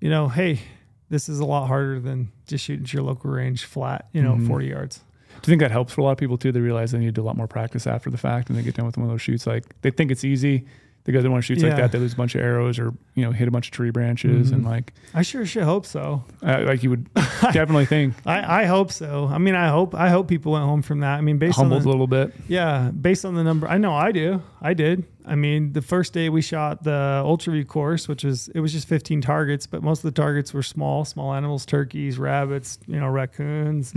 you 0.00 0.10
know, 0.10 0.28
hey, 0.28 0.60
this 1.08 1.28
is 1.28 1.40
a 1.40 1.44
lot 1.44 1.66
harder 1.66 1.98
than 2.00 2.30
just 2.46 2.64
shooting 2.64 2.84
to 2.84 2.96
your 2.96 3.02
local 3.04 3.30
range 3.30 3.64
flat, 3.64 4.08
you 4.12 4.22
know, 4.22 4.34
Mhm. 4.34 4.46
40 4.46 4.66
yards. 4.66 4.98
Do 4.98 5.50
you 5.50 5.52
think 5.52 5.60
that 5.60 5.70
helps 5.70 5.92
for 5.94 6.02
a 6.02 6.04
lot 6.04 6.12
of 6.12 6.18
people 6.18 6.36
too? 6.38 6.52
They 6.52 6.60
realize 6.60 6.92
they 6.92 6.98
need 6.98 7.06
to 7.06 7.12
do 7.12 7.22
a 7.22 7.24
lot 7.24 7.36
more 7.36 7.46
practice 7.48 7.86
after 7.86 8.10
the 8.10 8.18
fact, 8.18 8.48
and 8.50 8.58
they 8.58 8.62
get 8.62 8.74
done 8.74 8.84
with 8.86 8.96
one 8.98 9.04
of 9.06 9.10
those 9.10 9.22
shoots. 9.22 9.46
Like 9.46 9.64
they 9.82 9.90
think 9.90 10.10
it's 10.10 10.24
easy. 10.24 10.66
They 11.04 11.12
go, 11.12 11.22
they 11.22 11.28
want 11.28 11.42
to 11.42 11.46
shoot 11.54 11.62
like 11.66 11.76
that. 11.76 11.92
They 11.92 11.98
lose 11.98 12.12
a 12.12 12.16
bunch 12.16 12.34
of 12.34 12.42
arrows, 12.42 12.78
or 12.78 12.92
you 13.14 13.24
know, 13.24 13.30
hit 13.32 13.48
a 13.48 13.50
bunch 13.50 13.68
of 13.68 13.72
tree 13.72 13.90
branches, 13.90 14.50
and 14.50 14.64
Mhm. 14.64 14.68
like, 14.68 14.92
I 15.14 15.22
sure 15.22 15.46
should 15.46 15.62
hope 15.62 15.86
so. 15.86 16.24
uh, 16.42 16.62
like 16.66 16.82
you 16.82 16.90
would 16.90 17.12
definitely 17.14 17.86
think 17.86 18.14
I, 18.26 18.62
I 18.62 18.64
hope 18.66 18.92
so. 18.92 19.26
I 19.32 19.38
mean, 19.38 19.54
I 19.54 19.68
hope 19.68 19.94
I 19.94 20.10
hope 20.10 20.28
people 20.28 20.52
went 20.52 20.64
home 20.66 20.82
from 20.82 21.00
that. 21.00 21.16
I 21.16 21.20
mean, 21.22 21.38
based 21.38 21.56
humbled 21.56 21.82
on 21.82 21.86
a 21.86 21.90
little 21.90 22.06
bit. 22.06 22.32
yeah, 22.48 22.90
based 22.90 23.24
on 23.24 23.34
the 23.34 23.42
number, 23.42 23.66
I 23.66 23.78
know 23.78 23.94
I 23.94 24.12
do. 24.12 24.42
I 24.60 24.74
did. 24.74 25.04
I 25.24 25.36
mean, 25.36 25.72
the 25.72 25.82
first 25.82 26.12
day 26.12 26.28
we 26.28 26.42
shot 26.42 26.82
the 26.82 27.22
Ultra 27.24 27.52
View 27.54 27.64
course, 27.64 28.06
which 28.08 28.22
was 28.24 28.48
it 28.48 28.60
was 28.60 28.72
just 28.72 28.86
15 28.88 29.20
targets, 29.22 29.66
but 29.66 29.82
most 29.82 30.04
of 30.04 30.12
the 30.14 30.20
targets 30.20 30.52
were 30.52 30.62
small, 30.62 31.04
small 31.06 31.32
animals, 31.32 31.64
turkeys, 31.64 32.18
rabbits, 32.18 32.78
you 32.86 32.98
know, 33.00 33.08
raccoons, 33.08 33.94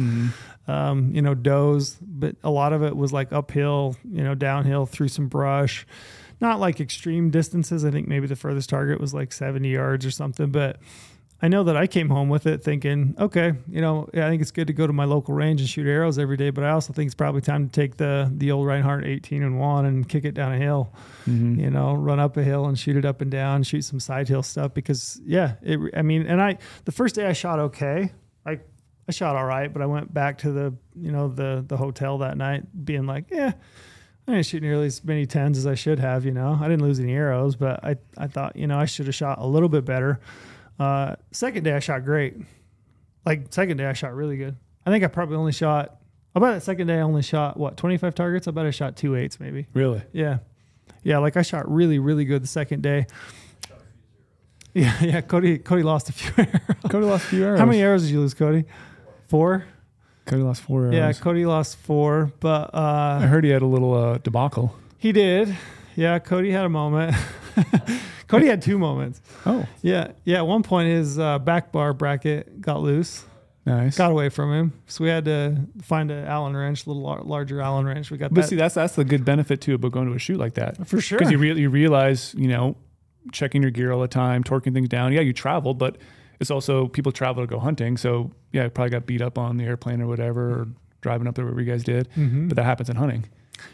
um, 0.68 1.12
you 1.14 1.22
know, 1.22 1.34
does. 1.34 1.98
But 2.02 2.36
a 2.44 2.50
lot 2.50 2.72
of 2.74 2.84
it 2.84 2.96
was 2.96 3.12
like 3.12 3.34
uphill, 3.34 3.98
you 4.10 4.24
know, 4.24 4.36
downhill 4.36 4.86
through 4.86 5.10
some 5.10 5.28
brush. 5.28 5.86
Not 6.44 6.60
like 6.60 6.82
extreme 6.82 7.30
distances. 7.30 7.86
I 7.86 7.90
think 7.92 8.08
maybe 8.08 8.28
the 8.28 8.36
furthest 8.36 8.70
target 8.70 9.00
was 9.00 9.14
like 9.14 9.32
70 9.32 9.70
yards 9.70 10.06
or 10.06 10.12
something, 10.12 10.52
but 10.52 10.78
I 11.42 11.48
know 11.48 11.64
that 11.64 11.76
I 11.78 11.88
came 11.88 12.10
home 12.10 12.28
with 12.30 12.46
it 12.48 12.64
thinking, 12.64 13.16
okay, 13.18 13.54
you 13.70 13.80
know, 13.82 14.08
I 14.14 14.30
think 14.30 14.42
it's 14.42 14.52
good 14.52 14.68
to 14.68 14.74
go 14.74 14.86
to 14.86 14.94
my 14.94 15.06
local 15.06 15.34
range 15.34 15.62
and 15.62 15.70
shoot 15.70 15.88
arrows 15.88 16.20
every 16.20 16.36
day, 16.38 16.50
but 16.52 16.64
I 16.66 16.72
also 16.72 16.92
think 16.94 17.08
it's 17.08 17.16
probably 17.16 17.42
time 17.42 17.70
to 17.70 17.72
take 17.72 17.96
the 17.98 18.30
the 18.34 18.52
old 18.52 18.68
Rinehart 18.68 19.06
18 19.06 19.42
and 19.42 19.58
1 19.60 19.86
and 19.86 20.08
kick 20.08 20.26
it 20.26 20.34
down 20.34 20.52
a 20.54 20.58
hill, 20.58 20.94
Mhm. 21.26 21.60
you 21.60 21.70
know, 21.70 21.94
run 21.96 22.20
up 22.20 22.36
a 22.38 22.44
hill 22.44 22.66
and 22.66 22.78
shoot 22.78 22.98
it 22.98 23.06
up 23.06 23.22
and 23.22 23.32
down, 23.32 23.64
shoot 23.64 23.84
some 23.84 24.00
side 24.02 24.28
hill 24.28 24.44
stuff 24.44 24.74
because 24.74 25.22
yeah, 25.26 25.56
it 25.62 25.80
I 25.96 26.02
mean, 26.02 26.24
and 26.28 26.42
I 26.42 26.58
the 26.86 26.92
first 26.92 27.16
day 27.16 27.26
I 27.26 27.34
shot 27.34 27.60
okay. 27.60 28.12
I 28.46 28.60
I 29.08 29.12
shot 29.12 29.36
all 29.36 29.46
right, 29.46 29.72
but 29.72 29.82
I 29.82 29.86
went 29.86 30.14
back 30.14 30.38
to 30.40 30.52
the, 30.52 30.74
you 30.96 31.12
know, 31.12 31.28
the 31.30 31.64
the 31.68 31.78
hotel 31.78 32.18
that 32.20 32.38
night 32.38 32.64
being 32.86 33.06
like, 33.06 33.26
yeah, 33.32 33.52
I 34.28 34.34
didn't 34.34 34.46
shoot 34.46 34.62
nearly 34.62 34.86
as 34.86 35.04
many 35.04 35.26
tens 35.26 35.58
as 35.58 35.68
I 35.68 35.76
should 35.76 36.00
have, 36.00 36.26
you 36.26 36.32
know. 36.32 36.58
I 36.60 36.68
didn't 36.70 36.84
lose 36.84 37.00
any 37.00 37.14
arrows, 37.14 37.56
but 37.56 37.84
I, 37.84 37.98
I 38.18 38.28
thought, 38.28 38.56
you 38.56 38.68
know, 38.68 38.78
I 38.78 38.86
should 38.86 39.06
have 39.08 39.16
shot 39.16 39.40
a 39.40 39.46
little 39.46 39.68
bit 39.68 39.84
better. 39.84 40.20
Uh, 40.80 41.16
second 41.32 41.64
day 41.64 41.74
I 41.74 41.80
shot 41.80 42.06
great. 42.06 42.38
Like 43.26 43.54
second 43.54 43.78
day 43.78 43.86
I 43.86 43.94
shot 43.94 44.14
really 44.16 44.38
good. 44.38 44.56
I 44.86 44.92
think 44.92 45.04
I 45.04 45.08
probably 45.08 45.36
only 45.36 45.52
shot 45.52 45.98
I 46.36 46.40
bet 46.40 46.56
that 46.56 46.64
second 46.64 46.88
day 46.88 46.98
I 46.98 47.02
only 47.02 47.22
shot 47.22 47.58
what, 47.58 47.78
25 47.78 48.16
targets? 48.16 48.48
I 48.48 48.52
bet 48.52 48.66
I 48.66 48.72
shot 48.72 48.96
two 48.96 49.16
eights 49.16 49.40
maybe. 49.40 49.68
Really? 49.74 50.02
Yeah. 50.12 50.40
Yeah, 51.04 51.20
like 51.20 51.38
I 51.38 51.42
shot 51.42 51.70
really, 51.72 52.00
really 52.00 52.26
good 52.26 52.42
the 52.42 52.48
second 52.48 52.82
day. 52.82 53.06
Yeah, 54.74 54.96
yeah. 55.04 55.22
Cody 55.22 55.60
Cody 55.60 55.84
lost 55.84 56.10
a 56.10 56.14
few 56.14 56.32
arrows. 56.38 56.90
Cody 56.90 57.06
lost 57.06 57.26
a 57.26 57.28
few 57.28 57.46
arrows. 57.46 57.60
How 57.60 57.66
many 57.66 57.82
arrows 57.82 58.04
did 58.04 58.12
you 58.12 58.22
lose, 58.22 58.34
Cody? 58.34 58.66
Four? 59.28 59.66
Cody 60.26 60.42
lost 60.44 60.62
four 60.62 60.84
arrows. 60.84 60.94
Yeah, 60.96 61.12
Cody 61.14 61.46
lost 61.46 61.78
four, 61.78 62.32
but 62.40 62.74
uh 62.74 63.20
I 63.22 63.26
heard 63.28 63.44
he 63.44 63.50
had 63.50 63.62
a 63.62 63.66
little 63.68 63.94
uh, 63.94 64.18
debacle. 64.20 64.76
He 64.98 65.12
did. 65.12 65.56
Yeah, 65.96 66.20
Cody 66.20 66.52
had 66.52 66.66
a 66.66 66.70
moment. 66.70 67.16
Cody 68.28 68.48
had 68.48 68.62
two 68.62 68.80
moments. 68.80 69.22
Oh, 69.46 69.66
Yeah, 69.82 70.12
yeah. 70.24 70.38
At 70.38 70.48
one 70.48 70.64
point, 70.64 70.88
his 70.90 71.20
uh, 71.20 71.38
back 71.40 71.72
bar 71.72 71.94
bracket 71.94 72.62
got 72.62 72.82
loose, 72.82 73.24
nice. 73.66 73.96
got 73.98 74.10
away 74.12 74.30
from 74.30 74.52
him, 74.52 74.74
so 74.88 75.04
we 75.04 75.10
had 75.10 75.26
to 75.26 75.58
find 75.84 76.10
an 76.10 76.26
Allen 76.26 76.56
wrench, 76.56 76.86
a 76.86 76.90
little 76.90 77.04
lar- 77.04 77.22
larger 77.24 77.62
Allen 77.62 77.86
wrench. 77.86 78.10
We 78.10 78.18
got 78.18 78.34
But 78.34 78.42
that 78.42 78.48
see, 78.48 78.56
that's 78.56 78.74
that's 78.76 78.96
the 78.96 79.04
good 79.06 79.24
benefit 79.24 79.62
too 79.62 79.76
about 79.76 79.92
going 79.92 80.08
to 80.10 80.16
a 80.16 80.20
shoot 80.20 80.40
like 80.40 80.56
that 80.56 80.88
for 80.88 81.00
sure. 81.00 81.20
because 81.20 81.32
you 81.32 81.38
really 81.38 81.62
you 81.62 81.70
realize 81.70 82.34
you 82.36 82.48
know 82.48 82.76
checking 83.32 83.62
your 83.62 83.72
gear 83.72 83.92
all 83.92 84.02
the 84.02 84.08
time, 84.08 84.44
torquing 84.44 84.74
things 84.74 84.90
down. 84.90 85.14
Yeah, 85.14 85.22
you 85.22 85.34
traveled, 85.34 85.78
but 85.78 85.98
it's 86.44 86.52
also 86.52 86.88
people 86.88 87.12
travel 87.12 87.42
to 87.44 87.48
go 87.48 87.58
hunting. 87.60 87.98
So 87.98 88.32
yeah, 88.52 88.66
I 88.66 88.68
probably 88.70 88.92
got 88.92 89.06
beat 89.08 89.22
up 89.22 89.38
on 89.38 89.58
the 89.58 89.64
airplane 89.64 90.02
or 90.02 90.08
whatever, 90.08 90.42
or 90.52 90.68
driving 91.02 91.28
up 91.28 91.36
there 91.36 91.46
wherever 91.46 91.62
you 91.62 91.70
guys 91.72 91.84
did. 91.84 92.08
Mhm. 92.16 92.50
But 92.50 92.56
that 92.58 92.66
happens 92.66 92.90
in 92.90 92.96
hunting. 92.98 93.26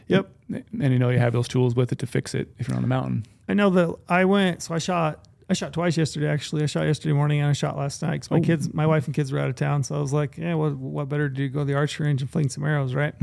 Yep. 0.07 0.29
And 0.49 0.93
you 0.93 0.99
know 0.99 1.09
you 1.09 1.19
have 1.19 1.33
those 1.33 1.47
tools 1.47 1.75
with 1.75 1.91
it 1.91 1.99
to 1.99 2.07
fix 2.07 2.33
it 2.35 2.47
if 2.59 2.67
you're 2.67 2.75
on 2.77 2.81
the 2.83 2.87
mountain. 2.87 3.25
I 3.47 3.53
know 3.55 3.69
that 3.71 3.95
I 4.07 4.25
went. 4.25 4.61
So 4.63 4.73
I 4.73 4.77
shot. 4.79 5.25
I 5.51 5.53
shot 5.53 5.73
twice 5.73 5.97
yesterday. 5.97 6.27
Actually, 6.27 6.61
I 6.61 6.67
shot 6.67 6.83
yesterday 6.85 7.13
morning 7.13 7.39
and 7.39 7.49
I 7.49 7.53
shot 7.53 7.75
last 7.75 8.01
night. 8.03 8.21
Cause 8.21 8.29
my 8.29 8.37
Oh. 8.37 8.41
kids, 8.41 8.71
my 8.71 8.85
wife 8.85 9.05
and 9.07 9.15
kids 9.15 9.31
were 9.31 9.39
out 9.39 9.49
of 9.49 9.55
town. 9.55 9.81
So 9.83 9.95
I 9.95 9.99
was 9.99 10.13
like, 10.13 10.37
yeah, 10.37 10.53
what 10.53 10.75
what 10.77 11.09
better 11.09 11.27
to 11.27 11.33
do? 11.35 11.49
Go 11.49 11.59
to 11.61 11.65
the 11.65 11.73
archery 11.73 12.05
range 12.05 12.21
and 12.21 12.29
fling 12.29 12.49
some 12.49 12.63
arrows, 12.63 12.93
right? 12.93 13.15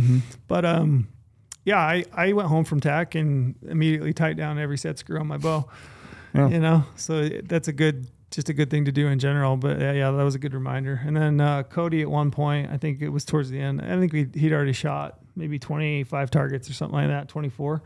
But 0.49 0.64
um, 0.64 1.07
yeah, 1.64 1.78
I 1.78 2.05
I 2.12 2.32
went 2.32 2.49
home 2.49 2.64
from 2.64 2.80
TAC 2.80 3.14
and 3.14 3.55
immediately 3.68 4.12
tightened 4.12 4.38
down 4.38 4.59
every 4.59 4.76
set 4.78 4.99
screw 4.99 5.20
on 5.20 5.28
my 5.28 5.36
bow. 5.36 5.68
Yeah. 6.34 6.49
You 6.49 6.59
know, 6.61 6.84
so 6.97 7.28
that's 7.28 7.68
a 7.68 7.72
good, 7.72 8.09
just 8.37 8.49
a 8.51 8.53
good 8.55 8.70
thing 8.70 8.84
to 8.84 8.93
do 8.93 9.09
in 9.09 9.18
general. 9.18 9.57
But 9.57 9.80
yeah, 9.80 9.93
yeah, 9.93 10.11
that 10.12 10.22
was 10.22 10.34
a 10.34 10.39
good 10.39 10.55
reminder. 10.55 11.01
And 11.05 11.16
then 11.16 11.41
uh, 11.41 11.64
Cody 11.64 12.03
at 12.03 12.11
one 12.11 12.30
point, 12.30 12.70
I 12.70 12.76
think 12.76 13.01
it 13.03 13.09
was 13.09 13.24
towards 13.24 13.51
the 13.51 13.59
end. 13.59 13.80
I 13.82 13.99
think 13.99 14.12
we, 14.12 14.28
he'd 14.39 14.53
already 14.53 14.72
shot 14.74 15.18
maybe 15.34 15.59
25 15.59 16.30
targets 16.30 16.70
or 16.70 16.74
something 16.74 16.95
like 16.97 17.09
that, 17.09 17.28
24, 17.28 17.82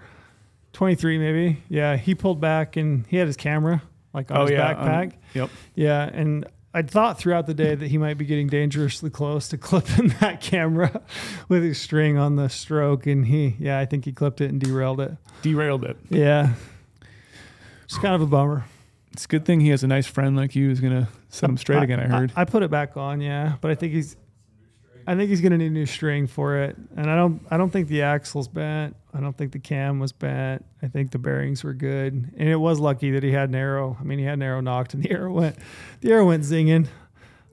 23 0.72 1.18
maybe. 1.18 1.62
Yeah, 1.68 1.96
he 1.96 2.14
pulled 2.14 2.40
back 2.40 2.76
and 2.76 3.06
he 3.06 3.16
had 3.16 3.26
his 3.28 3.36
camera 3.36 3.80
like 4.12 4.30
on 4.30 4.36
Oh, 4.36 4.40
his 4.42 4.50
yeah, 4.50 4.74
backpack. 4.74 5.04
um, 5.12 5.18
yep. 5.34 5.50
Yeah, 5.74 6.10
and 6.12 6.44
I 6.74 6.82
thought 6.82 7.18
throughout 7.18 7.46
the 7.46 7.54
day 7.54 7.74
that 7.76 7.88
he 7.88 7.96
might 7.98 8.14
be 8.18 8.24
getting 8.24 8.48
dangerously 8.48 9.10
close 9.10 9.48
to 9.48 9.58
clipping 9.58 10.08
that 10.20 10.40
camera 10.40 11.00
with 11.48 11.62
his 11.62 11.80
string 11.80 12.18
on 12.18 12.34
the 12.36 12.48
stroke, 12.48 13.06
and 13.06 13.26
he, 13.26 13.56
yeah, 13.60 13.78
I 13.78 13.86
think 13.86 14.04
he 14.04 14.12
clipped 14.12 14.40
it 14.40 14.50
and 14.50 14.60
derailed 14.60 15.00
it. 15.00 15.12
Derailed 15.42 15.84
it. 15.84 15.96
Yeah, 16.08 16.54
it's 17.84 17.98
kind 17.98 18.14
of 18.16 18.20
a 18.22 18.26
bummer. 18.26 18.64
It's 19.12 19.24
a 19.24 19.28
good 19.28 19.44
thing 19.44 19.60
he 19.60 19.70
has 19.70 19.82
a 19.82 19.88
nice 19.88 20.06
friend 20.06 20.36
like 20.36 20.54
you 20.54 20.68
who's 20.68 20.80
gonna 20.80 21.08
set 21.28 21.50
him 21.50 21.56
straight 21.56 21.82
again. 21.82 21.98
I 22.00 22.06
heard. 22.06 22.32
I, 22.36 22.44
put 22.44 22.62
it 22.62 22.70
back 22.70 22.96
on, 22.96 23.20
yeah, 23.20 23.56
but 23.60 23.70
I 23.70 23.74
think 23.74 23.92
he's, 23.92 24.16
I 25.06 25.16
think 25.16 25.30
he's 25.30 25.40
gonna 25.40 25.58
need 25.58 25.66
a 25.66 25.74
new 25.74 25.86
string 25.86 26.26
for 26.26 26.58
it, 26.58 26.76
and 26.96 27.10
I 27.10 27.16
don't, 27.16 27.42
I 27.50 27.56
don't 27.56 27.70
think 27.70 27.88
the 27.88 28.02
axle's 28.02 28.46
bent. 28.46 28.94
I 29.12 29.20
don't 29.20 29.36
think 29.36 29.50
the 29.50 29.58
cam 29.58 29.98
was 29.98 30.12
bent. 30.12 30.64
I 30.80 30.86
think 30.86 31.10
the 31.10 31.18
bearings 31.18 31.64
were 31.64 31.74
good, 31.74 32.12
and 32.36 32.48
it 32.48 32.56
was 32.56 32.78
lucky 32.78 33.10
that 33.10 33.24
he 33.24 33.32
had 33.32 33.48
an 33.48 33.56
arrow. 33.56 33.96
I 34.00 34.04
mean, 34.04 34.20
he 34.20 34.24
had 34.24 34.34
an 34.34 34.42
arrow 34.42 34.60
nocked, 34.60 34.94
and 34.94 35.02
the 35.02 35.10
arrow 35.10 35.32
went, 35.32 35.56
the 36.00 36.12
arrow 36.12 36.26
went 36.26 36.44
zinging. 36.44 36.86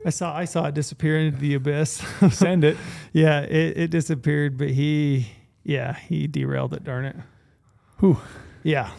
I 0.05 0.11
saw, 0.11 0.35
I 0.35 0.45
saw 0.45 0.65
it 0.67 0.75
disappear 0.75 1.17
into 1.19 1.39
the 1.39 1.55
abyss. 1.55 2.03
Send 2.31 2.63
it. 2.63 2.77
yeah, 3.13 3.41
it, 3.41 3.77
it 3.77 3.91
disappeared, 3.91 4.57
but 4.57 4.69
he, 4.69 5.27
yeah, 5.63 5.93
he 5.93 6.27
derailed 6.27 6.73
it. 6.73 6.83
Darn 6.83 7.05
it. 7.05 7.15
Whew. 7.99 8.19
Yeah. 8.63 8.91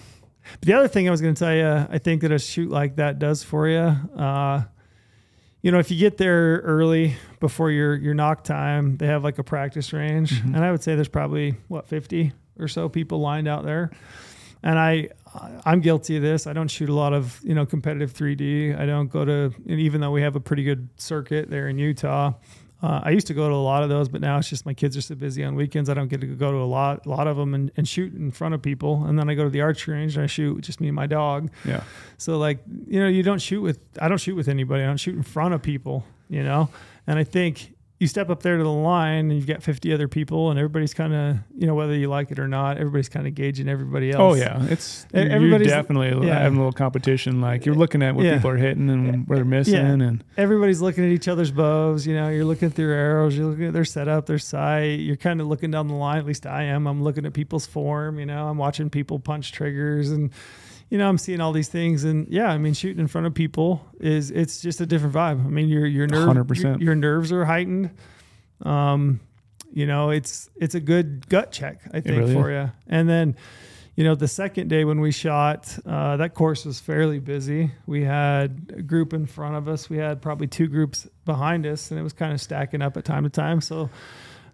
But 0.52 0.66
the 0.66 0.72
other 0.74 0.88
thing 0.88 1.06
I 1.08 1.10
was 1.10 1.20
going 1.20 1.34
to 1.34 1.38
tell 1.38 1.54
you, 1.54 1.86
I 1.90 1.98
think 1.98 2.22
that 2.22 2.32
a 2.32 2.38
shoot 2.38 2.70
like 2.70 2.96
that 2.96 3.18
does 3.18 3.42
for 3.42 3.68
you. 3.68 3.78
Uh, 3.78 4.62
you 5.62 5.72
know, 5.72 5.78
if 5.78 5.90
you 5.90 5.98
get 5.98 6.18
there 6.18 6.58
early 6.60 7.16
before 7.40 7.70
your 7.70 7.96
your 7.96 8.14
nock 8.14 8.44
time, 8.44 8.96
they 8.96 9.06
have 9.06 9.24
like 9.24 9.38
a 9.38 9.44
practice 9.44 9.92
range, 9.92 10.30
Mhm. 10.30 10.54
and 10.54 10.64
I 10.64 10.70
would 10.70 10.82
say 10.82 10.94
there's 10.94 11.08
probably 11.08 11.56
what 11.68 11.86
50 11.86 12.32
or 12.58 12.68
so 12.68 12.88
people 12.88 13.20
lined 13.20 13.48
out 13.48 13.64
there. 13.64 13.90
And 14.62 14.76
I, 14.78 15.08
I'm 15.64 15.80
guilty 15.80 16.16
of 16.16 16.22
this. 16.22 16.48
I 16.48 16.52
don't 16.52 16.68
shoot 16.68 16.88
a 16.88 16.94
lot 16.94 17.12
of 17.12 17.40
you 17.44 17.54
know 17.54 17.66
competitive 17.66 18.12
3D. 18.12 18.74
I 18.78 18.86
don't 18.86 19.08
go 19.08 19.24
to, 19.24 19.52
and 19.68 19.80
even 19.80 20.00
though 20.00 20.10
we 20.12 20.22
have 20.22 20.36
a 20.36 20.40
pretty 20.40 20.64
good 20.64 20.88
circuit 20.96 21.50
there 21.50 21.68
in 21.68 21.78
Utah, 21.78 22.32
uh, 22.80 23.00
I 23.02 23.10
used 23.10 23.26
to 23.26 23.34
go 23.34 23.48
to 23.48 23.54
a 23.54 23.56
lot 23.56 23.82
of 23.82 23.88
those, 23.88 24.08
but 24.08 24.20
now 24.20 24.38
it's 24.38 24.48
just 24.48 24.64
my 24.64 24.74
kids 24.74 24.96
are 24.96 25.00
so 25.00 25.16
busy 25.16 25.42
on 25.42 25.56
weekends. 25.56 25.90
I 25.90 25.94
don't 25.94 26.08
get 26.08 26.20
to 26.20 26.26
go 26.28 26.52
to 26.52 26.58
a 26.58 26.64
lot, 26.64 27.06
a 27.06 27.08
lot 27.08 27.26
of 27.26 27.36
them 27.36 27.54
and, 27.54 27.72
and 27.76 27.88
shoot 27.88 28.14
in 28.14 28.30
front 28.30 28.54
of 28.54 28.62
people. 28.62 29.04
And 29.04 29.18
then 29.18 29.28
I 29.28 29.34
go 29.34 29.44
to 29.44 29.50
the 29.50 29.62
archery 29.62 29.96
range 29.96 30.14
and 30.16 30.22
I 30.22 30.26
shoot 30.28 30.60
just 30.60 30.80
me 30.80 30.88
and 30.88 30.94
my 30.94 31.06
dog. 31.06 31.50
Yeah. 31.64 31.82
So 32.18 32.38
like, 32.38 32.60
you 32.86 33.00
know, 33.00 33.08
you 33.08 33.24
don't 33.24 33.42
shoot 33.42 33.62
with, 33.62 33.80
I 34.00 34.08
don't 34.08 34.18
shoot 34.18 34.36
with 34.36 34.48
anybody. 34.48 34.84
I 34.84 34.86
don't 34.86 34.96
shoot 34.96 35.16
in 35.16 35.24
front 35.24 35.54
of 35.54 35.62
people, 35.62 36.04
you 36.28 36.44
know? 36.44 36.68
And 37.06 37.18
I 37.18 37.24
think 37.24 37.74
you 38.00 38.06
step 38.06 38.30
up 38.30 38.42
there 38.44 38.56
to 38.56 38.62
the 38.62 38.70
line 38.70 39.30
and 39.30 39.32
you've 39.32 39.46
got 39.46 39.60
50 39.60 39.92
other 39.92 40.06
people 40.06 40.50
and 40.50 40.58
everybody's 40.58 40.94
kind 40.94 41.12
of, 41.12 41.36
you 41.56 41.66
know, 41.66 41.74
whether 41.74 41.94
you 41.94 42.08
like 42.08 42.30
it 42.30 42.38
or 42.38 42.46
not, 42.46 42.78
everybody's 42.78 43.08
kind 43.08 43.26
of 43.26 43.34
gauging 43.34 43.68
everybody 43.68 44.14
oh, 44.14 44.30
else. 44.30 44.36
Oh 44.36 44.40
yeah, 44.40 44.66
it's 44.70 45.06
everybody's- 45.12 45.68
definitely 45.70 46.26
yeah. 46.26 46.38
having 46.38 46.58
a 46.58 46.60
little 46.60 46.72
competition. 46.72 47.40
Like 47.40 47.66
you're 47.66 47.74
looking 47.74 48.02
at 48.02 48.14
what 48.14 48.24
Yeah. 48.24 48.36
people 48.36 48.50
are 48.50 48.56
hitting 48.56 48.88
and 48.88 49.26
where 49.26 49.36
they're 49.38 49.44
missing, 49.44 49.74
Yeah. 49.74 50.06
and 50.06 50.22
Everybody's 50.36 50.80
looking 50.80 51.04
at 51.04 51.10
each 51.10 51.26
other's 51.26 51.50
bows, 51.50 52.06
you 52.06 52.14
know, 52.14 52.28
you're 52.28 52.44
looking 52.44 52.66
at 52.66 52.76
their 52.76 52.92
arrows, 52.92 53.36
you're 53.36 53.46
looking 53.46 53.66
at 53.66 53.72
their 53.72 53.84
setup, 53.84 54.26
their 54.26 54.38
sight, 54.38 55.00
you're 55.00 55.16
kind 55.16 55.40
of 55.40 55.48
looking 55.48 55.72
down 55.72 55.88
the 55.88 55.94
line, 55.94 56.18
at 56.18 56.26
least 56.26 56.46
I 56.46 56.62
am. 56.64 56.86
I'm 56.86 57.02
looking 57.02 57.26
at 57.26 57.32
people's 57.32 57.66
form, 57.66 58.20
you 58.20 58.26
know, 58.26 58.46
I'm 58.46 58.58
watching 58.58 58.90
people 58.90 59.18
punch 59.18 59.50
triggers 59.50 60.10
and 60.12 60.30
you 60.90 60.98
know, 60.98 61.08
I'm 61.08 61.18
seeing 61.18 61.40
all 61.40 61.52
these 61.52 61.68
things 61.68 62.04
and 62.04 62.28
yeah, 62.28 62.50
I 62.50 62.58
mean 62.58 62.74
shooting 62.74 63.00
in 63.00 63.08
front 63.08 63.26
of 63.26 63.34
people 63.34 63.84
is 64.00 64.30
it's 64.30 64.60
just 64.60 64.80
a 64.80 64.86
different 64.86 65.14
vibe. 65.14 65.44
I 65.44 65.48
mean 65.48 65.68
your 65.68 65.86
your 65.86 66.06
nerve 66.06 66.28
100%. 66.28 66.62
Your, 66.62 66.78
your 66.78 66.94
nerves 66.94 67.32
are 67.32 67.44
heightened. 67.44 67.90
Um 68.62 69.20
you 69.72 69.86
know, 69.86 70.10
it's 70.10 70.48
it's 70.56 70.74
a 70.74 70.80
good 70.80 71.28
gut 71.28 71.52
check, 71.52 71.80
I 71.92 72.00
think, 72.00 72.18
really 72.18 72.34
for 72.34 72.50
you. 72.50 72.70
And 72.86 73.08
then 73.08 73.36
you 73.98 74.04
know, 74.04 74.14
the 74.14 74.28
second 74.28 74.68
day 74.68 74.84
when 74.84 75.00
we 75.00 75.10
shot, 75.10 75.76
uh, 75.84 76.18
that 76.18 76.32
course 76.32 76.64
was 76.64 76.78
fairly 76.78 77.18
busy. 77.18 77.72
We 77.84 78.04
had 78.04 78.72
a 78.76 78.80
group 78.80 79.12
in 79.12 79.26
front 79.26 79.56
of 79.56 79.66
us. 79.66 79.90
We 79.90 79.96
had 79.96 80.22
probably 80.22 80.46
two 80.46 80.68
groups 80.68 81.08
behind 81.24 81.66
us, 81.66 81.90
and 81.90 81.98
it 81.98 82.04
was 82.04 82.12
kind 82.12 82.32
of 82.32 82.40
stacking 82.40 82.80
up 82.80 82.96
at 82.96 83.04
time 83.04 83.24
to 83.24 83.28
time. 83.28 83.60
So, 83.60 83.90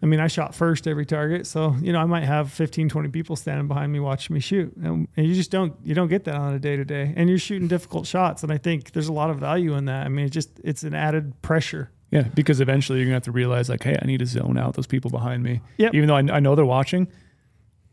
I 0.05 0.07
mean, 0.07 0.20
I 0.20 0.26
shot 0.26 0.55
first 0.55 0.86
every 0.86 1.07
target, 1.07 1.46
so 1.46 1.74
you 1.80 1.90
know 1.90 1.98
I 1.98 2.05
might 2.05 2.24
have 2.24 2.52
15, 2.52 2.90
20 2.90 3.09
people 3.09 3.36
standing 3.36 3.66
behind 3.68 3.90
me 3.90 4.00
watching 4.00 4.34
me 4.34 4.40
shoot, 4.40 4.76
and, 4.76 5.09
and 5.16 5.26
you 5.26 5.34
just 5.34 5.50
don't 5.50 5.74
you 5.82 5.94
don't 5.94 6.09
get 6.09 6.24
that 6.24 6.34
on 6.34 6.52
a 6.52 6.59
day 6.59 6.76
to 6.76 6.84
day, 6.84 7.14
and 7.16 7.30
you're 7.30 7.38
shooting 7.38 7.68
difficult 7.68 8.07
shots, 8.07 8.42
and 8.42 8.52
I 8.52 8.59
think 8.59 8.92
there's 8.92 9.09
a 9.09 9.14
lot 9.14 9.30
of 9.30 9.38
value 9.38 9.72
in 9.74 9.86
that. 9.86 10.05
I 10.05 10.11
mean, 10.11 10.26
it 10.26 10.28
just 10.28 10.50
it's 10.62 10.82
an 10.82 10.94
added 10.94 11.40
pressure. 11.40 11.90
Yeah, 12.11 12.24
because 12.34 12.61
eventually 12.61 12.98
you're 12.98 13.07
gonna 13.07 13.14
have 13.14 13.22
to 13.22 13.32
realize 13.32 13.70
like, 13.70 13.82
hey, 13.82 13.98
I 14.00 14.05
need 14.07 14.18
to 14.18 14.26
zone 14.26 14.59
out 14.59 14.74
those 14.74 14.86
people 14.86 15.11
behind 15.11 15.42
me. 15.42 15.62
Yep. 15.78 15.94
Even 15.94 16.07
though 16.09 16.16
I, 16.16 16.36
I 16.36 16.40
know 16.40 16.55
they're 16.55 16.66
watching, 16.66 17.09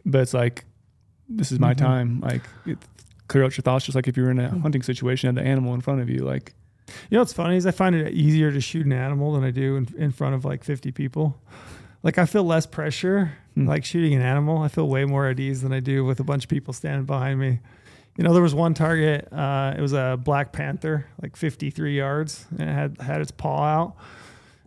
but 0.05 0.19
it's 0.19 0.33
like, 0.33 0.65
this 1.29 1.49
is 1.49 1.59
my 1.59 1.73
Mhm. 1.73 1.77
time. 1.77 2.19
Like, 2.19 2.41
it, 2.65 2.77
clear 3.29 3.45
out 3.45 3.55
your 3.55 3.61
thoughts. 3.63 3.85
Just 3.85 3.95
like 3.95 4.09
if 4.09 4.17
you're 4.17 4.29
in 4.31 4.37
a 4.39 4.49
Mhm. 4.49 4.61
hunting 4.63 4.81
situation, 4.81 5.29
and 5.29 5.37
the 5.37 5.43
animal 5.43 5.73
in 5.73 5.79
front 5.79 6.01
of 6.01 6.09
you. 6.09 6.25
Like, 6.25 6.53
You 7.09 7.15
know 7.15 7.19
what's 7.21 7.31
funny 7.31 7.55
is 7.55 7.65
I 7.65 7.71
find 7.71 7.95
it 7.95 8.13
easier 8.13 8.51
to 8.51 8.59
shoot 8.59 8.85
an 8.85 8.91
animal 8.91 9.31
than 9.31 9.45
I 9.45 9.51
do 9.51 9.77
in, 9.77 9.87
in 9.97 10.11
front 10.11 10.35
of 10.35 10.43
like 10.43 10.65
50 10.65 10.91
people. 10.91 11.39
Like 12.03 12.17
I 12.17 12.25
feel 12.25 12.43
less 12.43 12.65
pressure 12.65 13.33
Hmm. 13.55 13.67
like 13.67 13.83
shooting 13.83 14.13
an 14.13 14.21
animal. 14.21 14.59
I 14.59 14.69
feel 14.69 14.87
way 14.87 15.03
more 15.03 15.27
at 15.27 15.37
ease 15.39 15.61
than 15.61 15.73
I 15.73 15.81
do 15.81 16.05
with 16.05 16.21
a 16.21 16.23
bunch 16.23 16.45
of 16.45 16.49
people 16.49 16.73
standing 16.73 17.05
behind 17.05 17.37
me. 17.37 17.59
You 18.17 18.23
know, 18.23 18.31
there 18.33 18.41
was 18.41 18.55
one 18.55 18.73
target. 18.73 19.27
Uh, 19.31 19.73
it 19.77 19.81
was 19.81 19.91
a 19.91 20.17
black 20.21 20.53
panther, 20.53 21.05
like 21.21 21.35
53 21.35 21.97
yards, 21.97 22.45
and 22.57 22.69
it 22.69 22.73
had 22.73 22.97
had 23.01 23.19
its 23.21 23.31
paw 23.31 23.63
out. 23.63 23.95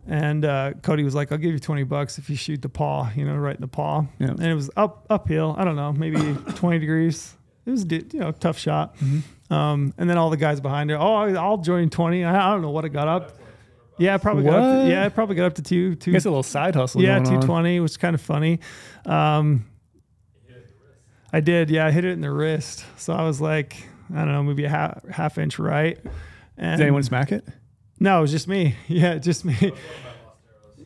And 0.07 0.45
uh, 0.45 0.73
Cody 0.83 1.03
was 1.03 1.15
like, 1.15 1.31
"I'll 1.31 1.39
give 1.39 1.51
you 1.51 1.57
20 1.59 1.81
bucks 1.83 2.19
if 2.19 2.29
you 2.29 2.35
shoot 2.35 2.61
the 2.61 2.69
paw, 2.69 3.09
you 3.15 3.25
know, 3.25 3.35
right 3.35 3.55
in 3.55 3.61
the 3.61 3.67
paw." 3.67 4.05
Yeah. 4.19 4.27
And 4.29 4.43
it 4.43 4.53
was 4.53 4.69
up 4.77 5.07
uphill. 5.09 5.55
I 5.57 5.63
don't 5.65 5.75
know, 5.75 5.91
maybe 5.93 6.17
20 6.55 6.77
degrees. 6.79 7.33
It 7.65 7.71
was 7.71 7.85
you 7.91 8.19
know 8.19 8.31
tough 8.31 8.59
shot. 8.59 8.95
Um, 9.49 9.93
and 9.97 10.07
then 10.07 10.17
all 10.19 10.29
the 10.29 10.37
guys 10.37 10.59
behind 10.61 10.91
her, 10.91 10.97
oh, 10.99 11.15
I'll 11.35 11.57
join 11.57 11.89
20. 11.89 12.23
I, 12.23 12.49
I 12.49 12.51
don't 12.53 12.61
know 12.61 12.69
what 12.69 12.85
it 12.85 12.89
got 12.89 13.07
up. 13.07 13.31
Yeah, 13.97 14.15
it 14.15 14.21
probably 14.21 14.43
got 14.43 14.55
up. 14.61 14.83
To, 14.85 14.89
yeah, 14.89 15.05
it 15.05 15.13
probably 15.15 15.35
got 15.35 15.45
up 15.45 15.53
to 15.55 15.61
two, 15.61 15.95
two 15.95 16.11
I 16.11 16.13
guess 16.13 16.25
a 16.25 16.29
little 16.29 16.43
side 16.43 16.75
hustle. 16.75 17.01
yeah, 17.01 17.15
on. 17.17 17.23
220 17.23 17.79
was 17.79 17.95
kind 17.97 18.13
of 18.13 18.21
funny. 18.21 18.59
Um, 19.05 19.65
I 21.31 21.39
did. 21.39 21.69
Yeah, 21.69 21.85
I 21.87 21.91
hit 21.91 22.05
it 22.05 22.11
in 22.11 22.21
the 22.21 22.31
wrist. 22.31 22.85
So 22.97 23.13
I 23.13 23.23
was 23.23 23.41
like, 23.41 23.75
I 24.13 24.19
don't 24.19 24.31
know, 24.31 24.43
maybe 24.43 24.65
a 24.65 24.69
half, 24.69 25.05
half 25.09 25.37
inch 25.37 25.59
right. 25.59 25.97
And 26.57 26.77
Did 26.77 26.83
anyone 26.83 27.03
smack 27.03 27.31
it? 27.31 27.45
No, 27.99 28.19
it 28.19 28.21
was 28.21 28.31
just 28.31 28.47
me. 28.47 28.75
Yeah, 28.87 29.17
just 29.17 29.45
me. 29.45 29.71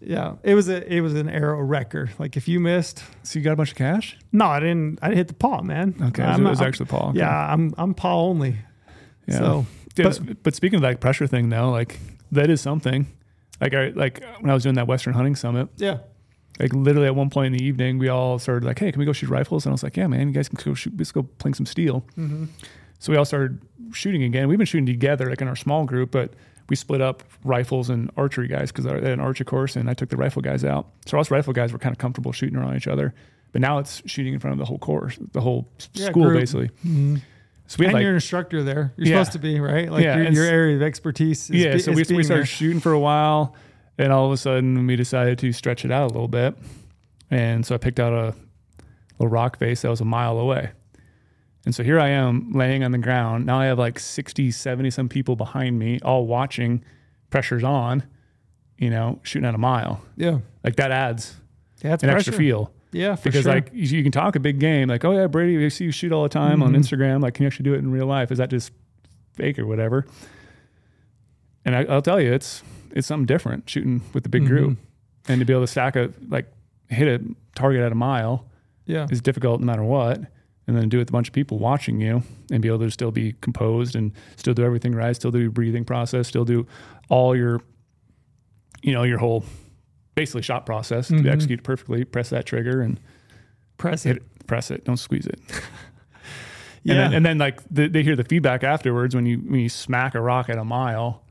Yeah, 0.01 0.35
it 0.43 0.55
was 0.55 0.69
a 0.69 0.91
it 0.91 1.01
was 1.01 1.13
an 1.13 1.27
arrow 1.29 1.59
wrecker. 1.61 2.09
Like 2.17 2.37
if 2.37 2.47
you 2.47 2.59
missed, 2.61 3.03
So 3.23 3.37
you 3.37 3.43
got 3.43 3.51
a 3.51 3.55
bunch 3.57 3.71
of 3.71 3.75
cash? 3.77 4.17
no, 4.31 4.45
I 4.45 4.59
didn't. 4.61 4.97
I 5.01 5.07
didn't 5.09 5.17
hit 5.17 5.27
the 5.27 5.33
paw, 5.33 5.61
man. 5.61 5.93
Okay, 6.01 6.23
I'm 6.23 6.45
it 6.45 6.49
was 6.49 6.61
I'm- 6.61 6.67
actually 6.69 6.85
Paul. 6.85 7.09
Okay. 7.09 7.19
Yeah, 7.19 7.51
I'm 7.53 7.73
I'm 7.77 7.93
paw 7.93 8.21
only. 8.21 8.55
Yeah. 9.27 9.37
So 9.39 9.65
Dude, 9.95 10.05
but, 10.05 10.43
but 10.43 10.55
speaking 10.55 10.77
of 10.77 10.83
that 10.83 11.01
pressure 11.01 11.27
thing, 11.27 11.49
though, 11.49 11.69
like 11.69 11.99
that 12.31 12.49
is 12.49 12.61
something. 12.61 13.07
Like 13.61 13.73
I 13.73 13.89
like 13.89 14.23
when 14.39 14.49
I 14.49 14.53
was 14.53 14.63
doing 14.63 14.75
that 14.75 14.87
Western 14.87 15.13
Hunting 15.13 15.35
Summit, 15.35 15.67
yeah, 15.77 15.97
like 16.59 16.73
literally 16.73 17.07
at 17.07 17.15
one 17.15 17.29
point 17.29 17.47
in 17.47 17.53
the 17.59 17.63
evening, 17.63 17.99
we 17.99 18.07
all 18.09 18.39
started 18.39 18.65
like, 18.65 18.79
"Hey, 18.79 18.91
can 18.91 18.99
we 18.99 19.05
go 19.05 19.13
shoot 19.13 19.29
rifles?" 19.29 19.65
And 19.65 19.71
I 19.71 19.73
was 19.73 19.83
like, 19.83 19.97
"Yeah, 19.97 20.07
man, 20.07 20.27
you 20.27 20.33
guys 20.33 20.47
can 20.49 20.59
go 20.63 20.73
shoot. 20.73 20.93
Let's 20.97 21.11
go 21.11 21.23
playing 21.23 21.55
some 21.55 21.65
steel." 21.65 22.05
mm-hmm. 22.17 22.45
So 22.99 23.11
we 23.13 23.17
all 23.17 23.25
started 23.25 23.61
shooting 23.93 24.23
again. 24.23 24.47
We've 24.47 24.57
been 24.57 24.67
shooting 24.67 24.85
together, 24.85 25.29
like 25.29 25.41
in 25.41 25.47
our 25.47 25.55
small 25.55 25.85
group, 25.85 26.11
but 26.11 26.33
we 26.69 26.75
split 26.75 27.01
up 27.01 27.23
rifles 27.43 27.89
and 27.89 28.11
archery 28.17 28.47
guys 28.47 28.71
because 28.71 28.85
I 28.85 28.93
had 28.95 29.03
an 29.05 29.19
archery 29.19 29.45
course, 29.45 29.75
and 29.75 29.89
I 29.89 29.93
took 29.93 30.09
the 30.09 30.17
rifle 30.17 30.41
guys 30.41 30.63
out. 30.65 30.87
So 31.05 31.17
all 31.17 31.21
us 31.21 31.31
rifle 31.31 31.53
guys 31.53 31.71
were 31.73 31.79
kind 31.79 31.93
of 31.93 31.97
comfortable 31.97 32.31
shooting 32.31 32.57
around 32.57 32.75
each 32.75 32.87
other. 32.87 33.13
But 33.51 33.61
now 33.61 33.79
it's 33.79 34.01
shooting 34.05 34.33
in 34.33 34.39
front 34.39 34.53
of 34.53 34.59
the 34.59 34.65
whole 34.65 34.77
course, 34.77 35.17
the 35.31 35.41
whole 35.41 35.67
Yeah, 35.93 36.09
school, 36.09 36.25
group. 36.25 36.39
basically. 36.39 36.67
Mm-hmm. 36.85 37.15
So 37.69 37.75
we 37.77 37.85
had 37.85 37.89
and 37.89 37.93
like 37.93 38.01
you're 38.01 38.09
an 38.11 38.15
instructor 38.15 38.63
there. 38.63 38.93
You're 38.97 39.07
Yeah. 39.09 39.23
supposed 39.23 39.33
to 39.33 39.39
be 39.39 39.59
right. 39.59 39.91
Like 39.91 40.03
Yeah, 40.03 40.17
your, 40.17 40.31
your 40.31 40.45
area 40.45 40.75
of 40.75 40.81
expertise. 40.81 41.49
Is 41.51 41.55
yeah, 41.55 41.73
be- 41.73 41.79
so 41.79 41.91
we, 41.91 41.97
we 41.97 42.03
started 42.23 42.27
there. 42.27 42.45
shooting 42.45 42.79
for 42.79 42.91
a 42.93 42.99
while, 42.99 43.55
and 43.99 44.11
all 44.11 44.25
of 44.25 44.31
a 44.31 44.37
sudden 44.37 44.87
we 44.87 44.95
decided 44.95 45.37
to 45.39 45.51
stretch 45.53 45.85
it 45.85 45.91
out 45.91 46.05
a 46.09 46.13
little 46.13 46.27
bit. 46.27 46.55
And 47.29 47.63
so 47.65 47.75
I 47.75 47.77
picked 47.77 47.99
out 47.99 48.11
a 48.11 48.33
little 49.19 49.29
rock 49.31 49.59
face 49.59 49.83
that 49.83 49.89
was 49.89 50.01
a 50.01 50.05
mile 50.05 50.39
away. 50.39 50.71
And 51.65 51.75
so 51.75 51.83
here 51.83 51.99
I 51.99 52.07
am 52.09 52.53
laying 52.53 52.83
on 52.83 52.91
the 52.91 52.97
ground. 52.97 53.45
Now 53.45 53.59
I 53.59 53.65
have 53.65 53.77
like 53.77 53.99
60, 53.99 54.49
70 54.49 54.89
some 54.89 55.07
people 55.07 55.35
behind 55.35 55.77
me, 55.77 55.99
all 56.03 56.25
watching, 56.25 56.83
pressure's 57.29 57.63
on, 57.63 58.01
you 58.79 58.89
know, 58.89 59.19
shooting 59.21 59.47
at 59.47 59.53
a 59.53 59.59
mile. 59.59 60.01
Yeah, 60.17 60.39
Like 60.63 60.77
that 60.77 60.89
adds 60.91 61.35
yeah, 61.83 61.89
an 61.89 61.93
extra 62.09 62.09
pressure. 62.09 62.31
feel. 62.31 62.73
Yeah, 62.91 63.15
for 63.15 63.23
Because 63.25 63.43
sure. 63.43 63.53
like 63.53 63.69
you, 63.73 63.97
you 63.97 64.03
can 64.03 64.11
talk 64.11 64.35
a 64.35 64.39
big 64.39 64.59
game, 64.59 64.87
like, 64.89 65.05
oh 65.05 65.11
yeah, 65.11 65.27
Brady, 65.27 65.57
we 65.57 65.69
see 65.69 65.85
you 65.85 65.91
shoot 65.91 66.11
all 66.11 66.23
the 66.23 66.29
time 66.29 66.63
on 66.63 66.73
Mhm. 66.73 66.77
Instagram. 66.79 67.21
Like, 67.21 67.35
can 67.35 67.43
you 67.43 67.47
actually 67.47 67.65
do 67.65 67.73
it 67.75 67.77
in 67.79 67.91
real 67.91 68.07
life? 68.07 68.31
Is 68.31 68.39
that 68.39 68.49
just 68.49 68.71
fake 69.33 69.59
or 69.59 69.67
whatever? 69.67 70.05
And 71.65 71.75
I, 71.75 71.83
I'll 71.85 72.01
tell 72.01 72.19
you, 72.21 72.31
it's 72.33 72.63
it's 72.91 73.05
something 73.07 73.27
different 73.27 73.69
shooting 73.69 74.01
with 74.13 74.23
the 74.23 74.29
big 74.29 74.43
Mhm. 74.43 74.47
group, 74.47 74.77
and 75.27 75.39
to 75.39 75.45
be 75.45 75.53
able 75.53 75.63
to 75.63 75.67
stack 75.67 75.95
a 75.95 76.11
like 76.29 76.51
hit 76.89 77.07
a 77.07 77.23
target 77.55 77.81
at 77.81 77.91
a 77.91 77.95
mile 77.95 78.45
yeah, 78.87 79.05
is 79.11 79.21
difficult 79.21 79.59
no 79.59 79.65
matter 79.67 79.83
what, 79.83 80.19
and 80.65 80.75
then 80.75 80.89
do 80.89 80.97
it 80.97 81.01
with 81.01 81.09
a 81.09 81.11
bunch 81.11 81.27
of 81.27 81.33
people 81.33 81.59
watching 81.59 82.01
you 82.01 82.23
and 82.51 82.61
be 82.63 82.67
able 82.67 82.79
to 82.79 82.89
still 82.89 83.11
be 83.11 83.33
composed 83.41 83.95
and 83.95 84.11
still 84.37 84.55
do 84.55 84.63
everything 84.63 84.95
right, 84.95 85.15
still 85.15 85.29
do 85.29 85.37
your 85.39 85.51
breathing 85.51 85.85
process, 85.85 86.27
still 86.27 86.45
do 86.45 86.65
all 87.09 87.35
your, 87.35 87.61
you 88.81 88.91
know, 88.91 89.03
your 89.03 89.19
whole 89.19 89.45
basically 90.15 90.41
shot 90.41 90.65
process 90.65 91.07
to 91.09 91.15
Mhm. 91.15 91.31
execute 91.31 91.63
perfectly. 91.63 92.03
Press 92.03 92.29
that 92.29 92.45
trigger 92.45 92.81
and 92.81 92.99
press 93.77 94.05
it. 94.05 94.17
it, 94.17 94.47
press 94.47 94.69
it, 94.71 94.83
don't 94.85 94.97
squeeze 94.97 95.25
it. 95.27 95.39
Yeah, 96.81 96.93
And 96.93 96.99
then, 97.03 97.13
and 97.13 97.25
then 97.25 97.37
like 97.39 97.59
the, 97.69 97.87
they 97.89 98.03
hear 98.03 98.15
the 98.15 98.23
feedback 98.23 98.63
afterwards 98.63 99.13
when 99.13 99.25
you 99.25 99.37
when 99.39 99.59
you 99.59 99.67
smack 99.67 100.15
a 100.15 100.21
rock 100.21 100.49
at 100.49 100.57
a 100.57 100.63
mile. 100.63 101.23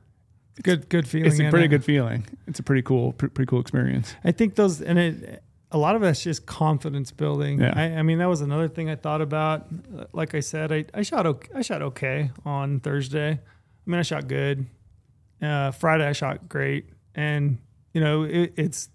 good 0.63 0.91
good 0.91 1.09
feeling. 1.09 1.31
It's 1.31 1.41
a 1.41 1.49
pretty 1.49 1.65
it. 1.65 1.69
good 1.69 1.85
feeling. 1.85 2.27
It's 2.47 2.59
a 2.59 2.63
pretty 2.63 2.83
cool, 2.83 3.13
pretty 3.15 3.47
cool 3.47 3.59
experience. 3.61 4.15
I 4.25 4.33
think 4.33 4.57
those 4.57 4.83
and 4.83 4.99
it 4.99 5.43
a 5.73 5.79
lot 5.79 5.97
of 5.97 6.03
that's 6.03 6.23
just 6.23 6.45
confidence 6.45 7.13
building. 7.13 7.61
Yeah. 7.63 7.73
I, 7.75 7.83
I 7.99 8.03
mean, 8.03 8.19
that 8.19 8.29
was 8.29 8.43
another 8.43 8.69
thing 8.69 8.91
I 8.91 8.95
thought 8.97 9.23
about. 9.23 9.67
Like 10.13 10.35
I 10.35 10.41
said, 10.41 10.71
I, 10.71 10.85
I 10.93 11.01
shot 11.01 11.25
okay, 11.27 11.49
I 11.55 11.63
shot 11.63 11.81
okay 11.81 12.31
on 12.45 12.81
Thursday. 12.81 13.31
I 13.33 13.91
mean, 13.91 13.99
I 13.99 14.03
shot 14.03 14.29
good. 14.29 14.67
Uh, 15.41 15.71
Friday, 15.71 16.07
I 16.07 16.13
shot 16.13 16.47
great, 16.49 16.91
and 17.15 17.57
you 17.93 18.01
know, 18.01 18.23
it, 18.25 18.53
it's 18.57 18.89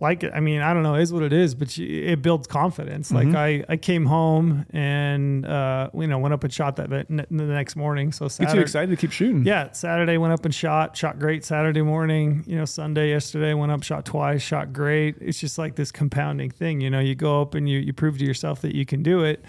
like 0.00 0.22
I 0.32 0.38
mean, 0.38 0.60
I 0.60 0.72
don't 0.72 0.84
know, 0.84 0.94
it 0.94 1.02
is 1.02 1.12
what 1.12 1.24
it 1.24 1.32
is, 1.32 1.56
but 1.56 1.76
it 1.76 2.22
builds 2.22 2.46
confidence. 2.46 3.10
Mhm. 3.10 3.14
Like 3.14 3.34
I, 3.34 3.72
I 3.72 3.76
came 3.76 4.06
home 4.06 4.64
and 4.70 5.44
uh, 5.44 5.90
you 5.94 6.06
know 6.06 6.18
went 6.18 6.32
up 6.32 6.44
and 6.44 6.52
shot 6.52 6.76
that 6.76 6.90
the 6.90 7.26
next 7.30 7.74
morning. 7.74 8.12
So 8.12 8.28
get 8.28 8.54
you 8.54 8.60
excited 8.60 8.90
to 8.90 8.96
keep 8.96 9.10
shooting. 9.10 9.44
yeah, 9.44 9.72
Saturday 9.72 10.16
went 10.16 10.32
up 10.32 10.44
and 10.44 10.54
shot, 10.54 10.96
shot 10.96 11.18
great. 11.18 11.44
Saturday 11.44 11.82
morning, 11.82 12.44
you 12.46 12.56
know, 12.56 12.64
Sunday 12.64 13.08
yesterday 13.10 13.52
went 13.54 13.72
up, 13.72 13.82
shot 13.82 14.04
twice, 14.04 14.42
shot 14.42 14.72
great. 14.72 15.16
It's 15.20 15.40
just 15.40 15.58
like 15.58 15.74
this 15.74 15.90
compounding 15.90 16.50
thing. 16.50 16.80
You 16.80 16.90
know, 16.90 17.00
you 17.00 17.16
go 17.16 17.42
up 17.42 17.54
and 17.54 17.68
you 17.68 17.78
you 17.80 17.92
prove 17.92 18.18
to 18.18 18.24
yourself 18.24 18.60
that 18.62 18.76
you 18.76 18.86
can 18.86 19.02
do 19.02 19.24
it. 19.24 19.44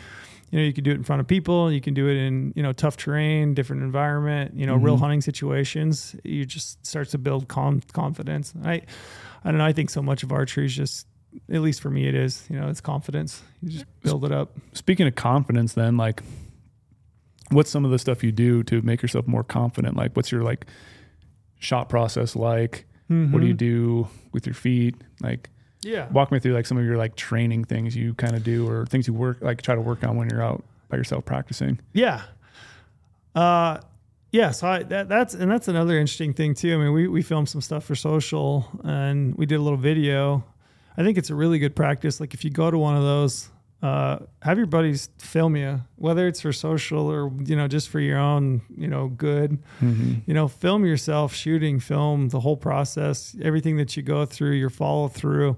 You 0.53 0.59
know, 0.59 0.65
you 0.65 0.71
can 0.73 0.83
do 0.83 0.91
it 0.91 0.95
in 0.95 1.03
front 1.03 1.19
of 1.19 1.25
people. 1.25 1.71
You 1.71 1.81
can 1.81 1.95
do 1.95 2.07
it 2.07 2.15
in 2.15 2.53
you 2.55 2.61
know 2.61 2.73
tough 2.73 2.95
terrain, 2.95 3.55
different 3.55 3.81
environment. 3.81 4.53
You 4.55 4.67
know, 4.67 4.75
real 4.75 4.97
Mhm. 4.97 4.99
hunting 4.99 5.21
situations. 5.21 6.15
You 6.23 6.45
just 6.45 6.85
starts 6.85 7.09
to 7.11 7.17
build 7.17 7.47
com- 7.47 7.81
confidence. 7.91 8.53
I, 8.63 8.73
I 9.43 9.49
don't 9.49 9.57
know. 9.57 9.65
I 9.65 9.73
think 9.73 9.89
so 9.89 10.03
much 10.03 10.21
of 10.21 10.31
archery 10.31 10.65
is 10.65 10.75
just, 10.75 11.07
at 11.51 11.61
least 11.61 11.81
for 11.81 11.89
me, 11.89 12.07
it 12.07 12.13
is. 12.13 12.45
You 12.51 12.59
know, 12.59 12.67
it's 12.69 12.81
confidence. 12.81 13.41
You 13.63 13.69
just 13.71 13.85
build 14.03 14.25
it 14.25 14.31
up. 14.31 14.55
Speaking 14.73 15.07
of 15.07 15.15
confidence, 15.15 15.73
then 15.73 15.97
like, 15.97 16.21
what's 17.49 17.71
some 17.71 17.83
of 17.83 17.89
the 17.89 17.97
stuff 17.97 18.23
you 18.23 18.31
do 18.31 18.61
to 18.63 18.81
make 18.83 19.01
yourself 19.01 19.25
more 19.27 19.43
confident? 19.43 19.97
Like, 19.97 20.15
what's 20.15 20.31
your 20.31 20.43
like 20.43 20.67
shot 21.59 21.89
process 21.89 22.35
like? 22.35 22.85
What 23.07 23.41
do 23.41 23.47
you 23.47 23.53
Mhm. 23.55 23.57
do 23.57 24.07
with 24.31 24.45
your 24.45 24.53
feet? 24.55 24.95
Like, 25.21 25.49
Yeah. 25.84 26.07
walk 26.09 26.31
me 26.31 26.39
through 26.39 26.53
like 26.53 26.65
some 26.65 26.77
of 26.77 26.86
your 26.86 26.97
like 26.97 27.15
training 27.15 27.65
things 27.65 27.95
you 27.95 28.13
kind 28.13 28.36
of 28.36 28.43
do 28.43 28.67
or 28.67 28.86
things 28.86 29.07
you 29.07 29.13
work 29.13 29.38
like 29.41 29.61
try 29.61 29.75
to 29.75 29.81
work 29.81 30.03
on 30.03 30.15
when 30.15 30.29
you're 30.29 30.41
out 30.43 30.63
by 30.89 30.97
yourself 30.97 31.25
practicing. 31.25 31.79
Yeah. 31.93 32.21
Uh, 33.36 33.79
yeah. 34.31 34.51
So 34.51 34.67
I, 34.67 34.84
that, 34.84 35.09
that's, 35.09 35.34
and 35.34 35.51
that's 35.51 35.67
another 35.67 35.97
interesting 35.99 36.34
thing 36.34 36.53
too. 36.53 36.73
I 36.73 36.77
mean, 36.77 36.93
we, 36.93 37.07
we 37.07 37.21
filmed 37.21 37.49
some 37.49 37.61
stuff 37.61 37.84
for 37.84 37.95
social 37.95 38.67
and 38.84 39.36
we 39.36 39.45
did 39.45 39.55
a 39.55 39.61
little 39.61 39.77
video. 39.77 40.43
I 40.97 41.03
think 41.03 41.17
it's 41.17 41.29
a 41.29 41.36
really 41.36 41.59
good 41.59 41.75
practice. 41.75 42.19
Like 42.19 42.34
if 42.34 42.43
you 42.43 42.49
go 42.49 42.69
to 42.69 42.77
one 42.77 42.95
of 42.95 43.03
those, 43.03 43.49
uh, 43.84 44.19
have 44.41 44.57
your 44.57 44.65
buddies 44.65 45.09
film 45.17 45.57
you, 45.57 45.81
whether 45.97 46.25
it's 46.25 46.39
for 46.39 46.53
social 46.53 47.11
or, 47.11 47.29
you 47.43 47.53
know, 47.53 47.67
just 47.67 47.89
for 47.89 47.99
your 47.99 48.17
own, 48.17 48.61
you 48.77 48.88
know, 48.88 49.09
good, 49.09 49.61
you 50.25 50.34
know, 50.34 50.47
film 50.47 50.86
yourself 50.86 51.34
shooting, 51.34 51.81
film 51.81 52.29
the 52.29 52.39
whole 52.39 52.55
process, 52.55 53.36
everything 53.41 53.75
that 53.75 53.97
you 53.97 54.01
go 54.01 54.25
through, 54.25 54.51
your 54.51 54.69
follow 54.69 55.09
through. 55.09 55.57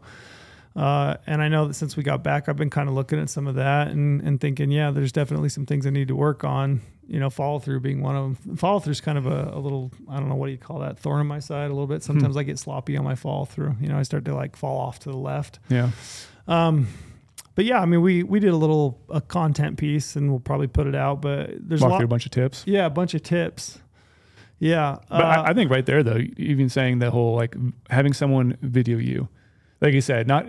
Uh, 0.76 1.18
and 1.28 1.40
I 1.42 1.50
know 1.50 1.68
that 1.68 1.76
since 1.76 1.96
we 1.96 2.02
got 2.02 2.24
back, 2.24 2.50
I've 2.50 2.56
been 2.56 2.72
kind 2.72 2.90
of 2.90 2.96
looking 2.96 3.20
at 3.20 3.30
some 3.30 3.46
of 3.46 3.56
that 3.56 3.90
and, 3.90 4.22
and 4.22 4.42
thinking, 4.42 4.72
yeah, 4.72 4.90
there's 4.90 5.12
definitely 5.12 5.50
some 5.50 5.68
things 5.68 5.86
I 5.86 5.92
need 5.92 6.08
to 6.08 6.16
work 6.16 6.44
on. 6.44 6.82
You 7.08 7.20
know, 7.20 7.30
follow 7.30 7.60
through 7.60 7.82
being 7.82 8.02
one 8.02 8.16
of 8.16 8.44
them. 8.44 8.58
Follow 8.58 8.80
through 8.80 8.92
is 8.94 9.02
kind 9.02 9.20
of 9.20 9.28
a, 9.28 9.52
a 9.54 9.60
little, 9.60 9.92
I 10.10 10.20
don't 10.20 10.30
know, 10.30 10.36
what 10.36 10.48
do 10.48 10.52
you 10.52 10.58
call 10.58 10.80
that? 10.80 10.98
Thorn 10.98 11.22
in 11.22 11.28
my 11.28 11.40
side 11.40 11.66
a 11.66 11.74
little 11.74 11.86
bit. 11.86 12.02
Sometimes 12.02 12.36
I 12.36 12.42
get 12.42 12.58
sloppy 12.58 12.98
on 12.98 13.04
my 13.04 13.14
follow 13.14 13.46
through. 13.46 13.76
You 13.80 13.90
know, 13.90 14.00
I 14.00 14.02
start 14.02 14.26
to 14.26 14.34
like 14.34 14.56
fall 14.56 14.80
off 14.80 14.98
to 15.02 15.12
the 15.12 15.18
left. 15.18 15.60
Yeah. 15.70 15.92
Um, 16.48 16.88
but 17.56 17.66
yeah, 17.66 17.82
I 17.82 17.86
mean, 17.86 18.02
we 18.02 18.24
we 18.24 18.40
did 18.40 18.52
a 18.52 18.56
little 18.58 19.00
a 19.10 19.22
content 19.22 19.78
piece, 19.78 20.16
and 20.16 20.30
we'll 20.30 20.40
probably 20.40 20.68
put 20.68 20.88
it 20.88 20.96
out. 20.96 21.22
But 21.22 21.52
there's 21.60 21.82
Walk 21.82 21.90
a 21.90 21.94
lot, 21.94 22.04
a 22.04 22.08
bunch 22.08 22.26
of 22.26 22.32
tips. 22.32 22.64
yeah, 22.68 22.86
a 22.86 22.90
bunch 22.90 23.14
of 23.14 23.24
tips. 23.24 23.80
Yeah, 24.60 25.00
But 25.10 25.22
uh, 25.22 25.26
I, 25.26 25.50
I 25.50 25.54
think 25.54 25.70
right 25.70 25.86
there 25.86 26.02
though, 26.02 26.22
even 26.38 26.70
saying 26.70 27.00
the 27.00 27.12
whole 27.12 27.36
like 27.36 27.56
having 27.90 28.14
someone 28.14 28.58
video 28.62 28.98
you, 28.98 29.28
like 29.82 29.94
you 29.94 30.02
said, 30.02 30.28
not 30.28 30.46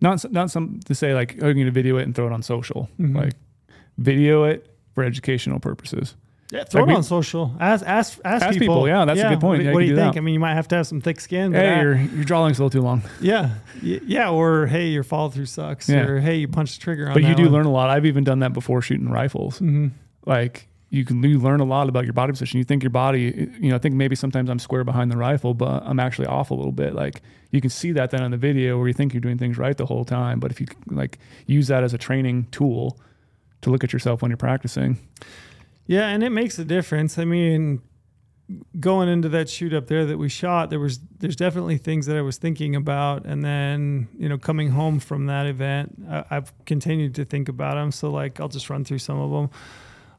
not 0.00 0.30
not 0.32 0.50
some 0.50 0.80
to 0.86 0.94
say 0.94 1.14
like, 1.14 1.36
oh, 1.42 1.46
you're 1.46 1.54
going 1.54 1.66
to 1.66 1.72
video 1.72 1.98
it 1.98 2.04
and 2.04 2.14
throw 2.14 2.26
it 2.26 2.32
on 2.32 2.42
social. 2.42 2.88
Mhm. 2.98 3.14
Like, 3.14 3.34
video 3.98 4.44
it 4.44 4.74
for 4.94 5.04
educational 5.04 5.60
purposes. 5.60 6.16
Yeah, 6.50 6.62
throw 6.64 6.82
Like 6.82 6.88
it 6.90 6.92
we- 6.92 6.96
on 6.96 7.02
social. 7.02 7.56
Ask 7.58 7.84
ask 7.86 8.18
ask, 8.24 8.44
Ask 8.44 8.58
people. 8.58 8.74
people, 8.76 8.88
yeah, 8.88 9.04
that's 9.04 9.18
a 9.20 9.28
good 9.30 9.40
point. 9.40 9.58
What, 9.58 9.64
Yeah, 9.66 9.72
what 9.72 9.80
do 9.80 9.86
you 9.86 9.92
do 9.94 10.00
think? 10.00 10.14
that. 10.14 10.20
I 10.20 10.22
mean, 10.22 10.34
you 10.34 10.40
might 10.40 10.54
have 10.54 10.68
to 10.68 10.76
have 10.76 10.86
some 10.86 11.00
thick 11.00 11.18
skin. 11.20 11.50
But 11.52 11.60
Hey, 11.60 11.70
I- 11.70 11.80
your 11.82 11.96
your 11.96 12.24
drawing's 12.24 12.58
a 12.58 12.62
little 12.64 12.70
too 12.80 12.84
long. 12.84 13.02
yeah, 13.20 13.50
yeah, 13.82 14.30
or 14.30 14.66
hey, 14.66 14.88
your 14.88 15.02
follow 15.02 15.28
through 15.30 15.46
sucks, 15.46 15.88
Yeah. 15.88 16.02
or 16.06 16.20
hey, 16.20 16.36
you 16.36 16.46
punched 16.48 16.78
the 16.78 16.84
trigger 16.84 17.08
on. 17.08 17.14
But 17.14 17.24
you 17.24 17.34
do 17.34 17.44
one. 17.44 17.52
learn 17.52 17.66
a 17.66 17.70
lot. 17.72 17.90
I've 17.90 18.06
even 18.06 18.22
done 18.22 18.38
that 18.40 18.52
before 18.52 18.80
shooting 18.80 19.08
rifles. 19.10 19.58
Mhm. 19.58 19.90
Like 20.24 20.68
you 20.90 21.04
can 21.04 21.20
you 21.24 21.40
learn 21.40 21.58
a 21.58 21.64
lot 21.64 21.88
about 21.88 22.04
your 22.04 22.12
body 22.12 22.30
position. 22.32 22.58
You 22.58 22.64
think 22.64 22.84
your 22.84 22.90
body, 22.90 23.50
you 23.60 23.70
know, 23.70 23.74
I 23.74 23.78
think 23.78 23.96
maybe 23.96 24.14
sometimes 24.14 24.48
I'm 24.48 24.60
square 24.60 24.84
behind 24.84 25.10
the 25.10 25.16
rifle, 25.16 25.52
but 25.52 25.82
I'm 25.84 25.98
actually 25.98 26.28
off 26.28 26.52
a 26.52 26.54
little 26.54 26.70
bit. 26.70 26.94
Like 26.94 27.22
you 27.50 27.60
can 27.60 27.70
see 27.70 27.90
that 27.92 28.12
then 28.12 28.22
on 28.22 28.30
the 28.30 28.36
video 28.36 28.78
where 28.78 28.86
you 28.86 28.94
think 28.94 29.12
you're 29.12 29.20
doing 29.20 29.36
things 29.36 29.58
right 29.58 29.76
the 29.76 29.86
whole 29.86 30.04
time. 30.04 30.38
But 30.38 30.52
if 30.52 30.60
you 30.60 30.68
like 30.88 31.18
use 31.46 31.66
that 31.66 31.82
as 31.82 31.92
a 31.92 31.98
training 31.98 32.46
tool 32.52 32.98
to 33.62 33.70
look 33.70 33.82
at 33.82 33.92
yourself 33.92 34.22
when 34.22 34.30
you're 34.30 34.36
practicing, 34.36 34.98
Yeah, 35.86 36.08
and 36.08 36.22
it 36.22 36.30
makes 36.30 36.58
a 36.58 36.64
difference. 36.64 37.18
I 37.18 37.24
mean, 37.24 37.80
going 38.78 39.08
into 39.08 39.28
that 39.30 39.48
shoot 39.48 39.72
up 39.72 39.86
there 39.86 40.04
that 40.06 40.18
we 40.18 40.28
shot, 40.28 40.70
there 40.70 40.80
was 40.80 41.00
there's 41.18 41.36
definitely 41.36 41.78
things 41.78 42.06
that 42.06 42.16
I 42.16 42.22
was 42.22 42.38
thinking 42.38 42.74
about, 42.76 43.24
and 43.24 43.44
then 43.44 44.08
you 44.18 44.28
know 44.28 44.38
coming 44.38 44.70
home 44.70 44.98
from 45.00 45.26
that 45.26 45.46
event, 45.46 45.96
I, 46.08 46.24
I've 46.30 46.52
continued 46.64 47.14
to 47.16 47.24
think 47.24 47.48
about 47.48 47.74
them. 47.74 47.92
So 47.92 48.10
like, 48.10 48.40
I'll 48.40 48.48
just 48.48 48.68
run 48.70 48.84
through 48.84 48.98
some 48.98 49.18
of 49.18 49.30
them. 49.30 49.50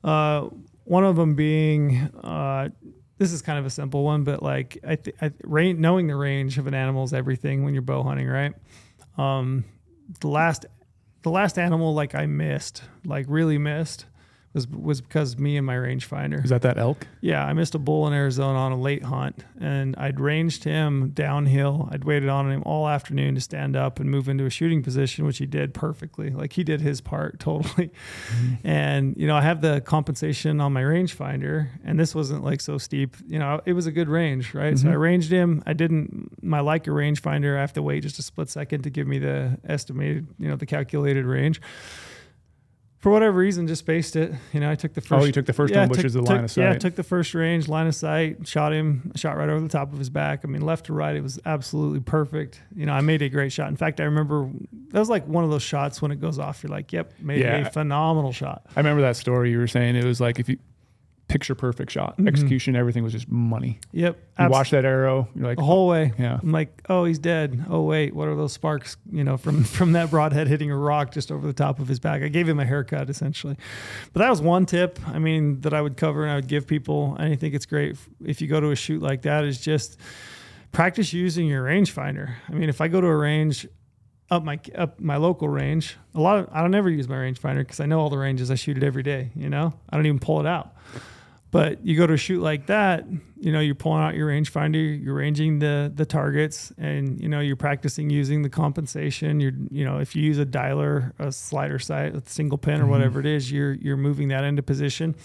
Uh, 0.04 0.50
one 0.86 1.04
of 1.04 1.16
them 1.16 1.36
being. 1.36 1.98
Uh, 2.24 2.70
this 3.18 3.32
is 3.34 3.42
kind 3.42 3.58
of 3.58 3.66
a 3.66 3.70
simple 3.70 4.04
one, 4.04 4.24
but 4.24 4.44
like 4.44 4.78
I, 4.88 4.96
th- 4.96 5.16
I 5.22 5.32
rain, 5.44 5.82
knowing 5.82 6.06
the 6.06 6.16
range 6.16 6.58
of 6.60 6.68
an 6.68 6.76
animal 6.76 7.04
is 7.04 7.14
everything 7.14 7.64
when 7.64 7.74
you're 7.74 7.82
bow 7.82 8.04
hunting, 8.04 8.28
right? 8.28 8.54
Um, 9.18 9.66
the 10.20 10.28
last, 10.28 10.68
the 11.24 11.32
last 11.32 11.58
animal 11.58 11.96
like 11.96 12.14
I 12.14 12.28
missed, 12.28 12.84
like 13.06 13.26
really 13.28 13.58
missed, 13.58 14.06
was 14.58 14.68
was 14.68 15.02
because 15.02 15.38
me 15.38 15.56
and 15.58 15.66
my 15.66 15.76
rangefinder. 15.76 16.44
is 16.44 16.50
that 16.50 16.64
that 16.64 16.78
elk? 16.78 17.06
Yeah, 17.22 17.46
I 17.46 17.54
missed 17.54 17.76
a 17.76 17.80
bull 17.80 18.08
in 18.08 18.14
Arizona 18.14 18.58
on 18.58 18.72
a 18.72 18.78
late 18.80 19.04
hunt, 19.04 19.46
and 19.62 19.96
I'd 19.98 20.20
ranged 20.20 20.64
him 20.64 21.10
downhill. 21.12 21.88
I'd 21.92 22.04
waited 22.04 22.28
on 22.30 22.52
him 22.52 22.64
all 22.66 22.88
afternoon 22.88 23.36
to 23.36 23.42
stand 23.42 23.76
up 23.76 24.00
and 24.00 24.10
move 24.10 24.28
into 24.28 24.46
a 24.46 24.50
shooting 24.50 24.82
position, 24.84 25.26
which 25.26 25.38
he 25.38 25.46
did 25.46 25.74
perfectly. 25.74 26.32
Like 26.32 26.54
he 26.54 26.64
did 26.64 26.82
his 26.82 27.00
part 27.02 27.40
totally. 27.48 27.92
And 28.64 29.16
you 29.18 29.28
know, 29.28 29.36
I 29.36 29.42
have 29.42 29.62
the 29.62 29.82
compensation 29.82 30.60
on 30.62 30.74
my 30.74 30.82
rangefinder, 30.82 31.70
and 31.86 32.00
this 32.00 32.14
wasn't 32.16 32.44
like 32.44 32.62
so 32.62 32.78
steep. 32.78 33.16
You 33.28 33.40
know, 33.40 33.62
it 33.66 33.74
was 33.74 33.86
a 33.86 33.92
good 33.92 34.10
range, 34.10 34.54
right? 34.54 34.78
So 34.78 34.90
I 34.90 34.94
Mhm. 34.94 35.00
ranged 35.00 35.32
him. 35.32 35.64
I 35.66 35.74
didn't 35.74 36.44
my 36.44 36.60
Leica 36.60 36.88
rangefinder. 36.88 37.58
I 37.58 37.62
have 37.62 37.74
to 37.74 37.82
wait 37.82 38.04
just 38.04 38.20
a 38.20 38.24
split 38.24 38.50
second 38.50 38.82
to 38.84 38.90
give 38.90 39.08
me 39.08 39.20
the 39.20 39.58
estimated, 39.68 40.28
you 40.40 40.48
know, 40.48 40.56
the 40.56 40.66
calculated 40.66 41.26
range. 41.26 41.62
For 43.08 43.12
whatever 43.12 43.38
reason, 43.40 43.68
just 43.68 43.80
spaced 43.80 44.18
it. 44.18 44.34
You 44.52 44.60
know, 44.60 44.70
I 44.70 44.76
took 44.76 44.94
the 44.94 45.00
first. 45.00 45.24
oh, 45.24 45.26
you 45.26 45.32
took 45.32 45.46
the 45.46 45.54
first 45.54 45.74
Yeah, 45.74 45.80
one, 45.80 45.88
which 45.92 46.00
took- 46.00 46.08
is 46.08 46.14
the 46.14 46.20
took- 46.20 46.28
line 46.30 46.44
of 46.44 46.52
sight. 46.52 46.62
Yeah, 46.64 46.74
took 46.78 46.96
the 46.96 47.04
first 47.04 47.34
range, 47.34 47.70
line 47.70 47.88
of 47.88 47.96
sight, 47.96 48.46
shot 48.46 48.74
him, 48.74 49.14
shot 49.16 49.38
right 49.38 49.48
over 49.48 49.62
the 49.62 49.70
top 49.70 49.94
of 49.94 49.98
his 49.98 50.10
back. 50.10 50.42
I 50.44 50.50
mean, 50.50 50.62
left 50.62 50.88
to 50.88 50.94
right, 50.94 51.16
it 51.16 51.24
was 51.24 51.40
absolutely 51.46 52.02
perfect. 52.02 52.62
You 52.76 52.86
know, 52.86 52.92
I 52.92 53.00
made 53.00 53.22
a 53.22 53.30
great 53.30 53.54
shot. 53.54 53.70
In 53.70 53.78
fact, 53.78 54.02
I 54.02 54.04
remember 54.04 54.50
that 54.90 55.00
was 55.00 55.10
like 55.10 55.26
one 55.26 55.46
of 55.46 55.50
those 55.50 55.64
shots 55.64 56.02
when 56.02 56.12
it 56.12 56.20
goes 56.20 56.38
off, 56.38 56.62
you're 56.62 56.70
like, 56.70 56.92
yep, 56.92 57.14
made 57.22 57.40
Yeah. 57.40 57.60
a 57.68 57.70
phenomenal 57.72 58.34
shot. 58.34 58.66
I 58.76 58.82
remember 58.82 59.02
that 59.04 59.16
story 59.16 59.52
you 59.52 59.58
were 59.60 59.68
saying. 59.68 59.96
It 59.96 60.04
was 60.04 60.20
like 60.20 60.38
if 60.38 60.50
you 60.50 60.58
picture 61.28 61.56
perfect 61.56 61.92
shot, 61.92 62.18
Mhm. 62.18 62.28
execution, 62.28 62.76
everything 62.76 63.04
was 63.04 63.12
just 63.12 63.30
money. 63.30 63.80
Yep. 63.92 64.16
You 64.16 64.46
abs- 64.46 64.52
watch 64.52 64.70
that 64.72 64.86
arrow, 64.86 65.28
you're 65.36 65.46
like, 65.46 65.58
the 65.58 65.64
whole 65.64 65.88
way. 65.90 66.14
yeah. 66.18 66.40
I'm 66.42 66.52
like, 66.54 66.82
oh, 66.88 67.04
he's 67.04 67.20
dead. 67.20 67.66
Oh 67.70 67.84
wait, 67.84 68.16
what 68.16 68.28
are 68.30 68.36
those 68.36 68.54
sparks? 68.54 68.96
You 69.12 69.24
know, 69.26 69.36
from 69.36 69.64
from 69.78 69.92
that 69.92 70.10
broadhead 70.10 70.48
hitting 70.48 70.72
a 70.72 70.78
rock 70.78 71.12
just 71.12 71.30
over 71.32 71.46
the 71.46 71.52
top 71.54 71.80
of 71.80 71.88
his 71.90 72.00
back. 72.00 72.24
I 72.24 72.30
gave 72.30 72.48
him 72.48 72.60
a 72.60 72.66
haircut 72.66 73.10
essentially, 73.10 73.58
but 74.14 74.20
that 74.22 74.30
was 74.30 74.42
one 74.42 74.66
tip. 74.66 75.00
I 75.08 75.20
mean, 75.20 75.60
that 75.62 75.74
I 75.74 75.82
would 75.82 75.98
cover 75.98 76.24
and 76.24 76.32
I 76.32 76.36
would 76.36 76.48
give 76.48 76.66
people. 76.66 77.16
And 77.20 77.34
I 77.34 77.36
think 77.36 77.54
it's 77.54 77.66
great 77.66 77.92
if- 77.92 78.10
if 78.26 78.42
you 78.42 78.48
go 78.48 78.60
to 78.62 78.72
a 78.72 78.76
shoot 78.76 79.02
like 79.02 79.24
that. 79.24 79.44
Is 79.44 79.60
just 79.60 80.00
practice 80.72 81.12
using 81.14 81.48
your 81.48 81.66
rangefinder. 81.66 82.36
I 82.50 82.54
mean, 82.54 82.70
if 82.70 82.80
I 82.82 82.88
go 82.88 83.02
to 83.02 83.08
a 83.08 83.16
range. 83.16 83.68
Up 84.30 84.44
my 84.44 84.60
up 84.76 85.00
my 85.00 85.16
local 85.16 85.48
range. 85.48 85.96
A 86.14 86.20
lot 86.20 86.38
of 86.40 86.50
I 86.52 86.60
don't 86.62 86.76
ever 86.76 86.90
use 86.90 87.08
my 87.08 87.16
rangefinder 87.16 87.60
because 87.60 87.80
I 87.80 87.86
know 87.86 88.02
all 88.02 88.10
the 88.10 88.18
ranges. 88.18 88.52
I 88.52 88.56
shoot 88.56 88.76
it 88.76 88.84
every 88.84 89.02
day. 89.02 89.32
You 89.38 89.50
know, 89.50 89.74
I 89.90 89.96
don't 89.96 90.06
even 90.06 90.20
pull 90.20 90.42
it 90.42 90.46
out. 90.46 90.76
But 91.50 91.86
you 91.86 91.96
go 91.96 92.06
to 92.06 92.14
a 92.14 92.18
shoot 92.18 92.42
like 92.42 92.66
that, 92.68 93.06
you 93.40 93.54
know, 93.54 93.62
you're 93.62 93.74
pulling 93.74 94.04
out 94.04 94.16
your 94.16 94.28
rangefinder, 94.30 95.02
you're 95.02 95.16
ranging 95.16 95.60
the 95.60 95.90
the 95.96 96.06
targets, 96.06 96.74
and 96.78 97.22
you 97.22 97.30
know, 97.30 97.40
you're 97.40 97.56
practicing 97.56 98.10
using 98.10 98.42
the 98.42 98.50
compensation. 98.50 99.40
You're, 99.40 99.54
you 99.72 99.86
know, 99.86 100.00
if 100.00 100.14
you 100.16 100.24
use 100.24 100.40
a 100.40 100.46
dialer, 100.46 101.14
a 101.20 101.32
slider 101.32 101.80
sight, 101.80 102.14
a 102.16 102.22
single 102.30 102.58
pin, 102.58 102.82
or 102.82 102.86
Mhm. 102.86 102.90
whatever 102.90 103.20
it 103.22 103.26
is, 103.26 103.50
you're 103.52 103.74
you're 103.74 103.96
moving 103.98 104.28
that 104.28 104.44
into 104.44 104.62
position. 104.62 105.16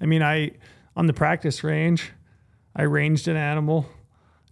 I 0.00 0.06
mean, 0.06 0.22
I 0.22 0.52
on 0.96 1.06
the 1.06 1.12
practice 1.12 1.62
range, 1.62 2.12
I 2.74 2.82
ranged 2.84 3.28
an 3.28 3.36
animal, 3.36 3.86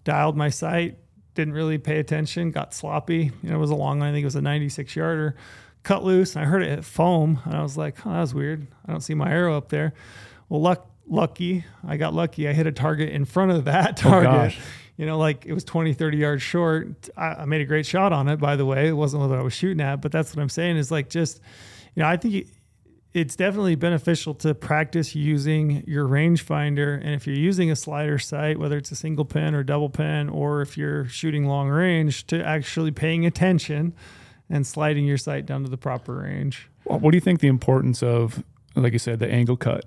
dialed 0.04 0.36
my 0.36 0.50
sight, 0.50 0.98
didn't 1.34 1.54
really 1.54 1.78
pay 1.78 1.98
attention, 1.98 2.50
got 2.50 2.74
sloppy. 2.74 3.32
You 3.42 3.48
know, 3.48 3.56
it 3.56 3.60
was 3.60 3.70
a 3.70 3.74
long 3.74 4.00
one. 4.00 4.08
I 4.08 4.12
think 4.12 4.22
it 4.22 4.26
was 4.26 4.36
a 4.36 4.42
96 4.42 4.94
yarder. 4.94 5.34
Cut 5.82 6.04
loose, 6.04 6.36
and 6.36 6.44
I 6.44 6.48
heard 6.48 6.62
it 6.62 6.68
hit 6.68 6.84
foam, 6.84 7.40
and 7.46 7.54
I 7.54 7.62
was 7.62 7.78
like, 7.78 8.04
"Oh, 8.06 8.10
that 8.12 8.20
was 8.20 8.34
weird. 8.34 8.66
I 8.86 8.90
don't 8.92 9.00
see 9.00 9.14
my 9.14 9.30
arrow 9.30 9.56
up 9.56 9.70
there." 9.70 9.92
Well, 10.48 10.60
luck, 10.60 10.90
lucky, 11.08 11.64
I 11.86 11.96
got 11.96 12.14
lucky. 12.14 12.48
I 12.48 12.52
hit 12.52 12.66
a 12.66 12.72
target 12.72 13.10
in 13.10 13.24
front 13.24 13.52
of 13.52 13.64
that 13.66 14.00
Oh, 14.04 14.10
target. 14.10 14.30
gosh. 14.30 14.58
you 14.96 15.06
know, 15.06 15.18
like 15.18 15.46
it 15.46 15.52
was 15.52 15.64
20, 15.64 15.94
30 15.94 16.16
yards 16.18 16.42
short. 16.42 17.08
I, 17.16 17.26
I 17.26 17.44
made 17.44 17.60
a 17.60 17.64
great 17.66 17.86
shot 17.86 18.12
on 18.12 18.28
it, 18.28 18.38
by 18.38 18.56
the 18.56 18.64
way. 18.66 18.88
It 18.88 18.92
wasn't 18.92 19.22
what 19.28 19.38
I 19.38 19.42
was 19.42 19.52
shooting 19.52 19.80
at, 19.80 20.00
but 20.00 20.12
that's 20.12 20.34
what 20.34 20.42
I'm 20.42 20.48
saying 20.48 20.76
is 20.76 20.90
like 20.90 21.08
just, 21.08 21.40
you 21.94 22.02
know, 22.02 22.08
I 22.08 22.16
think 22.16 22.34
it- 22.34 22.48
it's 23.14 23.34
definitely 23.34 23.76
beneficial 23.76 24.34
to 24.34 24.54
practice 24.54 25.14
using 25.14 25.82
your 25.86 26.06
rangefinder. 26.06 26.96
And 27.00 27.14
if 27.14 27.26
you're 27.26 27.34
using 27.34 27.70
a 27.70 27.76
slider 27.76 28.18
sight, 28.18 28.58
whether 28.58 28.76
it's 28.76 28.90
a 28.90 28.94
single 28.96 29.24
pin 29.24 29.54
or 29.54 29.62
double 29.62 29.88
pin, 29.88 30.28
or 30.28 30.60
if 30.60 30.76
you're 30.76 31.06
shooting 31.06 31.46
long 31.46 31.70
range, 31.70 32.26
to 32.26 32.44
actually 32.44 32.90
paying 32.90 33.24
attention 33.24 33.94
and 34.50 34.66
sliding 34.66 35.06
your 35.06 35.16
sight 35.16 35.46
down 35.46 35.62
to 35.64 35.70
the 35.70 35.78
proper 35.78 36.16
range. 36.16 36.68
Well, 36.84 36.98
What 36.98 37.12
do 37.12 37.16
you 37.16 37.22
think 37.22 37.40
the 37.40 37.48
importance 37.48 38.02
of, 38.02 38.44
like 38.74 38.92
you 38.92 38.98
said, 38.98 39.18
the 39.18 39.32
angle 39.32 39.56
cut? 39.56 39.86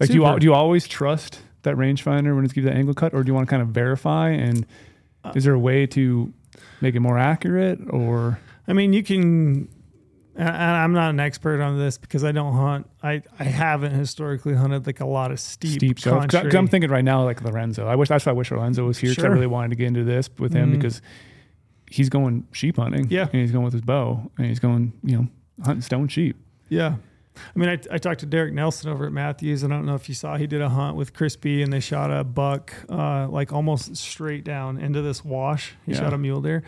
Like, 0.00 0.08
do 0.10 0.14
you, 0.14 0.38
do 0.38 0.44
you 0.44 0.54
always 0.54 0.86
trust 0.86 1.40
that 1.62 1.74
rangefinder 1.76 2.34
when 2.34 2.44
it's 2.44 2.52
gives 2.52 2.64
you 2.64 2.70
the 2.70 2.76
angle 2.76 2.94
cut, 2.94 3.14
or 3.14 3.22
do 3.24 3.28
you 3.30 3.34
want 3.34 3.48
to 3.48 3.50
kind 3.50 3.62
of 3.62 3.68
verify? 3.68 4.30
And 4.30 4.64
Uh, 5.24 5.32
is 5.34 5.44
there 5.44 5.54
a 5.54 5.58
way 5.58 5.86
to 5.88 6.32
make 6.80 6.94
it 6.94 7.00
more 7.00 7.18
accurate, 7.18 7.80
or 7.90 8.38
I 8.68 8.72
mean, 8.72 8.92
you 8.92 9.02
can. 9.02 9.68
And 10.36 10.48
I'm 10.48 10.92
not 10.92 11.10
an 11.10 11.18
expert 11.18 11.60
on 11.60 11.76
this 11.78 11.98
because 11.98 12.22
I 12.22 12.30
don't 12.30 12.52
hunt. 12.54 12.88
I, 13.02 13.22
I 13.40 13.42
haven't 13.44 13.90
historically 13.90 14.54
hunted 14.54 14.86
like 14.86 15.00
a 15.00 15.04
lot 15.04 15.32
of 15.32 15.40
steep, 15.40 15.78
steep 15.80 15.98
stuff? 15.98 16.22
Because 16.28 16.54
I'm 16.54 16.68
thinking 16.68 16.90
right 16.90 17.02
now, 17.04 17.24
like 17.24 17.42
Lorenzo. 17.42 17.88
I 17.88 17.96
wish 17.96 18.08
that's 18.08 18.24
why 18.24 18.30
I 18.30 18.34
wish 18.36 18.52
Lorenzo 18.52 18.86
was 18.86 18.98
here. 18.98 19.10
'cause 19.10 19.24
I 19.24 19.26
Sure. 19.26 19.34
really 19.34 19.48
wanted 19.48 19.70
to 19.70 19.74
get 19.76 19.88
into 19.88 20.04
this 20.04 20.30
with 20.38 20.52
him 20.52 20.68
Mhm. 20.70 20.72
because 20.76 21.02
he's 21.90 22.08
going 22.08 22.46
sheep 22.52 22.76
hunting. 22.76 23.08
Yeah. 23.10 23.22
and 23.32 23.40
he's 23.42 23.50
going 23.50 23.64
with 23.64 23.72
his 23.72 23.82
bow, 23.82 24.30
and 24.38 24.46
he's 24.46 24.60
going, 24.60 24.92
you 25.02 25.16
know, 25.16 25.26
hunting 25.64 25.82
stone 25.82 26.06
sheep. 26.06 26.36
Yeah. 26.68 26.94
I 27.54 27.58
mean, 27.58 27.68
I, 27.68 27.78
I 27.94 27.98
talked 27.98 28.20
to 28.20 28.26
Derek 28.26 28.52
Nelson 28.54 28.90
over 28.90 29.06
at 29.06 29.12
Mathews, 29.12 29.62
and 29.62 29.72
I 29.72 29.76
don't 29.76 29.86
know 29.86 29.94
if 29.94 30.08
you 30.08 30.14
saw, 30.14 30.36
he 30.36 30.46
did 30.46 30.60
a 30.62 30.68
hunt 30.68 30.96
with 30.96 31.12
Crispy, 31.14 31.62
and 31.62 31.72
they 31.72 31.80
shot 31.80 32.10
a 32.10 32.24
buck 32.24 32.72
uh, 32.88 33.28
like 33.28 33.52
almost 33.52 33.96
straight 33.96 34.44
down 34.44 34.78
into 34.78 35.02
this 35.02 35.24
wash. 35.24 35.74
He 35.86 35.92
Yeah. 35.92 35.98
shot 36.00 36.12
a 36.12 36.18
mule 36.18 36.40
deer. 36.40 36.62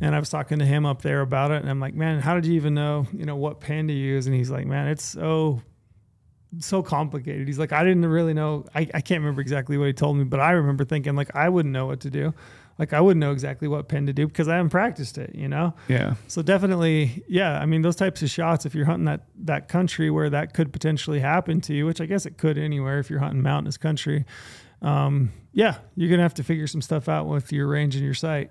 And 0.00 0.14
I 0.16 0.18
was 0.18 0.30
talking 0.30 0.58
to 0.58 0.64
him 0.64 0.84
up 0.84 1.02
there 1.02 1.20
about 1.20 1.50
it, 1.52 1.62
and 1.62 1.70
I'm 1.70 1.78
like, 1.78 1.94
man, 1.94 2.20
how 2.20 2.34
did 2.34 2.46
you 2.46 2.54
even 2.54 2.74
know, 2.74 3.06
you 3.12 3.24
know, 3.24 3.36
what 3.36 3.60
pen 3.60 3.86
to 3.88 3.94
use? 3.94 4.26
And 4.26 4.34
he's 4.34 4.50
like, 4.50 4.66
man, 4.66 4.88
it's 4.88 5.04
so, 5.04 5.62
so 6.58 6.82
complicated. 6.82 7.46
He's 7.46 7.58
like, 7.58 7.72
I 7.72 7.84
didn't 7.84 8.04
really 8.06 8.34
know. 8.34 8.66
I, 8.74 8.80
I 8.94 9.00
can't 9.00 9.20
remember 9.20 9.40
exactly 9.40 9.78
what 9.78 9.86
he 9.86 9.92
told 9.92 10.16
me, 10.16 10.24
but 10.24 10.40
I 10.40 10.52
remember 10.52 10.84
thinking 10.84 11.14
like 11.14 11.34
I 11.36 11.48
wouldn't 11.48 11.72
know 11.72 11.86
what 11.86 12.00
to 12.00 12.10
do. 12.10 12.34
Like 12.78 12.92
I 12.92 13.00
wouldn't 13.00 13.20
know 13.20 13.32
exactly 13.32 13.68
what 13.68 13.88
pen 13.88 14.06
to 14.06 14.12
do 14.12 14.26
because 14.26 14.48
I 14.48 14.56
haven't 14.56 14.70
practiced 14.70 15.18
it, 15.18 15.34
you 15.34 15.46
know? 15.48 15.74
Yeah, 15.88 16.14
So 16.26 16.42
definitely, 16.42 17.22
yeah. 17.28 17.60
I 17.60 17.66
mean, 17.66 17.82
those 17.82 17.96
types 17.96 18.22
of 18.22 18.30
shots, 18.30 18.64
if 18.66 18.74
you're 18.74 18.86
hunting 18.86 19.04
that 19.04 19.26
that 19.44 19.68
country 19.68 20.10
where 20.10 20.30
that 20.30 20.54
could 20.54 20.72
potentially 20.72 21.20
happen 21.20 21.60
to 21.62 21.74
you, 21.74 21.86
which 21.86 22.00
I 22.00 22.06
guess 22.06 22.26
it 22.26 22.38
could 22.38 22.56
anywhere 22.58 22.98
if 22.98 23.10
you're 23.10 23.20
hunting 23.20 23.42
mountainous 23.42 23.76
country, 23.76 24.24
um, 24.80 25.32
yeah, 25.52 25.76
you're 25.96 26.10
gonna 26.10 26.22
have 26.22 26.34
to 26.34 26.42
figure 26.42 26.66
some 26.66 26.80
stuff 26.82 27.08
out 27.08 27.26
with 27.28 27.52
your 27.52 27.66
range 27.68 27.94
and 27.94 28.04
your 28.04 28.14
sight. 28.14 28.50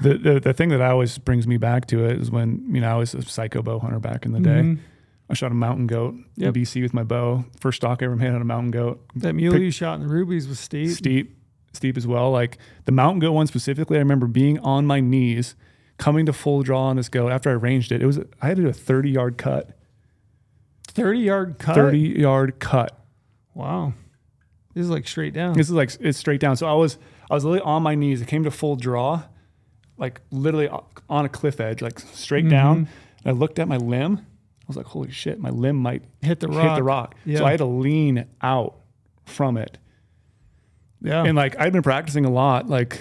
the, 0.00 0.16
the 0.16 0.40
the 0.40 0.52
thing 0.54 0.68
that 0.70 0.80
always 0.80 1.18
brings 1.18 1.46
me 1.46 1.56
back 1.56 1.86
to 1.86 2.04
it 2.04 2.20
is 2.20 2.30
when 2.30 2.64
you 2.74 2.80
know 2.80 2.92
I 2.92 2.96
was 2.96 3.14
a 3.14 3.22
psycho 3.22 3.62
bow 3.62 3.78
hunter 3.78 3.98
back 3.98 4.24
in 4.26 4.32
the 4.32 4.40
day. 4.40 4.60
Mhm. 4.62 4.78
I 5.30 5.34
shot 5.34 5.50
a 5.50 5.54
mountain 5.54 5.86
goat 5.86 6.14
Yep. 6.36 6.54
in 6.56 6.62
BC 6.62 6.82
with 6.82 6.92
my 6.92 7.04
bow. 7.04 7.44
First 7.58 7.76
stock 7.76 8.02
I 8.02 8.04
ever 8.04 8.16
made 8.16 8.28
on 8.30 8.42
a 8.42 8.44
mountain 8.44 8.70
goat. 8.70 9.00
That 9.16 9.34
mule 9.34 9.52
Pick- 9.54 9.62
you 9.62 9.70
shot 9.70 9.94
in 9.94 10.06
the 10.06 10.12
Rubies 10.12 10.46
was 10.46 10.58
steep. 10.58 10.90
steep, 10.90 11.36
steep 11.72 11.96
as 11.96 12.06
well. 12.06 12.30
Like 12.30 12.58
the 12.84 12.92
mountain 12.92 13.20
goat 13.20 13.32
one 13.32 13.46
specifically, 13.46 13.96
I 13.96 14.00
remember 14.00 14.26
being 14.26 14.58
on 14.60 14.86
my 14.86 15.00
knees, 15.00 15.54
coming 15.98 16.26
to 16.26 16.32
full 16.32 16.62
draw 16.62 16.82
on 16.84 16.96
this 16.96 17.08
goat 17.08 17.30
after 17.30 17.50
I 17.50 17.54
ranged 17.54 17.92
it. 17.92 18.02
It 18.02 18.06
was 18.06 18.18
I 18.40 18.46
had 18.48 18.56
to 18.56 18.62
do 18.62 18.68
a 18.68 18.72
thirty 18.72 19.10
yard 19.10 19.38
cut, 19.38 19.76
Thirty 20.88 21.20
yard 21.20 21.58
cut. 21.58 21.74
thirty 21.74 21.98
yard 21.98 22.58
cut. 22.58 22.98
Wow. 23.54 23.94
This 24.74 24.84
is 24.84 24.90
like 24.90 25.06
straight 25.06 25.34
down. 25.34 25.54
This 25.54 25.68
is 25.68 25.72
like 25.74 25.90
it's 26.00 26.18
straight 26.18 26.40
down. 26.40 26.56
So 26.56 26.66
I 26.66 26.74
was 26.74 26.98
I 27.30 27.34
was 27.34 27.44
literally 27.44 27.64
on 27.64 27.82
my 27.82 27.94
knees. 27.94 28.20
It 28.20 28.28
came 28.28 28.44
to 28.44 28.50
full 28.50 28.76
draw. 28.76 29.24
like 29.98 30.20
literally 30.32 30.68
on 31.08 31.24
a 31.24 31.28
cliff 31.28 31.60
edge, 31.60 31.80
like 31.82 31.98
straight 32.00 32.46
Mhm. 32.46 32.50
down. 32.50 32.76
And 33.24 33.26
I 33.26 33.30
looked 33.30 33.58
at 33.60 33.68
my 33.68 33.76
limb. 33.76 34.16
I 34.18 34.64
was 34.66 34.76
like, 34.76 34.86
holy 34.86 35.10
shit, 35.10 35.38
my 35.38 35.50
limb 35.50 35.76
might 35.76 36.02
Hit 36.22 36.40
the 36.40 36.48
hit 36.48 36.56
rock. 36.56 36.76
the 36.76 36.82
rock. 36.82 37.14
Yeah. 37.24 37.38
So 37.38 37.44
I 37.44 37.50
had 37.50 37.58
to 37.58 37.66
lean 37.66 38.24
out 38.40 38.74
from 39.26 39.56
it. 39.56 39.78
Yeah. 41.02 41.24
And 41.24 41.36
like 41.36 41.56
I've 41.58 41.72
been 41.72 41.82
practicing 41.82 42.24
a 42.24 42.30
lot, 42.30 42.68
like 42.68 43.00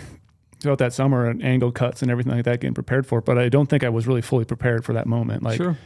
throughout 0.60 0.80
that 0.80 0.94
summer 0.94 1.28
and 1.30 1.44
angle 1.44 1.72
cuts 1.72 2.02
and 2.02 2.12
everything 2.12 2.34
like 2.34 2.46
that, 2.46 2.60
getting 2.62 2.74
prepared 2.74 3.06
for 3.06 3.20
it. 3.20 3.26
But 3.26 3.38
I 3.38 3.50
don't 3.50 3.68
think 3.68 3.84
I 3.84 3.90
was 3.90 4.08
really 4.08 4.22
fully 4.22 4.46
prepared 4.46 4.84
for 4.86 4.94
that 4.94 5.08
moment. 5.08 5.44
Like 5.44 5.58
sure. 5.58 5.78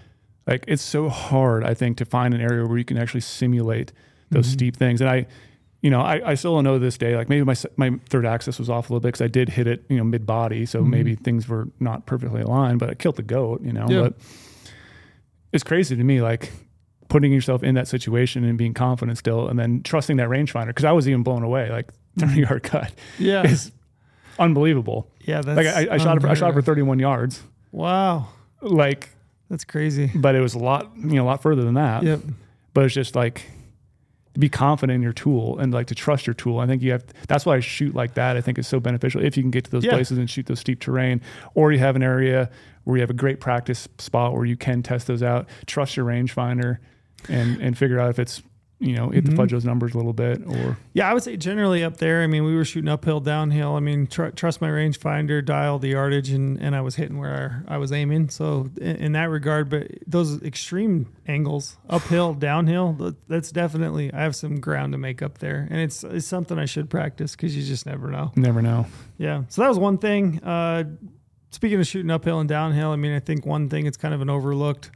like 0.48 0.64
it's 0.68 0.82
so 0.84 1.10
hard, 1.10 1.64
I 1.64 1.74
think, 1.74 1.98
to 1.98 2.06
find 2.06 2.34
an 2.34 2.42
area 2.42 2.66
where 2.66 2.78
you 2.78 2.86
can 2.86 2.98
actually 2.98 3.22
simulate 3.22 3.92
those 4.32 4.48
Mhm. 4.48 4.52
steep 4.54 4.76
things. 4.76 5.02
And 5.02 5.10
I, 5.10 5.28
you 5.82 5.90
know, 5.92 6.02
I, 6.02 6.32
I 6.32 6.34
still 6.36 6.56
don't 6.56 6.64
know 6.64 6.80
this 6.80 6.98
day. 6.98 7.16
Like 7.16 7.30
maybe 7.30 7.44
my 7.46 7.56
my 7.78 7.92
third 8.10 8.26
axis 8.26 8.58
was 8.60 8.70
off 8.70 8.90
a 8.90 8.94
little 8.94 9.02
bit 9.02 9.10
because 9.10 9.22
I 9.22 9.28
did 9.28 9.50
hit 9.50 9.68
it, 9.68 9.84
you 9.90 9.98
know, 9.98 10.04
mid 10.04 10.26
body, 10.26 10.66
so 10.66 10.82
Mhm. 10.82 10.88
maybe 10.90 11.16
things 11.16 11.48
were 11.48 11.68
not 11.80 12.06
perfectly 12.06 12.42
aligned. 12.42 12.80
But 12.80 12.90
I 12.90 12.94
killed 12.96 13.18
the 13.18 13.24
goat, 13.24 13.62
you 13.64 13.72
know. 13.74 13.86
Yeah. 13.90 14.02
But 14.02 14.14
it's 15.54 15.64
crazy 15.64 15.96
to 15.96 16.04
me, 16.04 16.22
like 16.22 16.52
putting 17.10 17.32
yourself 17.32 17.64
in 17.64 17.76
that 17.76 17.88
situation 17.88 18.44
and 18.44 18.58
being 18.58 18.74
confident 18.74 19.18
still, 19.18 19.48
and 19.48 19.58
then 19.60 19.84
trusting 19.84 20.18
that 20.18 20.30
rangefinder 20.30 20.68
because 20.68 20.86
I 20.86 20.92
was 20.92 21.08
even 21.08 21.24
blown 21.24 21.44
away. 21.44 21.70
Like 21.70 21.92
thirty 22.18 22.34
mm-hmm. 22.34 22.42
yard 22.44 22.64
cut 22.64 22.92
Yeah. 23.20 23.44
is 23.44 23.72
unbelievable. 24.40 25.10
yeah. 25.22 25.42
That's 25.42 25.58
Like 25.58 25.68
I, 25.90 25.96
I 25.96 25.98
shot 25.98 26.18
it 26.18 26.22
for, 26.22 26.28
I 26.28 26.34
shot 26.34 26.54
for 26.54 26.62
thirty 26.62 26.82
one 26.82 27.00
yards. 27.00 27.42
Wow. 27.72 28.30
Like, 28.62 29.10
That's 29.50 29.66
crazy. 29.66 30.10
but 30.16 30.34
it 30.36 30.40
was 30.42 30.54
a 30.56 30.60
lot, 30.60 30.92
you 30.98 31.16
know, 31.16 31.24
a 31.24 31.28
lot 31.28 31.42
further 31.42 31.64
than 31.64 31.74
that. 31.76 32.04
Yep. 32.04 32.22
but 32.74 32.86
it's 32.86 32.94
just 32.94 33.16
like 33.16 33.44
to 34.34 34.40
be 34.40 34.50
confident 34.50 34.96
in 34.96 35.02
your 35.02 35.14
tool 35.14 35.60
and 35.60 35.74
like 35.74 35.88
to 35.88 35.96
trust 35.96 36.26
your 36.28 36.34
tool. 36.34 36.60
I 36.60 36.68
think 36.68 36.82
you 36.82 36.92
have 36.92 37.04
that's 37.28 37.46
why 37.46 37.56
I 37.56 37.60
shoot 37.60 37.94
like 37.96 38.16
that. 38.16 38.38
I 38.38 38.42
think 38.42 38.58
is 38.58 38.68
so 38.68 38.80
beneficial 38.80 39.24
if 39.24 39.38
you 39.38 39.44
can 39.44 39.52
get 39.52 39.66
to 39.66 39.72
those 39.72 39.84
Yeah. 39.86 39.92
places 39.92 40.18
and 40.18 40.30
shoot 40.30 40.46
those 40.46 40.60
steep 40.60 40.80
terrain, 40.80 41.22
or 41.54 41.72
you 41.72 41.80
have 41.80 41.96
an 41.96 42.04
area 42.04 42.50
where 42.84 42.98
you 42.98 43.02
have 43.02 43.10
a 43.10 43.14
great 43.16 43.40
practice 43.40 43.88
spot 43.98 44.34
where 44.34 44.46
you 44.46 44.56
can 44.58 44.84
test 44.84 45.08
those 45.08 45.24
out. 45.24 45.48
Trust 45.66 45.98
your 45.98 46.06
rangefinder 46.06 46.78
and 47.30 47.62
and 47.62 47.78
figure 47.78 48.00
out 48.00 48.10
if 48.10 48.20
it's 48.20 48.42
you 48.80 48.94
know 48.94 49.10
hit 49.10 49.24
Mhm. 49.24 49.30
the 49.30 49.36
fudge 49.38 49.52
those 49.52 49.64
numbers 49.64 49.94
a 49.94 49.98
little 49.98 50.12
bit 50.12 50.42
or 50.46 50.78
Yeah, 50.94 51.10
I 51.10 51.14
would 51.14 51.24
say 51.24 51.38
generally 51.38 51.82
up 51.82 51.96
there. 51.98 52.22
I 52.24 52.28
mean, 52.28 52.44
we 52.44 52.54
were 52.56 52.66
shooting 52.66 52.90
uphill, 52.90 53.22
downhill. 53.22 53.76
I 53.76 53.80
mean, 53.80 54.06
tr- 54.06 54.28
trust 54.36 54.60
my 54.60 54.68
rangefinder, 54.70 55.44
dial 55.46 55.80
the 55.80 55.88
yardage, 55.92 56.30
and, 56.30 56.60
and 56.62 56.76
I 56.76 56.82
was 56.82 56.96
hitting 56.96 57.18
where 57.18 57.64
I 57.70 57.78
was 57.78 57.94
aiming. 57.94 58.30
So 58.30 58.70
in, 58.82 58.96
in 58.98 59.12
that 59.14 59.30
regard, 59.30 59.70
but 59.70 59.88
those 60.06 60.42
extreme 60.44 61.08
angles, 61.26 61.78
uphill, 61.90 62.34
downhill, 62.34 63.16
that's 63.30 63.50
definitely 63.50 64.14
I 64.14 64.22
have 64.24 64.36
some 64.36 64.60
ground 64.60 64.92
to 64.92 64.98
make 64.98 65.22
up 65.22 65.38
there, 65.38 65.68
and 65.72 65.80
it's 65.80 66.04
it's 66.04 66.28
something 66.28 66.60
I 66.60 66.66
should 66.66 66.90
practice 66.90 67.32
because 67.34 67.56
you 67.56 67.64
just 67.64 67.86
never 67.86 68.12
know. 68.12 68.34
never 68.36 68.62
know. 68.62 68.88
Yeah. 69.18 69.44
So 69.48 69.62
that 69.62 69.70
was 69.70 69.80
one 69.80 70.00
thing. 70.00 70.44
Uh, 70.44 70.84
speaking 71.52 71.80
of 71.80 71.88
shooting 71.88 72.12
uphill 72.12 72.42
and 72.42 72.50
downhill, 72.50 72.92
I 72.92 72.98
mean, 72.98 73.14
I 73.14 73.20
think 73.22 73.46
one 73.46 73.70
thing 73.70 73.86
it's 73.86 73.96
kind 73.98 74.14
of 74.14 74.20
an 74.20 74.30
overlooked. 74.30 74.92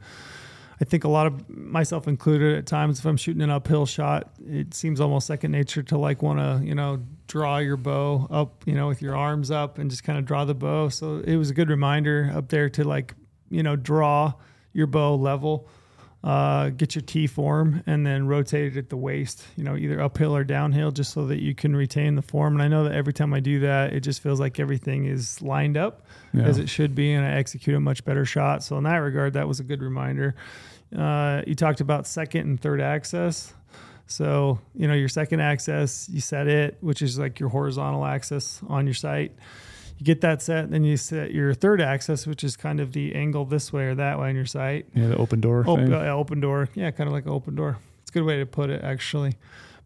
I 0.80 0.84
think 0.86 1.04
a 1.04 1.08
lot 1.08 1.26
of 1.26 1.48
myself 1.50 2.08
included 2.08 2.56
at 2.56 2.66
times, 2.66 2.98
if 2.98 3.04
I'm 3.04 3.18
shooting 3.18 3.42
an 3.42 3.50
uphill 3.50 3.84
shot, 3.84 4.30
it 4.48 4.72
seems 4.72 4.98
almost 5.00 5.26
second 5.26 5.52
nature 5.52 5.82
to 5.84 5.98
like 5.98 6.22
want 6.22 6.38
to, 6.38 6.66
you 6.66 6.74
know, 6.74 7.00
draw 7.26 7.58
your 7.58 7.76
bow 7.76 8.26
up, 8.30 8.62
you 8.66 8.74
know, 8.74 8.88
with 8.88 9.02
your 9.02 9.14
arms 9.14 9.50
up 9.50 9.78
and 9.78 9.90
just 9.90 10.04
kind 10.04 10.18
of 10.18 10.24
draw 10.24 10.44
the 10.46 10.54
bow. 10.54 10.88
So 10.88 11.18
it 11.18 11.36
was 11.36 11.50
a 11.50 11.54
good 11.54 11.68
reminder 11.68 12.32
up 12.34 12.48
there 12.48 12.70
to 12.70 12.84
like, 12.84 13.14
you 13.50 13.62
know, 13.62 13.76
draw 13.76 14.32
your 14.72 14.86
bow 14.86 15.16
level, 15.16 15.68
uh, 16.24 16.70
get 16.70 16.94
your 16.94 17.02
T 17.02 17.26
form, 17.26 17.82
and 17.86 18.06
then 18.06 18.26
rotate 18.26 18.74
it 18.74 18.78
at 18.78 18.88
the 18.88 18.96
waist, 18.96 19.44
you 19.56 19.64
know, 19.64 19.76
either 19.76 20.00
uphill 20.00 20.34
or 20.34 20.44
downhill, 20.44 20.90
just 20.92 21.12
so 21.12 21.26
that 21.26 21.42
you 21.42 21.54
can 21.54 21.76
retain 21.76 22.14
the 22.14 22.22
form. 22.22 22.54
And 22.54 22.62
I 22.62 22.68
know 22.68 22.84
that 22.84 22.92
every 22.94 23.12
time 23.12 23.34
I 23.34 23.40
do 23.40 23.60
that, 23.60 23.92
it 23.92 24.00
just 24.00 24.22
feels 24.22 24.40
like 24.40 24.58
everything 24.58 25.04
is 25.06 25.42
lined 25.42 25.76
up 25.76 26.06
Yeah. 26.32 26.44
as 26.44 26.56
it 26.58 26.68
should 26.70 26.94
be, 26.94 27.12
and 27.12 27.24
I 27.26 27.30
execute 27.32 27.76
a 27.76 27.80
much 27.80 28.04
better 28.04 28.24
shot. 28.24 28.62
So 28.62 28.78
in 28.78 28.84
that 28.84 28.96
regard, 28.96 29.34
that 29.34 29.46
was 29.48 29.60
a 29.60 29.64
good 29.64 29.82
reminder. 29.82 30.34
Uh, 30.96 31.42
you 31.46 31.54
talked 31.54 31.80
about 31.80 32.06
second 32.06 32.42
and 32.42 32.60
third 32.60 32.80
axis. 32.80 33.54
So 34.06 34.58
you 34.74 34.88
know 34.88 34.94
your 34.94 35.08
second 35.08 35.40
axis, 35.40 36.08
you 36.08 36.20
set 36.20 36.48
it, 36.48 36.76
which 36.80 37.00
is 37.00 37.18
like 37.18 37.38
your 37.38 37.48
horizontal 37.48 38.04
axis 38.04 38.60
on 38.68 38.86
your 38.86 38.94
sight. 38.94 39.32
You 39.98 40.04
get 40.04 40.22
that 40.22 40.42
set, 40.42 40.70
then 40.70 40.82
you 40.82 40.96
set 40.96 41.30
your 41.32 41.52
third 41.54 41.80
axis, 41.80 42.26
which 42.26 42.42
is 42.42 42.56
kind 42.56 42.80
of 42.80 42.92
the 42.92 43.14
angle 43.14 43.44
this 43.44 43.72
way 43.72 43.84
or 43.84 43.94
that 43.96 44.18
way 44.18 44.30
on 44.30 44.34
your 44.34 44.46
sight. 44.46 44.86
Yeah, 44.94 45.08
the 45.08 45.16
open 45.16 45.40
door 45.40 45.62
Op- 45.66 45.78
thing. 45.78 45.92
uh, 45.92 45.98
open 46.06 46.40
door, 46.40 46.70
yeah, 46.74 46.90
kind 46.90 47.06
of 47.06 47.12
like 47.12 47.24
an 47.26 47.30
open 47.30 47.54
door. 47.54 47.76
It's 48.02 48.10
a 48.10 48.14
good 48.14 48.24
way 48.24 48.38
to 48.38 48.46
put 48.46 48.70
it, 48.70 48.82
actually. 48.82 49.34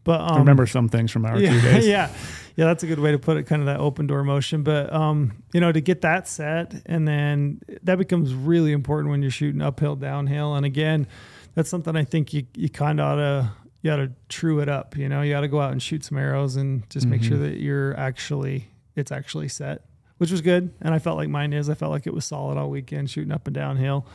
But 0.05 0.21
um, 0.21 0.31
I 0.31 0.37
remember 0.37 0.65
some 0.67 0.87
things 0.87 1.11
from 1.11 1.25
our 1.25 1.37
yeah, 1.41 1.51
two 1.51 1.61
days. 1.61 1.85
yeah, 1.87 2.09
yeah. 2.55 2.65
That's 2.65 2.83
a 2.83 2.87
good 2.87 2.99
way 2.99 3.11
to 3.11 3.19
put 3.19 3.35
it. 3.35 3.43
Kind 3.43 3.61
of 3.61 3.65
that 3.65 3.79
open 3.81 4.07
door 4.07 4.23
motion. 4.23 4.63
But 4.63 4.93
um, 4.93 5.33
you 5.53 5.59
know, 5.59 5.73
to 5.73 5.81
get 5.81 6.01
that 6.01 6.27
set, 6.29 6.73
and 6.85 7.05
then 7.07 7.59
that 7.83 7.97
becomes 7.97 8.33
really 8.33 8.71
important 8.71 9.11
when 9.11 9.21
you're 9.21 9.31
shooting 9.31 9.61
uphill, 9.61 9.97
downhill. 9.97 10.55
And 10.55 10.65
again, 10.65 11.07
that's 11.55 11.69
something 11.69 11.95
I 11.97 12.05
think 12.05 12.33
you 12.33 12.45
you 12.55 12.69
kind 12.69 13.01
of 13.01 13.05
ought 13.05 13.15
to 13.15 13.51
you 13.81 13.91
ought 13.91 13.97
to 13.97 14.11
true 14.29 14.61
it 14.61 14.69
up. 14.69 14.95
You 14.95 15.09
know, 15.09 15.21
you 15.21 15.33
got 15.33 15.41
to 15.41 15.47
go 15.47 15.59
out 15.59 15.71
and 15.73 15.81
shoot 15.83 16.05
some 16.05 16.17
arrows 16.17 16.55
and 16.55 16.89
just 16.89 17.05
make 17.05 17.21
sure 17.23 17.37
Mhm. 17.37 17.41
that 17.49 17.59
you're 17.59 17.97
actually 17.99 18.69
it's 18.95 19.11
actually 19.11 19.47
set, 19.49 19.81
which 20.19 20.31
was 20.31 20.41
good. 20.41 20.71
And 20.81 20.93
I 20.93 20.99
felt 20.99 21.17
like 21.17 21.29
mine 21.29 21.51
is. 21.51 21.69
I 21.69 21.73
felt 21.73 21.91
like 21.91 22.07
it 22.07 22.13
was 22.13 22.23
solid 22.25 22.57
all 22.57 22.69
weekend 22.69 23.09
shooting 23.09 23.31
up 23.33 23.45
and 23.47 23.53
downhill. 23.53 24.05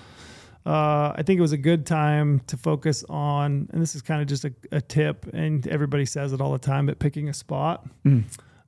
Uh, 0.66 1.12
I 1.16 1.22
think 1.24 1.38
it 1.38 1.40
was 1.40 1.52
a 1.52 1.58
good 1.58 1.86
time 1.86 2.40
to 2.48 2.56
focus 2.56 3.04
on, 3.08 3.68
and 3.72 3.80
this 3.80 3.94
is 3.94 4.02
kind 4.02 4.20
of 4.20 4.28
just 4.28 4.44
a, 4.44 4.52
a 4.72 4.80
tip, 4.80 5.26
and 5.32 5.66
everybody 5.68 6.04
says 6.04 6.32
it 6.32 6.40
all 6.40 6.52
the 6.52 6.58
time, 6.58 6.86
but 6.86 6.98
picking 6.98 7.28
a 7.28 7.34
spot. 7.34 7.86
Mm. 8.04 8.24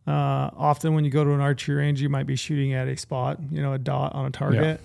Uh, 0.07 0.51
often 0.57 0.95
when 0.95 1.05
you 1.05 1.11
go 1.11 1.22
to 1.22 1.32
an 1.32 1.40
archery 1.40 1.76
range, 1.76 2.01
you 2.01 2.09
might 2.09 2.26
be 2.26 2.34
shooting 2.34 2.72
at 2.72 2.88
a 2.88 2.97
spot, 2.97 3.38
you 3.51 3.61
know, 3.61 3.74
a 3.74 3.78
dot 3.78 4.14
on 4.14 4.26
a 4.26 4.30
target. 4.30 4.80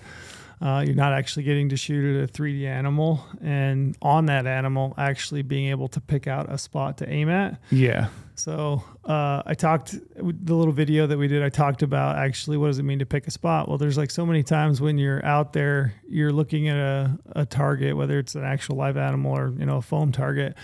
Uh, 0.60 0.82
you're 0.84 0.94
not 0.94 1.12
actually 1.12 1.44
getting 1.44 1.68
to 1.68 1.76
shoot 1.76 2.22
at 2.22 2.28
a 2.28 2.32
3D 2.32 2.66
animal, 2.66 3.24
and 3.40 3.96
on 4.02 4.26
that 4.26 4.46
animal, 4.46 4.92
actually 4.98 5.42
being 5.42 5.68
able 5.68 5.88
to 5.88 6.00
pick 6.00 6.26
out 6.26 6.52
a 6.52 6.58
spot 6.58 6.98
to 6.98 7.08
aim 7.08 7.28
at. 7.28 7.60
Yeah. 7.70 8.08
So 8.38 8.84
uh, 9.04 9.42
I 9.44 9.54
talked 9.54 9.96
the 10.16 10.54
little 10.54 10.72
video 10.72 11.08
that 11.08 11.18
we 11.18 11.26
did. 11.26 11.42
I 11.42 11.48
talked 11.48 11.82
about 11.82 12.16
actually 12.16 12.56
what 12.56 12.68
does 12.68 12.78
it 12.78 12.84
mean 12.84 13.00
to 13.00 13.06
pick 13.06 13.26
a 13.26 13.32
spot. 13.32 13.68
Well, 13.68 13.78
there's 13.78 13.98
like 13.98 14.10
so 14.12 14.24
many 14.24 14.44
times 14.44 14.80
when 14.80 14.96
you're 14.96 15.24
out 15.24 15.52
there, 15.52 15.94
you're 16.08 16.32
looking 16.32 16.68
at 16.68 16.76
a, 16.76 17.18
a 17.34 17.46
target, 17.46 17.96
whether 17.96 18.18
it's 18.18 18.36
an 18.36 18.44
actual 18.44 18.76
live 18.76 18.96
animal 18.96 19.36
or 19.36 19.52
you 19.58 19.66
know 19.66 19.78
a 19.78 19.82
foam 19.82 20.12
target. 20.12 20.56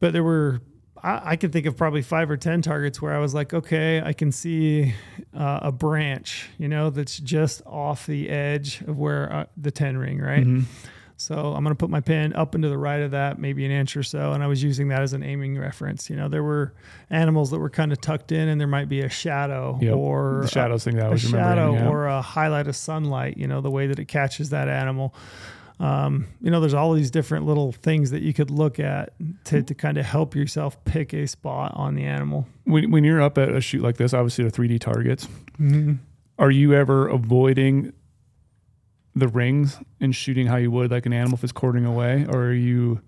But 0.00 0.12
there 0.12 0.22
were 0.22 0.60
I, 1.02 1.20
I 1.32 1.36
can 1.36 1.50
think 1.50 1.64
of 1.64 1.78
probably 1.78 2.02
five 2.02 2.30
or 2.30 2.36
ten 2.36 2.60
targets 2.60 3.00
where 3.00 3.14
I 3.14 3.18
was 3.18 3.32
like, 3.32 3.54
okay, 3.54 4.02
I 4.04 4.12
can 4.12 4.30
see 4.30 4.94
uh, 5.34 5.60
a 5.62 5.72
branch, 5.72 6.50
you 6.58 6.68
know, 6.68 6.90
that's 6.90 7.18
just 7.18 7.62
off 7.64 8.06
the 8.06 8.28
edge 8.28 8.82
of 8.82 8.98
where 8.98 9.32
uh, 9.32 9.44
the 9.56 9.70
ten 9.70 9.96
ring, 9.96 10.20
right? 10.20 10.44
Mhm. 10.44 10.64
So 11.22 11.34
I'm 11.54 11.62
going 11.64 11.74
to 11.74 11.78
put 11.78 11.88
my 11.90 12.00
pin 12.00 12.32
up 12.34 12.54
and 12.54 12.62
to 12.62 12.68
the 12.68 12.76
right 12.78 13.00
of 13.00 13.12
that, 13.12 13.38
maybe 13.38 13.64
an 13.64 13.70
inch 13.70 13.96
or 13.96 14.02
so. 14.02 14.32
And 14.32 14.42
I 14.42 14.46
was 14.46 14.62
using 14.62 14.88
that 14.88 15.02
as 15.02 15.12
an 15.12 15.22
aiming 15.22 15.58
reference. 15.58 16.10
You 16.10 16.16
know, 16.16 16.28
there 16.28 16.42
were 16.42 16.74
animals 17.10 17.50
that 17.52 17.58
were 17.58 17.70
kind 17.70 17.92
of 17.92 18.00
tucked 18.00 18.32
in 18.32 18.48
and 18.48 18.60
there 18.60 18.66
might 18.68 18.88
be 18.88 19.00
a 19.00 19.08
shadow 19.08 19.78
Yep. 19.80 19.94
or 19.96 20.40
the 20.42 20.48
shadows 20.48 20.84
thing 20.84 20.96
that 20.96 21.04
I 21.06 21.08
a, 21.08 21.10
was 21.12 21.20
shadow 21.22 21.36
remembering. 21.38 21.72
yeah. 21.74 21.78
Shadow 21.80 21.90
or 21.92 22.06
a 22.06 22.20
highlight 22.22 22.66
of 22.66 22.76
sunlight, 22.76 23.36
you 23.38 23.46
know, 23.46 23.60
the 23.60 23.70
way 23.70 23.86
that 23.86 23.98
it 23.98 24.06
catches 24.06 24.50
that 24.50 24.68
animal. 24.68 25.14
Um, 25.80 26.26
you 26.40 26.50
know, 26.50 26.60
there's 26.60 26.74
all 26.74 26.92
these 26.92 27.10
different 27.10 27.44
little 27.44 27.72
things 27.72 28.10
that 28.12 28.22
you 28.22 28.32
could 28.32 28.50
look 28.50 28.78
at 28.78 29.14
to, 29.46 29.62
to 29.62 29.74
kind 29.74 29.98
of 29.98 30.04
help 30.04 30.36
yourself 30.36 30.82
pick 30.84 31.12
a 31.12 31.26
spot 31.26 31.72
on 31.74 31.94
the 31.96 32.04
animal. 32.04 32.46
when, 32.64 32.90
when 32.92 33.02
you're 33.04 33.20
up 33.20 33.36
at 33.38 33.48
a 33.48 33.60
shoot 33.60 33.82
like 33.82 33.96
this, 33.96 34.14
obviously 34.14 34.44
the 34.44 34.50
3D 34.52 34.78
targets, 34.80 35.26
Mm-hmm. 35.60 35.94
are 36.38 36.50
you 36.50 36.72
ever 36.74 37.08
avoiding 37.08 37.92
the 39.14 39.28
rings 39.28 39.78
and 40.00 40.14
shooting 40.14 40.46
how 40.46 40.56
you 40.56 40.70
would 40.70 40.90
like 40.90 41.06
an 41.06 41.12
animal 41.12 41.36
if 41.36 41.44
it's 41.44 41.52
quartering 41.52 41.84
away, 41.84 42.26
or 42.28 42.46
are 42.46 42.52
you 42.52 43.00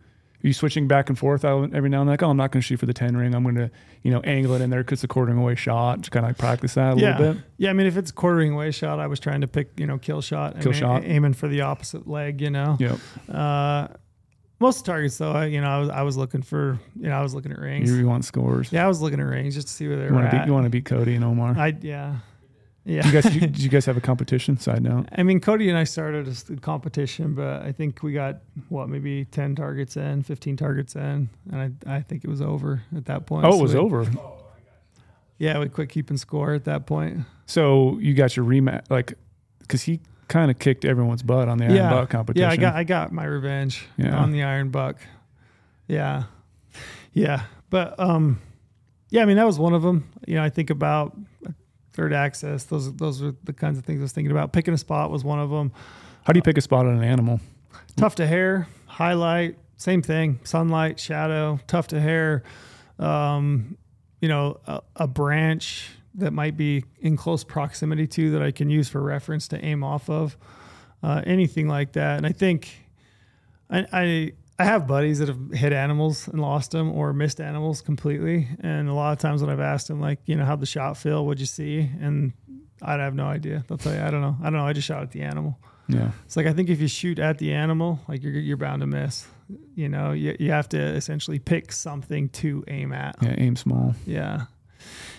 are 0.43 0.47
you 0.47 0.53
switching 0.53 0.87
back 0.87 1.09
and 1.09 1.19
forth 1.19 1.43
every 1.47 1.71
now 1.71 1.81
and 1.81 1.93
then? 1.93 2.07
Like, 2.09 2.23
oh, 2.23 2.29
I'm 2.29 2.37
not 2.37 2.51
going 2.53 2.61
to 2.61 2.67
shoot 2.67 2.79
for 2.79 2.85
the 2.85 2.93
10 2.93 3.17
ring. 3.17 3.35
I'm 3.35 3.43
going 3.43 3.55
to 3.55 3.71
you 4.03 4.11
know 4.11 4.21
angle 4.21 4.53
it 4.55 4.61
in 4.61 4.69
there 4.69 4.83
because 4.83 4.99
it's 4.99 5.05
a 5.05 5.09
quartering 5.09 5.39
away 5.39 5.55
shot. 5.55 6.01
Just 6.01 6.11
kind 6.11 6.27
of 6.27 6.31
like 6.31 6.39
practice 6.39 6.75
that 6.75 6.99
a 6.99 7.01
yeah. 7.01 7.17
little 7.19 7.35
bit. 7.35 7.43
Yeah, 7.57 7.71
I 7.71 7.73
mean, 7.73 7.87
if 7.87 7.97
it's 7.97 8.11
quartering 8.13 8.53
away 8.53 8.71
shot, 8.71 9.01
I 9.01 9.07
was 9.07 9.19
trying 9.21 9.41
to 9.41 9.47
pick, 9.49 9.71
you 9.81 9.87
know, 9.87 9.97
kill 9.97 10.21
shot, 10.21 10.61
Kill 10.61 10.69
I 10.69 10.73
mean, 10.73 10.81
shot. 10.81 11.05
aiming 11.05 11.33
for 11.35 11.49
the 11.49 11.63
opposite 11.63 12.07
leg, 12.07 12.43
you 12.43 12.51
know. 12.51 12.77
Yep. 12.79 12.99
Uh, 13.33 13.89
most 14.61 14.85
targets 14.85 15.19
though, 15.19 15.33
I, 15.33 15.47
you 15.47 15.61
know, 15.61 15.69
I 15.69 15.79
was, 15.79 15.89
I 15.89 16.03
was 16.03 16.17
looking 16.19 16.43
for, 16.43 16.79
you 16.95 17.09
know, 17.09 17.19
I 17.19 17.23
was 17.23 17.35
looking 17.35 17.51
at 17.53 17.59
rings. 17.59 17.91
You, 17.91 17.97
you 17.97 18.07
want 18.07 18.25
scores. 18.27 18.71
yeah, 18.73 18.85
I 18.85 18.89
was 18.89 19.01
looking 19.01 19.21
at 19.21 19.27
rings 19.27 19.55
just 19.55 19.69
to 19.69 19.73
see 19.73 19.89
where 19.89 19.97
they 19.97 20.05
You 20.05 20.11
were 20.11 20.17
want 20.17 20.31
to 20.31 20.37
at. 20.37 20.43
beat 20.43 20.47
you 20.47 20.53
want 20.53 20.65
to 20.65 20.71
beat 20.71 20.85
Cody 20.85 21.15
and 21.15 21.25
Omar. 21.25 21.55
I 21.59 21.75
yeah, 21.81 22.17
yeah. 22.85 23.07
You 23.07 23.13
guys 23.13 23.35
you, 23.35 23.41
did 23.53 23.59
you 23.61 23.69
guys 23.69 23.87
have 23.87 23.97
a 23.97 24.01
competition? 24.01 24.57
Side 24.59 24.83
note. 24.83 25.07
I 25.13 25.23
mean, 25.23 25.41
Cody 25.41 25.69
and 25.69 25.79
I 25.79 25.85
started 25.85 26.29
a 26.51 26.57
competition, 26.57 27.35
but 27.35 27.63
I 27.63 27.73
think 27.73 28.03
we 28.03 28.13
got 28.13 28.41
what 28.69 28.89
maybe 28.89 29.25
ten 29.27 29.55
targets 29.55 29.97
in, 29.97 30.23
fifteen 30.23 30.57
targets 30.57 30.95
in, 30.97 31.29
and 31.53 31.77
I, 31.87 31.97
I 31.97 32.01
think 32.03 32.25
it 32.25 32.29
was 32.31 32.41
over 32.43 32.83
at 32.97 33.07
that 33.07 33.27
point. 33.27 33.47
Oh, 33.47 33.53
So 33.53 33.59
it 33.59 33.63
was 33.63 33.75
we- 33.75 33.81
over. 33.81 34.07
Yeah, 35.39 35.59
we 35.59 35.69
quit 35.69 35.89
keeping 35.89 36.17
score 36.17 36.55
at 36.55 36.65
that 36.65 36.87
point. 36.87 37.21
So 37.47 37.99
you 37.99 38.15
got 38.15 38.37
your 38.37 38.47
rematch, 38.47 38.85
like, 38.89 39.15
because 39.59 39.83
he 39.83 40.01
kind 40.29 40.49
of 40.51 40.59
kicked 40.61 40.85
everyone's 40.85 41.23
butt 41.25 41.49
on 41.49 41.59
the 41.59 41.65
Iron 41.65 41.75
yeah, 41.75 41.91
Buck 41.91 42.09
competition. 42.11 42.49
yeah, 42.49 42.53
I 42.53 42.57
got 42.57 42.75
I 42.77 42.85
got 42.85 43.13
my 43.13 43.25
revenge 43.25 43.85
Yeah. 43.97 44.17
on 44.17 44.31
the 44.31 44.43
Iron 44.45 44.71
Buck. 44.71 44.99
Yeah, 45.89 46.25
yeah, 47.13 47.43
but 47.69 47.99
um, 47.99 48.41
yeah, 49.11 49.23
I 49.23 49.25
mean 49.27 49.37
that 49.37 49.45
was 49.45 49.59
one 49.59 49.75
of 49.75 49.83
them. 49.83 50.09
You 50.27 50.37
know, 50.37 50.43
I 50.45 50.51
think 50.51 50.71
about 50.71 51.17
third 51.95 52.13
axis. 52.13 52.65
Those 52.65 52.93
those 52.95 53.23
are 53.23 53.35
the 53.45 53.53
kinds 53.53 53.79
of 53.79 53.85
things 53.85 54.01
I 54.01 54.03
was 54.03 54.13
thinking 54.13 54.31
about. 54.31 54.53
Picking 54.53 54.75
a 54.75 54.79
spot 54.79 55.11
was 55.11 55.25
one 55.25 55.39
of 55.39 55.51
them. 55.51 55.73
How 56.25 56.33
do 56.33 56.39
you 56.39 56.43
pick 56.43 56.59
a 56.59 56.61
spot 56.61 56.87
on 56.87 56.97
an 56.97 57.05
animal? 57.05 57.41
Tough 57.97 58.17
to 58.17 58.27
hair, 58.27 58.69
highlight, 58.87 59.57
same 59.77 60.03
thing. 60.03 60.41
Sunlight, 60.45 60.99
shadow, 60.99 61.61
tough 61.67 61.89
to 61.89 62.01
hair. 62.01 62.43
Um, 62.99 63.79
you 64.21 64.29
know, 64.29 64.61
a, 64.67 64.81
a 64.97 65.07
branch 65.07 65.91
that 66.15 66.33
might 66.33 66.57
be 66.57 66.85
in 67.01 67.17
close 67.17 67.45
proximity 67.45 68.07
to 68.07 68.31
that 68.33 68.43
I 68.43 68.53
can 68.53 68.71
use 68.71 68.89
for 68.89 69.01
reference 69.01 69.49
to 69.49 69.65
aim 69.65 69.83
off 69.83 70.09
of. 70.09 70.37
Uh, 71.03 71.21
anything 71.27 71.69
like 71.69 71.93
that. 71.93 72.17
And 72.17 72.27
I 72.27 72.33
think 72.33 72.71
I, 73.69 73.87
I 73.93 74.33
I 74.59 74.65
have 74.65 74.87
buddies 74.87 75.19
that 75.19 75.29
have 75.29 75.51
hit 75.53 75.73
animals 75.73 76.29
and 76.29 76.41
lost 76.41 76.71
them 76.71 76.93
or 76.93 77.13
missed 77.13 77.41
animals 77.41 77.81
completely. 77.81 78.49
And 78.61 78.89
a 78.89 78.95
lot 78.95 79.13
of 79.13 79.19
times 79.19 79.43
when 79.43 79.51
I've 79.51 79.61
asked 79.61 79.89
them, 79.89 80.01
like, 80.01 80.21
you 80.27 80.37
know, 80.37 80.45
how'd 80.45 80.61
the 80.61 80.67
shot 80.67 80.97
feel? 80.97 81.27
What'd 81.27 81.41
you 81.41 81.47
see? 81.47 81.91
And 82.01 82.33
I'd 82.81 83.01
have 83.01 83.15
no 83.15 83.27
idea. 83.27 83.65
They'll 83.67 83.79
tell 83.79 83.95
you, 83.95 84.01
I 84.01 84.11
don't 84.11 84.21
know. 84.21 84.37
I 84.41 84.45
don't 84.45 84.55
know. 84.55 84.67
I 84.67 84.73
just 84.73 84.87
shot 84.87 85.03
at 85.03 85.11
the 85.11 85.23
animal. 85.23 85.59
Yeah. 85.89 86.13
It's 86.25 86.37
like 86.37 86.47
I 86.47 86.53
think 86.53 86.71
if 86.71 86.81
you 86.81 86.89
shoot 86.89 87.19
at 87.19 87.39
the 87.39 87.53
animal, 87.53 88.01
like 88.09 88.23
you're 88.23 88.33
you're 88.33 88.57
bound 88.57 88.81
to 88.81 88.87
miss. 88.87 89.27
You 89.75 89.89
know, 89.89 90.13
you 90.13 90.35
you 90.39 90.51
have 90.51 90.69
to 90.71 90.79
essentially 90.81 91.39
pick 91.39 91.73
something 91.73 92.31
to 92.31 92.65
aim 92.69 92.93
at. 92.93 93.17
Yeah. 93.21 93.35
Aim 93.37 93.57
small. 93.57 93.95
Yeah. 94.07 94.47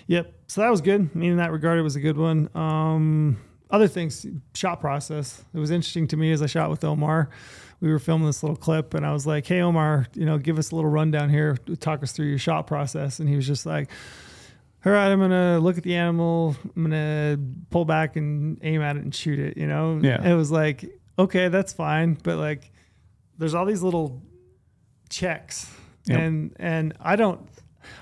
Yep. 0.07 0.33
So 0.47 0.61
that 0.61 0.69
was 0.69 0.81
good. 0.81 1.09
I 1.13 1.17
mean, 1.17 1.31
in 1.31 1.37
that 1.37 1.51
regard, 1.51 1.77
it 1.77 1.83
was 1.83 1.95
a 1.95 1.99
good 1.99 2.17
one. 2.17 2.49
Um, 2.55 3.37
other 3.69 3.87
things, 3.87 4.25
shot 4.53 4.79
process. 4.79 5.43
It 5.53 5.59
was 5.59 5.71
interesting 5.71 6.07
to 6.09 6.17
me 6.17 6.31
as 6.31 6.41
I 6.41 6.45
shot 6.45 6.69
with 6.69 6.83
Omar. 6.83 7.29
We 7.81 7.91
were 7.91 7.99
filming 7.99 8.25
this 8.27 8.41
little 8.41 8.55
clip, 8.55 8.93
and 8.93 9.05
I 9.05 9.11
was 9.11 9.27
like, 9.27 9.45
"Hey, 9.45 9.61
Omar, 9.61 10.07
you 10.13 10.25
know, 10.25 10.37
give 10.37 10.57
us 10.57 10.71
a 10.71 10.75
little 10.75 10.89
rundown 10.89 11.29
here. 11.29 11.57
Talk 11.79 12.01
us 12.03 12.11
through 12.13 12.27
your 12.27 12.37
shot 12.37 12.67
process." 12.67 13.19
And 13.19 13.27
he 13.29 13.35
was 13.35 13.45
just 13.45 13.65
like, 13.65 13.89
"All 14.85 14.91
right, 14.91 15.11
I'm 15.11 15.19
gonna 15.19 15.59
look 15.59 15.77
at 15.77 15.83
the 15.83 15.95
animal. 15.95 16.55
I'm 16.75 16.83
gonna 16.83 17.37
pull 17.69 17.85
back 17.85 18.15
and 18.15 18.57
aim 18.63 18.81
at 18.81 18.95
it 18.97 19.03
and 19.03 19.13
shoot 19.13 19.39
it." 19.39 19.57
You 19.57 19.67
know? 19.67 19.99
Yeah. 20.01 20.25
It 20.27 20.33
was 20.35 20.51
like, 20.51 20.85
okay, 21.19 21.49
that's 21.49 21.73
fine, 21.73 22.17
but 22.23 22.37
like, 22.37 22.71
there's 23.37 23.53
all 23.53 23.65
these 23.65 23.83
little 23.83 24.21
checks, 25.09 25.69
Yep. 26.05 26.19
and 26.19 26.55
and 26.59 26.93
I 26.99 27.15
don't 27.15 27.41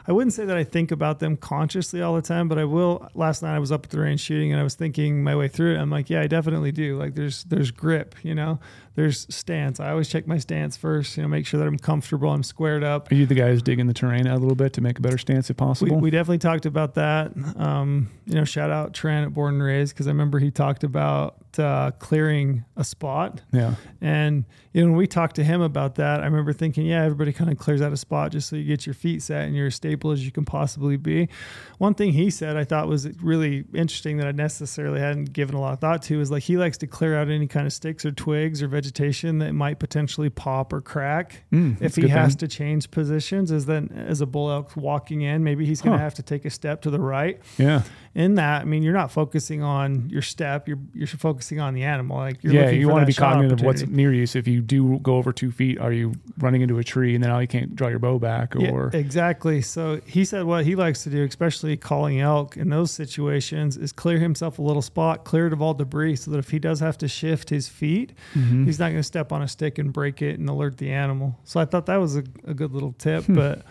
I 0.07 0.13
wouldn't 0.13 0.31
say 0.33 0.45
that 0.45 0.55
I 0.55 0.63
think 0.63 0.91
about 0.91 1.19
them 1.19 1.35
consciously 1.35 2.01
all 2.01 2.15
the 2.15 2.21
time, 2.21 2.47
but 2.47 2.57
I 2.57 2.63
will. 2.63 3.07
Last 3.15 3.43
night 3.43 3.53
I 3.53 3.59
was 3.59 3.69
up 3.71 3.85
at 3.85 3.89
the 3.91 3.99
range 3.99 4.21
shooting 4.21 4.51
and 4.51 4.59
I 4.59 4.63
was 4.63 4.75
thinking 4.75 5.23
my 5.23 5.35
way 5.35 5.49
through 5.49 5.75
it. 5.75 5.77
I'm 5.77 5.89
like, 5.89 6.09
yeah, 6.09 6.21
I 6.21 6.27
definitely 6.27 6.71
do. 6.71 6.97
Like 6.97 7.15
there's 7.15 7.43
there's 7.45 7.69
grip, 7.71 8.15
you 8.23 8.33
know, 8.33 8.59
there's 8.95 9.25
stance. 9.33 9.79
I 9.79 9.89
always 9.89 10.07
check 10.07 10.27
my 10.27 10.37
stance 10.37 10.77
first, 10.77 11.17
you 11.17 11.23
know, 11.23 11.29
make 11.29 11.47
sure 11.47 11.59
that 11.59 11.67
I'm 11.67 11.79
comfortable, 11.79 12.29
I'm 12.29 12.43
squared 12.43 12.83
up. 12.83 13.11
Are 13.11 13.15
you 13.15 13.25
the 13.25 13.35
guy 13.35 13.49
who's 13.49 13.63
digging 13.63 13.87
the 13.87 13.93
terrain 13.93 14.27
out 14.27 14.37
a 14.37 14.39
little 14.39 14.55
bit 14.55 14.73
to 14.73 14.81
make 14.81 14.99
a 14.99 15.01
better 15.01 15.17
stance 15.17 15.49
if 15.49 15.57
possible? 15.57 15.97
we 15.97 16.11
definitely 16.11 16.37
talked 16.37 16.65
about 16.65 16.93
that. 16.95 17.31
Um, 17.57 18.11
you 18.25 18.35
know, 18.35 18.43
shout 18.43 18.69
out 18.69 18.93
Trent 18.93 19.25
at 19.25 19.33
Born 19.33 19.55
and 19.55 19.63
Raised 19.63 19.93
because 19.93 20.07
I 20.07 20.11
remember 20.11 20.39
he 20.39 20.51
talked 20.51 20.83
about 20.83 21.37
uh, 21.59 21.91
clearing 21.91 22.65
a 22.75 22.83
spot. 22.83 23.41
yeah. 23.51 23.75
And 24.01 24.45
you 24.73 24.81
know, 24.81 24.87
when 24.87 24.97
we 24.97 25.07
talked 25.07 25.35
to 25.35 25.43
him 25.43 25.61
about 25.61 25.95
that, 25.95 26.21
I 26.21 26.25
remember 26.25 26.51
thinking, 26.51 26.85
yeah, 26.85 27.03
everybody 27.03 27.31
kind 27.31 27.51
of 27.51 27.57
clears 27.57 27.81
out 27.81 27.93
a 27.93 27.97
spot 27.97 28.31
just 28.31 28.49
so 28.49 28.55
you 28.55 28.63
get 28.63 28.85
your 28.85 28.95
feet 28.95 29.21
set 29.21 29.43
and 29.43 29.55
you're 29.55 29.67
as 29.67 29.75
stable 29.75 30.11
as 30.11 30.25
you 30.25 30.31
can 30.31 30.45
possibly 30.45 30.97
be. 30.97 31.29
One 31.77 31.93
thing 31.93 32.13
he 32.13 32.29
said 32.29 32.57
I 32.57 32.63
thought 32.63 32.87
was 32.87 33.07
really 33.21 33.65
interesting 33.73 34.17
that 34.17 34.27
I 34.27 34.31
necessarily 34.31 34.99
hadn't 34.99 35.33
given 35.33 35.55
a 35.55 35.61
lot 35.61 35.73
of 35.73 35.79
thought 35.79 36.01
to 36.03 36.19
is 36.19 36.31
like 36.31 36.43
he 36.43 36.57
likes 36.57 36.77
to 36.79 36.87
clear 36.87 37.15
out 37.15 37.29
any 37.29 37.47
kind 37.47 37.67
of 37.67 37.73
sticks 37.73 38.05
or 38.05 38.11
twigs 38.11 38.63
or 38.63 38.67
vegetation 38.83 39.39
that 39.39 39.53
might 39.53 39.79
potentially 39.79 40.29
pop 40.29 40.73
or 40.73 40.81
crack. 40.81 41.43
Mm, 41.53 41.81
if 41.81 41.95
he 41.95 42.07
has 42.09 42.33
thing. 42.33 42.39
to 42.39 42.47
change 42.49 42.91
positions, 42.91 43.51
as 43.51 43.65
then 43.65 43.89
as 44.07 44.19
a 44.21 44.25
bull 44.25 44.51
elk 44.51 44.75
walking 44.75 45.21
in, 45.21 45.43
maybe 45.43 45.65
he's 45.65 45.81
going 45.81 45.93
to 45.93 45.97
Huh. 45.97 46.03
have 46.03 46.15
to 46.15 46.23
take 46.23 46.43
a 46.45 46.49
step 46.49 46.81
to 46.81 46.89
the 46.89 46.99
right 46.99 47.39
Yeah. 47.57 47.83
In 48.15 48.35
that, 48.35 48.61
I 48.61 48.65
mean, 48.65 48.83
you're 48.83 48.93
not 48.93 49.11
focusing 49.11 49.63
on 49.63 50.07
your 50.07 50.21
step. 50.21 50.67
You're 50.67 50.77
you're 50.93 51.07
focusing 51.07 51.59
on 51.59 51.73
the 51.73 51.81
animal. 51.81 52.17
Like 52.17 52.43
you're 52.43 52.53
yeah. 52.53 52.69
You 52.69 52.87
want 52.87 53.01
to 53.01 53.07
be 53.07 53.13
cognizant 53.13 53.59
of 53.61 53.65
what's 53.65 53.81
near 53.87 54.13
you. 54.13 54.27
So 54.27 54.37
if 54.37 54.47
you 54.47 54.61
do 54.61 54.99
go 54.99 55.15
over 55.15 55.33
two 55.33 55.51
feet, 55.51 55.79
are 55.79 55.91
you 55.91 56.13
running 56.37 56.61
into 56.61 56.77
a 56.77 56.83
tree 56.83 57.15
and 57.15 57.23
then 57.23 57.31
now 57.31 57.39
you 57.39 57.47
can't 57.47 57.75
draw 57.75 57.87
your 57.87 57.97
bow 57.97 58.19
back 58.19 58.53
Yeah, 58.55 58.69
or 58.69 58.91
exactly. 58.93 59.61
So 59.63 59.99
he 60.05 60.25
said 60.25 60.43
what 60.43 60.63
he 60.63 60.75
likes 60.75 61.01
to 61.05 61.09
do, 61.09 61.23
especially 61.23 61.75
calling 61.75 62.21
elk 62.21 62.55
in 62.55 62.69
those 62.69 62.91
situations, 62.91 63.77
is 63.77 63.91
clear 63.91 64.19
himself 64.19 64.59
a 64.59 64.61
little 64.61 64.83
spot, 64.83 65.23
clear 65.23 65.47
it 65.47 65.53
of 65.53 65.61
all 65.61 65.73
debris, 65.73 66.17
so 66.17 66.29
that 66.31 66.37
if 66.37 66.51
he 66.51 66.59
does 66.59 66.79
have 66.81 66.99
to 66.99 67.07
shift 67.07 67.49
his 67.49 67.67
feet, 67.67 68.13
Mhm. 68.35 68.65
he's 68.65 68.77
not 68.77 68.89
going 68.89 68.97
to 68.97 69.03
step 69.03 69.31
on 69.31 69.41
a 69.41 69.47
stick 69.47 69.79
and 69.79 69.91
break 69.91 70.21
it 70.21 70.37
and 70.39 70.47
alert 70.47 70.77
the 70.77 70.91
animal. 70.91 71.39
So 71.45 71.59
I 71.59 71.65
thought 71.65 71.87
that 71.87 71.97
was 71.97 72.15
a, 72.15 72.23
a 72.45 72.53
good 72.53 72.73
little 72.73 72.93
tip. 72.93 73.23
Hmm. 73.25 73.33
but 73.33 73.63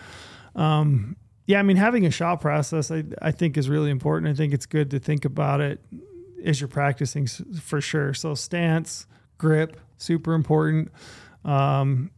um, 0.54 1.16
yeah, 1.46 1.58
I 1.58 1.62
mean, 1.62 1.76
having 1.76 2.06
a 2.06 2.10
shot 2.10 2.40
process, 2.40 2.90
I, 2.90 3.04
I 3.20 3.32
think 3.32 3.56
is 3.56 3.68
really 3.68 3.90
important. 3.90 4.30
I 4.30 4.34
think 4.34 4.52
it's 4.52 4.66
good 4.66 4.90
to 4.92 4.98
think 4.98 5.24
about 5.24 5.60
it 5.60 5.80
as 6.44 6.60
you're 6.60 6.68
practicing 6.68 7.26
for 7.26 7.80
sure. 7.80 8.14
So 8.14 8.34
stance, 8.34 9.06
grip, 9.38 9.78
super 9.98 10.34
important. 10.34 10.92
Um, 11.44 12.10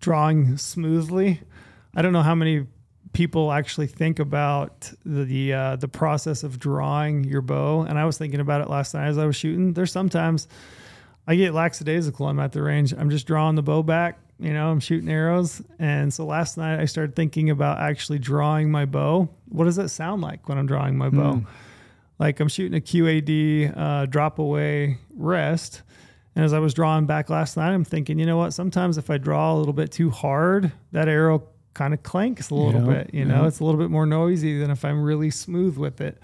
drawing 0.00 0.56
smoothly. 0.56 1.40
I 1.94 2.02
don't 2.02 2.12
know 2.12 2.22
how 2.22 2.34
many 2.34 2.66
people 3.12 3.52
actually 3.52 3.86
think 3.86 4.18
about 4.18 4.90
the 5.04 5.24
the, 5.24 5.52
uh, 5.52 5.76
the 5.76 5.88
process 5.88 6.42
of 6.42 6.58
drawing 6.58 7.24
your 7.24 7.42
bow. 7.42 7.82
And 7.82 7.98
I 7.98 8.04
was 8.04 8.18
thinking 8.18 8.40
about 8.40 8.60
it 8.60 8.68
last 8.68 8.94
night 8.94 9.06
as 9.06 9.18
I 9.18 9.26
was 9.26 9.36
shooting. 9.36 9.74
There's 9.74 9.92
sometimes 9.92 10.48
I 11.26 11.36
get 11.36 11.54
lackadaisical. 11.54 12.26
I'm 12.26 12.40
at 12.40 12.52
the 12.52 12.62
range. 12.62 12.92
I'm 12.92 13.10
just 13.10 13.26
drawing 13.26 13.54
the 13.54 13.62
bow 13.62 13.82
back. 13.82 14.18
You 14.38 14.52
know, 14.52 14.70
I'm 14.70 14.80
shooting 14.80 15.08
arrows. 15.08 15.62
And 15.78 16.12
so 16.12 16.26
last 16.26 16.58
night 16.58 16.80
I 16.80 16.86
started 16.86 17.14
thinking 17.14 17.50
about 17.50 17.78
actually 17.78 18.18
drawing 18.18 18.70
my 18.70 18.86
bow. 18.86 19.28
What 19.48 19.64
does 19.64 19.76
that 19.76 19.90
sound 19.90 20.22
like 20.22 20.48
when 20.48 20.58
I'm 20.58 20.66
drawing 20.66 20.98
my 20.98 21.10
bow? 21.10 21.34
Mm. 21.34 21.46
Like 22.18 22.40
I'm 22.40 22.48
shooting 22.48 22.76
a 22.76 22.80
QAD 22.80 23.76
uh, 23.76 24.06
drop 24.06 24.38
away 24.38 24.98
rest. 25.16 25.82
And 26.34 26.44
as 26.44 26.52
I 26.52 26.58
was 26.60 26.72
drawing 26.74 27.06
back 27.06 27.30
last 27.30 27.56
night, 27.56 27.72
I'm 27.72 27.84
thinking, 27.84 28.18
you 28.18 28.26
know 28.26 28.38
what? 28.38 28.52
Sometimes 28.52 28.98
if 28.98 29.10
I 29.10 29.18
draw 29.18 29.54
a 29.54 29.56
little 29.56 29.74
bit 29.74 29.92
too 29.92 30.10
hard, 30.10 30.72
that 30.92 31.08
arrow 31.08 31.46
kind 31.74 31.94
of 31.94 32.02
clanks 32.02 32.50
a 32.50 32.54
little 32.54 32.80
Yeah, 32.80 33.02
bit. 33.02 33.14
You 33.14 33.24
know, 33.24 33.44
it's 33.44 33.60
a 33.60 33.64
little 33.64 33.80
bit 33.80 33.90
more 33.90 34.06
noisy 34.06 34.58
than 34.58 34.70
if 34.70 34.84
I'm 34.84 35.02
really 35.02 35.30
smooth 35.30 35.76
with 35.76 36.00
it. 36.00 36.18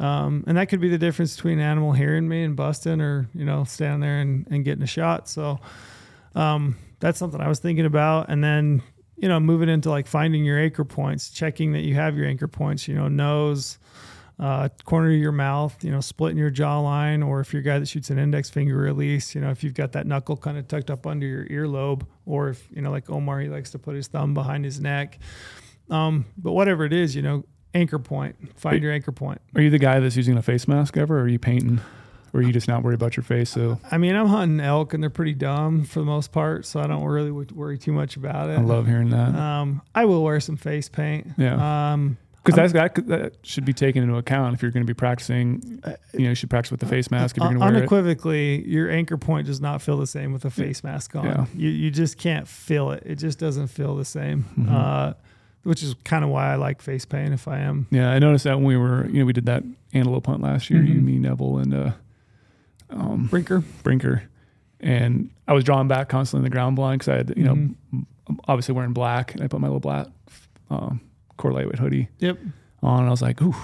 Um, 0.00 0.44
and 0.46 0.56
that 0.56 0.68
could 0.68 0.80
be 0.80 0.88
the 0.88 0.98
difference 0.98 1.36
between 1.36 1.58
an 1.58 1.64
animal 1.64 1.92
hearing 1.92 2.28
me 2.28 2.42
and 2.42 2.56
busting 2.56 3.00
or, 3.00 3.28
you 3.34 3.44
know, 3.44 3.64
standing 3.64 4.00
there 4.00 4.18
and, 4.20 4.46
and 4.50 4.64
getting 4.64 4.82
a 4.82 4.88
shot. 4.88 5.28
So 5.28 5.60
um, 6.34 6.76
that's 7.00 7.18
something 7.18 7.40
I 7.40 7.48
was 7.48 7.58
thinking 7.58 7.86
about. 7.86 8.28
And 8.28 8.42
then, 8.42 8.82
you 9.16 9.28
know, 9.28 9.38
moving 9.40 9.68
into 9.68 9.90
like 9.90 10.06
finding 10.06 10.44
your 10.44 10.58
anchor 10.58 10.84
points, 10.84 11.30
checking 11.30 11.72
that 11.72 11.82
you 11.82 11.94
have 11.94 12.16
your 12.16 12.26
anchor 12.26 12.48
points, 12.48 12.88
you 12.88 12.94
know, 12.94 13.08
nose, 13.08 13.78
uh, 14.38 14.68
corner 14.84 15.10
of 15.10 15.16
your 15.16 15.32
mouth, 15.32 15.82
you 15.84 15.90
know, 15.90 16.00
splitting 16.00 16.38
your 16.38 16.50
jawline, 16.50 17.24
or 17.24 17.40
if 17.40 17.52
you're 17.52 17.60
a 17.60 17.64
guy 17.64 17.78
that 17.78 17.86
shoots 17.86 18.10
an 18.10 18.18
index 18.18 18.50
finger 18.50 18.76
release, 18.76 19.34
you 19.34 19.40
know, 19.40 19.50
if 19.50 19.62
you've 19.62 19.74
got 19.74 19.92
that 19.92 20.06
knuckle 20.06 20.36
kind 20.36 20.58
of 20.58 20.66
tucked 20.66 20.90
up 20.90 21.06
under 21.06 21.26
your 21.26 21.46
earlobe, 21.46 22.02
or 22.26 22.48
if, 22.48 22.66
you 22.72 22.82
know, 22.82 22.90
like 22.90 23.08
Omar, 23.08 23.40
he 23.40 23.48
likes 23.48 23.70
to 23.70 23.78
put 23.78 23.94
his 23.94 24.08
thumb 24.08 24.34
behind 24.34 24.64
his 24.64 24.80
neck. 24.80 25.18
Um, 25.88 26.26
but 26.36 26.52
whatever 26.52 26.84
it 26.84 26.92
is, 26.92 27.14
you 27.14 27.22
know, 27.22 27.44
anchor 27.74 28.00
point, 28.00 28.36
find 28.58 28.82
your 28.82 28.92
anchor 28.92 29.12
point. 29.12 29.40
Are 29.54 29.60
you 29.60 29.70
the 29.70 29.78
guy 29.78 30.00
that's 30.00 30.16
using 30.16 30.36
a 30.36 30.42
face 30.42 30.66
mask 30.66 30.96
ever, 30.96 31.18
or 31.18 31.22
are 31.22 31.28
you 31.28 31.38
painting, 31.38 31.80
or 32.34 32.42
you 32.42 32.52
just 32.52 32.68
not 32.68 32.82
worry 32.82 32.94
about 32.94 33.16
your 33.16 33.24
face? 33.24 33.48
So 33.48 33.78
I 33.90 33.96
mean, 33.96 34.14
I'm 34.14 34.26
hunting 34.26 34.60
elk 34.60 34.92
and 34.92 35.02
they're 35.02 35.08
pretty 35.08 35.34
dumb 35.34 35.84
for 35.84 36.00
the 36.00 36.04
most 36.04 36.32
part, 36.32 36.66
so 36.66 36.80
I 36.80 36.86
don't 36.86 37.04
really 37.04 37.30
worry 37.30 37.78
too 37.78 37.92
much 37.92 38.16
about 38.16 38.50
it. 38.50 38.58
I 38.58 38.62
love 38.62 38.86
hearing 38.86 39.08
that 39.10 39.34
Um, 39.34 39.80
I 39.94 40.04
will 40.04 40.22
wear 40.22 40.40
some 40.40 40.56
face 40.56 40.88
paint. 40.90 41.28
Yeah. 41.38 41.92
Um, 41.92 42.18
because 42.44 42.56
that's 42.56 42.72
that, 42.74 43.06
that 43.08 43.32
should 43.42 43.64
be 43.64 43.72
taken 43.72 44.02
into 44.02 44.16
account 44.16 44.52
if 44.54 44.60
you're 44.60 44.70
going 44.70 44.82
to 44.82 44.86
be 44.86 44.92
practicing. 44.92 45.80
You 46.12 46.20
know, 46.24 46.28
you 46.28 46.34
should 46.34 46.50
practice 46.50 46.70
with 46.70 46.80
the 46.80 46.84
face 46.86 47.10
mask 47.10 47.38
if 47.38 47.40
you're 47.40 47.48
going 47.48 47.58
to 47.58 47.60
wear 47.64 47.72
it. 47.72 47.76
unequivocally, 47.78 48.68
your 48.68 48.90
anchor 48.90 49.16
point 49.16 49.46
does 49.46 49.62
not 49.62 49.80
feel 49.80 49.96
the 49.96 50.06
same 50.06 50.30
with 50.34 50.44
a 50.44 50.50
face 50.50 50.84
mask 50.84 51.16
on. 51.16 51.24
Yeah. 51.24 51.46
You 51.56 51.70
you 51.70 51.90
just 51.90 52.18
can't 52.18 52.46
feel 52.46 52.90
it. 52.90 53.02
It 53.06 53.14
just 53.16 53.38
doesn't 53.38 53.68
feel 53.68 53.96
the 53.96 54.04
same. 54.04 54.44
Mhm. 54.58 54.70
Uh, 54.70 55.14
which 55.62 55.82
is 55.82 55.94
kind 56.04 56.22
of 56.22 56.28
why 56.28 56.52
I 56.52 56.56
like 56.56 56.82
face 56.82 57.06
paint. 57.06 57.32
If 57.32 57.48
I 57.48 57.60
am, 57.60 57.86
Yeah, 57.90 58.10
I 58.10 58.18
noticed 58.18 58.44
that 58.44 58.56
when 58.56 58.66
we 58.66 58.76
were, 58.76 59.06
you 59.06 59.20
know, 59.20 59.24
we 59.24 59.32
did 59.32 59.46
that 59.46 59.62
antelope 59.94 60.26
hunt 60.26 60.42
last 60.42 60.68
year. 60.68 60.82
You, 60.82 60.96
Mhm. 61.00 61.04
me, 61.04 61.18
Neville, 61.18 61.56
and 61.56 61.72
uh, 61.72 61.90
um, 62.90 63.26
Brinker. 63.26 63.62
Brinker, 63.82 64.22
and 64.80 65.30
I 65.48 65.52
was 65.52 65.64
drawing 65.64 65.88
back 65.88 66.08
constantly 66.08 66.46
in 66.46 66.50
the 66.50 66.54
ground 66.54 66.76
blind 66.76 67.00
because 67.00 67.12
I 67.12 67.16
had, 67.16 67.34
you 67.36 67.44
know, 67.44 67.54
Mhm. 67.54 68.06
obviously 68.46 68.74
wearing 68.74 68.92
black, 68.92 69.34
and 69.34 69.42
I 69.42 69.48
put 69.48 69.60
my 69.60 69.66
little 69.68 69.80
black 69.80 70.06
um, 70.70 71.00
core 71.36 71.52
lightweight 71.52 71.78
hoodie 71.78 72.08
Yep. 72.18 72.38
on, 72.82 73.00
and 73.00 73.08
I 73.08 73.10
was 73.10 73.20
like, 73.22 73.40
"Ooh, 73.42 73.54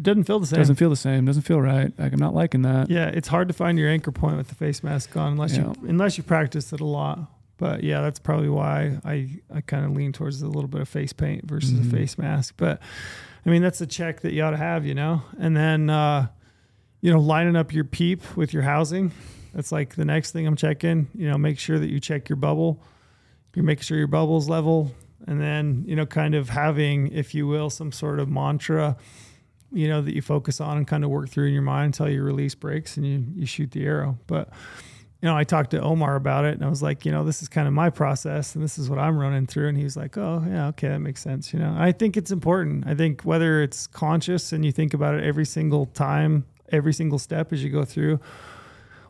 Doesn't 0.00 0.24
feel 0.24 0.38
the 0.40 0.46
same. 0.46 0.58
doesn't 0.58 0.76
feel 0.76 0.90
the 0.90 0.96
same. 0.96 1.24
Doesn't 1.24 1.42
feel 1.42 1.60
right. 1.60 1.92
Like 1.98 2.12
I'm 2.12 2.18
not 2.18 2.34
liking 2.34 2.62
that." 2.62 2.90
yeah, 2.90 3.06
it's 3.06 3.28
hard 3.28 3.48
to 3.48 3.54
find 3.54 3.78
your 3.78 3.88
anchor 3.88 4.12
point 4.12 4.36
with 4.36 4.48
the 4.48 4.54
face 4.54 4.82
mask 4.82 5.16
on 5.16 5.32
unless 5.32 5.56
Yeah. 5.56 5.64
you 5.66 5.88
unless 5.88 6.16
you 6.18 6.24
practice 6.24 6.72
it 6.72 6.80
a 6.80 6.84
lot. 6.86 7.30
But 7.58 7.82
yeah, 7.82 8.02
that's 8.02 8.18
probably 8.18 8.50
why 8.50 8.98
I, 9.04 9.30
I 9.54 9.62
kind 9.62 9.86
of 9.86 9.92
lean 9.92 10.12
towards 10.12 10.42
a 10.42 10.46
little 10.46 10.68
bit 10.68 10.82
of 10.82 10.88
face 10.90 11.14
paint 11.14 11.48
versus 11.48 11.72
Mhm. 11.72 11.86
a 11.86 11.90
face 11.96 12.18
mask. 12.18 12.54
But 12.58 12.80
I 13.46 13.50
mean, 13.50 13.62
that's 13.62 13.80
a 13.80 13.86
check 13.86 14.20
that 14.20 14.32
you 14.34 14.42
ought 14.42 14.50
to 14.50 14.56
have, 14.58 14.84
you 14.84 14.94
know? 14.94 15.22
And 15.38 15.56
then, 15.56 15.88
uh, 15.88 16.26
you 17.06 17.12
know, 17.12 17.20
lining 17.20 17.54
up 17.54 17.72
your 17.72 17.84
peep 17.84 18.36
with 18.36 18.52
your 18.52 18.64
housing. 18.64 19.12
That's 19.54 19.70
like 19.70 19.94
the 19.94 20.04
next 20.04 20.32
thing 20.32 20.44
I'm 20.44 20.56
checking. 20.56 21.06
You 21.14 21.30
know, 21.30 21.38
make 21.38 21.56
sure 21.56 21.78
that 21.78 21.88
you 21.88 22.00
check 22.00 22.28
your 22.28 22.34
bubble. 22.34 22.82
You 23.54 23.62
make 23.62 23.80
sure 23.80 23.96
your 23.96 24.08
bubble's 24.08 24.48
level. 24.48 24.92
And 25.24 25.40
then, 25.40 25.84
you 25.86 25.94
know, 25.94 26.04
kind 26.04 26.34
of 26.34 26.48
having, 26.48 27.12
if 27.12 27.32
you 27.32 27.46
will, 27.46 27.70
some 27.70 27.92
sort 27.92 28.18
of 28.18 28.28
mantra 28.28 28.96
you 29.72 29.88
know, 29.88 30.02
that 30.02 30.14
you 30.16 30.22
focus 30.22 30.60
on 30.60 30.78
and 30.78 30.86
kind 30.86 31.04
of 31.04 31.10
work 31.10 31.28
through 31.28 31.46
in 31.46 31.52
your 31.52 31.62
mind 31.62 31.86
until 31.86 32.08
your 32.08 32.24
release 32.24 32.56
breaks 32.56 32.96
and 32.96 33.06
you, 33.06 33.24
you 33.34 33.46
shoot 33.46 33.70
the 33.70 33.84
arrow. 33.84 34.18
But, 34.26 34.48
you 35.22 35.28
know, 35.28 35.36
I 35.36 35.44
talked 35.44 35.70
to 35.72 35.80
Omar 35.80 36.16
about 36.16 36.44
it 36.44 36.54
and 36.54 36.64
I 36.64 36.68
was 36.68 36.82
like, 36.82 37.04
you 37.04 37.12
know, 37.12 37.22
this 37.22 37.40
is 37.40 37.48
kind 37.48 37.68
of 37.68 37.74
my 37.74 37.90
process 37.90 38.54
and 38.56 38.64
this 38.64 38.78
is 38.78 38.90
what 38.90 38.98
I'm 38.98 39.16
running 39.16 39.46
through. 39.46 39.68
And 39.68 39.78
he 39.78 39.84
was 39.84 39.96
like, 39.96 40.16
oh, 40.16 40.44
yeah, 40.48 40.68
okay, 40.68 40.88
that 40.88 41.00
makes 41.00 41.22
sense. 41.22 41.52
You 41.52 41.60
know, 41.60 41.72
I 41.78 41.92
think 41.92 42.16
it's 42.16 42.32
important. 42.32 42.84
I 42.86 42.96
think 42.96 43.22
whether 43.22 43.62
it's 43.62 43.86
conscious 43.86 44.52
and 44.52 44.64
you 44.64 44.72
think 44.72 44.92
about 44.92 45.14
it 45.14 45.22
every 45.22 45.46
single 45.46 45.86
time, 45.86 46.46
every 46.70 46.92
single 46.92 47.18
step 47.18 47.52
as 47.52 47.62
you 47.62 47.70
go 47.70 47.84
through, 47.84 48.20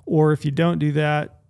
or 0.04 0.32
if 0.32 0.44
you 0.44 0.50
don't 0.50 0.78
do 0.78 0.92
that, 0.92 1.40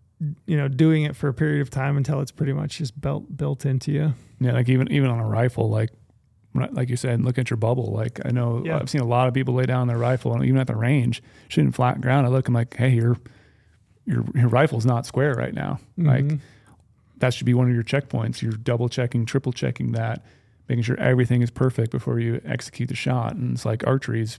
you 0.46 0.56
know, 0.56 0.68
doing 0.68 1.04
it 1.04 1.14
for 1.14 1.28
a 1.28 1.34
period 1.34 1.60
of 1.60 1.70
time 1.70 1.96
until 1.96 2.20
it's 2.20 2.32
pretty 2.32 2.52
much 2.52 2.78
just 2.78 3.00
built 3.00 3.36
built 3.36 3.66
into 3.66 3.92
you. 3.92 4.14
Yeah, 4.40 4.52
like 4.52 4.68
even 4.68 4.90
even 4.90 5.10
on 5.10 5.18
a 5.18 5.26
rifle, 5.26 5.68
like 5.68 5.90
like 6.54 6.88
you 6.88 6.96
said, 6.96 7.22
look 7.22 7.38
at 7.38 7.50
your 7.50 7.58
bubble. 7.58 7.92
Like 7.92 8.20
I 8.24 8.30
know 8.30 8.62
yeah. 8.64 8.78
I've 8.78 8.88
seen 8.88 9.02
a 9.02 9.06
lot 9.06 9.28
of 9.28 9.34
people 9.34 9.54
lay 9.54 9.66
down 9.66 9.88
their 9.88 9.98
rifle, 9.98 10.32
and 10.32 10.44
even 10.44 10.58
at 10.58 10.66
the 10.66 10.76
range, 10.76 11.22
shooting 11.48 11.72
flat 11.72 12.00
ground, 12.00 12.26
I 12.26 12.30
look, 12.30 12.48
I'm 12.48 12.54
like, 12.54 12.74
hey, 12.76 12.90
your 12.90 13.16
your 14.06 14.24
your 14.34 14.48
rifle's 14.48 14.86
not 14.86 15.06
square 15.06 15.34
right 15.34 15.54
now. 15.54 15.80
Mm-hmm. 15.98 16.08
Like 16.08 16.40
that 17.18 17.34
should 17.34 17.46
be 17.46 17.54
one 17.54 17.68
of 17.68 17.74
your 17.74 17.84
checkpoints. 17.84 18.42
You're 18.42 18.52
double 18.52 18.88
checking, 18.88 19.26
triple 19.26 19.52
checking 19.52 19.92
that, 19.92 20.24
making 20.68 20.84
sure 20.84 20.98
everything 20.98 21.42
is 21.42 21.50
perfect 21.50 21.90
before 21.90 22.20
you 22.20 22.40
execute 22.44 22.88
the 22.88 22.94
shot. 22.94 23.34
And 23.34 23.54
it's 23.54 23.64
like 23.64 23.86
archery's 23.86 24.38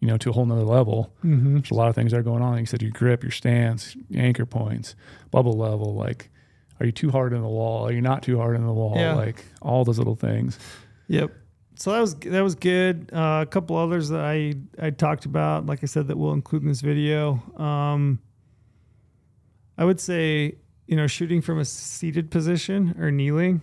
you 0.00 0.08
know, 0.08 0.16
to 0.16 0.30
a 0.30 0.32
whole 0.32 0.46
nother 0.46 0.64
level. 0.64 1.12
Mm-hmm. 1.24 1.58
There's 1.58 1.70
a 1.70 1.74
lot 1.74 1.88
of 1.88 1.94
things 1.94 2.12
that 2.12 2.18
are 2.18 2.22
going 2.22 2.42
on. 2.42 2.52
Like 2.52 2.60
you 2.60 2.66
said, 2.66 2.82
your 2.82 2.90
grip, 2.90 3.22
your 3.22 3.30
stance, 3.30 3.96
anchor 4.14 4.46
points, 4.46 4.96
bubble 5.30 5.56
level. 5.56 5.94
Like, 5.94 6.30
are 6.80 6.86
you 6.86 6.92
too 6.92 7.10
hard 7.10 7.32
in 7.34 7.42
the 7.42 7.48
wall? 7.48 7.86
Are 7.86 7.92
you 7.92 8.00
not 8.00 8.22
too 8.22 8.38
hard 8.38 8.56
in 8.56 8.66
the 8.66 8.72
wall? 8.72 8.94
Yeah. 8.96 9.14
Like 9.14 9.44
all 9.60 9.84
those 9.84 9.98
little 9.98 10.16
things. 10.16 10.58
Yep. 11.08 11.32
So 11.74 11.92
that 11.92 12.00
was 12.00 12.14
that 12.14 12.42
was 12.42 12.54
good. 12.54 13.10
Uh, 13.12 13.40
a 13.42 13.46
couple 13.46 13.76
others 13.76 14.08
that 14.08 14.20
I 14.20 14.54
I 14.78 14.90
talked 14.90 15.26
about, 15.26 15.66
like 15.66 15.80
I 15.82 15.86
said, 15.86 16.08
that 16.08 16.16
we'll 16.16 16.32
include 16.32 16.62
in 16.62 16.68
this 16.68 16.80
video. 16.80 17.42
Um, 17.56 18.18
I 19.78 19.84
would 19.84 20.00
say 20.00 20.56
you 20.86 20.96
know 20.96 21.06
shooting 21.06 21.40
from 21.40 21.58
a 21.58 21.64
seated 21.64 22.30
position 22.30 22.94
or 22.98 23.10
kneeling, 23.10 23.62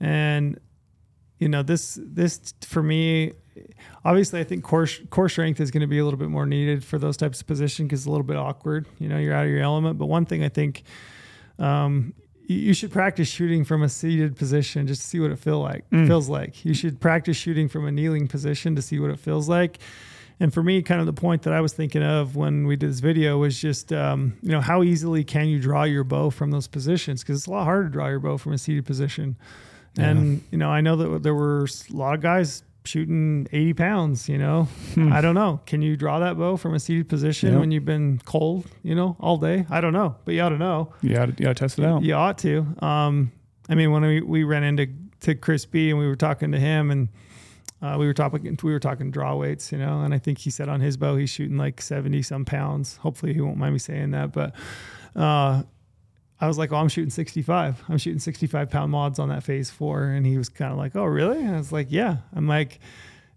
and 0.00 0.58
you 1.38 1.48
know 1.48 1.62
this 1.62 1.98
this 2.02 2.54
for 2.60 2.82
me 2.82 3.32
obviously, 4.04 4.40
I 4.40 4.44
think 4.44 4.64
core 4.64 4.86
core 5.10 5.28
strength 5.28 5.60
is 5.60 5.70
going 5.70 5.82
to 5.82 5.86
be 5.86 5.98
a 5.98 6.04
little 6.04 6.18
bit 6.18 6.28
more 6.28 6.46
needed 6.46 6.84
for 6.84 6.98
those 6.98 7.16
types 7.16 7.40
of 7.40 7.46
position 7.46 7.86
because 7.86 8.00
it's 8.00 8.06
a 8.06 8.10
little 8.10 8.26
bit 8.26 8.36
awkward. 8.36 8.86
You 8.98 9.08
know, 9.08 9.18
you're 9.18 9.34
out 9.34 9.44
of 9.44 9.50
your 9.50 9.62
element. 9.62 9.98
But 9.98 10.06
one 10.06 10.26
thing 10.26 10.42
I 10.42 10.48
think 10.48 10.82
um, 11.58 12.14
you 12.46 12.74
should 12.74 12.90
practice 12.90 13.28
shooting 13.28 13.64
from 13.64 13.82
a 13.82 13.88
seated 13.88 14.36
position 14.36 14.86
just 14.86 15.02
to 15.02 15.06
see 15.06 15.20
what 15.20 15.30
it 15.30 15.38
feel 15.38 15.60
like 15.60 15.88
mm. 15.90 16.06
feels 16.06 16.28
like. 16.28 16.64
You 16.64 16.74
should 16.74 17.00
practice 17.00 17.36
shooting 17.36 17.68
from 17.68 17.86
a 17.86 17.92
kneeling 17.92 18.26
position 18.26 18.74
to 18.76 18.82
see 18.82 18.98
what 18.98 19.10
it 19.10 19.20
feels 19.20 19.48
like. 19.48 19.78
And 20.40 20.52
for 20.52 20.62
me, 20.62 20.80
kind 20.82 21.00
of 21.00 21.06
the 21.06 21.12
point 21.12 21.42
that 21.42 21.52
I 21.52 21.60
was 21.60 21.74
thinking 21.74 22.02
of 22.02 22.34
when 22.34 22.66
we 22.66 22.74
did 22.74 22.88
this 22.88 23.00
video 23.00 23.38
was 23.38 23.60
just, 23.60 23.92
um, 23.92 24.38
you 24.42 24.50
know, 24.50 24.60
how 24.62 24.82
easily 24.82 25.22
can 25.22 25.48
you 25.48 25.60
draw 25.60 25.84
your 25.84 26.02
bow 26.02 26.30
from 26.30 26.50
those 26.50 26.66
positions? 26.66 27.22
Because 27.22 27.40
it's 27.40 27.46
a 27.46 27.50
lot 27.50 27.64
harder 27.64 27.84
to 27.84 27.90
draw 27.90 28.08
your 28.08 28.20
bow 28.20 28.38
from 28.38 28.54
a 28.54 28.58
seated 28.58 28.86
position. 28.86 29.36
Yeah. 29.96 30.08
And 30.08 30.42
you 30.50 30.58
know, 30.58 30.70
I 30.70 30.80
know 30.80 30.96
that 30.96 31.22
there 31.22 31.34
were 31.34 31.66
a 31.66 31.94
lot 31.94 32.14
of 32.14 32.20
guys 32.20 32.62
shooting 32.84 33.46
80 33.52 33.74
pounds, 33.74 34.28
you 34.28 34.38
know, 34.38 34.64
hmm. 34.94 35.12
I 35.12 35.20
don't 35.20 35.34
know. 35.34 35.60
Can 35.66 35.82
you 35.82 35.96
draw 35.96 36.18
that 36.18 36.38
bow 36.38 36.56
from 36.56 36.74
a 36.74 36.80
seated 36.80 37.08
position 37.08 37.52
yep. 37.52 37.60
when 37.60 37.70
you've 37.70 37.84
been 37.84 38.20
cold, 38.24 38.66
you 38.82 38.94
know, 38.94 39.16
all 39.20 39.36
day? 39.36 39.66
I 39.70 39.80
don't 39.80 39.92
know, 39.92 40.16
but 40.24 40.34
you 40.34 40.40
ought 40.40 40.50
to 40.50 40.58
know. 40.58 40.92
Yeah, 41.02 41.26
you, 41.38 41.48
ought 41.48 41.56
to 41.56 41.60
test 41.60 41.78
it 41.78 41.84
out. 41.84 42.02
You 42.02 42.14
ought 42.14 42.38
to. 42.38 42.66
Um, 42.80 43.32
I 43.68 43.74
mean, 43.74 43.90
when 43.92 44.02
we, 44.02 44.20
we 44.20 44.44
ran 44.44 44.64
into 44.64 44.88
to 45.20 45.34
Chris 45.34 45.66
B 45.66 45.90
and 45.90 45.98
we 45.98 46.06
were 46.06 46.16
talking 46.16 46.52
to 46.52 46.58
him 46.58 46.90
and 46.90 47.08
uh, 47.82 47.96
we 47.98 48.06
were 48.06 48.14
talking 48.14 48.58
we 48.62 48.72
were 48.72 48.80
talking 48.80 49.10
draw 49.10 49.36
weights, 49.36 49.72
you 49.72 49.78
know, 49.78 50.02
and 50.02 50.12
I 50.12 50.18
think 50.18 50.38
he 50.38 50.50
said 50.50 50.68
on 50.68 50.80
his 50.80 50.96
bow 50.96 51.16
he's 51.16 51.30
shooting 51.30 51.56
like 51.56 51.80
70 51.80 52.22
some 52.22 52.44
pounds. 52.44 52.96
Hopefully 52.98 53.32
he 53.32 53.40
won't 53.40 53.56
mind 53.56 53.72
me 53.72 53.78
saying 53.78 54.10
that, 54.10 54.32
but 54.32 54.54
uh, 55.16 55.62
I 56.40 56.46
was 56.46 56.56
like, 56.56 56.72
oh, 56.72 56.76
I'm 56.76 56.88
shooting 56.88 57.10
65. 57.10 57.84
I'm 57.88 57.98
shooting 57.98 58.18
65 58.18 58.70
pound 58.70 58.92
mods 58.92 59.18
on 59.18 59.28
that 59.28 59.42
phase 59.42 59.70
four. 59.70 60.04
And 60.04 60.26
he 60.26 60.38
was 60.38 60.48
kind 60.48 60.72
of 60.72 60.78
like, 60.78 60.96
oh, 60.96 61.04
really? 61.04 61.38
And 61.38 61.54
I 61.54 61.58
was 61.58 61.72
like, 61.72 61.88
yeah. 61.90 62.18
I'm 62.34 62.48
like, 62.48 62.80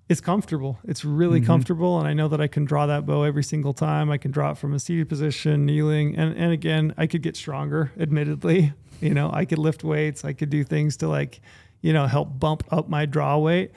it's 0.07 0.21
comfortable. 0.21 0.80
It's 0.85 1.03
really 1.03 1.39
mm-hmm. 1.39 1.47
comfortable. 1.47 1.99
And 1.99 2.07
I 2.07 2.13
know 2.13 2.27
that 2.30 2.39
I 2.39 2.47
can 2.47 2.65
draw 2.65 2.85
that 2.85 3.05
bow 3.05 3.23
every 3.23 3.43
single 3.43 3.73
time. 3.73 4.09
I 4.09 4.17
can 4.17 4.31
draw 4.31 4.51
it 4.51 4.57
from 4.57 4.73
a 4.73 4.80
seated 4.80 5.09
position, 5.09 5.65
kneeling. 5.65 6.15
And, 6.15 6.35
and 6.38 6.51
again, 6.51 6.93
I 6.97 7.07
could 7.07 7.21
get 7.21 7.35
stronger, 7.35 7.91
admittedly. 7.99 8.73
You 9.01 9.13
know, 9.13 9.30
I 9.34 9.45
could 9.45 9.59
lift 9.59 9.84
weights. 9.84 10.23
I 10.23 10.34
could 10.34 10.49
do 10.49 10.63
things 10.63 10.97
to 10.97 11.09
like, 11.09 11.41
you 11.81 11.91
know, 11.91 12.07
help 12.07 12.39
bump 12.39 12.63
up 12.71 12.88
my 12.88 13.05
draw 13.05 13.38
weight 13.38 13.71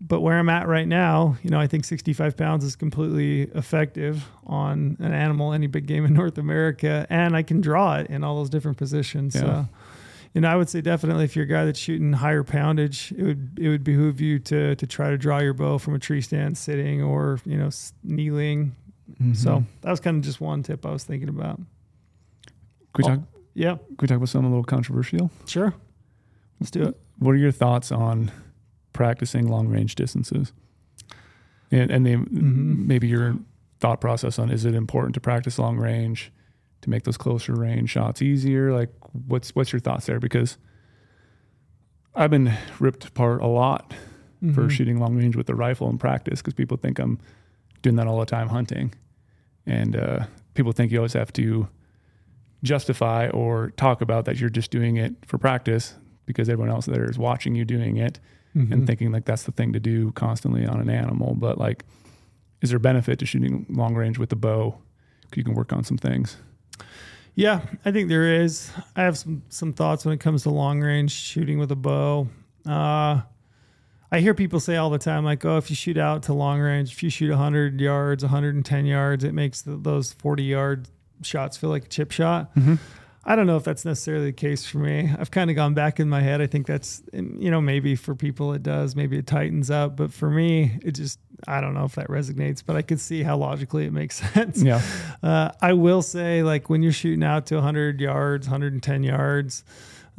but 0.00 0.20
where 0.20 0.38
I'm 0.38 0.48
at 0.48 0.68
right 0.68 0.86
now, 0.86 1.36
you 1.42 1.50
know, 1.50 1.58
I 1.58 1.66
think 1.66 1.84
65 1.84 2.36
pounds 2.36 2.64
is 2.64 2.76
completely 2.76 3.42
effective 3.54 4.24
on 4.46 4.96
an 5.00 5.12
animal, 5.12 5.52
any 5.52 5.66
big 5.66 5.86
game 5.86 6.04
in 6.04 6.14
North 6.14 6.38
America, 6.38 7.06
and 7.10 7.36
I 7.36 7.42
can 7.42 7.60
draw 7.60 7.96
it 7.96 8.08
in 8.08 8.22
all 8.22 8.36
those 8.36 8.50
different 8.50 8.78
positions. 8.78 9.34
Yeah. 9.34 9.40
So, 9.40 9.68
you 10.34 10.40
know, 10.42 10.48
I 10.48 10.56
would 10.56 10.68
say 10.68 10.80
definitely 10.80 11.24
if 11.24 11.34
you're 11.34 11.46
a 11.46 11.48
guy 11.48 11.64
that's 11.64 11.78
shooting 11.78 12.12
higher 12.12 12.44
poundage, 12.44 13.12
it 13.12 13.22
would 13.24 13.58
it 13.58 13.68
would 13.68 13.82
behoove 13.82 14.20
you 14.20 14.38
to 14.40 14.76
to 14.76 14.86
try 14.86 15.10
to 15.10 15.18
draw 15.18 15.38
your 15.38 15.54
bow 15.54 15.78
from 15.78 15.94
a 15.94 15.98
tree 15.98 16.20
stand 16.20 16.56
sitting 16.56 17.02
or 17.02 17.40
you 17.44 17.56
know 17.56 17.70
kneeling. 18.04 18.76
Mm-hmm. 19.14 19.34
So 19.34 19.64
that 19.80 19.90
was 19.90 20.00
kind 20.00 20.18
of 20.18 20.22
just 20.22 20.40
one 20.40 20.62
tip 20.62 20.86
I 20.86 20.92
was 20.92 21.02
thinking 21.02 21.28
about. 21.28 21.60
Could 22.92 23.04
we 23.04 23.10
talk? 23.10 23.20
Oh, 23.20 23.40
yeah. 23.54 23.76
Could 23.96 24.02
we 24.02 24.06
talk 24.08 24.16
about 24.18 24.28
something 24.28 24.46
a 24.46 24.50
little 24.50 24.64
controversial? 24.64 25.30
Sure. 25.46 25.74
Let's 26.60 26.70
do 26.70 26.82
it. 26.84 26.96
What 27.18 27.32
are 27.32 27.38
your 27.38 27.50
thoughts 27.50 27.90
on 27.90 28.30
practicing 28.98 29.46
long 29.46 29.68
range 29.68 29.94
distances. 29.94 30.52
And, 31.70 31.88
and 31.88 32.04
mm-hmm. 32.04 32.86
maybe 32.88 33.06
your 33.06 33.36
thought 33.78 34.00
process 34.00 34.40
on 34.40 34.50
is 34.50 34.64
it 34.64 34.74
important 34.74 35.14
to 35.14 35.20
practice 35.20 35.56
long 35.56 35.76
range 35.76 36.32
to 36.80 36.90
make 36.90 37.04
those 37.04 37.16
closer 37.16 37.54
range 37.54 37.90
shots 37.90 38.20
easier? 38.20 38.72
Like, 38.74 38.90
what's 39.28 39.54
what's 39.54 39.72
your 39.72 39.78
thoughts 39.78 40.06
there? 40.06 40.18
Because 40.18 40.58
I've 42.12 42.30
been 42.30 42.52
ripped 42.80 43.04
apart 43.04 43.40
a 43.40 43.46
lot 43.46 43.90
mm-hmm. 43.90 44.52
for 44.52 44.68
shooting 44.68 44.98
long 44.98 45.16
range 45.16 45.36
with 45.36 45.46
the 45.46 45.54
rifle 45.54 45.88
in 45.88 45.96
practice 45.96 46.40
because 46.42 46.54
people 46.54 46.76
think 46.76 46.98
I'm 46.98 47.20
doing 47.82 47.94
that 47.96 48.08
all 48.08 48.18
the 48.18 48.26
time 48.26 48.48
hunting, 48.48 48.92
and 49.64 49.94
uh, 49.94 50.26
people 50.54 50.72
think 50.72 50.90
you 50.90 50.98
always 50.98 51.12
have 51.12 51.32
to 51.34 51.68
justify 52.64 53.28
or 53.28 53.70
talk 53.76 54.00
about 54.00 54.24
that 54.24 54.40
you're 54.40 54.50
just 54.50 54.72
doing 54.72 54.96
it 54.96 55.14
for 55.24 55.38
practice 55.38 55.94
because 56.26 56.48
everyone 56.48 56.74
else 56.74 56.86
there 56.86 57.08
is 57.08 57.16
watching 57.16 57.54
you 57.54 57.64
doing 57.64 57.96
it 57.96 58.18
mm-hmm. 58.58 58.72
and 58.72 58.86
thinking 58.86 59.12
like 59.12 59.24
that's 59.24 59.44
the 59.44 59.52
thing 59.52 59.72
to 59.72 59.80
do 59.80 60.12
constantly 60.12 60.66
on 60.66 60.80
an 60.80 60.90
animal. 60.90 61.34
But 61.34 61.58
like, 61.58 61.84
is 62.60 62.70
there 62.70 62.78
benefit 62.78 63.18
to 63.20 63.26
shooting 63.26 63.66
long 63.68 63.94
range 63.94 64.18
with 64.18 64.30
the 64.30 64.36
bow? 64.36 64.78
You 65.34 65.44
can 65.44 65.54
work 65.54 65.72
on 65.72 65.84
some 65.84 65.98
things. 65.98 66.36
Yeah, 67.34 67.60
I 67.84 67.92
think 67.92 68.08
there 68.08 68.42
is. 68.42 68.72
I 68.96 69.02
have 69.02 69.16
some 69.16 69.42
some 69.48 69.72
thoughts 69.72 70.04
when 70.04 70.12
it 70.12 70.18
comes 70.18 70.42
to 70.42 70.50
long 70.50 70.80
range 70.80 71.12
shooting 71.12 71.58
with 71.58 71.70
a 71.70 71.76
bow. 71.76 72.28
Uh, 72.66 73.20
I 74.10 74.20
hear 74.20 74.34
people 74.34 74.58
say 74.58 74.76
all 74.76 74.90
the 74.90 74.98
time, 74.98 75.24
like, 75.24 75.44
"Oh, 75.44 75.56
if 75.58 75.70
you 75.70 75.76
shoot 75.76 75.98
out 75.98 76.24
to 76.24 76.32
long 76.32 76.58
range, 76.58 76.92
if 76.92 77.02
you 77.02 77.10
shoot 77.10 77.30
100 77.30 77.80
yards, 77.80 78.24
110 78.24 78.86
yards, 78.86 79.22
it 79.22 79.34
makes 79.34 79.62
the, 79.62 79.76
those 79.76 80.14
40 80.14 80.42
yard 80.42 80.88
shots 81.22 81.56
feel 81.56 81.70
like 81.70 81.84
a 81.84 81.88
chip 81.88 82.10
shot." 82.10 82.52
Mm-hmm. 82.56 82.74
I 83.28 83.36
don't 83.36 83.46
know 83.46 83.58
if 83.58 83.64
that's 83.64 83.84
necessarily 83.84 84.24
the 84.24 84.32
case 84.32 84.64
for 84.64 84.78
me. 84.78 85.10
I've 85.18 85.30
kind 85.30 85.50
of 85.50 85.56
gone 85.56 85.74
back 85.74 86.00
in 86.00 86.08
my 86.08 86.22
head. 86.22 86.40
I 86.40 86.46
think 86.46 86.66
that's, 86.66 87.02
you 87.12 87.50
know, 87.50 87.60
maybe 87.60 87.94
for 87.94 88.14
people 88.14 88.54
it 88.54 88.62
does, 88.62 88.96
maybe 88.96 89.18
it 89.18 89.26
tightens 89.26 89.70
up, 89.70 89.96
but 89.96 90.14
for 90.14 90.30
me, 90.30 90.78
it 90.82 90.92
just, 90.92 91.20
I 91.46 91.60
don't 91.60 91.74
know 91.74 91.84
if 91.84 91.94
that 91.96 92.08
resonates, 92.08 92.62
but 92.64 92.74
I 92.74 92.80
could 92.80 92.98
see 92.98 93.22
how 93.22 93.36
logically 93.36 93.84
it 93.84 93.92
makes 93.92 94.16
sense. 94.32 94.62
Yeah. 94.62 94.80
Uh, 95.22 95.50
I 95.60 95.74
will 95.74 96.00
say, 96.00 96.42
like, 96.42 96.70
when 96.70 96.82
you're 96.82 96.90
shooting 96.90 97.22
out 97.22 97.44
to 97.48 97.56
100 97.56 98.00
yards, 98.00 98.46
110 98.46 99.02
yards, 99.02 99.62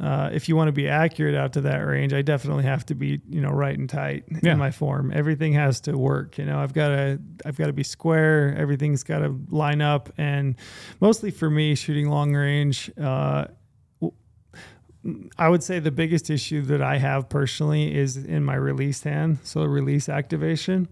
uh, 0.00 0.30
if 0.32 0.48
you 0.48 0.56
want 0.56 0.68
to 0.68 0.72
be 0.72 0.88
accurate 0.88 1.34
out 1.34 1.52
to 1.52 1.60
that 1.60 1.78
range, 1.78 2.14
I 2.14 2.22
definitely 2.22 2.64
have 2.64 2.86
to 2.86 2.94
be, 2.94 3.20
you 3.28 3.40
know, 3.40 3.50
right 3.50 3.78
and 3.78 3.88
tight 3.88 4.24
yeah. 4.42 4.52
in 4.52 4.58
my 4.58 4.70
form. 4.70 5.12
Everything 5.14 5.52
has 5.52 5.80
to 5.82 5.96
work. 5.96 6.38
You 6.38 6.46
know, 6.46 6.58
I've 6.58 6.72
got 6.72 6.88
to, 6.88 7.20
I've 7.44 7.58
got 7.58 7.66
to 7.66 7.74
be 7.74 7.82
square. 7.82 8.56
Everything's 8.56 9.02
got 9.02 9.18
to 9.18 9.38
line 9.50 9.82
up. 9.82 10.10
And 10.16 10.56
mostly 11.00 11.30
for 11.30 11.50
me, 11.50 11.74
shooting 11.74 12.08
long 12.08 12.34
range, 12.34 12.90
uh, 12.98 13.46
I 15.38 15.48
would 15.48 15.62
say 15.62 15.78
the 15.78 15.90
biggest 15.90 16.30
issue 16.30 16.62
that 16.62 16.80
I 16.80 16.96
have 16.98 17.28
personally 17.28 17.94
is 17.94 18.16
in 18.16 18.44
my 18.44 18.54
release 18.54 19.02
hand, 19.02 19.38
so 19.42 19.64
release 19.64 20.08
activation, 20.08 20.88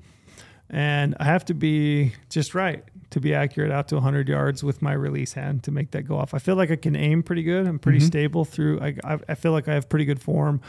and 0.70 1.14
I 1.20 1.24
have 1.24 1.44
to 1.46 1.54
be 1.54 2.14
just 2.30 2.54
right 2.54 2.84
to 3.10 3.20
be 3.20 3.34
accurate 3.34 3.70
out 3.70 3.88
to 3.88 3.96
100 3.96 4.28
yards 4.28 4.62
with 4.62 4.82
my 4.82 4.92
release 4.92 5.32
hand 5.32 5.62
to 5.64 5.70
make 5.70 5.92
that 5.92 6.02
go 6.02 6.18
off. 6.18 6.34
I 6.34 6.38
feel 6.38 6.56
like 6.56 6.70
I 6.70 6.76
can 6.76 6.94
aim 6.94 7.22
pretty 7.22 7.42
good. 7.42 7.66
I'm 7.66 7.78
pretty 7.78 7.98
mm-hmm. 7.98 8.06
stable 8.06 8.44
through. 8.44 8.80
I, 8.80 9.18
I 9.28 9.34
feel 9.34 9.52
like 9.52 9.68
I 9.68 9.74
have 9.74 9.88
pretty 9.88 10.04
good 10.04 10.20
form, 10.20 10.60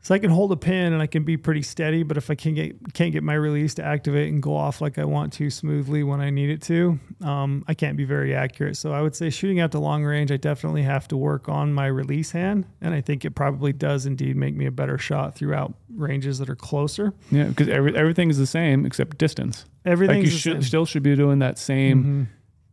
so 0.00 0.14
I 0.14 0.18
can 0.20 0.30
hold 0.30 0.52
a 0.52 0.56
pin 0.56 0.92
and 0.92 1.02
I 1.02 1.06
can 1.06 1.24
be 1.24 1.36
pretty 1.36 1.62
steady. 1.62 2.02
But 2.02 2.16
if 2.16 2.30
I 2.30 2.34
can 2.34 2.54
get 2.54 2.94
can't 2.94 3.12
get 3.12 3.22
my 3.22 3.34
release 3.34 3.74
to 3.74 3.84
activate 3.84 4.32
and 4.32 4.42
go 4.42 4.56
off 4.56 4.80
like 4.80 4.98
I 4.98 5.04
want 5.04 5.32
to 5.34 5.50
smoothly 5.50 6.02
when 6.02 6.20
I 6.20 6.30
need 6.30 6.50
it 6.50 6.62
to, 6.62 6.98
um, 7.22 7.64
I 7.68 7.74
can't 7.74 7.96
be 7.96 8.04
very 8.04 8.34
accurate. 8.34 8.76
So 8.76 8.92
I 8.92 9.02
would 9.02 9.14
say 9.16 9.28
shooting 9.30 9.60
out 9.60 9.72
to 9.72 9.78
long 9.80 10.04
range, 10.04 10.30
I 10.32 10.36
definitely 10.36 10.82
have 10.82 11.08
to 11.08 11.16
work 11.16 11.48
on 11.48 11.72
my 11.74 11.86
release 11.86 12.30
hand, 12.30 12.64
and 12.80 12.94
I 12.94 13.00
think 13.00 13.24
it 13.24 13.32
probably 13.34 13.72
does 13.72 14.06
indeed 14.06 14.36
make 14.36 14.54
me 14.54 14.66
a 14.66 14.70
better 14.70 14.98
shot 14.98 15.34
throughout 15.34 15.74
ranges 15.94 16.38
that 16.38 16.48
are 16.48 16.56
closer. 16.56 17.12
Yeah, 17.30 17.44
because 17.44 17.68
every, 17.68 17.96
everything 17.96 18.30
is 18.30 18.38
the 18.38 18.46
same 18.46 18.86
except 18.86 19.18
distance. 19.18 19.64
Everything 19.84 20.18
like 20.22 20.24
you 20.26 20.30
should 20.30 20.64
still 20.64 20.86
should 20.86 21.02
be 21.02 21.14
doing 21.16 21.38
that 21.40 21.58
same 21.58 21.98
Mm-hmm. 22.02 22.22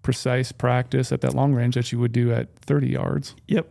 precise 0.03 0.51
practice 0.51 1.11
at 1.11 1.21
that 1.21 1.33
long 1.33 1.53
range 1.53 1.75
that 1.75 1.91
you 1.91 1.97
would 1.99 2.11
do 2.11 2.31
at 2.31 2.55
30 2.59 2.89
yards. 2.89 3.35
Yep. 3.47 3.67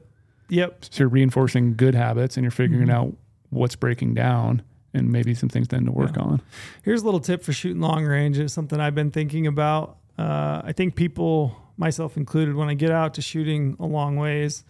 Yep. 0.48 0.84
So 0.90 1.02
you're 1.04 1.08
reinforcing 1.08 1.74
good 1.76 1.94
habits 1.94 2.36
and 2.36 2.42
you're 2.44 2.50
figuring 2.50 2.88
Mhm. 2.88 2.92
out 2.92 3.14
what's 3.54 3.76
breaking 3.76 4.14
down 4.14 4.62
and 4.92 5.10
maybe 5.10 5.34
some 5.34 5.48
things 5.48 5.68
then 5.68 5.84
to 5.86 5.92
work 5.92 6.16
Yeah. 6.16 6.22
on. 6.22 6.42
Here's 6.82 7.02
a 7.02 7.04
little 7.04 7.20
tip 7.20 7.42
for 7.42 7.52
shooting 7.52 7.80
long 7.80 8.04
range. 8.04 8.38
It's 8.38 8.52
something 8.54 8.78
I've 8.80 8.94
been 8.94 9.10
thinking 9.10 9.46
about. 9.46 9.96
Uh, 10.18 10.62
I 10.64 10.72
think 10.72 10.94
people, 10.94 11.56
myself 11.76 12.16
included, 12.16 12.54
when 12.54 12.68
I 12.68 12.74
get 12.74 12.90
out 12.90 13.14
to 13.14 13.22
shooting 13.22 13.76
a 13.80 13.86
long 13.86 14.16
ways, 14.16 14.64